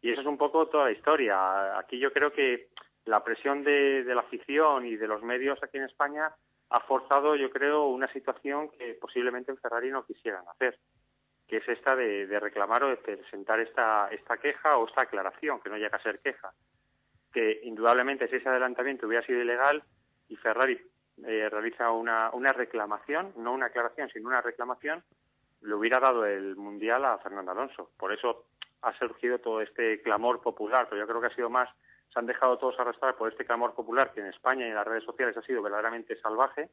Y 0.02 0.12
eso 0.12 0.22
es 0.22 0.28
un 0.28 0.38
poco 0.38 0.68
toda 0.68 0.86
la 0.86 0.92
historia. 0.92 1.78
Aquí 1.78 2.00
yo 2.00 2.12
creo 2.12 2.32
que 2.32 2.70
la 3.06 3.24
presión 3.24 3.64
de, 3.64 4.04
de 4.04 4.16
la 4.16 4.22
afición 4.22 4.86
y 4.86 4.96
de 4.96 5.08
los 5.08 5.22
medios 5.24 5.62
aquí 5.64 5.78
en 5.78 5.84
España 5.84 6.34
ha 6.70 6.80
forzado, 6.82 7.36
yo 7.36 7.50
creo, 7.50 7.88
una 7.88 8.12
situación 8.12 8.70
que 8.70 8.98
posiblemente 9.00 9.52
en 9.52 9.58
Ferrari 9.58 9.92
no 9.92 10.06
quisieran 10.06 10.48
hacer, 10.50 10.78
que 11.48 11.58
es 11.58 11.68
esta 11.68 11.96
de, 11.96 12.28
de 12.28 12.40
reclamar 12.40 12.84
o 12.84 12.90
de 12.90 12.98
presentar 12.98 13.60
esta, 13.60 14.08
esta 14.12 14.38
queja 14.38 14.78
o 14.78 14.88
esta 14.88 15.04
aclaración, 15.04 15.60
que 15.62 15.70
no 15.70 15.78
llega 15.78 15.98
a 15.98 16.04
ser 16.04 16.20
queja. 16.20 16.52
Que 17.32 17.62
indudablemente 17.64 18.28
si 18.28 18.38
ese 18.38 18.50
adelantamiento 18.50 19.08
hubiera 19.08 19.26
sido 19.26 19.42
ilegal 19.42 19.84
y 20.30 20.36
Ferrari 20.38 20.82
eh, 21.24 21.50
realiza 21.50 21.92
una, 21.92 22.30
una 22.34 22.52
reclamación, 22.52 23.34
no 23.38 23.54
una 23.54 23.68
aclaración, 23.68 24.10
sino 24.10 24.28
una 24.28 24.42
reclamación, 24.42 25.04
le 25.62 25.74
hubiera 25.74 26.00
dado 26.00 26.26
el 26.26 26.56
Mundial 26.56 27.06
a 27.06 27.18
Fernando 27.20 27.52
Alonso. 27.52 27.92
Por 27.98 28.14
eso 28.14 28.46
ha 28.82 28.94
surgido 28.98 29.40
todo 29.40 29.62
este 29.62 30.02
clamor 30.02 30.42
popular, 30.42 30.88
pero 30.90 31.02
yo 31.02 31.08
creo 31.08 31.22
que 31.22 31.28
ha 31.28 31.36
sido 31.36 31.50
más, 31.50 31.70
se 32.14 32.20
han 32.20 32.26
dejado 32.26 32.58
todos 32.58 32.80
arrastrar 32.80 33.16
por 33.16 33.32
este 33.32 33.46
clamor 33.46 33.74
popular 33.74 34.12
que 34.14 34.22
en 34.22 34.28
España 34.28 34.66
y 34.66 34.70
en 34.70 34.76
las 34.76 34.86
redes 34.86 35.04
sociales 35.04 35.36
ha 35.38 35.42
sido 35.42 35.62
verdaderamente 35.62 36.20
salvaje. 36.22 36.70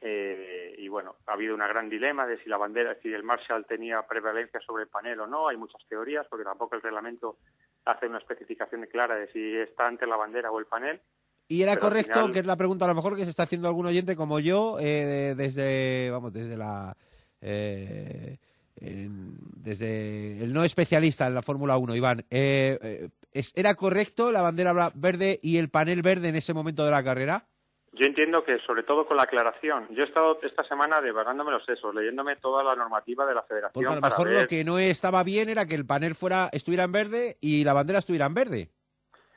Eh, 0.00 0.74
y 0.78 0.88
bueno, 0.88 1.16
ha 1.26 1.32
habido 1.34 1.54
una 1.54 1.68
gran 1.68 1.90
dilema 1.90 2.26
de 2.26 2.42
si 2.42 2.48
la 2.48 2.56
bandera, 2.56 2.96
si 3.02 3.12
el 3.12 3.22
Marshall 3.22 3.66
tenía 3.66 4.00
prevalencia 4.06 4.58
sobre 4.66 4.84
el 4.84 4.88
panel 4.88 5.20
o 5.20 5.26
no. 5.26 5.48
Hay 5.48 5.56
muchas 5.56 5.82
teorías, 5.88 6.26
porque 6.30 6.44
tampoco 6.44 6.74
el 6.76 6.82
reglamento 6.82 7.36
hace 7.84 8.06
una 8.06 8.18
especificación 8.18 8.86
clara 8.90 9.16
de 9.16 9.30
si 9.32 9.56
está 9.56 9.84
ante 9.84 10.06
la 10.06 10.16
bandera 10.16 10.50
o 10.50 10.58
el 10.58 10.66
panel. 10.66 11.00
Y 11.48 11.62
era 11.62 11.72
Pero 11.74 11.86
correcto, 11.88 12.12
final- 12.14 12.32
que 12.32 12.38
es 12.38 12.46
la 12.46 12.56
pregunta 12.56 12.84
a 12.84 12.88
lo 12.88 12.94
mejor 12.94 13.16
que 13.16 13.24
se 13.24 13.30
está 13.30 13.42
haciendo 13.42 13.68
algún 13.68 13.86
oyente 13.86 14.16
como 14.16 14.38
yo, 14.40 14.78
eh, 14.80 15.34
desde, 15.36 16.08
vamos, 16.10 16.32
desde 16.32 16.56
la... 16.56 16.96
eh, 17.40 18.38
en- 18.76 19.36
desde 19.56 20.42
el 20.42 20.52
no 20.54 20.64
especialista 20.64 21.26
en 21.26 21.34
la 21.34 21.42
Fórmula 21.42 21.76
1, 21.76 21.94
Iván. 21.96 22.20
eh, 22.30 22.78
eh, 22.82 23.08
¿Era 23.54 23.74
correcto 23.74 24.32
la 24.32 24.40
bandera 24.42 24.90
verde 24.94 25.38
y 25.42 25.58
el 25.58 25.68
panel 25.68 26.02
verde 26.02 26.28
en 26.30 26.36
ese 26.36 26.54
momento 26.54 26.84
de 26.84 26.90
la 26.90 27.04
carrera? 27.04 27.44
Yo 27.92 28.06
entiendo 28.06 28.44
que, 28.44 28.58
sobre 28.60 28.84
todo 28.84 29.04
con 29.06 29.16
la 29.16 29.24
aclaración, 29.24 29.88
yo 29.90 30.04
he 30.04 30.06
estado 30.06 30.38
esta 30.42 30.62
semana 30.64 31.00
devagándome 31.00 31.50
los 31.50 31.64
sesos, 31.64 31.92
leyéndome 31.94 32.36
toda 32.36 32.62
la 32.62 32.76
normativa 32.76 33.26
de 33.26 33.34
la 33.34 33.42
federación 33.42 33.72
Porque 33.74 33.88
a 33.88 33.94
lo 33.96 34.00
mejor 34.00 34.28
ver- 34.28 34.42
lo 34.42 34.46
que 34.48 34.64
no 34.64 34.78
estaba 34.78 35.24
bien 35.24 35.48
era 35.48 35.66
que 35.66 35.74
el 35.74 35.84
panel 35.86 36.14
fuera 36.14 36.48
estuviera 36.52 36.84
en 36.84 36.92
verde 36.92 37.36
y 37.40 37.64
la 37.64 37.72
bandera 37.72 37.98
estuviera 37.98 38.26
en 38.26 38.34
verde. 38.34 38.70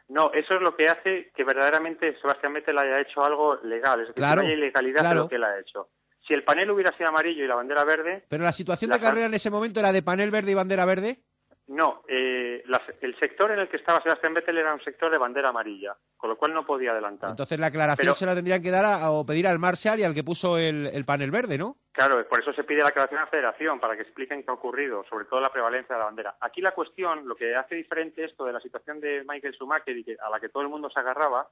No, 0.10 0.32
eso 0.34 0.54
es 0.54 0.62
lo 0.62 0.76
que 0.76 0.88
hace 0.88 1.32
que 1.36 1.44
verdaderamente 1.44 2.16
Sebastián 2.22 2.54
Vettel 2.54 2.78
haya 2.78 3.00
hecho 3.02 3.24
algo 3.24 3.56
legal, 3.64 4.02
es 4.02 4.08
decir, 4.10 4.16
Claro, 4.16 4.42
que 4.42 4.48
no 4.48 4.54
haya 4.54 4.58
ilegalidad 4.62 5.00
claro. 5.00 5.16
de 5.16 5.24
lo 5.24 5.30
que 5.30 5.36
él 5.38 5.44
ha 5.46 5.60
hecho. 5.60 5.90
Si 6.28 6.34
el 6.34 6.44
panel 6.44 6.70
hubiera 6.70 6.96
sido 6.96 7.10
amarillo 7.10 7.44
y 7.44 7.48
la 7.48 7.56
bandera 7.56 7.84
verde, 7.84 8.24
Pero 8.30 8.44
la 8.44 8.52
situación 8.52 8.90
La 8.90 8.98
de 8.98 9.02
carrera 9.04 9.26
en 9.26 9.34
ese 9.34 9.50
momento 9.50 9.80
era 9.80 9.92
de 9.92 10.04
panel 10.04 10.30
verde 10.30 10.52
y 10.52 10.56
bandera 10.56 10.86
verde. 10.86 11.24
No, 11.68 12.04
eh, 12.10 12.62
el 13.02 13.18
sector 13.20 13.52
en 13.52 13.60
el 13.60 13.70
que 13.70 13.78
estaba 13.78 14.02
Sebastián 14.02 14.34
Vettel 14.34 14.58
era 14.58 14.74
un 14.74 14.84
sector 14.84 15.10
de 15.10 15.18
bandera 15.18 15.50
amarilla, 15.50 15.96
con 16.18 16.30
lo 16.30 16.38
cual 16.38 16.54
no 16.54 16.66
podía 16.66 16.92
adelantar. 16.92 17.30
Entonces 17.30 17.58
la 17.58 17.68
aclaración 17.68 18.04
Pero- 18.06 18.14
se 18.16 18.26
la 18.26 18.36
tendrían 18.36 18.62
que 18.62 18.70
dar 18.70 18.84
a, 18.84 19.12
o 19.12 19.26
pedir 19.26 19.48
al 19.48 19.60
Marshall 19.60 20.00
y 20.00 20.04
al 20.04 20.14
que 20.14 20.26
puso 20.26 20.58
el, 20.58 20.88
el 20.88 21.06
panel 21.06 21.32
verde, 21.32 21.58
¿no? 21.58 21.78
Claro, 21.94 22.28
por 22.28 22.42
eso 22.42 22.52
se 22.54 22.66
pide 22.66 22.82
la 22.82 22.90
aclaración 22.90 23.20
a 23.22 23.24
la 23.26 23.30
Federación, 23.30 23.80
para 23.80 23.96
que 23.96 24.02
expliquen 24.02 24.44
qué 24.44 24.52
ha 24.52 24.56
ocurrido, 24.56 25.06
sobre 25.10 25.26
todo 25.26 25.40
la 25.40 25.52
prevalencia 25.54 25.96
de 25.96 26.00
la 26.00 26.06
bandera. 26.06 26.36
Aquí 26.42 26.60
la 26.60 26.72
cuestión, 26.72 27.26
lo 27.28 27.36
que 27.36 27.56
hace 27.56 27.76
diferente 27.76 28.26
esto 28.26 28.44
de 28.46 28.54
la 28.54 28.60
situación 28.60 29.00
de 29.00 29.24
Michael 29.26 29.54
Schumacher 29.54 29.96
y 29.96 30.04
que, 30.04 30.18
a 30.20 30.30
la 30.30 30.40
que 30.42 30.50
todo 30.50 30.64
el 30.64 30.70
mundo 30.70 30.90
se 30.90 31.00
agarraba, 31.00 31.48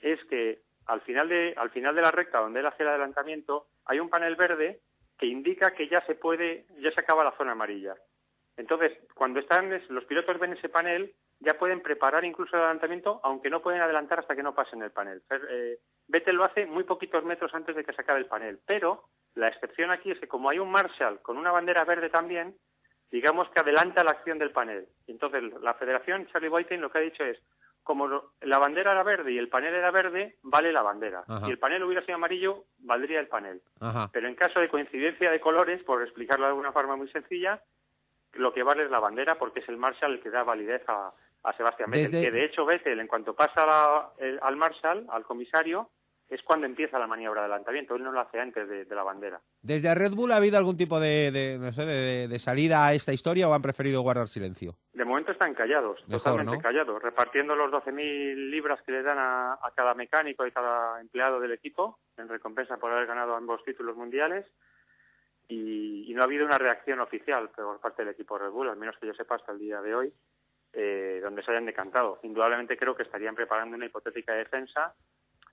es 0.00 0.18
que 0.28 0.62
al 0.86 1.00
final 1.02 1.28
de, 1.28 1.54
al 1.56 1.70
final 1.70 1.94
de 1.94 2.02
la 2.02 2.10
recta 2.10 2.40
donde 2.40 2.60
él 2.60 2.66
hace 2.66 2.82
el 2.82 2.88
adelantamiento, 2.88 3.68
hay 3.84 4.00
un 4.00 4.08
panel 4.08 4.36
verde 4.36 4.80
que 5.18 5.26
indica 5.26 5.72
que 5.72 5.88
ya 5.88 6.04
se 6.06 6.14
puede, 6.14 6.66
ya 6.80 6.90
se 6.90 7.00
acaba 7.00 7.22
la 7.24 7.36
zona 7.36 7.52
amarilla. 7.52 7.94
Entonces, 8.58 8.92
cuando 9.14 9.38
están, 9.38 9.70
los 9.88 10.04
pilotos 10.04 10.38
ven 10.38 10.52
ese 10.52 10.68
panel, 10.68 11.14
ya 11.38 11.54
pueden 11.54 11.80
preparar 11.80 12.24
incluso 12.24 12.56
el 12.56 12.62
adelantamiento, 12.62 13.20
aunque 13.22 13.50
no 13.50 13.62
pueden 13.62 13.80
adelantar 13.80 14.18
hasta 14.18 14.34
que 14.34 14.42
no 14.42 14.54
pasen 14.54 14.82
el 14.82 14.90
panel. 14.90 15.22
Eh, 15.48 15.78
Vettel 16.08 16.34
lo 16.34 16.44
hace 16.44 16.66
muy 16.66 16.82
poquitos 16.82 17.24
metros 17.24 17.54
antes 17.54 17.76
de 17.76 17.84
que 17.84 17.92
se 17.92 18.02
acabe 18.02 18.18
el 18.18 18.26
panel, 18.26 18.58
pero 18.66 19.04
la 19.36 19.46
excepción 19.46 19.92
aquí 19.92 20.10
es 20.10 20.18
que 20.18 20.26
como 20.26 20.50
hay 20.50 20.58
un 20.58 20.72
Marshall 20.72 21.22
con 21.22 21.38
una 21.38 21.52
bandera 21.52 21.84
verde 21.84 22.10
también, 22.10 22.56
digamos 23.12 23.48
que 23.50 23.60
adelanta 23.60 24.02
la 24.02 24.10
acción 24.10 24.38
del 24.38 24.50
panel. 24.50 24.88
Entonces, 25.06 25.42
la 25.62 25.74
Federación, 25.74 26.26
Charlie 26.26 26.48
Whiting, 26.48 26.80
lo 26.80 26.90
que 26.90 26.98
ha 26.98 27.02
dicho 27.02 27.24
es, 27.24 27.38
como 27.84 28.08
la 28.40 28.58
bandera 28.58 28.90
era 28.90 29.04
verde 29.04 29.32
y 29.32 29.38
el 29.38 29.48
panel 29.48 29.72
era 29.72 29.92
verde, 29.92 30.36
vale 30.42 30.72
la 30.72 30.82
bandera. 30.82 31.22
Ajá. 31.28 31.46
Si 31.46 31.52
el 31.52 31.58
panel 31.58 31.84
hubiera 31.84 32.04
sido 32.04 32.16
amarillo, 32.16 32.64
valdría 32.78 33.20
el 33.20 33.28
panel. 33.28 33.62
Ajá. 33.80 34.10
Pero 34.12 34.28
en 34.28 34.34
caso 34.34 34.58
de 34.58 34.68
coincidencia 34.68 35.30
de 35.30 35.40
colores, 35.40 35.82
por 35.84 36.02
explicarlo 36.02 36.44
de 36.44 36.50
alguna 36.50 36.72
forma 36.72 36.96
muy 36.96 37.08
sencilla, 37.10 37.62
lo 38.38 38.52
que 38.52 38.62
vale 38.62 38.84
es 38.84 38.90
la 38.90 39.00
bandera 39.00 39.38
porque 39.38 39.60
es 39.60 39.68
el 39.68 39.76
Marshall 39.76 40.14
el 40.14 40.20
que 40.22 40.30
da 40.30 40.42
validez 40.42 40.82
a, 40.88 41.12
a 41.44 41.52
Sebastián 41.56 41.90
Vettel. 41.90 42.10
Desde- 42.12 42.24
Que 42.26 42.32
de 42.32 42.44
hecho 42.44 42.64
Vettel, 42.64 43.00
en 43.00 43.06
cuanto 43.06 43.34
pasa 43.34 43.66
la- 43.66 44.10
el- 44.18 44.38
al 44.42 44.56
Marshall, 44.56 45.06
al 45.10 45.24
comisario, 45.24 45.90
es 46.28 46.42
cuando 46.42 46.66
empieza 46.66 46.98
la 46.98 47.06
maniobra 47.06 47.40
de 47.40 47.46
adelantamiento. 47.46 47.94
Él 47.96 48.02
no 48.02 48.12
lo 48.12 48.20
hace 48.20 48.38
antes 48.38 48.68
de, 48.68 48.84
de 48.84 48.94
la 48.94 49.02
bandera. 49.02 49.40
¿Desde 49.62 49.94
Red 49.94 50.12
Bull 50.12 50.30
ha 50.32 50.36
habido 50.36 50.58
algún 50.58 50.76
tipo 50.76 51.00
de, 51.00 51.30
de, 51.30 51.56
no 51.58 51.72
sé, 51.72 51.86
de, 51.86 52.28
de 52.28 52.38
salida 52.38 52.86
a 52.86 52.92
esta 52.92 53.14
historia 53.14 53.48
o 53.48 53.54
han 53.54 53.62
preferido 53.62 54.02
guardar 54.02 54.28
silencio? 54.28 54.74
De 54.92 55.06
momento 55.06 55.32
están 55.32 55.54
callados, 55.54 56.00
Mejor, 56.06 56.18
totalmente 56.32 56.56
¿no? 56.56 56.62
callados, 56.62 57.02
repartiendo 57.02 57.56
los 57.56 57.70
12.000 57.72 58.50
libras 58.50 58.78
que 58.82 58.92
le 58.92 59.02
dan 59.02 59.16
a, 59.18 59.54
a 59.54 59.72
cada 59.74 59.94
mecánico 59.94 60.46
y 60.46 60.52
cada 60.52 61.00
empleado 61.00 61.40
del 61.40 61.52
equipo 61.52 61.98
en 62.18 62.28
recompensa 62.28 62.76
por 62.76 62.92
haber 62.92 63.06
ganado 63.06 63.34
ambos 63.34 63.64
títulos 63.64 63.96
mundiales. 63.96 64.44
Y, 65.48 66.10
y 66.10 66.14
no 66.14 66.20
ha 66.20 66.24
habido 66.24 66.44
una 66.44 66.58
reacción 66.58 67.00
oficial 67.00 67.48
por 67.50 67.80
parte 67.80 68.04
del 68.04 68.12
equipo 68.12 68.38
Red 68.38 68.50
Bull, 68.50 68.68
al 68.68 68.76
menos 68.76 68.96
que 68.98 69.06
yo 69.06 69.14
sepa 69.14 69.36
hasta 69.36 69.52
el 69.52 69.58
día 69.58 69.80
de 69.80 69.94
hoy, 69.94 70.12
eh, 70.74 71.20
donde 71.22 71.42
se 71.42 71.50
hayan 71.50 71.66
decantado. 71.66 72.20
Indudablemente 72.22 72.76
creo 72.76 72.94
que 72.94 73.02
estarían 73.02 73.34
preparando 73.34 73.76
una 73.76 73.86
hipotética 73.86 74.34
defensa. 74.34 74.94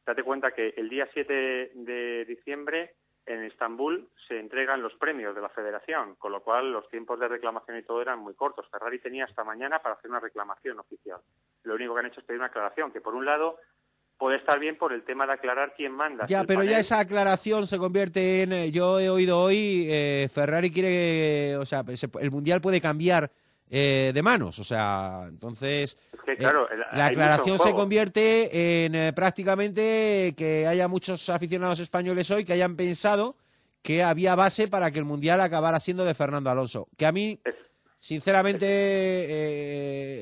Date 0.05 0.23
cuenta 0.23 0.51
que 0.51 0.73
el 0.77 0.89
día 0.89 1.07
7 1.13 1.71
de 1.73 2.25
diciembre 2.25 2.95
en 3.25 3.43
Estambul 3.43 4.07
se 4.27 4.39
entregan 4.39 4.81
los 4.81 4.93
premios 4.95 5.33
de 5.33 5.41
la 5.41 5.49
federación, 5.49 6.15
con 6.15 6.31
lo 6.31 6.43
cual 6.43 6.71
los 6.71 6.87
tiempos 6.89 7.19
de 7.19 7.27
reclamación 7.27 7.77
y 7.77 7.83
todo 7.83 8.01
eran 8.01 8.19
muy 8.19 8.35
cortos. 8.35 8.67
Ferrari 8.69 8.99
tenía 8.99 9.25
hasta 9.25 9.43
mañana 9.43 9.79
para 9.79 9.95
hacer 9.95 10.11
una 10.11 10.19
reclamación 10.19 10.79
oficial. 10.79 11.19
Lo 11.63 11.75
único 11.75 11.93
que 11.93 11.99
han 12.01 12.05
hecho 12.07 12.19
es 12.19 12.25
pedir 12.25 12.39
una 12.39 12.47
aclaración, 12.47 12.91
que 12.91 13.01
por 13.01 13.15
un 13.15 13.25
lado 13.25 13.57
puede 14.17 14.37
estar 14.37 14.59
bien 14.59 14.77
por 14.77 14.93
el 14.93 15.03
tema 15.03 15.25
de 15.27 15.33
aclarar 15.33 15.73
quién 15.75 15.91
manda. 15.91 16.25
Ya, 16.27 16.43
pero 16.43 16.63
ya 16.63 16.79
esa 16.79 16.99
aclaración 16.99 17.67
se 17.67 17.77
convierte 17.77 18.43
en. 18.43 18.53
eh, 18.53 18.71
Yo 18.71 18.99
he 18.99 19.09
oído 19.09 19.39
hoy, 19.41 19.87
eh, 19.89 20.29
Ferrari 20.33 20.71
quiere. 20.71 21.51
eh, 21.51 21.57
o 21.57 21.65
sea, 21.65 21.83
se- 21.95 22.09
el 22.21 22.31
mundial 22.31 22.61
puede 22.61 22.79
cambiar 22.81 23.31
eh, 23.69 24.11
de 24.13 24.21
manos. 24.21 24.59
O 24.59 24.63
sea, 24.63 25.25
entonces. 25.27 25.97
que, 26.23 26.33
eh, 26.33 26.37
claro, 26.37 26.69
el- 26.69 26.79
la 26.79 27.07
aclaración 27.07 27.57
se 27.57 27.73
convierte 27.73 28.85
en 28.85 28.93
eh, 28.95 29.11
prácticamente 29.13 30.33
que 30.37 30.67
haya 30.67 30.87
muchos 30.87 31.27
aficionados 31.29 31.79
españoles 31.79 32.29
hoy 32.31 32.45
que 32.45 32.53
hayan 32.53 32.75
pensado 32.75 33.35
que 33.81 34.01
había 34.03 34.35
base 34.35 34.67
para 34.67 34.91
que 34.91 34.99
el 34.99 35.05
mundial 35.05 35.41
acabara 35.41 35.79
siendo 35.79 36.05
de 36.05 36.13
Fernando 36.15 36.49
Alonso. 36.49 36.87
Que 36.97 37.05
a 37.05 37.11
mí, 37.11 37.39
sinceramente, 37.99 38.65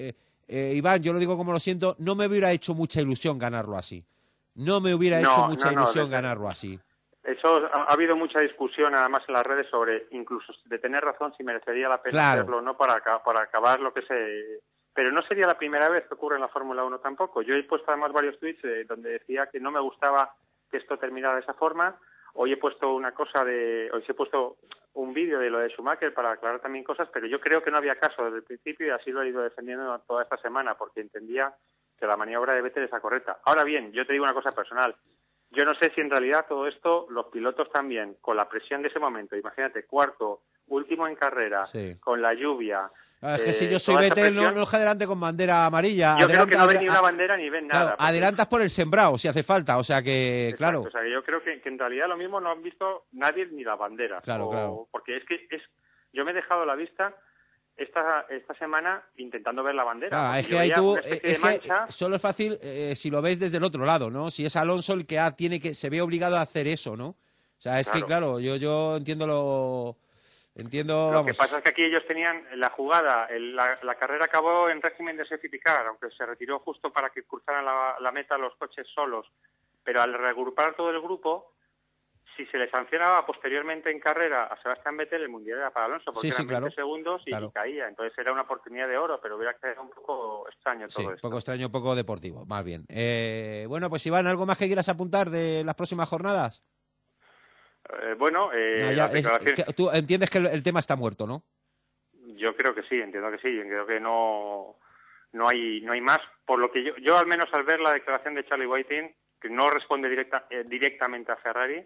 eh, 0.08 0.14
eh, 0.48 0.74
Iván, 0.76 1.02
yo 1.02 1.14
lo 1.14 1.20
digo 1.20 1.38
como 1.38 1.52
lo 1.54 1.60
siento, 1.60 1.96
no 2.00 2.16
me 2.16 2.28
hubiera 2.28 2.52
hecho 2.52 2.74
mucha 2.74 3.02
ilusión 3.02 3.38
ganarlo 3.40 3.78
así. 3.78 4.04
No 4.56 4.80
me 4.82 4.94
hubiera 4.94 5.20
No, 5.20 5.30
hecho 5.30 5.48
mucha 5.48 5.68
no, 5.72 5.74
ilusión 5.82 6.06
desde- 6.10 6.22
ganarlo 6.22 6.48
así. 6.50 6.80
Eso 7.24 7.56
ha, 7.74 7.84
ha 7.84 7.94
habido 7.94 8.16
mucha 8.18 8.40
discusión 8.42 8.94
además 8.96 9.22
en 9.28 9.34
las 9.34 9.44
redes 9.44 9.68
sobre 9.72 10.08
incluso 10.12 10.54
de 10.66 10.78
tener 10.80 11.04
razón 11.04 11.34
si 11.38 11.44
merecería 11.44 11.88
la 11.88 12.02
pena 12.02 12.12
Claro. 12.12 12.42
hacerlo 12.42 12.58
o 12.58 12.62
no 12.62 12.76
para, 12.78 13.02
para 13.24 13.44
acabar 13.44 13.80
lo 13.80 13.94
que 13.94 14.02
se... 14.02 14.60
Pero 14.94 15.12
no 15.12 15.22
sería 15.24 15.48
la 15.48 15.58
primera 15.58 15.90
vez 15.90 16.06
que 16.08 16.14
ocurre 16.14 16.36
en 16.36 16.42
la 16.42 16.50
Fórmula 16.50 16.84
1 16.84 17.00
tampoco. 17.00 17.42
Yo 17.42 17.56
he 17.56 17.64
puesto 17.64 17.90
además 17.90 18.12
varios 18.12 18.38
tweets 18.40 18.64
eh, 18.66 18.84
donde 18.88 19.12
decía 19.12 19.48
que 19.52 19.60
no 19.60 19.72
me 19.72 19.80
gustaba 19.80 20.36
que 20.70 20.78
esto 20.78 20.98
terminara 21.00 21.36
de 21.36 21.42
esa 21.42 21.54
forma. 21.54 21.98
Hoy 22.34 22.52
he 22.52 22.58
puesto 22.58 22.94
una 22.94 23.14
cosa 23.14 23.44
de... 23.46 23.90
Hoy 23.94 24.04
se 24.06 24.12
he 24.12 24.16
puesto 24.16 24.58
un 24.94 25.14
vídeo 25.14 25.40
de 25.40 25.50
lo 25.50 25.60
de 25.60 25.70
Schumacher 25.70 26.14
para 26.14 26.32
aclarar 26.32 26.60
también 26.60 26.84
cosas, 26.84 27.10
pero 27.12 27.26
yo 27.28 27.40
creo 27.40 27.64
que 27.64 27.72
no 27.72 27.78
había 27.78 27.96
caso 27.96 28.24
desde 28.26 28.38
el 28.38 28.44
principio 28.44 28.88
y 28.88 28.90
así 28.92 29.12
lo 29.12 29.22
he 29.22 29.30
ido 29.30 29.42
defendiendo 29.42 29.98
toda 30.08 30.24
esta 30.24 30.38
semana 30.38 30.76
porque 30.76 31.02
entendía 31.02 31.54
que 31.98 32.06
la 32.08 32.18
maniobra 32.18 32.54
de 32.54 32.62
Vettel 32.62 32.84
es 32.84 32.92
la 32.92 33.00
correcta. 33.02 33.40
Ahora 33.46 33.64
bien, 33.64 33.92
yo 33.92 34.06
te 34.06 34.14
digo 34.14 34.26
una 34.26 34.34
cosa 34.34 34.52
personal. 34.52 34.96
Yo 35.52 35.66
no 35.66 35.74
sé 35.76 35.92
si 35.94 36.02
en 36.02 36.10
realidad 36.10 36.46
todo 36.48 36.68
esto, 36.68 37.06
los 37.10 37.28
pilotos 37.28 37.70
también, 37.72 38.18
con 38.22 38.36
la 38.38 38.50
presión 38.50 38.82
de 38.82 38.88
ese 38.88 39.00
momento, 39.00 39.36
imagínate, 39.36 39.86
cuarto, 39.86 40.42
último 40.68 41.08
en 41.08 41.16
carrera, 41.16 41.66
Sí. 41.66 41.98
con 42.00 42.22
la 42.22 42.34
lluvia. 42.34 42.90
Ah, 43.26 43.36
es 43.36 43.42
que 43.42 43.50
eh, 43.52 43.54
si 43.54 43.70
yo 43.70 43.80
soy 43.80 43.96
Vettel, 43.96 44.36
no, 44.36 44.52
no 44.52 44.62
coge 44.62 44.76
adelante 44.78 45.08
con 45.08 45.20
bandera 45.20 45.66
amarilla. 45.66 46.18
Yo 46.20 46.28
creo 46.28 46.46
que 46.46 46.58
no 46.58 46.68
ven 46.68 46.80
ni 46.82 46.90
una 46.90 47.00
bandera 47.02 47.38
ni 47.38 47.50
ven 47.50 47.68
nada. 47.68 47.96
adelantas 47.98 48.48
por 48.48 48.62
el 48.62 48.70
sembrado 48.70 49.18
si 49.18 49.28
hace 49.30 49.44
falta. 49.44 49.78
O 49.78 49.84
sea 49.84 50.02
que, 50.02 50.50
Exacto, 50.50 50.58
claro. 50.58 50.82
O 50.82 50.92
sea, 50.92 51.02
que 51.02 51.12
yo 51.12 51.24
creo 51.24 51.42
que, 51.42 51.62
que 51.62 51.70
en 51.70 51.80
realidad 51.80 52.08
lo 52.10 52.18
mismo 52.18 52.42
no 52.42 52.52
han 52.52 52.62
visto 52.62 53.06
nadie 53.14 53.46
ni 53.48 53.64
la 53.64 53.76
bandera. 53.76 54.20
Claro, 54.22 54.50
claro. 54.50 54.88
Porque 54.92 55.16
es 55.18 55.24
que 55.26 55.36
es, 55.50 55.62
yo 56.12 56.26
me 56.26 56.32
he 56.32 56.34
dejado 56.34 56.66
la 56.66 56.76
vista 56.76 57.16
esta, 57.78 58.26
esta 58.30 58.54
semana 58.56 59.02
intentando 59.16 59.64
ver 59.64 59.74
la 59.76 59.84
bandera. 59.86 60.26
Porque 60.28 60.40
es 60.42 60.48
que 60.48 60.60
ahí 60.60 60.72
tú, 60.74 60.98
especie 60.98 61.32
es 61.32 61.40
que 61.40 61.46
mancha. 61.46 61.86
solo 61.92 62.18
es 62.18 62.22
fácil 62.22 62.60
eh, 62.62 62.94
si 62.96 63.10
lo 63.10 63.22
ves 63.22 63.40
desde 63.40 63.58
el 63.58 63.64
otro 63.64 63.86
lado, 63.86 64.10
¿no? 64.10 64.30
Si 64.30 64.46
es 64.46 64.56
Alonso 64.56 64.94
el 64.94 65.06
que 65.08 65.18
ha- 65.20 65.36
tiene 65.36 65.60
que 65.62 65.74
se 65.74 65.90
ve 65.90 66.02
obligado 66.02 66.38
a 66.38 66.42
hacer 66.42 66.68
eso, 66.68 66.96
¿no? 66.98 67.08
O 67.08 67.16
sea, 67.64 67.80
es 67.80 67.88
que 67.88 68.00
Claro. 68.04 68.08
claro, 68.08 68.40
yo 68.42 68.58
yo 68.58 68.98
entiendo 68.98 69.26
lo 69.26 69.98
entiendo, 70.56 71.12
Lo 71.12 71.26
que 71.26 71.34
pasa 71.34 71.58
es 71.58 71.64
que 71.64 71.70
aquí 71.70 71.84
ellos 71.84 72.04
tenían 72.08 72.46
la 72.56 72.70
jugada, 72.70 73.26
el- 73.28 73.56
la, 73.56 73.78
la 73.84 73.96
carrera 73.96 74.26
acabó 74.26 74.70
en 74.70 74.82
régimen 74.82 75.18
de 75.18 75.26
safety 75.26 75.60
car, 75.60 75.88
aunque 75.88 76.10
se 76.12 76.26
retiró 76.26 76.60
justo 76.60 76.92
para 76.92 77.10
que 77.10 77.24
cruzaran 77.24 77.66
la, 77.66 77.96
la 78.00 78.12
meta 78.12 78.38
los 78.38 78.56
coches 78.56 78.88
solos. 78.94 79.26
Pero 79.84 80.02
al 80.02 80.14
reagrupar 80.14 80.76
todo 80.76 80.90
el 80.92 81.02
grupo, 81.02 81.54
si 82.38 82.46
se 82.48 82.58
le 82.58 82.70
sancionaba 82.70 83.26
posteriormente 83.26 83.92
en 83.92 84.00
carrera 84.00 84.46
a 84.46 84.60
Sebastián 84.62 84.98
Vettel, 84.98 85.22
el 85.22 85.30
mundial 85.30 85.60
era 85.60 85.72
para 85.72 85.86
Alonso, 85.86 86.12
porque 86.14 86.28
Sí, 86.28 86.32
sí, 86.32 86.42
eran 86.42 86.48
20 86.48 86.62
claro. 86.62 86.76
segundos 86.76 87.22
y, 87.26 87.30
Claro. 87.32 87.52
caía. 87.52 87.88
Entonces 87.88 88.18
era 88.18 88.32
una 88.32 88.42
oportunidad 88.44 88.88
de 88.88 88.98
oro, 88.98 89.20
pero 89.22 89.36
hubiera 89.36 89.54
quedado 89.56 89.82
un 89.84 89.90
poco 89.92 90.48
extraño 90.50 90.90
Sí, 90.90 91.04
todo 91.04 91.14
esto. 91.14 91.28
poco 91.28 91.38
extraño, 91.38 91.70
poco 91.72 91.96
deportivo, 91.96 92.46
más 92.46 92.64
bien. 92.64 92.86
Eh, 92.90 93.66
bueno, 93.68 93.90
pues 93.90 94.06
Iván, 94.08 94.26
¿algo 94.26 94.46
más 94.46 94.58
que 94.58 94.66
quieras 94.68 94.90
apuntar 94.90 95.30
de 95.30 95.64
las 95.64 95.76
próximas 95.76 96.10
jornadas? 96.10 96.64
Eh, 98.02 98.16
bueno, 98.16 98.52
eh, 98.54 98.80
No, 98.82 98.92
ya, 98.92 99.06
es- 99.08 99.14
declaraciones- 99.14 99.66
que 99.66 99.74
tú 99.74 99.90
entiendes 99.92 100.30
que 100.30 100.38
el, 100.40 100.48
el 100.48 100.64
tema 100.64 100.80
está 100.80 100.96
muerto, 100.96 101.26
¿no? 101.28 101.44
Yo 102.36 102.56
creo 102.56 102.74
que 102.74 102.84
sí, 102.84 103.00
entiendo 103.00 103.30
que 103.32 103.38
sí, 103.38 103.60
creo 103.68 103.86
que 103.86 104.00
no 104.00 104.78
no 105.34 105.48
hay 105.50 105.82
no 105.82 105.94
hay 105.94 106.02
más 106.02 106.20
por 106.46 106.60
lo 106.60 106.72
que 106.72 106.84
yo 106.84 106.96
yo 106.98 107.18
al 107.18 107.26
menos 107.28 107.48
al 107.54 107.64
ver 107.64 107.80
la 107.80 107.94
declaración 107.94 108.36
de 108.36 108.46
Charlie 108.46 108.68
Whiting 108.68 109.16
que 109.42 109.50
no 109.50 109.70
responde 109.70 110.08
directa, 110.10 110.46
eh, 110.50 110.64
directamente 110.66 111.32
a 111.32 111.36
Ferrari, 111.38 111.86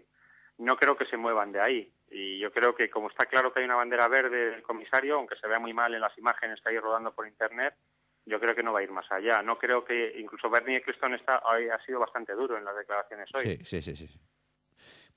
no 0.58 0.76
creo 0.76 0.96
que 0.96 1.06
se 1.06 1.16
muevan 1.16 1.50
de 1.52 1.60
ahí 1.60 1.92
y 2.10 2.38
yo 2.38 2.52
creo 2.52 2.74
que 2.74 2.88
como 2.88 3.08
está 3.08 3.26
claro 3.26 3.52
que 3.52 3.60
hay 3.60 3.64
una 3.66 3.74
bandera 3.76 4.06
verde 4.08 4.50
del 4.50 4.62
comisario, 4.62 5.16
aunque 5.16 5.36
se 5.36 5.46
vea 5.48 5.58
muy 5.58 5.72
mal 5.72 5.92
en 5.94 6.00
las 6.00 6.16
imágenes 6.18 6.60
que 6.60 6.68
hay 6.70 6.78
rodando 6.78 7.12
por 7.14 7.26
internet, 7.26 7.74
yo 8.26 8.38
creo 8.38 8.54
que 8.54 8.62
no 8.62 8.72
va 8.72 8.80
a 8.80 8.82
ir 8.82 8.90
más 8.90 9.10
allá. 9.10 9.42
No 9.42 9.58
creo 9.58 9.84
que 9.84 10.14
incluso 10.18 10.48
Bernie 10.50 10.76
Ecclestone 10.76 11.16
está 11.16 11.36
ha 11.36 11.84
sido 11.84 11.98
bastante 12.00 12.32
duro 12.34 12.56
en 12.56 12.64
las 12.64 12.76
declaraciones 12.76 13.28
hoy. 13.34 13.56
Sí, 13.62 13.64
sí, 13.64 13.82
sí, 13.82 14.06
sí. 14.06 14.20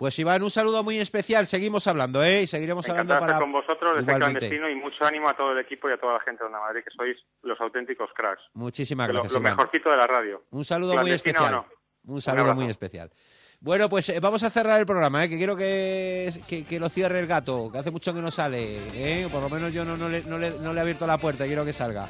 Pues 0.01 0.17
Iván, 0.17 0.41
un 0.41 0.49
saludo 0.49 0.81
muy 0.83 0.97
especial. 0.97 1.45
Seguimos 1.45 1.85
hablando, 1.85 2.23
¿eh? 2.23 2.41
Y 2.41 2.47
seguiremos 2.47 2.89
hablando 2.89 3.13
para... 3.19 3.33
estar 3.33 3.39
con 3.39 3.51
vosotros, 3.51 3.91
de 3.91 3.97
ser 3.99 4.01
Igualmente. 4.01 4.39
clandestino 4.49 4.67
y 4.67 4.73
mucho 4.75 5.05
ánimo 5.05 5.29
a 5.29 5.33
todo 5.37 5.51
el 5.51 5.59
equipo 5.59 5.87
y 5.87 5.93
a 5.93 5.97
toda 5.99 6.13
la 6.13 6.19
gente 6.21 6.39
de 6.43 6.47
Onda 6.47 6.59
Madrid, 6.59 6.81
que 6.83 6.89
sois 6.89 7.15
los 7.43 7.61
auténticos 7.61 8.09
cracks. 8.15 8.41
Muchísimas 8.55 9.05
Que 9.05 9.13
lo- 9.13 9.19
gracias, 9.19 9.33
Lo, 9.39 9.39
Iván. 9.47 9.57
mejorcito 9.57 9.91
de 9.91 9.97
la 9.97 10.07
radio. 10.07 10.41
Un 10.49 10.65
saludo 10.65 10.95
muy 10.97 11.11
especial. 11.11 11.51
no. 11.51 11.65
Un 12.05 12.19
saludo 12.19 12.55
muy 12.55 12.65
especial. 12.65 13.11
Bueno, 13.59 13.89
pues 13.89 14.09
eh, 14.09 14.19
vamos 14.19 14.41
a 14.41 14.49
cerrar 14.49 14.79
el 14.79 14.87
programa, 14.87 15.23
¿eh? 15.23 15.29
que 15.29 15.37
quiero 15.37 15.55
que, 15.55 16.31
que, 16.47 16.65
que 16.65 16.79
lo 16.79 16.89
cierre 16.89 17.19
el 17.19 17.27
gato, 17.27 17.69
que 17.71 17.77
hace 17.77 17.91
mucho 17.91 18.11
que 18.11 18.21
no 18.21 18.31
sale. 18.31 18.79
¿eh? 18.95 19.27
Por 19.31 19.39
lo 19.43 19.49
menos 19.51 19.71
yo 19.71 19.85
no, 19.85 19.95
no, 19.97 20.09
le, 20.09 20.23
no, 20.23 20.39
le, 20.39 20.49
no 20.61 20.73
le 20.73 20.79
he 20.79 20.81
abierto 20.81 21.05
la 21.05 21.19
puerta, 21.19 21.45
quiero 21.45 21.63
que 21.63 21.73
salga. 21.73 22.09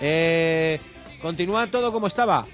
Eh, 0.00 0.80
continúa 1.22 1.68
todo 1.68 1.92
como 1.92 2.08
estaba. 2.08 2.44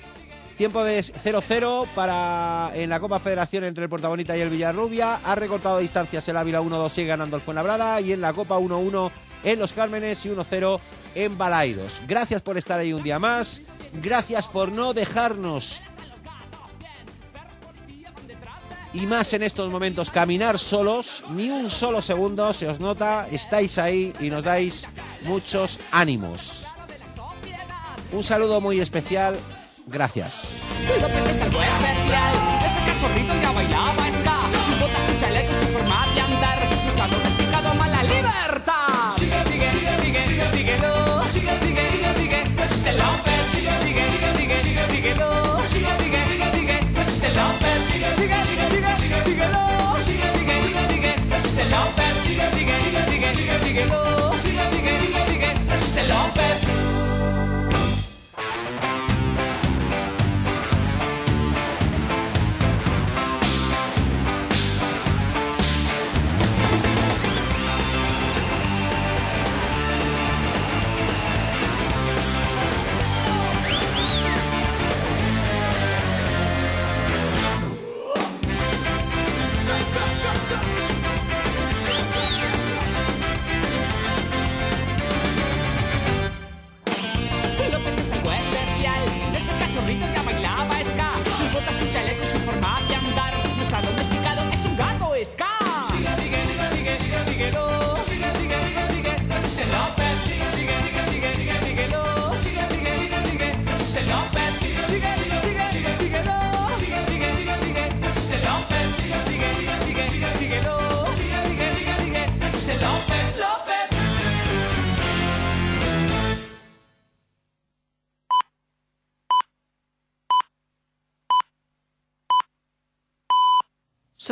Tiempo 0.56 0.82
de 0.84 1.00
0-0 1.00 1.86
para 1.94 2.70
en 2.74 2.88
la 2.88 2.98
Copa 2.98 3.20
Federación 3.20 3.64
entre 3.64 3.84
el 3.84 3.90
Portabonita 3.90 4.36
y 4.36 4.40
el 4.40 4.48
Villarrubia. 4.48 5.20
Ha 5.22 5.34
recortado 5.34 5.78
distancias 5.78 6.26
el 6.28 6.36
Ávila 6.36 6.62
1-2 6.62 6.88
sigue 6.88 7.08
ganando 7.08 7.36
el 7.36 7.42
Fuenlabrada 7.42 8.00
y 8.00 8.12
en 8.12 8.22
la 8.22 8.32
Copa 8.32 8.58
1-1 8.58 9.10
en 9.44 9.58
Los 9.58 9.74
Cármenes 9.74 10.24
y 10.24 10.30
1-0 10.30 10.80
en 11.14 11.36
Balaidos. 11.36 12.02
Gracias 12.08 12.40
por 12.40 12.56
estar 12.56 12.80
ahí 12.80 12.94
un 12.94 13.02
día 13.02 13.18
más. 13.18 13.60
Gracias 13.92 14.48
por 14.48 14.72
no 14.72 14.94
dejarnos 14.94 15.82
y 18.96 19.06
más 19.06 19.34
en 19.34 19.42
estos 19.42 19.70
momentos 19.70 20.08
caminar 20.08 20.58
solos, 20.58 21.22
ni 21.30 21.50
un 21.50 21.68
solo 21.68 22.00
segundo 22.00 22.54
se 22.54 22.66
os 22.66 22.80
nota, 22.80 23.28
estáis 23.30 23.76
ahí 23.76 24.14
y 24.20 24.30
nos 24.30 24.44
dais 24.44 24.88
muchos 25.24 25.78
ánimos. 25.92 26.64
Un 28.12 28.22
saludo 28.22 28.62
muy 28.62 28.80
especial, 28.80 29.36
gracias. 29.86 30.62
López 31.00 31.34
es 31.34 31.42
algo 31.42 31.62
especial. 31.62 32.34
Este 32.66 32.92
cachorrito 32.92 33.34
ya 33.40 33.50
bailaba 33.52 34.10
ska. 34.10 34.36
Sus 34.64 34.80
botas, 34.80 35.02
su 35.06 35.20
chaleco, 35.20 35.52
su 35.52 35.66
forma 35.68 36.06
de 36.14 36.20
andar. 36.20 36.58
No 36.70 36.88
está 36.88 37.08
domesticado 37.08 37.74
más 37.74 37.90
la 37.90 38.02
libertad. 38.02 39.12
Sigue, 39.16 39.42
sigue, 39.44 39.68
sigue, 39.70 39.98
sigue, 39.98 40.20
sigue, 40.22 40.48
síguelo. 40.50 41.24
Sigue, 41.24 41.56
sigue, 41.58 41.84
sigue, 41.90 42.12
sigue. 42.12 42.44
No 42.56 42.62
existe 42.62 42.92
López. 42.92 43.42
Sigue, 43.52 43.72
sigue, 43.82 44.04
sigue, 44.10 44.34
sigue, 44.34 44.60
sigue, 44.60 44.86
síguelo. 44.86 45.66
Sigue, 45.66 45.94
sigue, 45.94 46.24
sigue, 46.24 46.50
sigue. 46.52 46.80
No 46.92 47.00
existe 47.00 47.28
López. 47.34 47.78
Sigue, 47.88 48.10
sigue, 48.16 48.36
sigue, 48.46 48.70
sigue, 48.70 48.96
sigue, 48.96 49.22
síguelo. 49.24 49.62
Sigue, 50.04 50.30
sigue, 50.32 50.56
sigue, 50.62 50.86
sigue. 50.88 51.14
No 51.28 51.36
existe 51.36 51.64
López. 51.64 52.14
Sigue, 52.26 52.50
sigue, 52.50 52.76
sigue, 52.82 53.02
sigue, 53.06 53.32
sigue, 53.34 53.58
síguelo. 53.58 54.32
Sigue, 54.42 54.64
sigue, 54.68 54.98
sigue, 54.98 55.20
sigue. 55.26 55.50
López. 56.08 56.08
López 56.08 56.75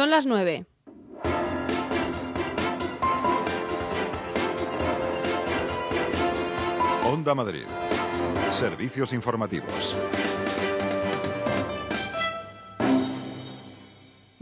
Son 0.04 0.10
las 0.10 0.26
nueve. 0.26 0.66
Onda 7.06 7.34
Madrid. 7.34 7.64
Servicios 8.50 9.14
informativos. 9.14 9.96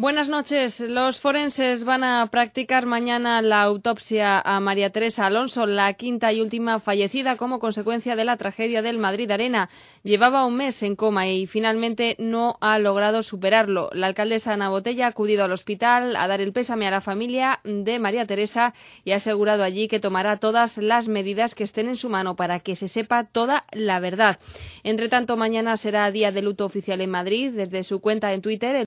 Buenas 0.02 0.28
noches. 0.28 0.80
Los 0.80 1.20
forenses 1.20 1.84
van 1.84 2.02
a 2.02 2.26
practicar 2.26 2.86
mañana 2.86 3.40
la 3.40 3.62
autopsia 3.62 4.40
a 4.40 4.58
María 4.58 4.90
Teresa 4.90 5.26
Alonso, 5.26 5.64
la 5.64 5.92
quinta 5.92 6.32
y 6.32 6.40
última 6.40 6.80
fallecida 6.80 7.36
como 7.36 7.60
consecuencia 7.60 8.16
de 8.16 8.24
la 8.24 8.36
tragedia 8.36 8.82
del 8.82 8.98
Madrid 8.98 9.30
Arena. 9.30 9.70
Llevaba 10.02 10.44
un 10.44 10.56
mes 10.56 10.82
en 10.82 10.96
coma 10.96 11.28
y 11.28 11.46
finalmente 11.46 12.16
no 12.18 12.56
ha 12.60 12.80
logrado 12.80 13.22
superarlo. 13.22 13.90
La 13.92 14.08
alcaldesa 14.08 14.54
Ana 14.54 14.70
Botella 14.70 15.06
ha 15.06 15.10
acudido 15.10 15.44
al 15.44 15.52
hospital 15.52 16.16
a 16.16 16.26
dar 16.26 16.40
el 16.40 16.52
pésame 16.52 16.88
a 16.88 16.90
la 16.90 17.00
familia 17.00 17.60
de 17.62 18.00
María 18.00 18.26
Teresa 18.26 18.74
y 19.04 19.12
ha 19.12 19.16
asegurado 19.18 19.62
allí 19.62 19.86
que 19.86 20.00
tomará 20.00 20.38
todas 20.38 20.78
las 20.78 21.06
medidas 21.06 21.54
que 21.54 21.62
estén 21.62 21.86
en 21.86 21.94
su 21.94 22.08
mano 22.08 22.34
para 22.34 22.58
que 22.58 22.74
se 22.74 22.88
sepa 22.88 23.22
toda 23.22 23.62
la 23.70 24.00
verdad. 24.00 24.40
Entre 24.82 25.08
tanto, 25.08 25.36
mañana 25.36 25.76
será 25.76 26.10
día 26.10 26.32
de 26.32 26.42
luto 26.42 26.64
oficial 26.64 27.00
en 27.02 27.10
Madrid. 27.10 27.52
Desde 27.54 27.84
su 27.84 28.00
cuenta 28.00 28.32
en 28.32 28.42
Twitter, 28.42 28.74